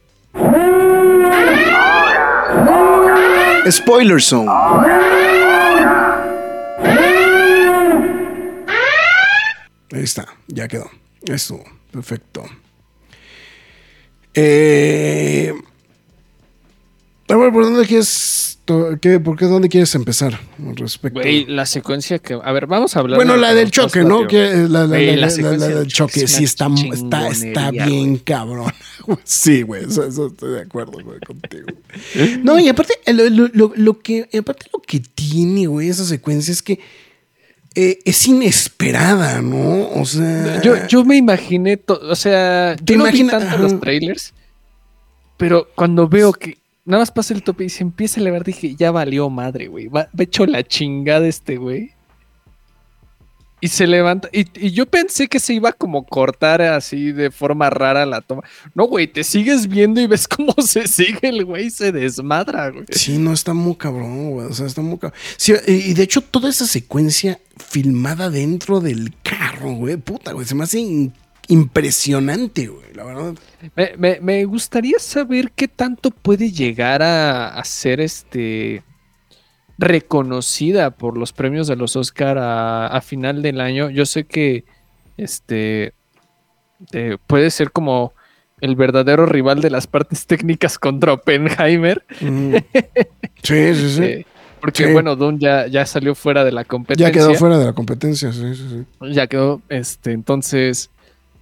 Spoiler 3.70 4.22
Zone. 4.22 4.52
Ahí 9.92 10.04
está, 10.04 10.28
ya 10.48 10.68
quedó. 10.68 10.90
Eso, 11.24 11.60
perfecto. 11.92 12.44
Eh, 14.34 15.54
a 17.28 17.36
ver, 17.36 17.52
¿por 17.52 17.64
dónde 17.64 17.86
quieres, 17.86 18.60
qué, 19.02 19.20
por 19.20 19.38
qué, 19.38 19.46
dónde 19.46 19.70
quieres 19.70 19.94
empezar 19.96 20.40
al 20.60 20.76
respecto? 20.76 21.20
Güey, 21.20 21.46
la 21.46 21.66
secuencia 21.66 22.20
que. 22.20 22.34
A 22.42 22.52
ver, 22.52 22.66
vamos 22.68 22.96
a 22.96 23.00
hablar. 23.00 23.18
Bueno, 23.18 23.34
de 23.34 23.40
la 23.40 23.54
del 23.54 23.72
choque, 23.72 24.04
¿no? 24.04 24.28
Que, 24.28 24.52
eh, 24.52 24.56
la, 24.70 24.86
la- 24.88 24.98
la- 25.00 25.68
del 25.68 25.88
choque 25.88 26.28
sí 26.28 26.44
está, 26.46 26.68
está, 27.32 27.72
bien 27.72 28.18
cabrón. 28.18 28.72
Sí, 29.24 29.64
güey, 29.64 29.86
eso, 29.86 30.06
eso 30.06 30.28
estoy 30.28 30.54
de 30.54 30.62
acuerdo 30.62 30.92
güey, 31.04 31.20
contigo. 31.22 31.66
No, 32.44 32.60
y 32.60 32.70
aparte, 32.70 32.94
lo- 33.12 33.50
lo- 33.52 33.74
lo 33.76 34.00
que, 34.00 34.30
aparte 34.38 34.68
lo 34.72 34.80
que 34.80 35.00
tiene, 35.00 35.66
güey, 35.66 35.90
esa 35.90 36.06
secuencia 36.06 36.52
es 36.52 36.62
que 36.62 36.80
eh, 37.76 38.00
es 38.04 38.28
inesperada, 38.28 39.42
¿no? 39.42 39.90
O 39.90 40.06
sea... 40.06 40.62
Yo, 40.62 40.88
yo 40.88 41.06
me 41.06 41.16
imaginé, 41.16 41.80
o 41.88 42.16
sea, 42.16 42.76
Te 42.76 42.94
yo 42.94 43.00
no 43.00 43.12
vi 43.12 43.28
tanto 43.28 43.58
los 43.58 43.80
trailers, 43.80 44.34
pero 45.38 45.68
cuando 45.76 46.08
veo 46.08 46.34
que 46.34 46.58
nada 46.86 47.02
más 47.02 47.12
pasa 47.12 47.34
el 47.34 47.44
tope 47.44 47.66
y 47.66 47.70
se 47.70 47.84
empieza 47.84 48.20
a 48.20 48.22
elevar, 48.22 48.44
dije, 48.44 48.76
ya 48.76 48.92
valió 48.92 49.30
madre, 49.30 49.68
güey. 49.68 49.88
Va, 49.88 50.10
va 50.18 50.24
hecho 50.24 50.46
la 50.46 50.64
chingada 50.64 51.28
este 51.28 51.58
güey. 51.58 51.92
Y 53.62 53.68
se 53.68 53.86
levanta. 53.86 54.28
Y, 54.34 54.48
y 54.60 54.72
yo 54.72 54.88
pensé 54.88 55.28
que 55.28 55.40
se 55.40 55.54
iba 55.54 55.72
como 55.72 56.04
cortar 56.06 56.62
así 56.64 57.12
de 57.12 57.30
forma 57.30 57.70
rara 57.70 58.06
la 58.08 58.22
toma. 58.22 58.42
No, 58.74 58.86
güey, 58.88 59.06
te 59.08 59.24
sigues 59.24 59.68
viendo 59.68 60.02
y 60.02 60.08
ves 60.08 60.28
cómo 60.36 60.54
se 60.66 60.88
sigue 60.88 61.30
el 61.30 61.46
güey, 61.46 61.70
se 61.70 61.92
desmadra, 61.92 62.70
güey. 62.72 62.86
Sí, 62.90 63.18
no, 63.20 63.32
está 63.34 63.54
muy 63.54 63.76
cabrón, 63.76 64.32
güey. 64.32 64.48
O 64.48 64.54
sea, 64.54 64.66
está 64.66 64.82
muy 64.82 64.98
cabrón. 64.98 65.18
Sí, 65.38 65.54
y 65.68 65.94
de 65.94 66.04
hecho, 66.04 66.22
toda 66.22 66.50
esa 66.50 66.66
secuencia 66.66 67.40
filmada 67.58 68.30
dentro 68.32 68.80
del 68.82 69.14
carro, 69.22 69.74
güey, 69.76 69.98
puta, 69.98 70.34
güey, 70.34 70.46
se 70.48 70.56
me 70.56 70.64
hace 70.64 70.80
in- 70.80 71.14
impresionante, 71.48 72.68
güey, 72.68 72.94
la 72.94 73.04
verdad. 73.04 73.36
Me, 73.76 73.92
me- 73.98 74.20
me 74.22 74.46
gustaría 74.46 74.98
saber 75.00 75.52
qué 75.56 75.68
tanto 75.68 76.12
puede 76.12 76.52
llegar 76.52 77.02
a, 77.02 77.50
a 77.50 77.64
ser 77.64 78.00
este 78.02 78.84
reconocida 79.82 80.92
por 80.92 81.18
los 81.18 81.34
premios 81.34 81.68
de 81.68 81.76
los 81.76 81.96
Oscar 81.96 82.38
a, 82.38 82.88
a 82.88 83.02
final 83.02 83.42
del 83.42 83.60
año. 83.60 83.90
Yo 83.90 84.06
sé 84.06 84.24
que 84.26 84.64
este 85.18 85.94
eh, 86.94 87.18
puede 87.28 87.50
ser 87.52 87.72
como 87.72 88.14
el 88.62 88.76
verdadero 88.76 89.26
rival 89.26 89.60
de 89.62 89.72
las 89.72 89.88
partes 89.88 90.26
técnicas 90.28 90.78
contra 90.80 91.14
Oppenheimer. 91.14 92.04
Ujú. 92.22 92.54
Sí, 93.44 93.74
sí, 93.74 93.90
sí. 93.96 94.04
eh, 94.04 94.26
porque 94.62 94.86
Sí. 94.86 94.94
bueno, 94.94 95.16
Dune 95.16 95.40
ya, 95.40 95.66
ya 95.66 95.84
salió 95.88 96.14
fuera 96.14 96.44
de 96.44 96.52
la 96.52 96.64
competencia. 96.64 97.08
ya 97.08 97.12
quedó 97.12 97.34
fuera 97.34 97.58
de 97.58 97.66
la 97.66 97.74
competencia, 97.74 98.32
sí, 98.32 98.54
sí, 98.54 98.68
sí. 99.02 99.12
Ya 99.12 99.26
quedó, 99.26 99.64
este, 99.70 100.12
entonces, 100.12 100.92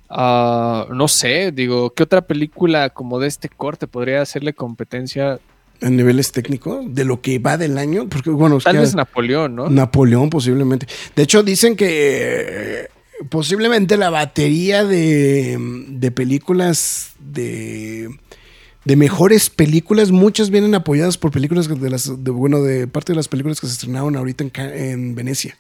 ah, 0.10 0.88
no 0.94 1.10
sé, 1.10 1.52
digo, 1.52 1.90
¿qué 1.90 2.03
otra 2.03 2.22
película 2.22 2.90
como 2.90 3.20
de 3.20 3.28
este 3.28 3.49
corte 3.49 3.86
podría 3.86 4.22
hacerle 4.22 4.53
competencia? 4.53 5.40
En 5.81 5.95
niveles 5.95 6.31
técnicos, 6.34 6.84
de 6.93 7.06
lo 7.06 7.22
que 7.22 7.39
va 7.39 7.57
del 7.57 7.77
año, 7.77 8.10
porque 8.10 8.30
bueno, 8.31 8.57
Tal 8.60 8.77
vez 8.80 8.95
Napoleón, 8.95 9.56
¿no? 9.56 9.69
Napoleón 9.69 10.30
posiblemente. 10.30 10.88
De 11.15 11.23
hecho, 11.23 11.41
dicen 11.41 11.77
que 11.77 11.88
eh, 11.89 12.88
posiblemente 13.30 13.95
la 13.95 14.10
batería 14.10 14.84
de, 14.84 15.57
de 15.88 16.11
películas 16.11 17.11
de, 17.19 18.10
de 18.84 18.95
mejores 18.97 19.49
películas, 19.49 20.11
muchas 20.11 20.49
vienen 20.49 20.76
apoyadas 20.76 21.18
por 21.18 21.31
películas 21.31 21.69
de 21.69 21.89
las, 21.89 22.23
de, 22.23 22.31
bueno, 22.31 22.61
de 22.61 22.88
parte 22.88 23.14
de 23.14 23.15
las 23.18 23.30
películas 23.30 23.61
que 23.61 23.68
se 23.68 23.73
estrenaron 23.73 24.18
ahorita 24.18 24.43
en, 24.43 24.51
en 24.57 25.15
Venecia. 25.15 25.57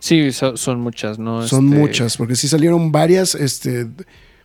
Sí, 0.00 0.32
so- 0.32 0.56
son 0.56 0.80
muchas, 0.80 1.18
¿no? 1.18 1.46
Son 1.46 1.66
Este, 1.66 1.78
muchas, 1.78 2.16
porque 2.16 2.34
sí 2.34 2.48
salieron 2.48 2.90
varias, 2.90 3.34
este, 3.34 3.86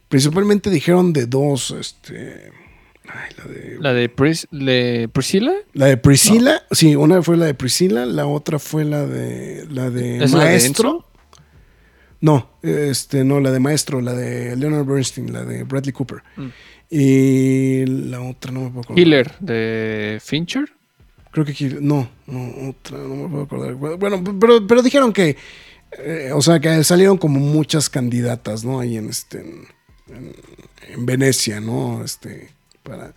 principalmente 0.09 0.69
dijeron 0.69 1.13
de 1.13 1.25
dos, 1.27 1.71
este, 1.79 2.51
ay, 3.09 3.31
la 3.37 3.43
de 3.45 3.77
La 3.79 3.93
de, 3.93 4.09
Pris- 4.13 4.47
de 4.51 5.09
Priscilla. 5.11 5.53
La 5.73 5.85
de 5.87 5.97
Priscila, 5.97 6.63
sí, 6.71 6.95
una 6.95 7.21
fue 7.21 7.37
la 7.37 7.45
de 7.45 7.53
Priscila, 7.53 8.05
la 8.05 8.25
otra 8.27 8.59
fue 8.59 8.85
la 8.85 9.05
de 9.05 9.65
la 9.69 9.89
de 9.89 10.23
¿Es 10.23 10.31
la 10.31 10.39
de 10.39 10.45
Maestro. 10.45 10.89
Enzo? 10.91 11.05
no, 12.21 12.49
este, 12.63 13.23
no, 13.23 13.39
la 13.39 13.51
de 13.51 13.59
Maestro, 13.59 14.01
la 14.01 14.13
de 14.13 14.55
Leonard 14.55 14.85
Bernstein, 14.85 15.31
la 15.31 15.43
de 15.43 15.63
Bradley 15.63 15.91
Cooper. 15.93 16.23
Mm. 16.37 16.47
Y 16.89 17.85
la 17.85 18.21
otra 18.21 18.51
no 18.51 18.61
me 18.61 18.67
puedo 18.69 18.81
acordar. 18.81 18.95
Killer 19.03 19.31
de 19.39 20.19
Fincher. 20.23 20.65
Creo 21.31 21.43
que 21.45 21.53
Kill- 21.53 21.79
no, 21.81 22.09
no, 22.27 22.69
otra, 22.69 22.97
no 22.97 23.15
me 23.15 23.27
puedo 23.29 23.43
acordar. 23.43 23.73
Bueno, 23.97 24.23
pero, 24.39 24.65
pero 24.65 24.81
dijeron 24.81 25.11
que, 25.11 25.35
eh, 25.99 26.31
o 26.33 26.41
sea, 26.41 26.59
que 26.59 26.83
salieron 26.83 27.17
como 27.17 27.39
muchas 27.39 27.89
candidatas, 27.89 28.63
¿no? 28.63 28.79
Ahí 28.79 28.97
en 28.97 29.09
este, 29.09 29.39
en, 29.41 29.67
en- 30.15 30.35
en 30.93 31.05
Venecia, 31.05 31.59
¿no? 31.59 32.03
Este, 32.03 32.49
para 32.85 33.13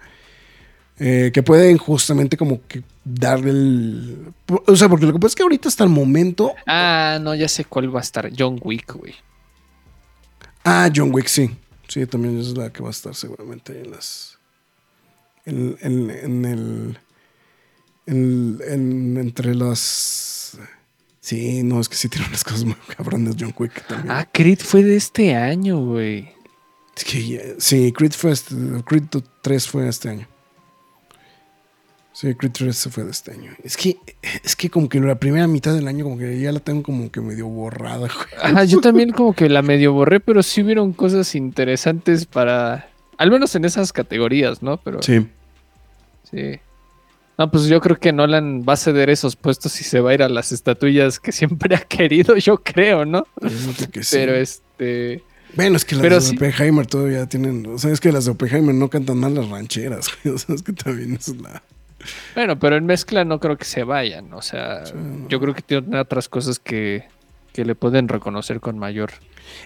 eh, 0.98 1.30
que 1.32 1.42
pueden 1.44 1.78
justamente 1.78 2.36
como 2.36 2.60
que 2.66 2.82
darle 3.04 3.50
el, 3.50 4.32
o 4.66 4.74
sea, 4.74 4.88
porque 4.88 5.06
lo 5.06 5.12
que 5.12 5.18
pasa 5.20 5.28
es 5.28 5.36
que 5.36 5.42
ahorita 5.44 5.68
hasta 5.68 5.84
el 5.84 5.90
momento, 5.90 6.54
Ah, 6.66 7.18
no, 7.20 7.34
ya 7.36 7.46
sé 7.48 7.64
cuál 7.64 7.94
va 7.94 8.00
a 8.00 8.02
estar. 8.02 8.28
John 8.36 8.58
Wick, 8.64 8.92
güey. 8.94 9.14
ah, 10.64 10.90
John 10.94 11.14
Wick, 11.14 11.26
sí, 11.28 11.50
sí, 11.86 12.04
también 12.06 12.38
es 12.40 12.56
la 12.56 12.70
que 12.72 12.82
va 12.82 12.88
a 12.88 12.90
estar 12.90 13.14
seguramente 13.14 13.80
en 13.80 13.90
las, 13.92 14.38
en, 15.46 15.76
en- 15.80 16.10
en 16.10 16.44
el, 16.44 16.98
en- 18.06 18.58
en- 18.68 19.16
entre 19.18 19.54
las, 19.54 20.58
sí, 21.20 21.62
no, 21.62 21.80
es 21.80 21.88
que 21.88 21.94
sí 21.96 22.08
tiene 22.08 22.26
unas 22.26 22.42
cosas 22.42 22.64
muy 22.64 22.74
cabrones 22.96 23.36
John 23.38 23.54
Wick 23.56 23.86
también. 23.86 24.10
Ah, 24.10 24.28
Creed 24.32 24.58
fue 24.60 24.82
de 24.82 24.96
este 24.96 25.34
año, 25.36 25.78
güey. 25.84 26.30
Es 26.98 27.04
que 27.04 27.54
sí, 27.58 27.92
Creed, 27.92 28.12
fue 28.12 28.32
este- 28.32 28.56
Creed 28.84 29.04
3 29.42 29.68
fue 29.68 29.88
este 29.88 30.08
año. 30.08 30.26
Sí, 32.12 32.34
Creed 32.34 32.50
3 32.52 32.76
se 32.76 32.90
fue 32.90 33.04
de 33.04 33.12
este 33.12 33.30
año. 33.30 33.52
Es 33.62 33.76
que, 33.76 33.96
es 34.42 34.56
que 34.56 34.68
como 34.68 34.88
que 34.88 34.98
la 34.98 35.20
primera 35.20 35.46
mitad 35.46 35.72
del 35.72 35.86
año 35.86 36.02
como 36.04 36.18
que 36.18 36.40
ya 36.40 36.50
la 36.50 36.58
tengo 36.58 36.82
como 36.82 37.12
que 37.12 37.20
medio 37.20 37.46
borrada, 37.46 37.98
güey. 37.98 38.10
Ajá, 38.42 38.64
yo 38.64 38.80
también 38.80 39.10
como 39.12 39.32
que 39.32 39.48
la 39.48 39.62
medio 39.62 39.92
borré, 39.92 40.18
pero 40.18 40.42
sí 40.42 40.62
hubieron 40.62 40.92
cosas 40.92 41.36
interesantes 41.36 42.26
para. 42.26 42.90
Al 43.16 43.30
menos 43.30 43.54
en 43.54 43.64
esas 43.64 43.92
categorías, 43.92 44.60
¿no? 44.64 44.78
Pero 44.78 45.00
sí. 45.00 45.28
Sí. 46.28 46.58
No, 47.38 47.48
pues 47.52 47.66
yo 47.66 47.80
creo 47.80 47.96
que 48.00 48.12
Nolan 48.12 48.64
va 48.68 48.72
a 48.72 48.76
ceder 48.76 49.10
esos 49.10 49.36
puestos 49.36 49.80
y 49.80 49.84
se 49.84 50.00
va 50.00 50.10
a 50.10 50.14
ir 50.14 50.24
a 50.24 50.28
las 50.28 50.50
estatuillas 50.50 51.20
que 51.20 51.30
siempre 51.30 51.76
ha 51.76 51.80
querido, 51.82 52.36
yo 52.36 52.56
creo, 52.64 53.04
¿no? 53.04 53.28
Sí. 53.48 53.86
Pero 54.10 54.34
este. 54.34 55.22
Bueno, 55.54 55.76
es 55.76 55.84
que 55.84 55.94
las 55.96 56.02
Pero 56.02 56.14
de 56.16 56.20
sí. 56.20 56.36
Oppenheimer 56.36 56.86
todavía 56.86 57.26
tienen. 57.26 57.66
O 57.66 57.78
sea, 57.78 57.90
es 57.92 58.00
que 58.00 58.12
las 58.12 58.24
de 58.26 58.32
Oppenheimer 58.32 58.74
no 58.74 58.88
cantan 58.90 59.18
mal 59.18 59.34
las 59.34 59.48
rancheras. 59.48 60.08
güey. 60.24 60.34
O 60.34 60.38
sea, 60.38 60.54
es 60.54 60.62
que 60.62 60.72
también 60.72 61.14
es 61.14 61.28
la. 61.36 61.62
Bueno, 62.34 62.58
pero 62.58 62.76
en 62.76 62.86
mezcla 62.86 63.24
no 63.24 63.40
creo 63.40 63.56
que 63.58 63.64
se 63.64 63.82
vayan. 63.82 64.32
O 64.34 64.42
sea, 64.42 64.86
Sí, 64.86 64.92
no. 64.94 65.28
yo 65.28 65.40
creo 65.40 65.54
que 65.54 65.62
tienen 65.62 65.94
otras 65.96 66.28
cosas 66.28 66.58
que, 66.58 67.04
que 67.52 67.64
le 67.64 67.74
pueden 67.74 68.08
reconocer 68.08 68.60
con 68.60 68.78
mayor. 68.78 69.10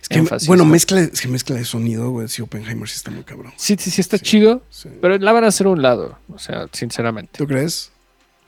Es 0.01 0.09
que, 0.09 0.19
énfasis, 0.19 0.47
bueno, 0.49 0.65
¿no? 0.65 0.71
mezcla, 0.71 1.01
es 1.01 1.21
que 1.21 1.29
mezcla 1.29 1.57
de 1.57 1.65
sonido, 1.65 2.11
güey. 2.11 2.29
Sí, 2.29 2.41
Oppenheimer 2.41 2.89
sí 2.89 2.95
está 2.97 3.11
muy 3.11 3.25
cabrón. 3.25 3.53
Sí, 3.57 3.77
sí, 3.79 3.91
sí 3.91 4.01
está 4.01 4.17
Sí. 4.19 4.25
chido, 4.25 4.63
Sí. 4.71 4.89
pero 5.01 5.19
la 5.19 5.33
van 5.33 5.45
a 5.45 5.49
hacer 5.49 5.67
a 5.67 5.71
un 5.71 5.83
lado. 5.83 6.19
O 6.29 6.39
sea, 6.39 6.69
sinceramente. 6.73 7.33
¿Tú 7.37 7.47
crees? 7.47 7.91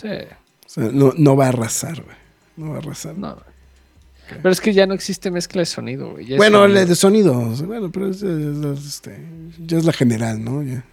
Sí, 0.01 0.09
O 0.09 0.69
sea, 0.69 0.85
no, 0.93 1.13
no 1.17 1.37
va 1.37 1.47
a 1.47 1.49
arrasar, 1.49 2.03
güey. 2.03 2.17
No 2.57 2.71
va 2.71 2.77
a 2.77 2.79
arrasar. 2.79 3.19
no. 3.19 3.37
Pero 4.29 4.51
es 4.51 4.61
que 4.61 4.73
ya 4.73 4.87
no 4.87 4.95
existe 4.95 5.31
mezcla 5.31 5.61
de 5.61 5.67
sonido, 5.67 6.13
güey. 6.13 6.27
ya 6.27 6.35
es 6.35 6.39
bueno, 6.39 6.59
sonido. 6.63 6.87
de 6.87 6.95
sonido. 6.95 7.39
o 7.39 7.55
sea, 7.57 7.67
Bueno, 7.67 7.91
pero 7.93 8.09
es, 8.09 8.23
es- 8.23 8.65
es- 8.65 8.87
este, 8.87 9.19
ya 9.67 9.79
es 9.79 9.85
la 9.85 9.93
general, 9.93 10.43
¿no? 10.43 10.63
Ya. 10.63 10.85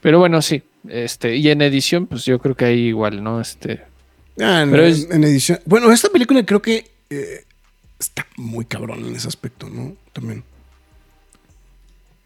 Pero 0.00 0.18
bueno, 0.18 0.40
sí. 0.42 0.62
Este, 0.88 1.36
y 1.36 1.48
en 1.48 1.62
edición, 1.62 2.06
pues 2.06 2.24
yo 2.24 2.38
creo 2.38 2.54
que 2.54 2.64
ahí 2.64 2.78
igual, 2.88 3.22
¿no? 3.22 3.40
Este. 3.40 3.82
Ah, 4.40 4.62
en, 4.62 4.70
Pero 4.70 4.84
es- 4.84 5.08
en 5.10 5.24
edición. 5.24 5.58
Bueno, 5.66 5.92
esta 5.92 6.08
película 6.10 6.44
creo 6.46 6.62
que 6.62 6.90
eh, 7.10 7.44
está 7.98 8.26
muy 8.36 8.64
cabrón 8.64 9.04
en 9.04 9.14
ese 9.16 9.28
aspecto, 9.28 9.68
¿no? 9.68 9.94
También. 10.12 10.44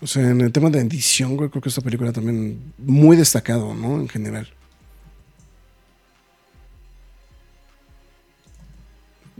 O 0.03 0.07
sea, 0.07 0.29
en 0.31 0.41
el 0.41 0.51
tema 0.53 0.71
de 0.71 0.81
edición, 0.81 1.37
güey, 1.37 1.51
creo 1.51 1.61
que 1.63 1.69
esta 1.69 1.83
película 1.83 2.13
también 2.13 2.73
muy 2.79 3.17
destacado, 3.17 3.75
¿no? 3.75 3.97
En 4.01 4.09
general. 4.09 4.49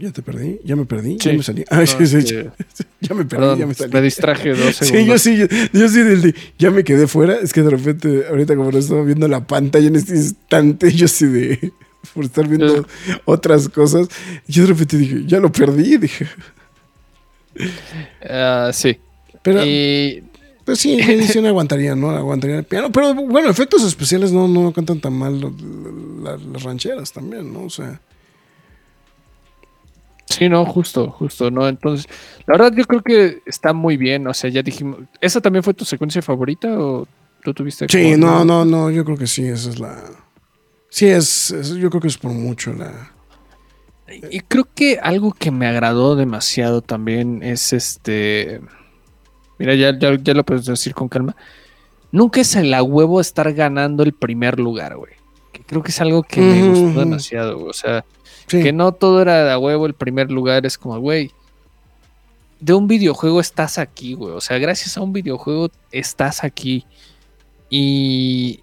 Ya 0.01 0.11
te 0.11 0.23
perdí, 0.23 0.59
ya 0.63 0.75
me 0.75 0.85
perdí, 0.85 1.17
ya 1.17 1.31
me 1.31 1.43
salí. 1.43 1.63
No, 1.71 1.85
sí, 1.85 2.17
este, 2.17 2.49
ya 3.01 3.13
me 3.13 3.23
perdí, 3.23 3.35
perdón, 3.35 3.59
ya 3.59 3.67
me 3.67 3.73
salí. 3.75 3.93
me 3.93 4.01
distraje 4.01 4.49
dos 4.49 4.75
Sí, 4.81 4.85
yo 5.05 5.17
segundos. 5.17 5.21
sí, 5.21 5.37
yo, 5.37 5.45
yo 5.73 5.87
sí 5.89 6.01
de, 6.01 6.35
ya 6.57 6.71
me 6.71 6.83
quedé 6.83 7.05
fuera. 7.05 7.35
Es 7.35 7.53
que 7.53 7.61
de 7.61 7.69
repente, 7.69 8.25
ahorita 8.27 8.55
como 8.55 8.71
no 8.71 8.77
estaba 8.79 9.03
viendo 9.03 9.27
la 9.27 9.45
pantalla 9.45 9.87
en 9.87 9.95
este 9.95 10.15
instante, 10.15 10.91
yo 10.91 11.07
sí 11.07 11.27
de, 11.27 11.71
por 12.15 12.25
estar 12.25 12.47
viendo 12.47 12.87
otras 13.25 13.69
cosas, 13.69 14.07
yo 14.47 14.63
de 14.63 14.69
repente 14.69 14.97
dije, 14.97 15.23
ya 15.27 15.39
lo 15.39 15.51
perdí, 15.51 15.97
dije. 15.97 16.27
Ah, 18.27 18.71
sí. 18.73 18.97
Pero, 19.43 19.63
y 19.63 20.23
pues 20.65 20.79
sí, 20.79 20.93
en 20.93 21.09
edición 21.11 21.45
aguantaría, 21.45 21.95
¿no? 21.95 22.09
Aguantaría 22.09 22.57
el 22.57 22.63
piano. 22.63 22.91
Pero 22.91 23.13
bueno, 23.13 23.49
efectos 23.49 23.83
especiales 23.83 24.31
no, 24.31 24.47
no 24.47 24.73
cantan 24.73 24.99
tan 24.99 25.13
mal 25.13 25.39
las 26.23 26.63
rancheras 26.63 27.11
también, 27.11 27.53
¿no? 27.53 27.63
O 27.63 27.69
sea, 27.69 27.99
Sí, 30.31 30.49
no, 30.49 30.65
justo, 30.65 31.11
justo, 31.11 31.51
¿no? 31.51 31.67
Entonces, 31.67 32.07
la 32.47 32.53
verdad 32.57 32.73
yo 32.75 32.85
creo 32.85 33.01
que 33.01 33.41
está 33.45 33.73
muy 33.73 33.97
bien, 33.97 34.27
o 34.27 34.33
sea, 34.33 34.49
ya 34.49 34.61
dijimos, 34.61 34.99
¿esa 35.19 35.41
también 35.41 35.63
fue 35.63 35.73
tu 35.73 35.85
secuencia 35.85 36.21
favorita 36.21 36.79
o 36.79 37.07
tú 37.43 37.53
tuviste? 37.53 37.87
sí, 37.89 38.15
no, 38.17 38.43
no, 38.45 38.65
no, 38.65 38.89
yo 38.89 39.03
creo 39.05 39.17
que 39.17 39.27
sí, 39.27 39.45
esa 39.47 39.69
es 39.69 39.79
la... 39.79 39.97
Sí, 40.89 41.07
es, 41.07 41.51
es- 41.51 41.75
yo 41.75 41.89
creo 41.89 42.01
que 42.01 42.07
es 42.07 42.17
por 42.17 42.31
mucho 42.31 42.73
la... 42.73 43.11
Y 44.29 44.41
creo 44.41 44.67
que 44.75 44.99
algo 45.01 45.31
que 45.31 45.51
me 45.51 45.67
agradó 45.67 46.15
demasiado 46.17 46.81
también 46.81 47.43
es 47.43 47.71
este, 47.71 48.59
mira, 49.57 49.73
ya, 49.75 49.97
ya, 49.97 50.17
ya 50.21 50.33
lo 50.33 50.43
puedes 50.43 50.65
decir 50.65 50.93
con 50.93 51.07
calma, 51.07 51.35
nunca 52.11 52.41
es 52.41 52.55
el 52.57 52.73
a 52.73 52.83
huevo 52.83 53.21
estar 53.21 53.53
ganando 53.53 54.03
el 54.03 54.11
primer 54.13 54.59
lugar, 54.59 54.97
güey. 54.97 55.13
Que 55.53 55.63
creo 55.63 55.81
que 55.81 55.91
es 55.91 56.01
algo 56.01 56.23
que 56.23 56.41
me 56.41 56.67
gustó 56.67 56.99
demasiado, 56.99 57.55
güey, 57.57 57.69
o 57.69 57.73
sea... 57.73 58.03
Sí. 58.51 58.63
Que 58.63 58.73
no 58.73 58.91
todo 58.91 59.21
era 59.21 59.43
de 59.45 59.51
a 59.51 59.57
huevo 59.57 59.85
el 59.85 59.93
primer 59.93 60.31
lugar, 60.31 60.65
es 60.65 60.77
como, 60.77 60.99
güey, 60.99 61.31
de 62.59 62.73
un 62.73 62.87
videojuego 62.87 63.39
estás 63.39 63.77
aquí, 63.77 64.13
güey. 64.13 64.33
O 64.33 64.41
sea, 64.41 64.57
gracias 64.59 64.97
a 64.97 65.01
un 65.01 65.13
videojuego 65.13 65.69
estás 65.91 66.43
aquí. 66.43 66.85
Y 67.69 68.59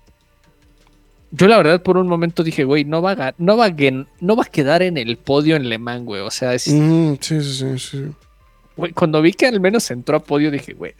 yo 1.30 1.46
la 1.48 1.56
verdad 1.56 1.82
por 1.82 1.96
un 1.96 2.06
momento 2.08 2.42
dije, 2.44 2.64
güey, 2.64 2.84
no 2.84 3.02
va 3.02 3.12
a, 3.12 3.34
no 3.38 3.56
va 3.56 3.66
a, 3.66 3.74
no 4.20 4.36
va 4.36 4.42
a 4.44 4.46
quedar 4.46 4.82
en 4.82 4.96
el 4.98 5.16
podio 5.16 5.56
en 5.56 5.68
Le 5.68 5.78
Mans, 5.78 6.04
güey. 6.04 6.20
O 6.22 6.30
sea, 6.30 6.54
es- 6.54 6.68
Mm, 6.72 7.14
sí, 7.20 7.40
sí, 7.42 7.52
sí, 7.54 7.78
sí. 7.78 8.04
güey, 8.76 8.92
cuando 8.92 9.20
vi 9.22 9.32
que 9.32 9.46
al 9.46 9.60
menos 9.60 9.90
entró 9.90 10.16
a 10.16 10.20
podio, 10.20 10.50
dije, 10.50 10.74
güey, 10.74 10.94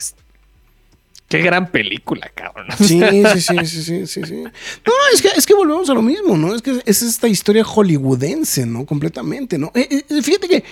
qué 1.28 1.38
gran 1.42 1.70
película, 1.70 2.30
cabrón. 2.34 2.66
Sí, 2.78 3.00
sí, 3.00 3.40
sí, 3.40 3.56
sí, 3.66 3.82
sí, 3.82 4.06
sí, 4.06 4.22
sí. 4.24 4.34
No, 4.42 4.92
es 5.12 5.22
que, 5.22 5.28
es 5.36 5.46
que 5.46 5.54
volvemos 5.54 5.88
a 5.90 5.94
lo 5.94 6.02
mismo, 6.02 6.36
¿no? 6.36 6.54
Es 6.54 6.62
que 6.62 6.80
es 6.84 7.02
esta 7.02 7.28
historia 7.28 7.64
hollywoodense, 7.64 8.66
¿no? 8.66 8.86
Completamente, 8.86 9.58
¿no? 9.58 9.70
Eh, 9.74 10.04
eh, 10.08 10.22
fíjate 10.22 10.48
que 10.48 10.56
eh, 10.56 10.64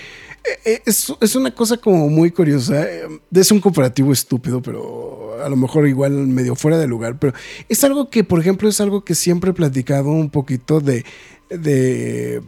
eh, 0.65 0.83
es, 0.87 1.13
es 1.21 1.35
una 1.37 1.55
cosa 1.55 1.77
como 1.77 2.09
muy 2.09 2.31
curiosa. 2.31 2.83
eh, 2.85 3.07
Es 3.35 3.51
un 3.51 3.61
comparativo 3.61 4.13
estúpido, 4.13 4.63
pero 4.63 5.43
a 5.45 5.49
lo 5.49 5.57
mejor 5.57 5.87
igual 5.87 6.13
medio 6.13 6.55
fuera 6.55 6.79
de 6.79 6.87
lugar. 6.87 7.19
Pero 7.19 7.35
es 7.69 7.85
algo 7.85 8.09
que, 8.11 8.25
por 8.25 8.41
ejemplo, 8.41 8.69
es 8.69 8.81
algo 8.81 9.05
que 9.05 9.15
siempre 9.15 9.51
he 9.51 9.55
platicado 9.55 10.09
un 10.11 10.31
poquito 10.31 10.81
de. 10.81 11.05
de 11.51 12.43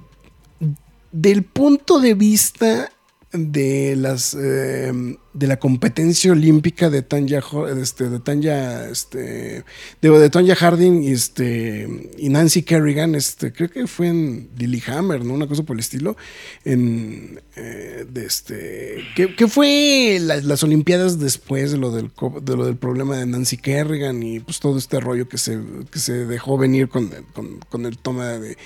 del 1.10 1.42
punto 1.42 2.00
de 2.00 2.12
vista 2.14 2.92
de 3.32 3.94
las 3.94 4.32
eh, 4.34 4.90
de 5.34 5.46
la 5.46 5.58
competencia 5.58 6.32
olímpica 6.32 6.88
de 6.88 7.02
Tanya 7.02 7.42
este, 7.80 8.08
de 8.08 8.20
Tanya 8.20 8.88
este 8.88 9.64
de, 10.00 10.10
de 10.10 10.54
Harding 10.54 11.02
y 11.02 11.12
este 11.12 12.10
y 12.16 12.30
Nancy 12.30 12.62
Kerrigan 12.62 13.14
este 13.14 13.52
creo 13.52 13.68
que 13.70 13.86
fue 13.86 14.08
en 14.08 14.48
Lillehammer 14.56 15.26
no 15.26 15.34
una 15.34 15.46
cosa 15.46 15.62
por 15.62 15.76
el 15.76 15.80
estilo 15.80 16.16
en 16.64 17.40
eh, 17.56 18.06
este 18.14 19.04
que, 19.14 19.36
que 19.36 19.46
fue 19.46 20.18
la- 20.22 20.36
las 20.40 20.62
olimpiadas 20.62 21.18
después 21.20 21.70
de 21.70 21.76
lo 21.76 21.90
del 21.90 22.10
de 22.42 22.56
lo 22.56 22.64
del 22.64 22.76
problema 22.76 23.18
de 23.18 23.26
Nancy 23.26 23.58
Kerrigan 23.58 24.22
y 24.22 24.40
pues 24.40 24.58
todo 24.58 24.78
este 24.78 25.00
rollo 25.00 25.28
que 25.28 25.36
se 25.36 25.58
que 25.92 25.98
se 25.98 26.24
dejó 26.24 26.56
venir 26.56 26.88
con 26.88 27.10
con, 27.34 27.58
con 27.68 27.84
el 27.84 27.98
toma 27.98 28.26
de 28.38 28.56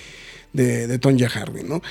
de, 0.53 0.87
de 0.87 0.99
Tonya 1.01 1.29
Harding 1.29 1.67
no 1.69 1.83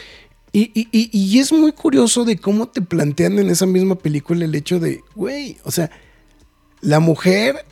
y, 0.53 0.71
y- 0.73 0.87
y- 0.91 1.09
y 1.13 1.39
es 1.39 1.51
muy 1.53 1.71
curioso 1.71 2.25
de 2.25 2.37
cómo 2.37 2.67
te 2.67 2.81
plantean 2.81 3.39
en 3.39 3.49
esa 3.49 3.65
misma 3.65 3.95
película 3.95 4.43
el 4.45 4.53
hecho 4.55 4.79
de, 4.79 5.01
güey, 5.15 5.57
o 5.63 5.71
sea, 5.71 5.89
la 6.81 6.99
mujer, 6.99 7.65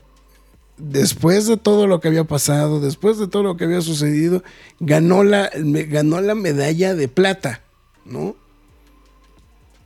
después 0.77 1.45
de 1.47 1.57
todo 1.57 1.87
lo 1.87 1.99
que 1.99 2.07
había 2.07 2.23
pasado, 2.23 2.79
después 2.79 3.17
de 3.17 3.27
todo 3.27 3.43
lo 3.43 3.57
que 3.57 3.65
había 3.65 3.81
sucedido, 3.81 4.43
ganó 4.79 5.23
la, 5.23 5.49
ganó 5.55 6.21
la 6.21 6.35
medalla 6.35 6.95
de 6.95 7.07
plata, 7.07 7.61
¿no? 8.05 8.35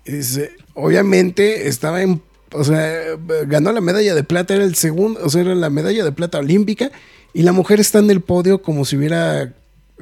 Eh, 0.06 0.50
obviamente 0.74 1.68
estaba 1.68 2.02
en, 2.04 2.22
o 2.52 2.64
sea, 2.64 3.16
ganó 3.48 3.72
la 3.72 3.82
medalla 3.82 4.14
de 4.14 4.24
plata, 4.24 4.54
era 4.54 4.64
el 4.66 4.76
segundo, 4.76 5.20
o 5.24 5.30
sea, 5.30 5.42
era 5.42 5.56
la 5.56 5.70
medalla 5.70 6.04
de 6.04 6.12
plata 6.12 6.40
olímpica, 6.40 6.92
y 7.34 7.42
la 7.44 7.54
mujer 7.54 7.80
está 7.80 8.00
en 8.00 8.12
el 8.12 8.22
podio 8.22 8.62
como 8.62 8.86
si 8.86 8.98
hubiera 8.98 9.54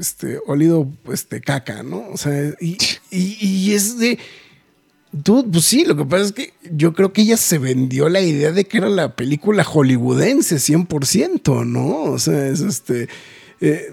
este, 0.02 0.40
olido 0.48 0.92
este, 1.14 1.40
caca, 1.40 1.84
¿no? 1.84 2.10
O 2.10 2.18
sea, 2.18 2.54
y, 2.60 2.78
y- 3.12 3.74
es 3.74 3.98
de. 3.98 4.20
Dude, 5.14 5.50
pues 5.52 5.66
sí, 5.66 5.84
lo 5.86 5.96
que 5.98 6.06
pasa 6.06 6.24
es 6.24 6.32
que 6.32 6.54
yo 6.72 6.94
creo 6.94 7.12
que 7.12 7.22
ella 7.22 7.36
se 7.38 7.58
vendió 7.58 8.08
la 8.10 8.22
idea 8.22 8.52
de 8.54 8.64
que 8.66 8.78
era 8.78 8.88
la 8.90 9.16
película 9.16 9.64
hollywoodense 9.64 10.56
100%, 10.56 11.66
¿no? 11.66 12.04
O 12.04 12.18
sea, 12.20 12.48
es 12.48 12.62
este. 12.62 13.08
eh, 13.60 13.88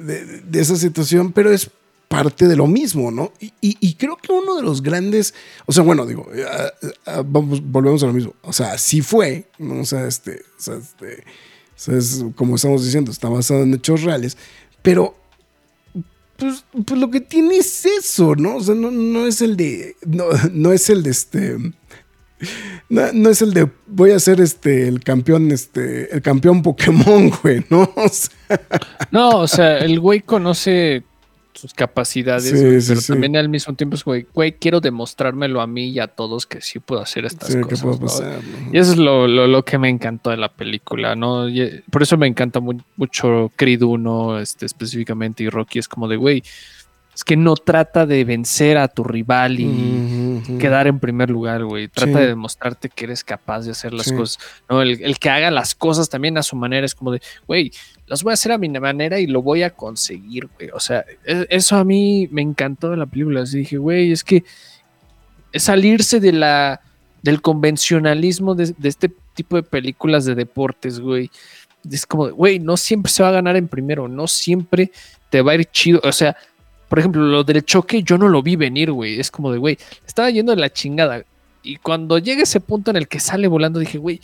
de, 0.49 0.61
esa 0.61 0.77
situación, 0.77 1.33
pero 1.33 1.51
es 1.53 1.71
parte 2.07 2.47
de 2.49 2.57
lo 2.57 2.67
mismo, 2.67 3.11
¿no? 3.11 3.33
Y, 3.41 3.47
y- 3.61 3.77
y 3.81 3.95
creo 3.95 4.17
que 4.17 4.33
uno 4.33 4.55
de 4.57 4.63
los 4.63 4.81
grandes, 4.81 5.35
o 5.67 5.73
sea, 5.73 5.83
bueno, 5.83 6.07
digo, 6.07 6.27
eh, 6.35 6.45
ah, 6.51 6.71
ah, 7.07 7.23
vamos, 7.27 7.61
volvemos 7.63 8.03
a 8.03 8.07
lo 8.07 8.13
mismo, 8.15 8.35
o 8.43 8.53
sea, 8.53 8.79
sí 8.79 9.03
fue, 9.03 9.47
¿no? 9.59 9.81
O 9.81 9.85
sea, 9.85 10.07
este, 10.07 10.41
o 10.59 10.63
sea, 10.63 10.77
este, 10.77 11.25
o 11.25 11.81
sea, 11.81 11.97
es 11.99 12.25
como 12.37 12.57
estamos 12.57 12.85
diciendo, 12.85 13.11
está 13.11 13.29
basado 13.29 13.63
en 13.65 13.75
hechos 13.75 14.03
reales, 14.05 14.39
pero 14.83 15.15
pues, 16.39 16.65
pues 16.87 17.01
lo 17.01 17.11
que 17.11 17.21
tiene 17.21 17.57
es 17.57 17.85
eso, 17.85 18.37
¿no? 18.37 18.57
O 18.57 18.61
sea, 18.61 18.75
no, 18.75 18.93
no 18.93 19.27
es 19.27 19.43
el 19.43 19.57
de. 19.57 19.97
No, 20.07 20.27
no 20.53 20.73
es 20.73 20.89
el 20.89 21.03
de 21.03 21.11
este. 21.11 21.59
No, 22.89 23.13
no 23.13 23.29
es 23.29 23.43
el 23.43 23.53
de 23.53 23.69
voy 23.89 24.13
a 24.13 24.21
ser 24.21 24.41
este 24.41 24.87
el 24.87 25.01
campeón, 25.01 25.51
este, 25.51 26.15
el 26.15 26.23
campeón 26.23 26.63
Pokémon, 26.63 27.31
güey, 27.43 27.65
¿no? 27.69 27.91
O 27.97 28.09
sea, 28.09 28.61
No, 29.11 29.31
o 29.41 29.49
sea, 29.49 29.79
el 29.79 29.99
güey 29.99 30.21
conoce 30.21 31.03
sus 31.59 31.75
capacidades, 31.75 32.45
Sí, 32.51 32.57
güey, 32.65 32.81
sí, 32.81 32.89
pero 32.89 33.01
sí. 33.01 33.13
también 33.13 33.37
al 33.37 33.49
mismo 33.49 33.75
tiempo 33.75 33.97
es, 33.97 34.05
güey, 34.05 34.27
güey, 34.33 34.53
quiero 34.53 34.81
demostrármelo 34.81 35.61
a 35.61 35.67
mí 35.67 35.89
y 35.89 35.99
a 35.99 36.07
todos 36.07 36.47
que 36.47 36.61
sí 36.61 36.79
puedo 36.79 37.01
hacer 37.01 37.25
estas 37.25 37.49
sí, 37.49 37.55
¿qué 37.57 37.61
cosas. 37.63 37.85
¿no? 37.85 37.99
pasar? 37.99 38.41
no? 38.43 38.71
Y 38.73 38.79
eso 38.79 38.93
es 38.93 38.99
lo, 38.99 39.27
lo- 39.27 39.47
lo 39.47 39.65
que 39.65 39.79
me 39.79 39.89
encantó 39.89 40.31
de 40.31 40.37
la 40.37 40.49
película, 40.53 41.15
¿no? 41.17 41.49
Y, 41.49 41.61
eh, 41.63 41.83
por 41.91 42.03
eso 42.03 42.17
me 42.17 42.27
encanta 42.27 42.61
mu- 42.61 42.81
mucho 42.97 43.51
Creed 43.57 43.83
1, 43.83 44.39
este, 44.41 44.67
específicamente, 44.67 45.43
y 45.45 45.49
Rocky 45.49 45.79
es 45.79 45.89
como 45.89 46.09
de, 46.09 46.17
güey, 46.17 46.43
es 47.15 47.25
que 47.25 47.37
no 47.37 47.57
trata 47.57 48.07
de 48.07 48.25
vencer 48.25 48.79
a 48.79 48.87
tu 48.87 49.03
rival 49.03 49.59
y 49.59 50.41
quedar 50.61 50.87
en 50.87 51.01
primer 51.01 51.31
lugar, 51.31 51.65
güey. 51.65 51.89
Trata 51.89 52.13
Sí. 52.13 52.19
de 52.21 52.27
demostrarte 52.29 52.89
que 52.91 53.07
eres 53.07 53.25
capaz 53.25 53.63
de 53.65 53.73
hacer 53.73 53.93
las 53.93 54.07
Sí. 54.07 54.15
cosas. 54.15 54.39
¿no? 54.71 54.81
El, 54.83 55.03
el 55.03 55.19
que 55.19 55.29
haga 55.29 55.51
las 55.51 55.75
cosas 55.75 56.09
también 56.09 56.39
a 56.39 56.45
su 56.45 56.55
manera 56.55 56.87
es 56.87 56.95
como 56.95 57.11
de, 57.11 57.21
güey, 57.49 57.73
las 58.09 58.23
voy 58.23 58.33
a 58.33 58.35
hacer 58.35 58.53
a 58.53 58.59
mi 58.59 58.69
manera 58.69 59.21
y 59.21 59.27
lo 59.27 59.43
voy 59.43 59.63
a 59.63 59.71
conseguir, 59.71 60.49
güey. 60.57 60.71
O 60.71 60.81
sea, 60.81 61.05
e- 61.25 61.47
eso 61.51 61.77
a 61.77 61.85
mí 61.85 62.29
me 62.31 62.43
encantó 62.43 62.91
de 62.91 62.97
la 62.97 63.07
película. 63.07 63.43
Así 63.43 63.59
dije, 63.59 63.77
güey, 63.77 64.13
es 64.13 64.25
que 64.25 64.45
es 65.53 65.63
salirse 65.63 66.21
de 66.21 66.33
la, 66.33 66.81
del 67.23 67.41
convencionalismo 67.43 68.55
de, 68.55 68.75
este 68.83 69.11
tipo 69.35 69.57
de 69.57 69.63
películas 69.63 70.25
de 70.25 70.35
deportes, 70.35 71.01
güey. 71.01 71.31
Es 71.91 72.07
como, 72.07 72.31
güey, 72.31 72.59
no 72.59 72.77
siempre 72.77 73.13
se 73.13 73.23
va 73.23 73.29
a 73.29 73.33
ganar 73.33 73.57
en 73.57 73.69
primero, 73.69 74.09
no 74.09 74.27
siempre 74.27 74.91
te 75.31 75.43
va 75.43 75.53
a 75.53 75.55
ir 75.57 75.67
chido. 75.67 76.01
O 76.05 76.13
sea, 76.13 76.37
por 76.89 76.99
ejemplo, 76.99 77.23
lo 77.23 77.45
del 77.45 77.65
choque 77.65 78.03
yo 78.03 78.19
no 78.19 78.29
lo 78.29 78.43
vi 78.43 78.57
venir, 78.57 78.91
güey. 78.91 79.21
Es 79.21 79.31
como 79.31 79.53
de, 79.53 79.59
güey, 79.59 79.79
estaba 80.07 80.31
yendo 80.31 80.55
de 80.55 80.61
la 80.61 80.73
chingada. 80.73 81.25
Y 81.63 81.77
cuando 81.77 82.19
llega 82.19 82.43
ese 82.43 82.61
punto 82.61 82.91
en 82.91 82.97
el 82.97 83.09
que 83.09 83.21
sale 83.21 83.49
volando, 83.49 83.81
dije, 83.81 83.99
güey, 83.99 84.21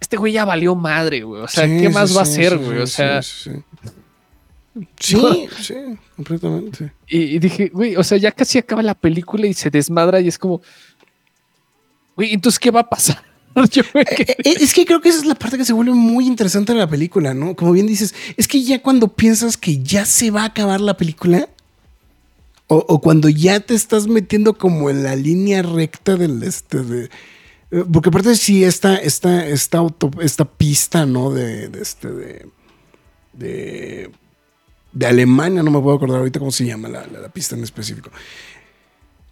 este 0.00 0.16
güey 0.16 0.32
ya 0.32 0.44
valió 0.44 0.74
madre, 0.74 1.22
güey. 1.22 1.42
O 1.42 1.48
sea, 1.48 1.66
Sí, 1.66 1.70
¿qué 1.80 1.88
sí, 1.88 1.92
más 1.94 2.14
va 2.16 2.20
a 2.20 2.22
hacer, 2.22 2.58
güey? 2.58 2.78
O 2.78 2.86
sea, 2.86 3.20
sí, 4.98 5.48
sí. 5.60 5.74
Completamente. 6.16 6.92
y, 7.08 7.18
y 7.18 7.38
dije, 7.38 7.70
güey, 7.72 7.96
o 7.96 8.04
sea, 8.04 8.18
ya 8.18 8.30
casi 8.32 8.58
acaba 8.58 8.82
la 8.82 8.94
película 8.94 9.46
y 9.46 9.54
se 9.54 9.70
desmadra 9.70 10.20
y 10.20 10.28
es 10.28 10.38
como, 10.38 10.60
güey, 12.16 12.32
entonces, 12.32 12.58
¿qué 12.58 12.70
va 12.70 12.80
a 12.80 12.88
pasar? 12.88 13.22
Quedé- 13.54 14.36
Eh, 14.44 14.54
Es 14.60 14.72
que 14.72 14.86
creo 14.86 15.00
que 15.00 15.08
esa 15.08 15.18
es 15.18 15.26
la 15.26 15.34
parte 15.34 15.58
que 15.58 15.64
se 15.64 15.72
vuelve 15.72 15.92
muy 15.92 16.26
interesante 16.26 16.72
de 16.72 16.78
la 16.78 16.88
película, 16.88 17.34
¿no? 17.34 17.56
Como 17.56 17.72
bien 17.72 17.86
dices, 17.86 18.14
es 18.36 18.46
que 18.46 18.62
ya 18.62 18.80
cuando 18.80 19.08
piensas 19.08 19.56
que 19.56 19.78
ya 19.82 20.04
se 20.04 20.30
va 20.30 20.42
a 20.42 20.46
acabar 20.46 20.80
la 20.80 20.96
película, 20.96 21.48
o, 22.68 22.76
o 22.88 23.00
cuando 23.00 23.28
ya 23.28 23.58
te 23.58 23.74
estás 23.74 24.06
metiendo 24.06 24.54
como 24.56 24.88
en 24.90 25.02
la 25.02 25.16
línea 25.16 25.62
recta 25.62 26.16
del 26.16 26.42
este 26.44 26.78
de. 26.82 27.10
Eh, 27.70 27.84
Porque 27.92 28.08
aparte 28.08 28.34
sí, 28.36 28.64
esta, 28.64 28.96
esta, 28.96 29.46
esta, 29.46 29.78
auto, 29.78 30.10
esta 30.20 30.44
pista, 30.44 31.06
¿no? 31.06 31.30
De, 31.30 31.68
de 31.68 31.80
este, 31.82 32.08
de, 32.10 32.48
de. 33.32 34.10
Alemania, 35.06 35.62
no 35.62 35.70
me 35.70 35.80
puedo 35.80 35.96
acordar 35.96 36.18
ahorita 36.18 36.40
cómo 36.40 36.50
se 36.50 36.66
llama 36.66 36.88
la, 36.88 37.06
la- 37.06 37.20
la 37.20 37.28
pista 37.28 37.54
en 37.54 37.62
específico. 37.62 38.10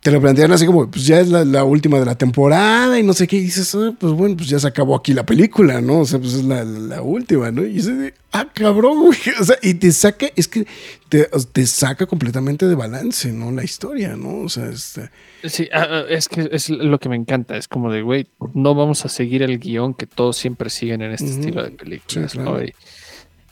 Te 0.01 0.13
lo 0.13 0.21
plantean 0.21 0.53
así 0.53 0.65
como, 0.65 0.89
pues 0.89 1.05
ya 1.07 1.19
es 1.21 1.29
la, 1.29 1.45
la 1.45 1.65
última 1.65 1.99
de 1.99 2.07
la 2.07 2.17
temporada 2.17 2.99
y 3.01 3.03
no 3.03 3.13
sé 3.15 3.27
qué. 3.27 3.37
Y 3.37 3.41
dices, 3.41 3.75
"Ah, 3.75 3.93
pues 3.99 4.13
bueno, 4.13 4.37
pues 4.37 4.49
ya 4.49 4.59
se 4.61 4.69
acabó 4.69 4.95
aquí 4.95 5.13
la 5.13 5.27
película, 5.27 5.81
¿no? 5.81 6.01
O 6.01 6.05
sea, 6.05 6.21
pues 6.21 6.35
es 6.35 6.45
la, 6.45 6.63
la 6.65 7.03
última, 7.03 7.51
¿no? 7.51 7.65
Y 7.65 7.75
dices, 7.75 8.15
ah, 8.33 8.47
cabrón, 8.55 9.01
güey. 9.07 9.19
O 9.41 9.45
sea, 9.45 9.57
y 9.61 9.75
te 9.75 9.91
saca, 9.91 10.29
es 10.37 10.47
que 10.47 10.67
te, 11.09 11.29
te 11.53 11.67
saca 11.67 12.07
completamente 12.07 12.67
de 12.69 12.77
balance, 12.77 13.33
¿no? 13.33 13.51
La 13.51 13.65
historia, 13.65 14.17
¿no? 14.17 14.39
O 14.43 14.49
sea, 14.49 14.69
este, 14.69 15.11
Sí, 15.45 15.69
ah, 15.73 15.87
ah, 15.89 16.05
es 16.09 16.29
que 16.29 16.49
es 16.51 16.71
lo 16.71 16.99
que 16.99 17.09
me 17.09 17.17
encanta. 17.17 17.57
Es 17.57 17.67
como 17.69 17.93
de, 17.93 18.03
güey, 18.03 18.29
no 18.55 18.75
vamos 18.75 19.05
a 19.05 19.09
seguir 19.09 19.43
el 19.43 19.59
guion 19.59 19.95
que 19.95 20.07
todos 20.07 20.37
siempre 20.37 20.71
siguen 20.71 21.03
en 21.03 21.13
este 21.13 21.27
estilo 21.27 21.63
de 21.63 21.71
películas, 21.73 22.33
Sí, 22.33 22.39
¿no? 22.39 22.63
Y, 22.63 22.73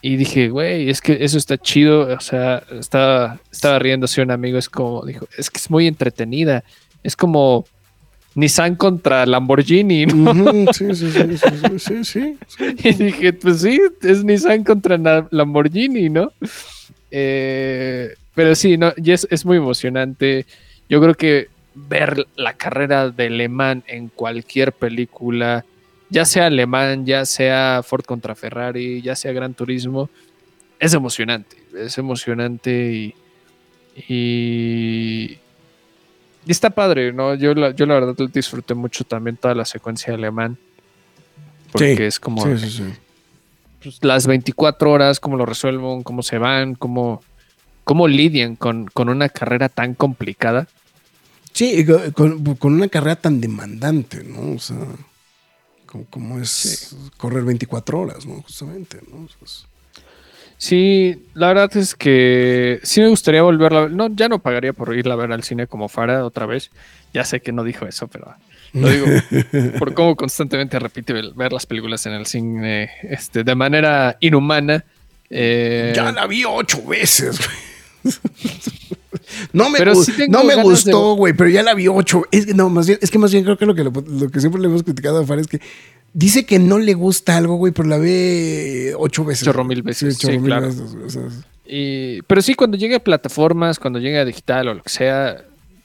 y 0.06 0.16
dije, 0.16 0.50
güey, 0.50 0.88
es 0.88 1.00
que 1.00 1.18
eso 1.24 1.36
está 1.36 1.58
chido. 1.58 2.02
O 2.16 2.20
sea, 2.20 2.62
estaba, 2.78 3.40
estaba 3.50 3.80
riéndose 3.80 4.22
un 4.22 4.30
amigo. 4.30 4.56
Es 4.56 4.68
como, 4.68 5.04
dijo, 5.04 5.26
es 5.36 5.50
que 5.50 5.58
es 5.58 5.68
muy 5.68 5.88
entretenida. 5.88 6.62
Es 7.02 7.16
como 7.16 7.66
Nissan 8.36 8.76
contra 8.76 9.26
Lamborghini, 9.26 10.06
¿no? 10.06 10.72
sí, 10.72 10.94
sí, 10.94 11.10
sí, 11.78 12.04
sí, 12.04 12.38
Y 12.84 12.92
dije, 12.92 13.32
pues 13.32 13.62
sí, 13.62 13.80
es 14.00 14.22
Nissan 14.22 14.62
contra 14.62 15.26
Lamborghini, 15.28 16.08
¿no? 16.08 16.30
Eh, 17.10 18.14
pero 18.32 18.54
sí, 18.54 18.76
no, 18.76 18.92
y 18.96 19.10
es, 19.10 19.26
es 19.28 19.44
muy 19.44 19.56
emocionante. 19.56 20.46
Yo 20.88 21.00
creo 21.00 21.14
que 21.14 21.48
ver 21.74 22.28
la 22.36 22.52
carrera 22.52 23.10
de 23.10 23.28
Le 23.28 23.48
Mans 23.48 23.82
en 23.88 24.06
cualquier 24.06 24.72
película 24.72 25.64
ya 26.10 26.24
sea 26.24 26.50
Le 26.50 26.66
Mans, 26.66 27.06
ya 27.06 27.24
sea 27.24 27.82
Ford 27.84 28.04
contra 28.04 28.34
Ferrari, 28.34 29.02
ya 29.02 29.16
sea 29.16 29.32
Gran 29.32 29.54
Turismo, 29.54 30.08
es 30.78 30.94
emocionante. 30.94 31.56
Es 31.76 31.98
emocionante 31.98 32.92
y. 32.92 33.14
y 34.12 35.38
y 36.46 36.52
está 36.52 36.70
padre, 36.70 37.12
¿no? 37.12 37.34
Yo 37.34 37.54
la, 37.54 37.72
yo 37.72 37.86
la 37.86 37.94
verdad 37.94 38.14
disfruté 38.32 38.74
mucho 38.74 39.02
también 39.02 39.36
toda 39.36 39.52
la 39.56 39.64
secuencia 39.64 40.12
de 40.12 40.18
Le 40.18 40.30
Mans. 40.30 40.56
Porque 41.72 41.96
Sí, 41.96 42.02
es 42.04 42.20
como 42.20 42.44
Sí, 42.44 42.56
sí, 42.58 42.70
sí. 42.70 42.84
pues, 43.82 43.98
las 44.02 44.28
24 44.28 44.92
horas, 44.92 45.18
cómo 45.18 45.36
lo 45.36 45.44
resuelven, 45.44 46.04
cómo 46.04 46.22
se 46.22 46.38
van, 46.38 46.76
cómo, 46.76 47.20
cómo 47.82 48.06
lidian 48.06 48.54
con, 48.54 48.86
con 48.86 49.08
una 49.08 49.28
carrera 49.28 49.68
tan 49.68 49.94
complicada. 49.94 50.68
Sí, 51.52 51.84
con, 52.14 52.54
con 52.54 52.74
una 52.74 52.86
carrera 52.88 53.16
tan 53.16 53.40
demandante, 53.40 54.22
¿no? 54.22 54.52
O 54.54 54.58
sea, 54.60 54.76
como, 55.96 56.04
como 56.06 56.40
es 56.40 56.94
correr 57.16 57.44
24 57.44 58.00
horas, 58.00 58.26
¿no? 58.26 58.42
Justamente, 58.42 58.98
¿no? 59.10 59.26
Sí, 60.58 61.26
la 61.34 61.48
verdad 61.48 61.76
es 61.76 61.94
que 61.94 62.80
sí 62.82 63.00
me 63.00 63.08
gustaría 63.08 63.42
volverla 63.42 63.78
a 63.78 63.82
ver. 63.82 63.90
No, 63.92 64.08
ya 64.08 64.28
no 64.28 64.38
pagaría 64.38 64.72
por 64.72 64.96
irla 64.96 65.14
a 65.14 65.16
ver 65.16 65.32
al 65.32 65.42
cine 65.42 65.66
como 65.66 65.88
Fara 65.88 66.24
otra 66.24 66.46
vez. 66.46 66.70
Ya 67.12 67.24
sé 67.24 67.40
que 67.40 67.52
no 67.52 67.62
dijo 67.62 67.86
eso, 67.86 68.08
pero 68.08 68.34
lo 68.72 68.88
digo 68.88 69.06
por 69.78 69.94
cómo 69.94 70.16
constantemente 70.16 70.78
repite 70.78 71.12
ver 71.12 71.32
ver 71.34 71.52
las 71.52 71.66
películas 71.66 72.04
en 72.06 72.12
el 72.12 72.26
cine 72.26 72.90
este, 73.02 73.44
de 73.44 73.54
manera 73.54 74.16
inhumana. 74.20 74.84
Eh, 75.28 75.92
Ya 75.94 76.12
la 76.12 76.26
vi 76.26 76.44
ocho 76.46 76.82
veces, 76.84 77.38
güey. 77.38 77.65
No 79.52 79.70
me, 79.70 79.78
sí 79.96 80.12
no 80.28 80.44
me 80.44 80.62
gustó, 80.62 81.14
güey, 81.14 81.32
pero 81.32 81.50
ya 81.50 81.62
la 81.62 81.74
vi 81.74 81.88
ocho. 81.88 82.22
Es 82.30 82.46
que 82.46 82.54
no, 82.54 82.68
más 82.70 82.86
bien, 82.86 82.98
es 83.02 83.10
que 83.10 83.18
más 83.18 83.32
bien 83.32 83.44
creo 83.44 83.56
que 83.58 83.66
lo 83.66 83.74
que, 83.74 83.82
lo, 83.84 83.90
lo 83.90 84.28
que 84.30 84.40
siempre 84.40 84.60
le 84.60 84.68
hemos 84.68 84.82
criticado 84.82 85.20
a 85.20 85.26
Far 85.26 85.38
es 85.38 85.46
que 85.48 85.60
dice 86.12 86.46
que 86.46 86.58
no 86.58 86.78
le 86.78 86.94
gusta 86.94 87.36
algo, 87.36 87.56
güey, 87.56 87.72
pero 87.72 87.88
la 87.88 87.98
ve 87.98 88.94
ocho 88.96 89.24
veces. 89.24 89.44
Chorro 89.44 89.64
mil 89.64 89.82
veces, 89.82 90.14
Sí, 90.14 90.20
chorro 90.20 90.34
sí, 90.34 90.38
mil 90.38 90.46
claro. 90.50 90.66
veces, 90.68 90.92
güey, 90.94 91.06
o 91.06 91.10
sea, 91.10 91.22
Y, 91.66 92.22
pero 92.22 92.40
sí, 92.42 92.54
cuando 92.54 92.76
llegue 92.76 92.94
a 92.96 93.00
plataformas, 93.04 93.78
cuando 93.78 93.98
llegue 93.98 94.18
a 94.18 94.24
digital 94.24 94.68
o 94.68 94.74
lo 94.74 94.82
que 94.82 94.90
sea, 94.90 95.44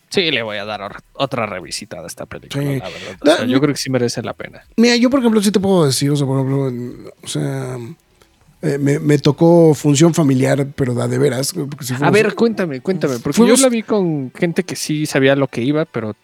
sí 0.09 0.29
le 0.29 0.43
voy 0.43 0.57
a 0.57 0.65
dar 0.65 1.01
otra 1.13 1.45
revisitada 1.47 2.03
a 2.03 2.07
esta 2.07 2.25
película, 2.27 2.61
Sí. 2.63 2.79
la 2.79 2.89
verdad. 2.89 3.17
O 3.21 3.25
sea, 3.37 3.45
yo 3.45 3.59
creo 3.59 3.73
que 3.73 3.79
sí 3.79 3.89
merece 3.89 4.21
la 4.21 4.33
pena. 4.33 4.61
Mira, 4.77 4.95
yo 4.97 5.09
por 5.09 5.19
ejemplo 5.19 5.41
sí 5.41 5.51
te 5.51 5.59
puedo 5.59 5.85
decir, 5.85 6.11
o 6.11 6.15
sea, 6.15 6.27
por 6.27 6.37
ejemplo, 6.39 7.11
o 7.23 7.27
sea, 7.27 7.77
eh, 8.61 8.77
me, 8.79 8.99
me 8.99 9.17
tocó 9.17 9.73
función 9.73 10.13
familiar, 10.13 10.67
pero 10.75 10.93
da 10.93 11.07
de 11.07 11.17
veras. 11.17 11.53
si 11.81 11.93
A 11.99 12.11
ver, 12.11 12.35
cuéntame, 12.35 12.81
cuéntame, 12.81 13.19
porque 13.19 13.37
Fuimos- 13.37 13.59
yo 13.59 13.63
la 13.65 13.69
vi 13.69 13.83
con 13.83 14.31
gente 14.37 14.63
que 14.63 14.75
sí 14.75 15.05
sabía 15.05 15.35
lo 15.35 15.47
que 15.47 15.61
iba, 15.61 15.85
pero... 15.85 16.15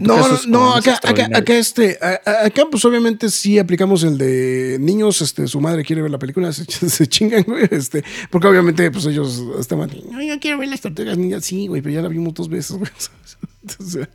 No, 0.00 0.16
no, 0.48 0.74
acá, 0.76 0.98
acá, 1.02 1.28
acá, 1.34 1.54
este, 1.58 1.98
acá 2.00 2.62
pues 2.70 2.82
obviamente 2.86 3.28
sí 3.28 3.58
aplicamos 3.58 4.02
el 4.02 4.16
de 4.16 4.78
niños, 4.80 5.20
este, 5.20 5.46
su 5.46 5.60
madre 5.60 5.84
quiere 5.84 6.00
ver 6.00 6.10
la 6.10 6.18
película, 6.18 6.50
se, 6.54 6.64
se 6.64 7.06
chingan, 7.06 7.42
güey, 7.46 7.68
este, 7.70 8.02
porque 8.30 8.48
obviamente 8.48 8.90
pues 8.90 9.04
ellos 9.04 9.42
estaban, 9.60 9.90
no, 10.10 10.22
yo 10.22 10.40
quiero 10.40 10.56
ver 10.56 10.68
las 10.70 10.80
tortugas 10.80 11.18
niñas, 11.18 11.44
sí, 11.44 11.66
güey, 11.66 11.82
pero 11.82 11.96
ya 11.96 12.00
la 12.00 12.08
vimos 12.08 12.32
dos 12.32 12.48
veces, 12.48 12.78
güey. 12.78 12.90
Entonces, 13.62 14.08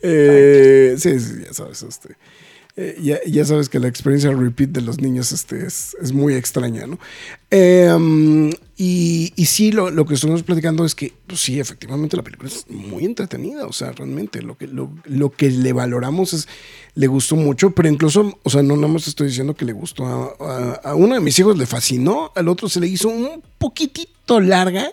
eh, 0.00 0.94
sí, 0.96 1.18
sí, 1.18 1.32
ya 1.44 1.52
sabes, 1.52 1.82
este, 1.82 2.16
eh, 2.76 2.98
ya, 3.02 3.18
ya 3.26 3.44
sabes 3.44 3.68
que 3.68 3.78
la 3.78 3.88
experiencia 3.88 4.30
repeat 4.32 4.70
de 4.70 4.82
los 4.82 5.00
niños 5.00 5.32
este, 5.32 5.66
es, 5.66 5.96
es 6.02 6.12
muy 6.12 6.34
extraña, 6.34 6.86
¿no? 6.86 6.98
Um, 7.96 8.50
y, 8.76 9.32
y 9.36 9.46
sí, 9.46 9.72
lo, 9.72 9.90
lo 9.90 10.04
que 10.04 10.14
estuvimos 10.14 10.42
platicando 10.42 10.84
es 10.84 10.94
que, 10.94 11.14
pues 11.26 11.40
sí, 11.40 11.58
efectivamente 11.58 12.16
la 12.16 12.22
película 12.22 12.48
es 12.50 12.68
muy 12.68 13.04
entretenida, 13.06 13.66
o 13.66 13.72
sea, 13.72 13.92
realmente 13.92 14.42
lo 14.42 14.58
que, 14.58 14.66
lo, 14.66 14.90
lo 15.04 15.30
que 15.30 15.50
le 15.50 15.72
valoramos 15.72 16.34
es, 16.34 16.48
le 16.94 17.06
gustó 17.06 17.36
mucho, 17.36 17.70
pero 17.70 17.88
incluso, 17.88 18.38
o 18.42 18.50
sea, 18.50 18.62
no 18.62 18.76
nada 18.76 18.88
más 18.92 19.08
estoy 19.08 19.28
diciendo 19.28 19.54
que 19.54 19.64
le 19.64 19.72
gustó 19.72 20.04
a- 20.06 20.80
a 20.84 20.94
uno 20.94 21.14
de 21.14 21.20
mis 21.20 21.38
hijos, 21.38 21.56
le 21.56 21.66
fascinó, 21.66 22.30
al 22.34 22.48
otro 22.48 22.68
se 22.68 22.80
le 22.80 22.88
hizo 22.88 23.08
un 23.08 23.42
poquitito 23.58 24.40
larga. 24.40 24.90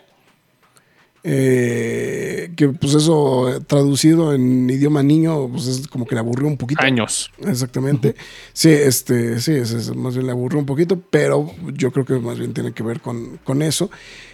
Eh, 1.26 2.52
que 2.56 2.70
pues 2.70 2.94
eso 2.96 3.50
eh, 3.56 3.60
traducido 3.66 4.34
en 4.34 4.70
idioma 4.70 5.04
niño 5.04 5.48
pues 5.50 5.68
es 5.68 5.88
como 5.88 6.06
que 6.06 6.16
le 6.16 6.20
aburrió 6.20 6.48
un 6.48 6.58
poquito 6.58 6.82
Años. 6.84 7.32
Exactamente. 7.46 8.16
Sí, 8.52 8.70
este, 8.70 9.40
sí, 9.40 9.54
es, 9.54 9.72
es- 9.72 9.96
más 9.96 10.14
bien 10.16 10.26
le 10.26 10.32
aburrió 10.34 10.60
un 10.60 10.66
poquito, 10.66 11.00
pero 11.10 11.50
yo 11.74 11.92
creo 11.92 12.06
que 12.06 12.14
más 12.16 12.38
bien 12.40 12.54
tiene 12.54 12.74
que 12.74 12.84
ver 12.84 13.00
con, 13.00 13.38
con 13.44 13.62
eso. 13.62 13.90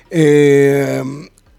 Eh, 0.10 1.04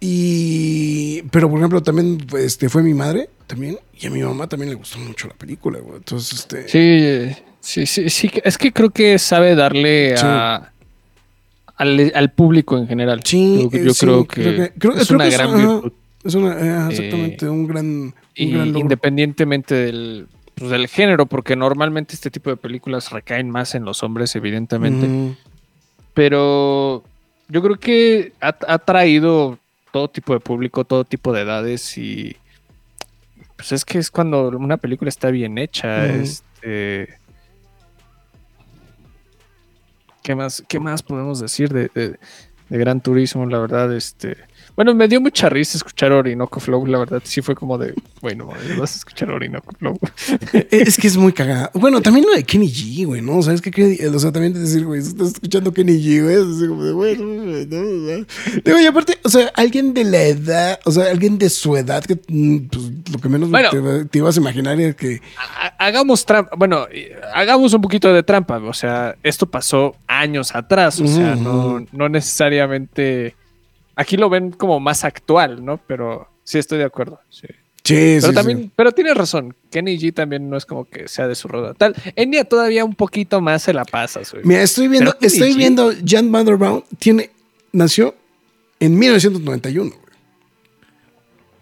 y, 0.01 1.23
pero 1.31 1.49
por 1.49 1.59
ejemplo, 1.59 1.83
también 1.83 2.19
este, 2.39 2.69
fue 2.69 2.83
mi 2.83 2.95
madre, 2.95 3.29
también, 3.47 3.79
y 3.99 4.07
a 4.07 4.11
mi 4.11 4.23
mamá 4.23 4.49
también 4.49 4.71
le 4.71 4.77
gustó 4.77 4.99
mucho 4.99 5.29
la 5.29 5.35
película, 5.35 5.79
güey. 5.79 5.97
Entonces, 5.99 6.41
este. 6.41 6.69
Sí, 6.69 7.37
sí, 7.61 7.87
sí, 7.87 8.09
sí, 8.11 8.31
es 8.43 8.57
que 8.59 8.73
creo 8.73 8.91
que 8.91 9.19
sabe 9.19 9.55
darle 9.55 10.17
Sí. 10.17 10.23
a... 10.27 10.73
Al, 11.81 12.13
al 12.15 12.31
público 12.33 12.77
en 12.79 12.87
general. 12.87 13.23
Sí, 13.25 13.69
yo, 13.73 13.79
eh, 13.79 13.85
yo 13.87 13.95
sí, 13.95 14.05
creo, 14.07 14.25
que 14.27 14.43
creo- 14.79 14.97
es 14.97 15.07
creo 15.09 15.17
una 15.17 15.29
que 15.29 15.37
gran 15.37 15.57
virtud. 15.57 15.93
Es 16.23 16.35
una, 16.35 16.53
eh, 16.53 16.89
exactamente, 16.91 17.49
un 17.49 17.67
gran, 17.67 17.87
un 17.87 18.15
Y 18.35 18.51
gran 18.53 18.67
logro. 18.69 18.81
independientemente 18.81 19.75
del, 19.75 20.27
pues, 20.55 20.71
del 20.71 20.87
género, 20.89 21.25
porque 21.25 21.57
normalmente 21.57 22.15
este 22.15 22.31
tipo 22.31 22.51
de 22.51 22.57
películas 22.59 23.11
recaen 23.11 23.49
más 23.51 23.75
en 23.75 23.85
los 23.87 24.03
hombres, 24.03 24.37
evidentemente. 24.37 25.35
Pero 26.15 27.03
yo 27.49 27.63
creo 27.63 27.77
que 27.77 28.33
ha, 28.41 28.55
ha 28.69 28.79
traído 28.79 29.59
todo 29.93 30.09
tipo 30.09 30.35
de 30.35 30.41
público, 30.41 30.85
todo 30.85 31.05
tipo 31.05 31.33
de 31.33 31.43
edades 31.43 31.97
y 31.99 32.37
pues 33.57 33.73
es 33.73 33.85
que 33.85 33.99
es 33.99 34.11
cuando 34.11 34.49
una 34.49 34.77
película 34.77 35.09
está 35.09 35.31
bien 35.31 35.59
hecha, 35.59 36.07
este 36.07 37.09
¿Qué 40.31 40.37
más, 40.37 40.63
qué 40.69 40.79
más 40.79 41.03
podemos 41.03 41.41
decir 41.41 41.73
de, 41.73 41.91
de- 41.93 42.17
Gran 42.79 43.01
Turismo? 43.01 43.47
La 43.47 43.59
verdad, 43.59 43.93
este. 43.93 44.37
Bueno, 44.81 44.95
me 44.95 45.09
dio 45.09 45.21
mucha 45.21 45.51
risa 45.51 45.77
escuchar 45.77 46.11
Orinoco 46.11 46.59
Flow, 46.59 46.87
la 46.87 47.01
verdad, 47.01 47.21
sí 47.23 47.43
fue 47.43 47.55
como 47.55 47.77
de, 47.77 47.93
bueno, 48.23 48.47
vas 48.79 48.95
a 48.95 48.97
escuchar 48.97 49.31
Orinoco 49.31 49.75
Flow. 49.79 49.99
Es 50.71 50.97
que 50.97 51.07
es 51.07 51.19
muy 51.19 51.35
cagada. 51.35 51.71
Bueno, 51.75 52.01
también 52.01 52.25
lo 52.25 52.33
de 52.35 52.45
Kenny 52.45 52.73
G, 52.73 53.05
güey, 53.05 53.21
¿no? 53.21 53.37
O 53.37 53.43
sea, 53.43 53.53
es 53.53 53.61
que, 53.61 54.09
o 54.09 54.19
sea, 54.19 54.33
también 54.33 54.55
decir, 54.55 54.87
güey, 54.87 55.01
estás 55.03 55.33
escuchando 55.35 55.71
Kenny 55.75 56.03
G, 56.03 56.23
güey, 56.23 56.35
es 56.35 56.57
así 56.57 56.67
como 56.67 56.83
de, 56.83 56.93
bueno, 56.95 57.25
güey, 57.27 57.67
no, 57.67 57.83
no. 57.83 58.27
Digo, 58.65 58.81
y 58.81 58.87
aparte, 58.87 59.19
o 59.23 59.29
sea, 59.29 59.53
alguien 59.55 59.93
de 59.93 60.05
la 60.05 60.23
edad, 60.23 60.81
o 60.87 60.91
sea, 60.93 61.11
alguien 61.11 61.37
de 61.37 61.51
su 61.51 61.77
edad, 61.77 62.03
que 62.03 62.19
mm, 62.29 62.69
pues, 62.69 62.85
lo 63.13 63.19
que 63.19 63.29
menos 63.29 63.51
Bueno. 63.51 63.69
te, 63.69 64.07
te 64.07 64.17
ibas 64.19 64.39
a 64.39 64.41
imaginar 64.41 64.81
es 64.81 64.95
que, 64.97 65.21
Ha- 65.37 65.75
Hagamos 65.79 66.25
trampa, 66.25 66.57
bueno, 66.57 66.87
hagamos 67.35 67.75
un 67.75 67.83
poquito 67.83 68.11
de 68.15 68.23
trampa, 68.23 68.57
o 68.57 68.73
sea, 68.73 69.15
esto 69.23 69.45
pasó 69.45 69.95
años 70.07 70.55
atrás, 70.55 70.99
o 71.03 71.07
sea, 71.07 71.35
no, 71.37 71.85
no 71.93 72.09
necesariamente. 72.09 73.35
Aquí 74.01 74.17
lo 74.17 74.31
ven 74.31 74.51
como 74.53 74.81
más 74.81 75.05
actual, 75.05 75.65
¿no? 75.65 75.79
Pero 75.87 76.29
sí 76.45 76.59
estoy 76.59 76.79
de 76.79 76.85
acuerdo. 76.85 77.21
Sí. 77.29 77.47
sí, 77.85 77.95
Pero 78.21 78.29
sí, 78.29 78.35
también, 78.35 78.59
sí. 78.63 78.71
pero 78.75 78.93
tienes 78.93 79.15
razón. 79.17 79.55
Kenny 79.71 79.99
G 79.99 80.15
también 80.15 80.49
no 80.49 80.57
es 80.57 80.65
como 80.65 80.85
que 80.87 81.07
sea 81.09 81.29
de 81.29 81.35
su 81.35 81.49
roda. 81.49 81.75
Tal, 81.75 81.95
Enya 82.17 82.45
todavía 82.45 82.85
un 82.85 82.95
poquito 82.95 83.41
más 83.41 83.63
se 83.63 83.73
la 83.75 83.85
pasa, 83.85 84.21
güey. 84.33 84.45
Mira, 84.45 84.63
estoy 84.63 84.89
viendo, 84.89 85.13
Pero 85.19 85.27
estoy 85.27 85.53
G- 85.53 85.57
viendo 85.57 85.93
Jan 86.07 86.31
Brown, 86.33 86.83
tiene, 86.99 87.31
nació 87.73 88.15
en 88.81 88.99
1991, 88.99 89.91
güey. 89.91 90.01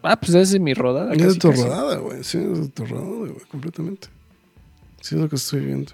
Ah, 0.02 0.16
pues 0.18 0.34
es 0.34 0.52
de 0.52 0.60
mi 0.60 0.74
rodada. 0.74 1.12
Es 1.12 1.34
de 1.34 1.40
tu 1.40 1.50
casi. 1.50 1.62
rodada, 1.64 1.96
güey. 1.96 2.22
Sí, 2.22 2.38
es 2.38 2.60
de 2.60 2.68
tu 2.68 2.86
rodada, 2.86 3.08
güey, 3.16 3.32
completamente. 3.50 4.08
Sí, 5.00 5.16
es 5.16 5.20
lo 5.20 5.28
que 5.28 5.36
estoy 5.36 5.60
viendo. 5.60 5.92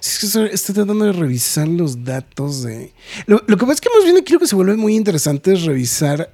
Sí, 0.00 0.10
es 0.10 0.18
que 0.18 0.26
estoy, 0.26 0.48
estoy 0.52 0.74
tratando 0.74 1.04
de 1.04 1.12
revisar 1.12 1.68
los 1.68 2.04
datos 2.04 2.62
de. 2.62 2.92
Lo, 3.26 3.42
lo 3.46 3.56
que 3.56 3.60
pasa 3.60 3.74
es 3.74 3.80
que 3.80 3.90
más 3.94 4.04
bien 4.04 4.16
aquí 4.16 4.32
lo 4.32 4.38
que 4.38 4.46
se 4.46 4.54
vuelve 4.54 4.76
muy 4.76 4.96
interesante 4.96 5.52
es 5.52 5.62
revisar 5.62 6.32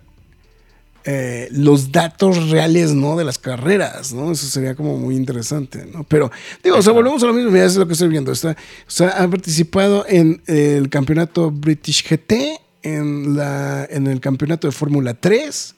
eh, 1.09 1.47
los 1.53 1.93
datos 1.93 2.51
reales, 2.51 2.93
¿no? 2.93 3.17
De 3.17 3.23
las 3.23 3.39
carreras, 3.39 4.13
¿no? 4.13 4.33
Eso 4.33 4.49
sería 4.49 4.75
como 4.75 4.99
muy 4.99 5.15
interesante, 5.15 5.87
¿no? 5.87 6.03
Pero, 6.03 6.33
digo, 6.65 6.79
o 6.79 6.83
sea, 6.83 6.93
volvemos 6.93 7.23
a 7.23 7.27
lo 7.27 7.33
mismo. 7.33 7.53
Mira, 7.53 7.65
eso 7.65 7.75
es 7.75 7.79
lo 7.79 7.87
que 7.87 7.93
estoy 7.93 8.09
viendo. 8.09 8.33
Está, 8.33 8.51
o 8.51 8.91
sea, 8.91 9.11
ha 9.11 9.29
participado 9.29 10.05
en 10.09 10.43
el 10.49 10.89
campeonato 10.89 11.53
British 11.53 12.05
GT, 12.09 12.61
en, 12.83 13.37
la, 13.37 13.87
en 13.89 14.09
el 14.09 14.21
campeonato 14.21 14.67
de 14.67 14.73
Fórmula 14.73 15.15
3 15.15 15.77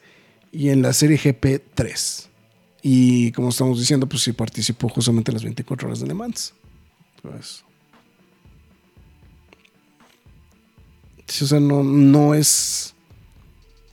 y 0.53 0.71
en 0.71 0.81
la 0.81 0.95
serie 0.95 1.19
GP3. 1.19 2.27
Y 2.81 3.33
como 3.33 3.51
estamos 3.51 3.79
diciendo, 3.79 4.09
pues 4.09 4.23
sí 4.23 4.33
participó 4.33 4.89
justamente 4.89 5.31
en 5.31 5.35
las 5.35 5.45
24 5.45 5.89
horas 5.89 6.01
de 6.01 6.07
Le 6.07 6.15
Mans. 6.15 6.55
O 11.43 11.47
sea, 11.47 11.61
no, 11.61 11.83
no 11.83 12.35
es. 12.35 12.95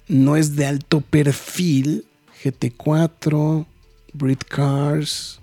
No 0.08 0.36
es 0.36 0.56
de 0.56 0.66
alto 0.66 1.02
perfil. 1.02 2.06
GT4, 2.44 3.66
Brit 4.14 4.44
Cars, 4.44 5.40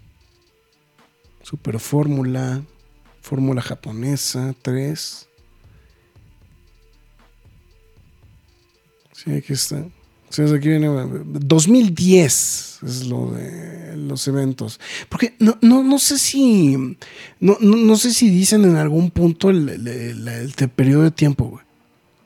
Super 1.42 1.80
Fórmula, 1.80 2.62
Fórmula 3.20 3.60
Japonesa 3.60 4.54
3. 4.62 5.28
Sí, 9.12 9.32
aquí 9.32 9.52
está. 9.52 9.84
Sí, 10.32 10.40
aquí 10.42 10.68
viene 10.68 10.88
2010 10.88 12.78
es 12.82 13.06
lo 13.06 13.32
de 13.32 13.96
los 13.98 14.26
eventos. 14.28 14.80
Porque 15.10 15.34
no, 15.38 15.58
no, 15.60 15.82
no 15.82 15.98
sé 15.98 16.18
si 16.18 16.76
no, 17.38 17.56
no, 17.60 17.96
sé 17.96 18.12
si 18.12 18.30
dicen 18.30 18.64
en 18.64 18.76
algún 18.76 19.10
punto 19.10 19.50
el, 19.50 19.68
el- 19.68 19.86
el- 19.88 20.28
el 20.28 20.68
periodo 20.70 21.02
de 21.02 21.10
tiempo, 21.10 21.44
güey. 21.44 21.62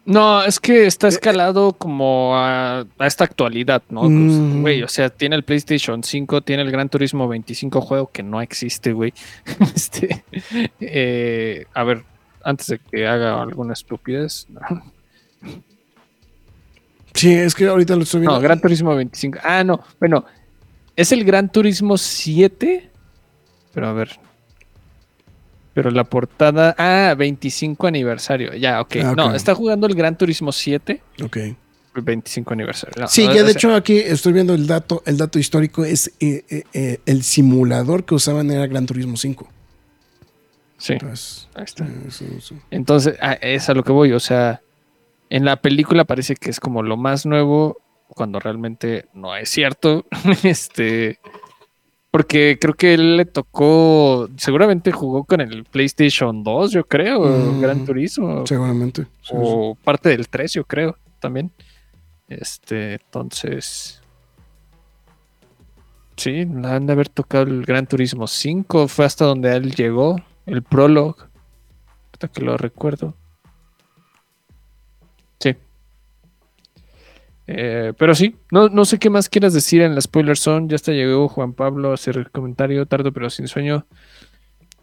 No, 0.04 0.44
es 0.44 0.60
que 0.60 0.86
está 0.86 1.08
escalado 1.08 1.72
como 1.72 2.36
a, 2.36 2.86
a 2.96 3.06
esta 3.08 3.24
actualidad, 3.24 3.82
¿no? 3.90 4.02
Pues, 4.02 4.12
Mm. 4.12 4.60
Güey, 4.60 4.82
o 4.84 4.88
sea, 4.88 5.10
tiene 5.10 5.34
el 5.34 5.42
PlayStation 5.42 6.04
5, 6.04 6.42
tiene 6.42 6.62
el 6.62 6.70
Gran 6.70 6.88
Turismo 6.88 7.26
25 7.26 7.80
juego 7.80 8.08
que 8.12 8.22
no 8.22 8.40
existe, 8.40 8.92
güey. 8.92 9.12
este, 9.74 10.24
eh, 10.78 11.66
a 11.74 11.82
ver, 11.82 12.04
antes 12.44 12.68
de 12.68 12.78
que 12.78 13.04
haga 13.08 13.42
alguna 13.42 13.72
estupidez. 13.72 14.46
Sí, 17.16 17.32
es 17.34 17.54
que 17.54 17.66
ahorita 17.66 17.96
lo 17.96 18.02
estoy 18.02 18.20
viendo. 18.20 18.36
No, 18.36 18.40
Gran 18.42 18.60
Turismo 18.60 18.94
25. 18.94 19.38
Ah, 19.42 19.64
no, 19.64 19.82
bueno, 19.98 20.24
es 20.94 21.12
el 21.12 21.24
Gran 21.24 21.50
Turismo 21.50 21.96
7, 21.98 22.90
pero 23.74 23.88
a 23.88 23.92
ver. 23.92 24.10
Pero 25.74 25.90
la 25.90 26.04
portada. 26.04 26.74
Ah, 26.78 27.14
25 27.16 27.86
aniversario. 27.86 28.54
Ya, 28.54 28.80
ok. 28.80 28.96
Ah, 29.02 29.10
ok. 29.10 29.16
No, 29.16 29.34
está 29.34 29.54
jugando 29.54 29.86
el 29.86 29.94
Gran 29.94 30.16
Turismo 30.16 30.50
7, 30.52 31.02
Ok. 31.22 31.36
el 31.36 31.56
25 32.02 32.52
aniversario. 32.54 33.02
No, 33.02 33.08
Sí, 33.08 33.26
o 33.26 33.32
ya 33.34 33.42
de 33.42 33.52
hecho 33.52 33.74
aquí 33.74 33.98
estoy 33.98 34.32
viendo 34.32 34.54
el 34.54 34.66
dato, 34.66 35.02
el 35.06 35.16
dato 35.18 35.38
histórico 35.38 35.84
es 35.84 36.12
eh, 36.20 36.44
eh, 36.48 36.62
eh, 36.72 37.00
el 37.06 37.22
simulador 37.22 38.04
que 38.04 38.14
usaban 38.14 38.50
era 38.50 38.66
Gran 38.66 38.86
Turismo 38.86 39.16
5. 39.18 39.48
Sí, 40.78 40.92
Entonces, 40.94 41.48
ahí 41.54 41.64
está. 41.64 41.86
eso- 42.06 42.24
eso. 42.36 42.54
Entonces, 42.70 43.16
ah, 43.20 43.32
es 43.40 43.68
a 43.70 43.74
lo 43.74 43.82
que 43.82 43.92
voy. 43.92 44.12
O 44.12 44.20
sea, 44.20 44.60
en 45.30 45.44
la 45.44 45.56
película 45.56 46.04
parece 46.04 46.36
que 46.36 46.50
es 46.50 46.60
como 46.60 46.82
lo 46.82 46.96
más 46.96 47.26
nuevo, 47.26 47.78
cuando 48.08 48.40
realmente 48.40 49.06
no 49.14 49.36
es 49.36 49.48
cierto. 49.48 50.04
este. 50.42 51.18
Porque 52.10 52.56
creo 52.60 52.74
que 52.74 52.94
él 52.94 53.16
le 53.18 53.26
tocó. 53.26 54.28
Seguramente 54.36 54.92
jugó 54.92 55.24
con 55.24 55.40
el 55.40 55.64
PlayStation 55.64 56.42
2, 56.42 56.72
yo 56.72 56.84
creo. 56.84 57.20
Mm, 57.20 57.60
Gran 57.60 57.84
Turismo. 57.84 58.46
seguramente. 58.46 59.02
sí, 59.02 59.08
sí. 59.22 59.34
o 59.36 59.74
parte 59.74 60.08
del 60.10 60.28
3, 60.28 60.52
yo 60.54 60.64
creo, 60.64 60.96
también. 61.20 61.50
Este, 62.28 62.94
entonces. 62.94 64.00
Sí, 66.16 66.46
han 66.64 66.86
de 66.86 66.92
haber 66.92 67.10
tocado 67.10 67.44
el 67.44 67.66
Gran 67.66 67.86
Turismo 67.86 68.26
5, 68.26 68.88
fue 68.88 69.04
hasta 69.04 69.26
donde 69.26 69.54
él 69.54 69.74
llegó, 69.74 70.16
el 70.46 70.62
Prologue. 70.62 71.22
Hasta 72.12 72.28
que 72.28 72.40
lo 72.40 72.56
recuerdo. 72.56 73.14
Eh, 77.46 77.92
pero 77.96 78.14
sí, 78.14 78.36
no, 78.50 78.68
no 78.68 78.84
sé 78.84 78.98
qué 78.98 79.08
más 79.08 79.28
quieras 79.28 79.54
decir 79.54 79.82
en 79.82 79.94
la 79.94 80.00
spoiler 80.00 80.36
zone. 80.36 80.68
Ya 80.68 80.76
hasta 80.76 80.92
llegó 80.92 81.28
Juan 81.28 81.52
Pablo 81.52 81.90
a 81.90 81.94
hacer 81.94 82.16
el 82.16 82.30
comentario 82.30 82.86
tarde 82.86 83.12
pero 83.12 83.30
sin 83.30 83.48
sueño. 83.48 83.86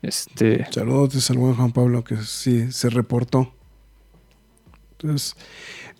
Este. 0.01 0.65
Saludos 0.71 1.29
al 1.29 1.37
buen 1.37 1.55
Juan 1.55 1.71
Pablo 1.71 2.03
que 2.03 2.17
sí 2.17 2.71
se 2.71 2.89
reportó. 2.89 3.53
Entonces, 4.93 5.35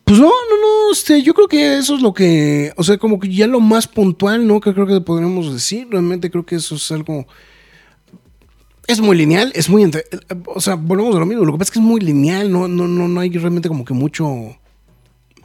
pues 0.04 0.20
no, 0.20 0.28
no, 0.28 0.62
no, 0.62 0.92
este, 0.92 1.22
yo 1.22 1.34
creo 1.34 1.48
que 1.48 1.78
eso 1.78 1.96
es 1.96 2.02
lo 2.02 2.14
que, 2.14 2.74
o 2.76 2.84
sea, 2.84 2.98
como 2.98 3.20
que 3.20 3.34
ya 3.34 3.48
lo 3.48 3.60
más 3.60 3.88
puntual, 3.88 4.46
¿no? 4.46 4.60
Que 4.60 4.74
creo 4.74 4.86
que 4.86 5.00
podríamos 5.02 5.54
decir, 5.54 5.88
realmente 5.90 6.30
creo 6.30 6.46
que 6.46 6.56
eso 6.56 6.76
es 6.76 6.92
algo, 6.92 7.26
es 8.88 9.00
muy 9.00 9.16
lineal, 9.16 9.52
es 9.56 9.70
muy, 9.70 9.90
o 10.48 10.60
sea, 10.60 10.76
volvemos 10.76 11.16
a 11.16 11.20
lo 11.20 11.26
mismo, 11.26 11.46
lo 11.46 11.54
que 11.54 11.60
pasa 11.60 11.70
es 11.70 11.72
que 11.72 11.80
es 11.80 11.86
muy 11.86 12.02
lineal, 12.02 12.52
no, 12.52 12.68
no, 12.68 12.88
no, 12.88 13.08
no 13.08 13.20
hay 13.22 13.30
realmente 13.30 13.70
como 13.70 13.86
que 13.86 13.94
mucho, 13.94 14.58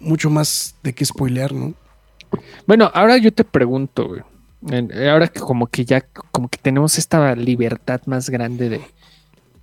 mucho 0.01 0.31
más 0.31 0.77
de 0.83 0.93
qué 0.95 1.05
spoilear, 1.05 1.53
¿no? 1.53 1.75
Bueno, 2.67 2.91
ahora 2.95 3.17
yo 3.19 3.33
te 3.33 3.45
pregunto, 3.45 4.09
güey. 4.09 4.23
en- 4.71 4.93
Ahora 5.09 5.29
que 5.29 5.41
como 5.41 5.67
que 5.69 5.85
ya, 5.85 6.01
como 6.33 6.49
que 6.49 6.59
tenemos 6.59 6.99
esta 6.99 7.35
libertad 7.37 8.01
más 8.07 8.29
grande 8.29 8.69
de 8.69 8.81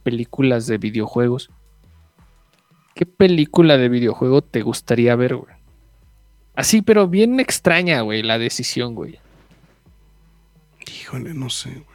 películas 0.04 0.68
de 0.68 0.78
videojuegos. 0.78 1.50
¿Qué 2.94 3.06
película 3.06 3.78
de 3.78 3.90
videojuego 3.90 4.42
te 4.42 4.62
gustaría 4.62 5.16
ver, 5.18 5.36
güey? 5.36 5.54
Así, 6.56 6.82
pero 6.82 7.08
bien 7.10 7.40
extraña, 7.42 8.00
güey, 8.02 8.24
la 8.24 8.38
decisión, 8.40 8.96
güey. 8.96 9.20
Híjole, 10.88 11.34
no 11.34 11.50
sé, 11.50 11.70
güey. 11.72 11.95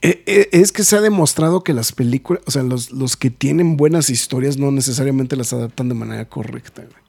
Es 0.00 0.72
que 0.72 0.82
se 0.82 0.96
ha 0.96 1.00
demostrado 1.00 1.62
que 1.62 1.74
las 1.74 1.92
películas, 1.92 2.42
o 2.46 2.50
sea, 2.50 2.62
los, 2.62 2.90
los 2.90 3.16
que 3.16 3.30
tienen 3.30 3.76
buenas 3.76 4.08
historias 4.08 4.56
no 4.56 4.70
necesariamente 4.70 5.36
las 5.36 5.52
adaptan 5.52 5.88
de 5.88 5.94
manera 5.94 6.24
correcta, 6.24 6.82
güey. 6.82 7.00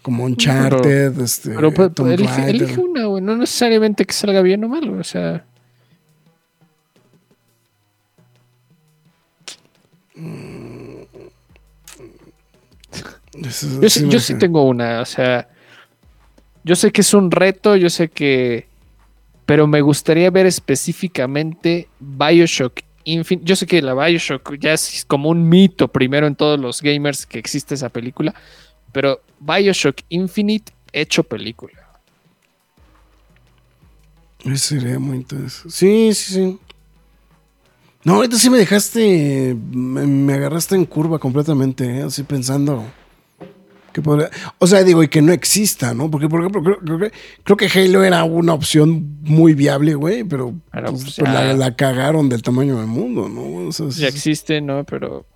Como 0.00 0.24
Uncharted, 0.24 1.20
este, 1.20 1.50
Pero 1.50 1.74
pues, 1.74 1.92
Tomb 1.92 2.08
elige, 2.08 2.80
una, 2.80 3.04
güey. 3.06 3.22
No 3.22 3.36
necesariamente 3.36 4.06
que 4.06 4.14
salga 4.14 4.40
bien 4.40 4.64
o 4.64 4.68
mal, 4.68 4.88
güey. 4.88 5.00
O 5.00 5.04
sea, 5.04 5.44
Eso 13.46 13.80
yo, 13.80 13.90
sí, 13.90 14.08
yo 14.08 14.20
sí 14.20 14.34
tengo 14.38 14.64
una. 14.64 15.00
O 15.00 15.04
sea, 15.04 15.48
yo 16.64 16.76
sé 16.76 16.90
que 16.90 17.02
es 17.02 17.14
un 17.14 17.30
reto, 17.30 17.76
yo 17.76 17.90
sé 17.90 18.08
que. 18.08 18.67
Pero 19.48 19.66
me 19.66 19.80
gustaría 19.80 20.30
ver 20.30 20.44
específicamente 20.44 21.88
Bioshock 22.00 22.82
Infinite. 23.04 23.48
Yo 23.48 23.56
sé 23.56 23.66
que 23.66 23.80
la 23.80 23.94
Bioshock 23.94 24.58
ya 24.60 24.74
es 24.74 25.06
como 25.08 25.30
un 25.30 25.48
mito 25.48 25.88
primero 25.88 26.26
en 26.26 26.36
todos 26.36 26.60
los 26.60 26.82
gamers 26.82 27.24
que 27.24 27.38
existe 27.38 27.74
esa 27.74 27.88
película, 27.88 28.34
pero 28.92 29.22
Bioshock 29.40 30.02
Infinite 30.10 30.70
hecho 30.92 31.24
película. 31.24 31.72
Eso 34.44 34.56
sería 34.76 34.98
muy 34.98 35.16
interesante. 35.16 35.70
Sí, 35.70 36.12
sí, 36.12 36.34
sí. 36.34 36.58
No, 38.04 38.16
ahorita 38.16 38.36
sí 38.36 38.50
me 38.50 38.58
dejaste, 38.58 39.56
me, 39.70 40.34
agarraste 40.34 40.74
en 40.74 40.84
curva 40.84 41.18
completamente, 41.18 42.00
¿eh? 42.00 42.02
así 42.02 42.22
pensando 42.22 42.84
que 43.98 44.02
podría, 44.02 44.30
o 44.58 44.66
sea, 44.66 44.84
digo, 44.84 45.02
y 45.02 45.08
que 45.08 45.22
no 45.22 45.32
exista, 45.32 45.92
¿no? 45.94 46.10
Porque, 46.10 46.28
por 46.28 46.40
ejemplo, 46.40 46.62
creo, 46.62 46.78
creo 46.78 46.98
que, 46.98 47.12
creo 47.42 47.56
que 47.56 47.66
Halo 47.66 48.04
era 48.04 48.24
una 48.24 48.54
opción 48.54 49.18
muy 49.22 49.54
viable, 49.54 49.94
güey, 49.94 50.24
pero, 50.24 50.54
Pero, 50.72 50.90
pues, 50.92 51.02
pues, 51.02 51.16
pues, 51.18 51.58
la, 51.58 51.76
cagaron 51.76 52.28
del 52.28 52.42
tamaño 52.42 52.78
del 52.78 52.86
mundo, 52.86 53.28
¿no? 53.28 53.68
O 53.68 53.72
sea, 53.72 53.88
Ya 53.88 54.08
existe, 54.08 54.60
¿no? 54.60 54.84
Pero. 54.84 55.26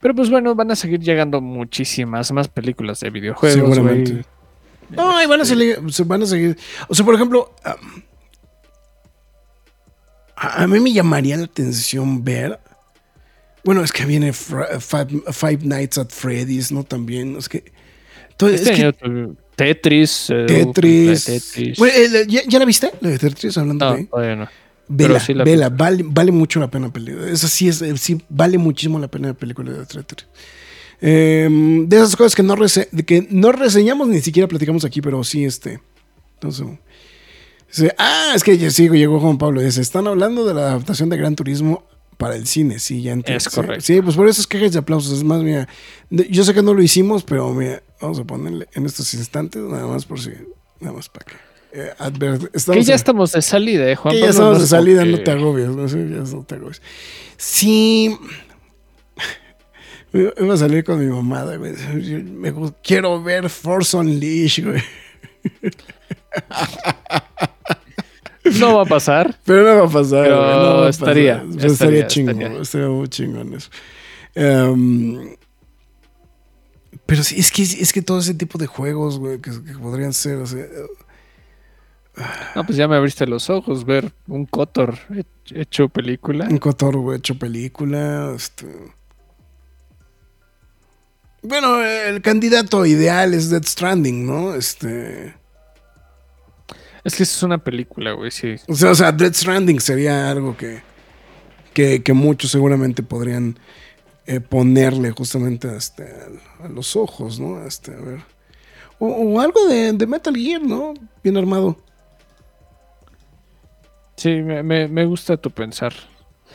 Pero 0.00 0.14
pues 0.14 0.28
bueno, 0.28 0.54
van 0.54 0.70
a 0.70 0.76
seguir 0.76 1.00
llegando 1.00 1.40
muchísimas 1.40 2.30
más 2.30 2.48
películas 2.48 3.00
de 3.00 3.08
videojuegos. 3.08 3.58
Seguramente. 3.58 4.24
No, 4.90 5.22
y 5.22 5.26
van 5.26 5.40
a, 5.40 5.44
seguir, 5.46 5.80
se 5.90 6.04
van 6.04 6.22
a 6.22 6.26
seguir. 6.26 6.58
O 6.88 6.94
sea, 6.94 7.06
por 7.06 7.14
ejemplo, 7.14 7.54
um, 7.64 8.02
a, 10.36 10.62
a 10.62 10.66
mí 10.66 10.78
me 10.80 10.92
llamaría 10.92 11.38
la 11.38 11.44
atención 11.44 12.22
ver. 12.22 12.60
Bueno, 13.64 13.82
es 13.82 13.92
que 13.92 14.04
viene 14.04 14.32
Fra- 14.32 14.78
Five, 14.80 15.22
Five 15.32 15.58
Nights 15.62 15.98
at 15.98 16.08
Freddy's, 16.10 16.70
¿no? 16.70 16.84
También. 16.84 17.36
Es 17.36 17.48
que. 17.48 17.64
todo- 18.36 18.50
es 18.50 18.62
que 18.70 18.92
Tetris. 19.56 20.30
eh, 20.30 20.44
Tetris. 20.46 21.78
Bueno, 21.78 21.94
¿ya, 22.28 22.42
ya 22.46 22.58
la 22.58 22.64
viste? 22.64 22.90
La 23.00 23.10
de 23.10 23.18
Tetris, 23.18 23.56
hablando 23.56 23.84
no, 23.90 23.96
de. 23.96 24.04
todavía 24.04 24.36
no. 24.36 24.48
Vela, 24.86 25.18
sí 25.18 25.32
vela, 25.32 25.70
vale, 25.70 26.04
vale 26.06 26.30
mucho 26.30 26.60
la 26.60 26.68
pena 26.70 26.88
la 26.88 26.92
película. 26.92 27.30
Esa 27.30 27.48
sí 27.48 27.68
es, 27.68 27.80
eh, 27.80 27.96
sí, 27.96 28.20
vale 28.28 28.58
muchísimo 28.58 28.98
la 28.98 29.08
pena 29.08 29.28
la 29.28 29.34
película 29.34 29.72
de 29.72 29.86
Tetris. 29.86 30.26
Eh, 31.00 31.48
de 31.86 31.96
esas 31.96 32.16
cosas 32.16 32.34
que 32.34 32.42
no, 32.42 32.54
rese- 32.54 32.88
que 33.04 33.26
no 33.30 33.50
reseñamos 33.52 34.08
ni 34.08 34.20
siquiera 34.20 34.46
platicamos 34.46 34.84
aquí, 34.84 35.00
pero 35.00 35.24
sí, 35.24 35.44
este. 35.44 35.80
Entonces. 36.34 36.66
sí, 37.70 37.88
ah, 37.96 38.32
es 38.36 38.44
que 38.44 38.70
sigo, 38.70 38.94
llegó 38.94 39.20
Juan 39.20 39.38
Pablo. 39.38 39.62
Dice: 39.62 39.80
Están 39.80 40.06
hablando 40.06 40.44
de 40.46 40.52
la 40.52 40.62
adaptación 40.68 41.08
de 41.08 41.16
Gran 41.16 41.34
Turismo 41.34 41.84
para 42.16 42.36
el 42.36 42.46
cine. 42.46 42.78
Sí, 42.78 43.02
ya 43.02 43.12
entiendo. 43.12 43.38
Es 43.38 43.48
correcto. 43.48 43.84
Sí, 43.84 44.00
pues 44.02 44.16
por 44.16 44.28
eso 44.28 44.40
es 44.40 44.46
quejas 44.46 44.74
y 44.74 44.78
aplausos. 44.78 45.12
Es 45.18 45.24
más, 45.24 45.42
mira, 45.42 45.68
de- 46.10 46.28
yo 46.30 46.44
sé 46.44 46.54
que 46.54 46.62
no 46.62 46.74
lo 46.74 46.82
hicimos, 46.82 47.22
pero 47.24 47.52
mira, 47.54 47.82
vamos 48.00 48.18
a 48.18 48.24
ponerle 48.24 48.68
en 48.74 48.86
estos 48.86 49.12
instantes, 49.14 49.62
nada 49.62 49.86
más 49.86 50.04
por 50.04 50.20
si. 50.20 50.30
Nada 50.80 50.94
más 50.96 51.08
para 51.08 51.26
que. 51.26 51.34
eh, 51.72 51.92
Que 52.72 52.82
ya 52.82 52.94
estamos 52.94 53.32
de 53.32 53.42
salida, 53.42 53.88
¿eh, 53.90 53.96
Juan 53.96 54.14
que 54.14 54.20
ya 54.20 54.30
estamos 54.30 54.60
de 54.60 54.66
salida, 54.66 55.04
no 55.04 55.18
te 55.20 55.30
agobies. 55.30 55.68
No, 55.68 55.88
sé, 55.88 55.98
ya 56.08 56.16
no 56.36 56.44
te 56.44 56.54
agobies. 56.56 56.82
Sí. 57.36 58.16
Me 60.12 60.32
Iba 60.38 60.54
a 60.54 60.56
salir 60.56 60.84
con 60.84 61.00
mi 61.04 61.12
mamada, 61.12 61.56
güey. 61.56 61.72
Me 61.72 62.54
gu- 62.54 62.74
quiero 62.82 63.20
ver 63.22 63.50
Force 63.50 63.96
Unleashed, 63.96 64.64
güey. 64.64 64.82
No 68.60 68.76
va 68.76 68.82
a 68.82 68.86
pasar. 68.86 69.38
Pero 69.44 69.62
no 69.62 69.80
va 69.82 69.86
a 69.88 69.90
pasar, 69.92 70.24
Pero 70.24 70.36
no 70.36 70.76
va 70.80 70.86
a 70.86 70.90
estaría, 70.90 71.34
pasar. 71.38 71.48
Pero 71.56 71.72
estaría, 71.72 71.72
estaría, 71.72 72.06
chingón, 72.06 72.40
estaría. 72.42 72.62
estaría 72.62 72.88
muy 72.88 73.08
chingón 73.08 73.54
eso. 73.54 73.70
Em, 74.34 75.36
pero 77.06 77.22
sí, 77.22 77.38
es 77.38 77.50
que, 77.50 77.62
es 77.62 77.92
que 77.92 78.02
todo 78.02 78.18
ese 78.18 78.34
tipo 78.34 78.58
de 78.58 78.66
juegos, 78.66 79.18
güey, 79.18 79.38
que, 79.40 79.50
que 79.50 79.72
podrían 79.80 80.12
ser, 80.12 80.36
o 80.38 80.46
sea, 80.46 80.64
No, 82.54 82.64
pues 82.64 82.76
ya 82.76 82.86
me 82.86 82.96
abriste 82.96 83.26
los 83.26 83.50
ojos 83.50 83.84
ver 83.84 84.12
un 84.28 84.46
Cotor 84.46 84.96
he- 85.10 85.60
hecho 85.60 85.88
película. 85.88 86.46
Un 86.50 86.58
Cotor, 86.58 86.96
güey, 86.98 87.18
hecho 87.18 87.38
película. 87.38 88.32
Este... 88.36 88.66
Bueno, 91.42 91.82
el 91.84 92.22
candidato 92.22 92.86
ideal 92.86 93.34
es 93.34 93.50
Dead 93.50 93.64
Stranding, 93.64 94.24
¿no? 94.26 94.54
Este. 94.54 95.34
Es 97.04 97.14
que 97.16 97.22
es 97.22 97.42
una 97.42 97.58
película, 97.58 98.12
güey, 98.12 98.30
sí. 98.30 98.56
O 98.66 98.74
sea, 98.74 98.90
o 98.90 98.94
sea, 98.94 99.12
Dead 99.12 99.32
Stranding 99.32 99.78
sería 99.80 100.30
algo 100.30 100.56
que. 100.56 100.80
que, 101.74 102.02
que 102.02 102.12
muchos 102.14 102.50
seguramente 102.50 103.02
podrían 103.02 103.58
eh, 104.26 104.40
ponerle 104.40 105.10
justamente 105.10 105.76
este, 105.76 106.04
a, 106.62 106.68
los 106.68 106.96
ojos, 106.96 107.38
¿no? 107.38 107.64
Este, 107.66 107.92
a 107.92 108.00
ver. 108.00 108.20
O, 108.98 109.06
o 109.08 109.40
algo 109.40 109.66
de, 109.68 109.92
de 109.92 110.06
Metal 110.06 110.34
Gear, 110.34 110.62
¿no? 110.62 110.94
Bien 111.22 111.36
armado. 111.36 111.76
Sí, 114.16 114.30
me, 114.42 114.62
me- 114.62 114.88
me 114.88 115.04
gusta 115.04 115.36
tu 115.36 115.50
pensar. 115.50 115.92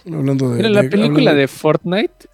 Hablando 0.05 0.49
de. 0.49 0.55
Mira, 0.57 0.69
la 0.69 0.81
de- 0.83 0.89
película 0.89 1.31
hablando- 1.31 1.41
de 1.41 1.47
Fortnite 1.47 2.28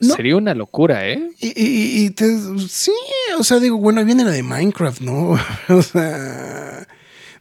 No. 0.00 0.14
sería 0.14 0.36
una 0.36 0.54
locura, 0.54 1.08
¿eh? 1.08 1.30
Y, 1.40 1.48
y- 1.48 2.04
y 2.06 2.10
te- 2.10 2.58
sí, 2.68 2.92
o 3.38 3.42
sea, 3.44 3.58
digo, 3.58 3.78
bueno, 3.78 4.00
ahí 4.00 4.06
viene 4.06 4.24
la 4.24 4.30
de 4.30 4.42
Minecraft, 4.42 5.00
¿no? 5.00 5.36
o 5.68 5.82
sea, 5.82 6.86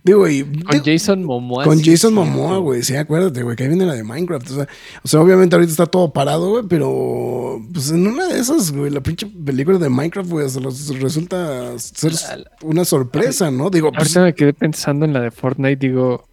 digo, 0.04 0.28
y, 0.28 0.44
Con 0.44 0.62
digo, 0.72 0.84
Jason 0.86 1.24
Momoa. 1.24 1.64
con 1.66 1.78
sí, 1.80 1.92
Jason 1.92 2.14
Momoa, 2.14 2.58
güey, 2.60 2.82
sí, 2.84 2.96
acuérdate, 2.96 3.44
güey, 3.44 3.56
que 3.56 3.64
ahí 3.64 3.70
viene 3.70 3.86
la 3.86 3.94
de 3.94 4.04
Minecraft, 4.04 4.50
o 4.52 4.56
sea, 4.56 4.68
o 5.04 5.08
sea, 5.08 5.20
obviamente 5.22 5.56
ahorita 5.56 5.72
está 5.72 5.86
todo 5.86 6.12
parado, 6.14 6.50
güey, 6.52 6.64
pero 6.68 7.62
pues 7.74 7.92
en 7.92 8.08
una 8.08 8.28
de 8.28 8.40
esas, 8.40 8.72
güey, 8.72 8.90
la 8.90 9.02
pinche 9.02 9.28
película 9.28 9.78
de 9.78 9.90
Minecraft, 9.90 10.30
güey, 10.30 10.50
se 10.50 10.60
los- 10.62 10.88
resulta 11.00 11.78
ser 11.78 12.14
una 12.64 12.86
sorpresa, 12.86 13.52
¿no? 13.52 13.70
Digo, 13.70 13.92
pues, 13.92 14.16
Ahorita 14.16 14.24
me 14.24 14.34
quedé 14.34 14.54
pensando 14.54 15.06
en 15.06 15.14
la 15.14 15.22
de 15.22 15.32
Fortnite, 15.32 15.76
digo, 15.88 16.26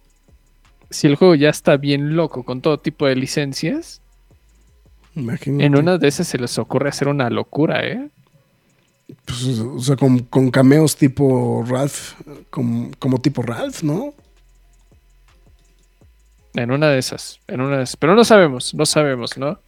si 0.89 1.07
el 1.07 1.15
juego 1.17 1.35
ya 1.35 1.49
está 1.49 1.77
bien 1.77 2.15
loco 2.15 2.43
con 2.43 2.61
todo 2.61 2.79
tipo 2.79 3.05
de 3.05 3.15
licencias, 3.15 4.01
imagínate, 5.15 5.65
en 5.65 5.75
una 5.77 5.97
de 5.97 6.07
esas 6.07 6.27
se 6.27 6.37
les 6.37 6.57
ocurre 6.57 6.89
hacer 6.89 7.07
una 7.07 7.29
locura, 7.29 7.85
¿eh? 7.85 8.09
pues, 9.25 9.43
o 9.59 9.79
sea, 9.79 9.95
con, 9.95 10.19
con 10.19 10.49
cameos 10.51 10.95
tipo 10.95 11.63
Ralph, 11.67 12.13
como, 12.49 12.89
como 12.99 13.19
tipo 13.21 13.41
Ralph, 13.41 13.83
¿no? 13.83 14.13
En 16.53 16.71
una 16.71 16.89
de 16.89 16.99
esas, 16.99 17.39
en 17.47 17.61
una 17.61 17.77
de 17.77 17.83
esas. 17.83 17.97
Pero 17.97 18.15
no 18.15 18.23
sabemos, 18.23 18.73
no 18.73 18.85
sabemos, 18.85 19.37
¿no? 19.37 19.59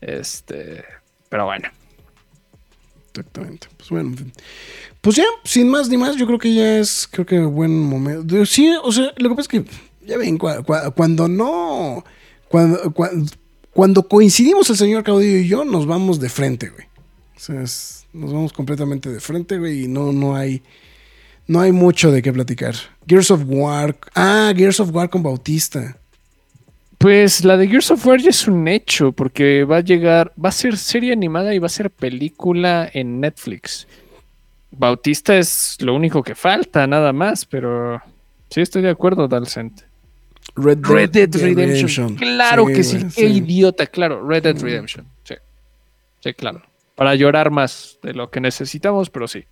Este, 0.00 0.84
pero 1.28 1.46
bueno. 1.46 1.68
Exactamente. 3.08 3.68
Pues 3.76 3.90
bueno. 3.90 4.14
Pues 5.00 5.16
ya, 5.16 5.24
sin 5.44 5.68
más 5.68 5.88
ni 5.88 5.96
más, 5.96 6.16
yo 6.16 6.26
creo 6.26 6.38
que 6.38 6.54
ya 6.54 6.78
es, 6.78 7.08
creo 7.10 7.26
que 7.26 7.38
buen 7.40 7.78
momento. 7.78 8.44
Sí, 8.46 8.72
o 8.82 8.92
sea, 8.92 9.12
lo 9.16 9.30
que 9.30 9.34
pasa 9.36 9.40
es 9.42 9.48
que, 9.48 9.64
ya 10.06 10.18
ven, 10.18 10.38
cua- 10.38 10.62
cua- 10.64 10.92
cuando 10.94 11.28
no, 11.28 12.04
cuando, 12.48 12.92
cuando, 12.92 13.30
cuando 13.72 14.06
coincidimos 14.06 14.68
el 14.70 14.76
señor 14.76 15.02
Caudillo 15.02 15.38
y 15.38 15.48
yo, 15.48 15.64
nos 15.64 15.86
vamos 15.86 16.20
de 16.20 16.28
frente, 16.28 16.68
güey. 16.68 16.86
O 17.36 17.40
sea, 17.40 17.60
nos 18.12 18.32
vamos 18.32 18.52
completamente 18.52 19.10
de 19.10 19.20
frente, 19.20 19.58
güey, 19.58 19.84
y 19.84 19.88
no, 19.88 20.12
no 20.12 20.36
hay, 20.36 20.62
no 21.46 21.60
hay 21.60 21.72
mucho 21.72 22.12
de 22.12 22.22
qué 22.22 22.32
platicar. 22.32 22.74
Gears 23.06 23.30
of 23.30 23.42
War, 23.46 23.96
ah, 24.14 24.52
Gears 24.54 24.78
of 24.80 24.94
War 24.94 25.08
con 25.08 25.22
Bautista. 25.22 25.96
Pues 26.98 27.44
la 27.44 27.56
de 27.56 27.66
Gears 27.66 27.90
of 27.90 28.06
War 28.06 28.20
ya 28.20 28.30
es 28.30 28.46
un 28.46 28.68
hecho, 28.68 29.10
porque 29.10 29.64
va 29.64 29.78
a 29.78 29.80
llegar, 29.80 30.32
va 30.42 30.50
a 30.50 30.52
ser 30.52 30.76
serie 30.76 31.12
animada 31.12 31.54
y 31.54 31.58
va 31.58 31.66
a 31.66 31.70
ser 31.70 31.90
película 31.90 32.88
en 32.92 33.20
Netflix. 33.20 33.88
Bautista 34.70 35.36
es 35.36 35.76
lo 35.80 35.94
único 35.94 36.22
que 36.22 36.34
falta, 36.34 36.86
nada 36.86 37.12
más, 37.12 37.44
pero 37.44 38.00
sí 38.50 38.60
estoy 38.60 38.82
de 38.82 38.90
acuerdo, 38.90 39.28
Dalcent. 39.28 39.82
Red, 40.56 40.78
Red 40.82 41.10
Dead 41.10 41.34
Redemption. 41.34 42.16
Claro 42.16 42.66
que 42.66 42.84
sí, 42.84 42.98
qué 43.14 43.26
idiota, 43.26 43.86
claro. 43.86 44.26
Red 44.26 44.42
Dead 44.42 44.60
Redemption. 44.60 45.06
Sí. 45.24 45.34
Sí, 46.20 46.34
claro. 46.34 46.62
Para 46.94 47.14
llorar 47.14 47.50
más 47.50 47.98
de 48.02 48.12
lo 48.12 48.30
que 48.30 48.40
necesitamos, 48.40 49.10
pero 49.10 49.26
sí. 49.26 49.44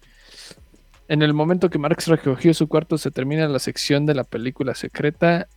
En 1.09 1.23
el 1.23 1.35
momento 1.35 1.71
que 1.71 1.79
Marx 1.79 2.07
recogió 2.07 2.55
su 2.55 2.69
cuarto, 2.69 2.97
se 2.97 3.11
termina 3.11 3.49
la 3.49 3.59
sección 3.59 4.07
de 4.07 4.15
la 4.15 4.25
película 4.25 4.75
secreta. 4.75 5.49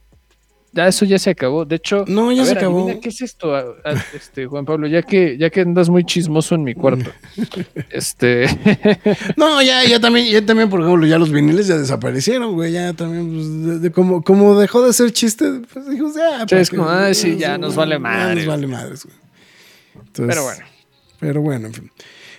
Ya 0.76 0.88
eso 0.88 1.06
ya 1.06 1.20
se 1.20 1.30
acabó. 1.30 1.66
De 1.66 1.76
hecho, 1.76 2.04
No, 2.08 2.32
ya 2.32 2.42
a 2.42 2.46
se 2.46 2.56
ver, 2.56 2.64
acabó. 2.64 2.80
adivina 2.80 3.00
¿Qué 3.00 3.10
es 3.10 3.22
esto, 3.22 3.54
a- 3.56 3.60
a- 3.86 4.04
este, 4.16 4.48
Juan 4.48 4.66
Pablo? 4.66 4.88
Ya 4.88 5.04
que, 5.04 5.38
ya 5.38 5.52
que 5.52 5.62
andas 5.62 5.88
muy 5.88 6.04
chismoso 6.04 6.56
en 6.56 6.64
mi 6.64 6.74
cuarto. 6.74 7.12
este. 7.92 8.46
No, 9.38 9.62
ya, 9.62 9.84
ya 9.86 10.00
también, 10.00 10.26
ya 10.28 10.44
también, 10.44 10.70
por 10.70 10.82
ejemplo, 10.82 11.06
ya 11.06 11.20
los 11.20 11.32
viniles 11.32 11.68
ya 11.68 11.78
desaparecieron, 11.78 12.54
güey. 12.54 12.72
Ya 12.72 12.94
también, 12.94 13.32
pues, 13.34 13.64
de, 13.66 13.80
de 13.80 13.92
como, 13.92 14.24
como 14.24 14.60
dejó 14.60 14.84
de 14.86 14.94
ser 14.94 15.12
chiste, 15.12 15.62
pues 15.72 15.88
dijimos, 15.90 16.16
ya. 16.16 16.46
¿para 16.48 16.62
es 16.62 16.70
qué? 16.72 16.78
como, 16.78 16.90
ay, 16.90 17.14
sí, 17.14 17.38
ya 17.38 17.58
nos 17.60 17.76
vale 17.76 17.96
Ya 17.96 18.00
madre, 18.00 18.36
nos 18.38 18.46
vale 18.48 18.68
madres, 18.68 19.06
güey. 19.06 19.16
Entonces, 19.96 20.26
Pero 20.36 20.44
bueno. 20.44 20.66
Pero 21.20 21.42
bueno, 21.42 21.68
en 21.68 21.74
fin. 21.74 21.92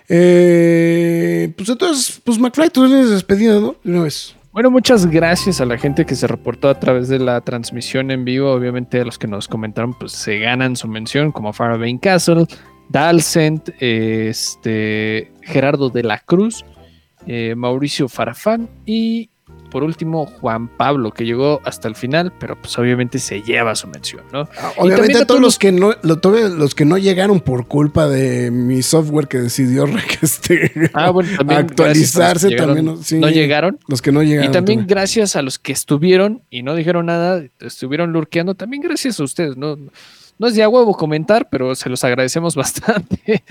Eh, 0.09 1.53
pues 1.57 1.69
entonces, 1.69 2.21
pues 2.25 2.39
McFly, 2.39 2.71
tú 2.71 2.85
eres 2.85 3.11
despedida, 3.11 3.55
¿no? 3.61 3.77
De 3.85 3.91
una 3.93 4.03
vez. 4.03 4.35
Bueno, 4.55 4.71
muchas 4.71 5.07
gracias 5.07 5.61
a 5.61 5.65
la 5.65 5.77
gente 5.77 6.07
que 6.07 6.15
se 6.15 6.29
reportó 6.29 6.69
a 6.69 6.79
través 6.79 7.09
de 7.09 7.19
la 7.19 7.41
transmisión 7.41 8.13
en 8.13 8.25
vivo. 8.25 8.53
Obviamente, 8.53 9.01
a 9.01 9.05
los 9.05 9.19
que 9.19 9.27
nos 9.27 9.49
comentaron, 9.49 9.95
pues 9.95 10.13
se 10.13 10.39
ganan 10.39 10.77
su 10.77 10.87
mención, 10.87 11.33
como 11.33 11.53
Farabane 11.53 11.99
Castle, 11.99 12.47
Dalcent, 12.89 13.71
este, 13.81 15.33
Gerardo 15.43 15.91
de 15.91 16.05
la 16.05 16.21
Cruz, 16.21 16.65
eh, 17.27 17.57
Mauricio 17.57 18.09
Farfán 18.09 18.69
y 18.87 19.29
por 19.75 19.83
último, 19.83 20.27
Juan 20.27 20.69
Pablo, 20.69 21.11
que 21.11 21.25
llegó 21.25 21.61
hasta 21.65 21.89
el 21.89 21.97
final, 21.97 22.33
pero 22.39 22.55
pues 22.55 22.79
obviamente 22.79 23.19
se 23.19 23.43
lleva 23.43 23.75
su 23.75 23.89
mención, 23.89 24.23
¿no? 24.33 24.49
Ah, 24.57 24.71
obviamente 24.77 25.19
a 25.19 25.27
todos 25.27 25.41
los 25.41 25.59
que 25.59 25.73
no, 25.73 25.95
los 26.05 26.77
que 26.77 26.85
no 26.85 26.97
llegaron 26.97 27.41
por 27.41 27.67
culpa 27.67 28.07
de 28.07 28.53
mi 28.53 28.83
software 28.83 29.27
que 29.27 29.39
decidió 29.39 29.87
este, 30.23 30.71
ah, 30.95 31.13
actualizarse 31.49 32.53
también. 32.53 32.85
no 32.85 33.29
llegaron. 33.31 33.81
Los 33.89 34.01
que 34.01 34.13
no 34.13 34.23
llegaron. 34.23 34.49
Y 34.49 34.53
también, 34.53 34.87
gracias 34.87 35.35
a 35.35 35.43
los 35.43 35.59
que 35.59 35.73
estuvieron 35.73 36.45
y 36.51 36.63
no 36.63 36.77
dijeron 36.77 37.07
nada, 37.07 37.43
estuvieron 37.59 38.13
lurqueando, 38.13 38.55
también 38.55 38.81
gracias 38.81 39.19
a 39.19 39.25
ustedes, 39.25 39.57
¿no? 39.57 39.77
No 40.39 40.49
es 40.49 40.55
de 40.55 40.63
a 40.63 40.69
huevo 40.69 40.95
comentar, 40.97 41.49
pero 41.51 41.75
se 41.75 41.89
los 41.89 42.03
agradecemos 42.05 42.55
bastante. 42.57 43.45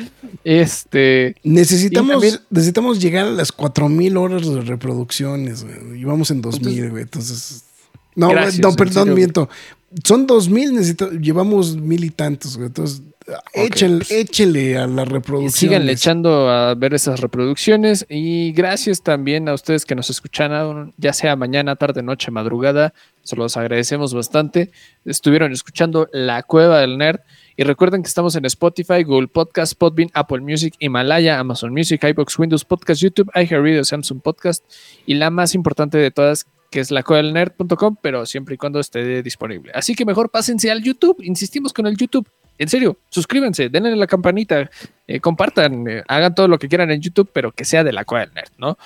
Este. 0.44 1.36
Necesitamos, 1.44 2.42
necesitamos 2.50 3.02
llegar 3.02 3.28
a 3.28 3.32
las 3.32 3.52
4000 3.52 4.18
horas 4.18 4.48
de 4.48 4.62
reproducciones, 4.62 5.64
güey. 5.64 6.02
Y 6.02 6.04
vamos 6.04 6.32
en 6.32 6.42
2000, 6.42 6.90
güey. 6.90 7.04
Entonces. 7.04 7.64
No, 8.16 8.30
no, 8.62 8.74
perdón, 8.74 9.14
miento. 9.14 9.50
Son 10.04 10.26
2000, 10.26 10.74
necesito, 10.74 11.12
llevamos 11.12 11.76
mil 11.78 12.04
y 12.04 12.10
tantos, 12.10 12.58
güey. 12.58 12.68
Entonces, 12.68 13.02
pues, 13.54 14.12
échele, 14.12 14.78
a 14.78 14.88
la 14.88 15.06
reproducción. 15.06 15.52
Síganle 15.52 15.94
echando 15.94 16.50
a 16.50 16.76
ver 16.76 16.94
esas 16.94 17.20
reproducciones. 17.20 18.06
Y 18.10 18.52
gracias 18.54 19.02
también 19.02 19.48
a 19.50 19.54
ustedes 19.54 19.86
que 19.86 19.96
nos 19.96 20.10
escuchan, 20.10 20.94
ya 20.98 21.14
sea 21.14 21.36
mañana, 21.36 21.76
tarde, 21.76 22.04
noche, 22.04 22.32
madrugada. 22.32 22.94
Se 23.22 23.36
los 23.36 23.56
agradecemos 23.56 24.14
bastante. 24.14 24.72
Estuvieron 25.06 25.52
escuchando 25.52 26.10
La 26.12 26.44
Cueva 26.44 26.80
del 26.80 26.98
Nerd. 26.98 27.22
Y 27.56 27.64
recuerden 27.64 28.02
que 28.02 28.08
estamos 28.08 28.36
en 28.36 28.46
Spotify, 28.46 29.04
Google 29.04 29.28
Podcast, 29.28 29.76
Podbean, 29.78 30.10
Apple 30.14 30.42
Music, 30.42 30.74
Himalaya, 30.80 31.40
Amazon 31.40 31.72
Music, 31.72 32.04
iBox, 32.04 32.40
Windows 32.40 32.66
Podcast, 32.66 33.02
YouTube, 33.02 33.30
iHeartRadio, 33.36 33.84
Samsung 33.84 34.22
Podcast 34.22 34.66
y 35.06 35.14
la 35.14 35.30
más 35.30 35.54
importante 35.54 36.00
de 36.00 36.10
todas, 36.10 36.48
que 36.72 36.80
es 36.80 36.90
la 36.90 37.04
nerd.com, 37.04 37.98
pero 38.02 38.26
siempre 38.26 38.56
y 38.56 38.58
cuando 38.58 38.80
esté 38.80 39.22
disponible. 39.22 39.72
Así 39.76 39.94
que 39.94 40.04
mejor 40.04 40.32
pásense 40.32 40.72
al 40.72 40.82
YouTube. 40.82 41.22
Insistimos 41.22 41.74
con 41.74 41.86
el 41.86 41.96
YouTube. 41.96 42.28
En 42.58 42.70
serio, 42.70 42.98
suscríbanse, 43.10 43.70
denle 43.70 43.96
la 43.96 44.08
campanita, 44.08 44.70
eh, 45.08 45.20
compartan, 45.20 45.88
eh, 45.88 46.04
hagan 46.08 46.36
todo 46.36 46.48
lo 46.48 46.60
que 46.60 46.68
quieran 46.68 46.92
en 46.92 47.02
YouTube, 47.02 47.30
pero 47.34 47.52
que 47.52 47.66
sea 47.66 47.84
de 47.84 47.92
la 47.92 48.06
Cueva 48.06 48.26
del 48.26 48.36
Nerd, 48.36 48.52
¿no? 48.58 48.78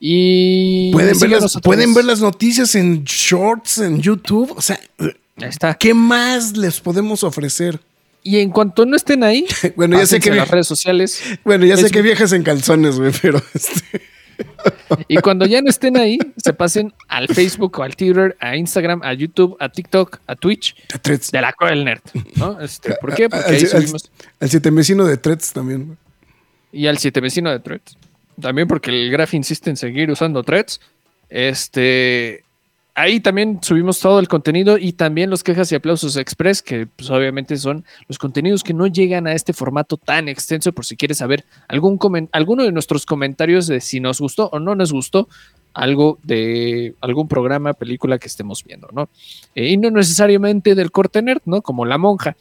Y 0.00 0.90
pueden 0.92 1.18
ver, 1.18 1.30
las, 1.30 1.60
pueden 1.62 1.94
ver 1.94 2.04
las 2.04 2.20
noticias 2.20 2.74
en 2.74 3.04
shorts 3.04 3.78
en 3.78 4.00
YouTube. 4.00 4.52
O 4.56 4.60
sea, 4.60 4.78
está. 5.38 5.74
¿qué 5.74 5.94
más 5.94 6.56
les 6.56 6.80
podemos 6.80 7.22
ofrecer? 7.22 7.80
Y 8.24 8.38
en 8.38 8.50
cuanto 8.50 8.86
no 8.86 8.96
estén 8.96 9.24
ahí, 9.24 9.46
bueno, 9.76 9.98
ya 9.98 10.06
sé 10.06 10.20
que 10.20 10.30
en 10.30 10.36
las 10.36 10.50
redes 10.50 10.66
sociales. 10.66 11.22
Bueno, 11.44 11.64
ya 11.64 11.76
sé 11.76 11.90
que 11.90 12.02
viajas 12.02 12.32
en 12.32 12.42
calzones, 12.42 12.98
güey, 12.98 13.12
pero 13.20 13.42
este. 13.54 14.02
Y 15.08 15.16
cuando 15.18 15.46
ya 15.46 15.62
no 15.62 15.70
estén 15.70 15.96
ahí, 15.96 16.18
se 16.36 16.52
pasen 16.52 16.92
al 17.08 17.28
Facebook 17.28 17.78
o 17.78 17.82
al 17.82 17.96
Twitter, 17.96 18.36
a 18.40 18.56
Instagram, 18.56 19.00
a 19.02 19.12
YouTube, 19.14 19.56
a 19.60 19.68
TikTok, 19.68 20.20
a 20.26 20.36
Twitch. 20.36 20.74
de 21.02 21.40
la 21.40 21.54
del 21.68 21.84
Nerd. 21.84 22.00
¿no? 22.36 22.60
Este, 22.60 22.94
¿Por 23.00 23.14
qué? 23.14 23.28
Porque 23.28 23.50
ahí 23.50 23.66
subimos. 23.66 24.10
Al 24.40 24.50
siete 24.50 24.70
vecino 24.70 25.04
de 25.04 25.16
Threads 25.16 25.52
también. 25.52 25.96
Y 26.72 26.86
al 26.86 26.98
siete 26.98 27.20
vecino 27.20 27.50
de 27.50 27.60
Threads. 27.60 27.96
También 28.40 28.66
porque 28.66 28.90
el 28.90 29.10
Graph 29.10 29.34
insiste 29.34 29.70
en 29.70 29.76
seguir 29.76 30.10
usando 30.10 30.42
Threads. 30.42 30.80
Este 31.28 32.44
ahí 32.94 33.20
también 33.20 33.58
subimos 33.62 34.00
todo 34.00 34.18
el 34.18 34.28
contenido 34.28 34.78
y 34.78 34.92
también 34.92 35.30
los 35.30 35.42
quejas 35.42 35.70
y 35.72 35.74
aplausos 35.74 36.16
express, 36.16 36.62
que 36.62 36.86
pues, 36.86 37.10
obviamente 37.10 37.56
son 37.56 37.84
los 38.08 38.18
contenidos 38.18 38.62
que 38.62 38.74
no 38.74 38.86
llegan 38.86 39.26
a 39.26 39.32
este 39.32 39.52
formato 39.52 39.96
tan 39.96 40.28
extenso, 40.28 40.72
por 40.72 40.84
si 40.84 40.96
quieres 40.96 41.18
saber 41.18 41.44
algún 41.68 41.98
alguno 42.32 42.64
de 42.64 42.72
nuestros 42.72 43.06
comentarios 43.06 43.66
de 43.66 43.80
si 43.80 44.00
nos 44.00 44.20
gustó 44.20 44.48
o 44.52 44.58
no 44.58 44.74
nos 44.74 44.92
gustó 44.92 45.28
algo 45.74 46.18
de 46.22 46.94
algún 47.00 47.28
programa, 47.28 47.72
película 47.72 48.18
que 48.18 48.26
estemos 48.26 48.62
viendo, 48.62 48.88
¿no? 48.92 49.08
Eh, 49.54 49.68
y 49.68 49.76
no 49.78 49.90
necesariamente 49.90 50.74
del 50.74 50.90
corte 50.90 51.22
nerd, 51.22 51.40
¿no? 51.46 51.62
Como 51.62 51.86
La 51.86 51.98
Monja. 51.98 52.36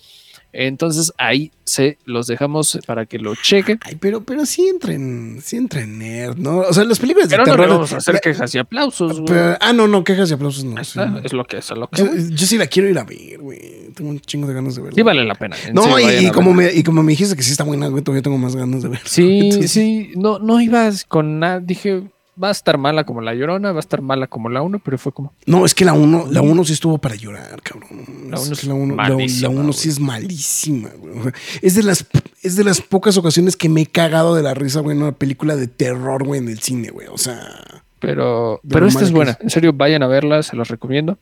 Entonces 0.54 1.14
ahí 1.18 1.52
se 1.64 1.98
los 2.06 2.28
dejamos 2.28 2.80
para 2.86 3.06
que 3.06 3.18
lo 3.18 3.36
chequen. 3.36 3.80
Ay, 3.84 3.96
pero, 3.96 4.22
pero 4.22 4.46
sí 4.46 4.68
entren, 4.68 5.40
sí 5.42 5.56
entren 5.56 6.00
nerd, 6.00 6.38
¿no? 6.38 6.60
O 6.60 6.74
sea, 6.74 6.84
las 6.84 7.00
películas 7.00 7.30
de 7.30 7.38
terror. 7.38 7.68
No 7.68 7.74
vamos 7.76 7.94
a 7.94 7.98
hacer 7.98 8.20
quejas 8.20 8.54
y 8.56 8.58
aplausos, 8.58 9.22
güey. 9.22 9.40
ah, 9.60 9.72
no, 9.74 9.88
no, 9.88 10.04
quejas 10.04 10.30
y 10.30 10.34
aplausos 10.34 10.64
no. 10.64 10.80
Es 10.80 11.34
lo 11.34 11.46
que 11.46 11.58
es, 11.58 11.72
lo 11.72 11.88
que 11.88 11.98
yo, 11.98 12.08
yo, 12.14 12.46
sí 12.46 12.58
la 12.58 12.68
quiero 12.68 12.90
ir 12.90 13.00
a 13.00 13.04
ver, 13.04 13.40
güey. 13.40 13.92
Tengo 13.96 14.10
un 14.10 14.20
chingo 14.20 14.48
de 14.48 14.54
ganas 14.54 14.76
de 14.76 14.82
verla. 14.82 14.96
Sí 14.96 15.02
vale 15.02 15.26
la 15.26 15.36
pena. 15.36 15.56
No, 15.74 16.00
y, 16.00 16.30
como 16.32 16.54
me, 16.54 16.74
y 16.74 16.84
como 16.84 17.04
me 17.04 17.12
dijiste 17.12 17.36
que 17.36 17.44
sí 17.44 17.52
está 17.52 17.64
buena, 17.64 17.88
güey, 17.88 18.04
todavía 18.04 18.22
tengo 18.22 18.38
más 18.38 18.56
ganas 18.56 18.84
de 18.84 18.90
ver. 18.90 19.02
Sí, 19.12 19.68
sí. 19.68 20.12
No, 20.16 20.40
no 20.40 20.62
ibas 20.62 21.06
con 21.06 21.40
nada. 21.40 21.60
Dije, 21.60 22.04
va 22.42 22.50
a 22.50 22.52
estar 22.52 22.78
mala 22.78 23.04
como 23.04 23.22
la 23.22 23.34
llorona, 23.34 23.72
va 23.72 23.78
a 23.78 23.80
estar 23.80 24.02
mala 24.02 24.28
como 24.28 24.50
la 24.50 24.62
1, 24.62 24.80
pero 24.84 24.98
fue 24.98 25.12
como. 25.12 25.34
No, 25.46 25.66
es 25.66 25.76
que 25.76 25.86
la 25.86 25.94
1 25.94 26.28
la 26.32 26.42
uno 26.42 26.64
sí 26.64 26.74
estuvo 26.74 26.98
para 26.98 27.16
llorar, 27.16 27.62
cabrón. 27.62 28.30
La 28.30 28.40
1 28.40 28.54
es 28.54 28.64
la 28.64 28.74
1 28.74 28.96
la, 28.96 29.50
uno 29.50 29.74
sí 29.74 29.90
es 29.90 30.00
malísima, 30.00 30.90
güey. 30.98 31.34
es 31.62 31.76
de 31.76 31.84
las 31.84 32.06
es 32.42 32.56
de 32.56 32.64
las 32.64 32.82
pocas 32.82 33.18
ocasiones 33.18 33.56
que 33.56 33.70
me 33.70 33.82
he 33.82 33.86
cagado 33.86 34.36
de 34.36 34.44
la 34.44 34.54
risa, 34.54 34.80
güey, 34.80 34.96
en 34.96 35.04
una 35.04 35.12
película 35.12 35.56
de 35.56 35.68
terror, 35.68 36.24
güey, 36.24 36.40
en 36.42 36.50
el 36.50 36.60
cine, 36.60 36.90
güey. 36.90 37.08
O 37.08 37.18
sea. 37.18 37.84
Pero, 38.00 38.60
pero 38.68 38.88
esta 38.88 39.04
es 39.04 39.12
buena. 39.12 39.38
En 39.42 39.52
serio, 39.52 39.74
vayan 39.74 40.02
a 40.02 40.08
verla, 40.08 40.42
se 40.42 40.56
los 40.56 40.70
recomiendo. 40.70 41.20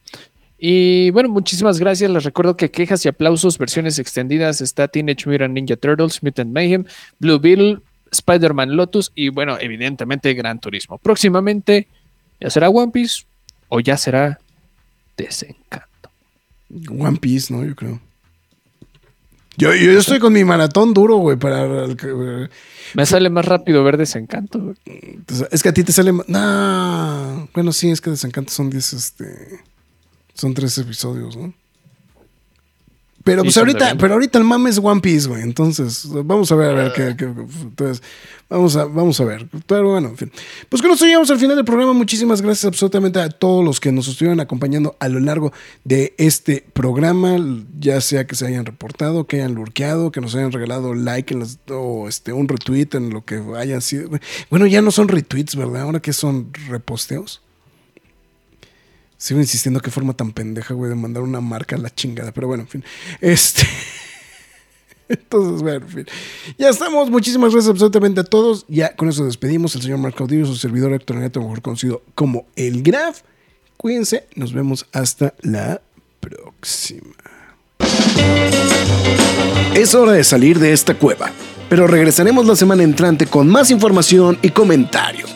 Y 0.58 1.10
bueno, 1.12 1.30
muchísimas 1.30 1.80
gracias. 1.80 2.12
Les 2.12 2.24
recuerdo 2.24 2.58
que 2.58 2.70
quejas 2.70 3.06
y 3.06 3.10
aplausos, 3.10 3.58
versiones 3.58 3.98
extendidas, 3.98 4.60
está 4.60 4.88
Teenage 4.90 5.30
Mutant 5.30 5.54
Ninja 5.54 5.78
Turtles, 5.78 6.22
Mutant 6.22 6.52
Mayhem, 6.52 6.86
Blue 7.20 7.40
Beetle, 7.40 7.80
Spider-Man 8.12 8.76
Lotus 8.76 9.12
y 9.16 9.30
bueno, 9.30 9.58
evidentemente 9.60 10.34
Gran 10.34 10.60
Turismo. 10.60 10.98
Próximamente 10.98 11.88
ya 12.40 12.50
será 12.50 12.70
One 12.70 12.92
Piece 12.92 13.26
o 13.68 13.80
ya 13.80 13.98
será 13.98 14.40
Desencanto. 15.18 16.10
One 16.90 17.18
Piece, 17.18 17.54
¿no? 17.54 17.66
Yo 17.66 17.76
creo. 17.76 18.00
Yo, 19.58 19.76
yo 19.76 20.00
estoy 20.00 20.20
con 20.20 20.32
mi 20.32 20.46
maratón 20.46 20.94
duro, 20.94 21.18
güey, 21.18 21.36
para... 21.36 21.68
Me 22.94 23.06
sale 23.06 23.30
más 23.30 23.44
rápido 23.44 23.84
ver 23.84 23.98
Desencanto. 23.98 24.74
Es 25.52 25.62
que 25.62 25.70
a 25.70 25.74
ti 25.74 25.84
te 25.84 25.92
sale... 25.92 26.14
No. 26.28 27.50
Bueno, 27.54 27.74
sí, 27.74 27.90
es 27.92 28.00
que 28.00 28.10
Desencanto 28.10 28.54
son 28.54 28.70
10, 28.70 28.94
este... 28.94 29.60
Son 30.34 30.54
3 30.54 30.78
episodios, 30.78 31.36
¿no? 31.36 31.54
Pero 33.24 33.44
pues 33.44 33.58
ahorita, 33.58 33.96
pero 33.98 34.14
ahorita 34.14 34.38
el 34.38 34.46
mame 34.46 34.70
es 34.70 34.80
One 34.82 35.02
Piece, 35.02 35.28
güey. 35.28 35.42
Entonces, 35.42 36.08
vamos 36.10 36.52
a 36.52 36.56
ver, 36.56 36.70
a 36.72 36.84
ver 36.84 36.94
qué, 36.94 37.26
entonces, 37.62 38.02
vamos 38.50 38.76
a, 38.76 38.86
vamos 38.86 39.20
a 39.20 39.26
ver. 39.26 39.48
Pero 39.68 39.92
bueno, 39.92 40.10
en 40.10 40.18
fin. 40.18 40.32
Pues 40.70 40.82
con 40.82 40.92
esto 40.92 41.06
llegamos 41.06 41.30
al 41.30 41.38
final 41.38 41.56
del 41.56 41.66
programa. 41.66 41.94
Muchísimas 41.94 42.42
gracias 42.42 42.66
absolutamente 42.66 43.20
a 43.20 43.30
todos 43.30 43.64
los 43.64 43.80
que 43.80 43.92
nos 43.92 44.08
estuvieron 44.08 44.40
acompañando 44.40 44.96
a 45.00 45.10
lo 45.10 45.20
largo 45.20 45.52
de 45.84 46.14
este 46.18 46.66
programa. 46.74 47.38
Ya 47.78 48.00
sea 48.02 48.26
que 48.26 48.36
se 48.36 48.48
hayan 48.48 48.66
reportado, 48.66 49.28
que 49.28 49.38
hayan 49.38 49.54
lurkeado, 49.54 50.12
que 50.12 50.22
nos 50.22 50.34
hayan 50.36 50.52
regalado 50.52 50.94
like 50.94 51.34
en 51.34 51.44
o 51.72 52.08
este, 52.08 52.32
un 52.32 52.48
retweet 52.48 52.90
en 52.94 53.10
lo 53.10 53.26
que 53.26 53.44
hayan 53.58 53.82
sido. 53.82 54.10
Bueno, 54.50 54.66
ya 54.66 54.82
no 54.82 54.92
son 54.92 55.10
retweets, 55.10 55.56
¿verdad? 55.56 55.82
Ahora 55.82 56.02
que 56.02 56.14
son 56.14 56.52
reposteos. 56.70 57.42
Sigo 59.20 59.42
insistiendo 59.42 59.82
qué 59.82 59.92
forma 59.92 60.14
tan 60.14 60.32
pendeja, 60.32 60.74
güey, 60.74 60.90
de 60.90 60.96
mandar 60.96 61.24
una 61.24 61.42
marca 61.42 61.76
a 61.76 61.80
la 61.80 61.94
chingada. 61.94 62.32
Pero 62.32 62.48
bueno, 62.48 62.64
en 62.64 62.70
fin. 62.70 62.86
Este. 63.20 63.68
Entonces, 65.10 65.62
bueno, 65.62 65.86
en 65.86 65.92
fin. 65.92 66.06
Ya 66.58 66.70
estamos. 66.70 67.10
Muchísimas 67.10 67.52
gracias 67.52 67.70
absolutamente 67.70 68.22
a 68.22 68.24
todos. 68.24 68.66
Ya 68.70 68.96
con 68.96 69.10
eso 69.10 69.26
despedimos. 69.26 69.76
El 69.76 69.82
señor 69.82 69.98
Marco 69.98 70.20
Caudillo, 70.20 70.46
su 70.46 70.56
servidor 70.56 70.94
Héctor 70.94 71.18
mejor 71.18 71.62
conocido 71.62 72.02
como 72.16 72.48
El 72.56 72.82
Graf. 72.82 73.24
Cuídense. 73.76 74.26
Nos 74.36 74.54
vemos 74.54 74.86
hasta 74.94 75.34
la 75.42 75.82
próxima. 76.22 77.14
Es 79.76 79.96
hora 79.96 80.14
de 80.14 80.24
salir 80.24 80.60
de 80.60 80.72
esta 80.72 80.94
cueva. 80.94 81.30
Pero 81.68 81.88
regresaremos 81.88 82.48
la 82.48 82.56
semana 82.56 82.84
entrante 82.84 83.26
con 83.26 83.50
más 83.50 83.70
información 83.70 84.40
y 84.42 84.52
comentarios. 84.52 85.36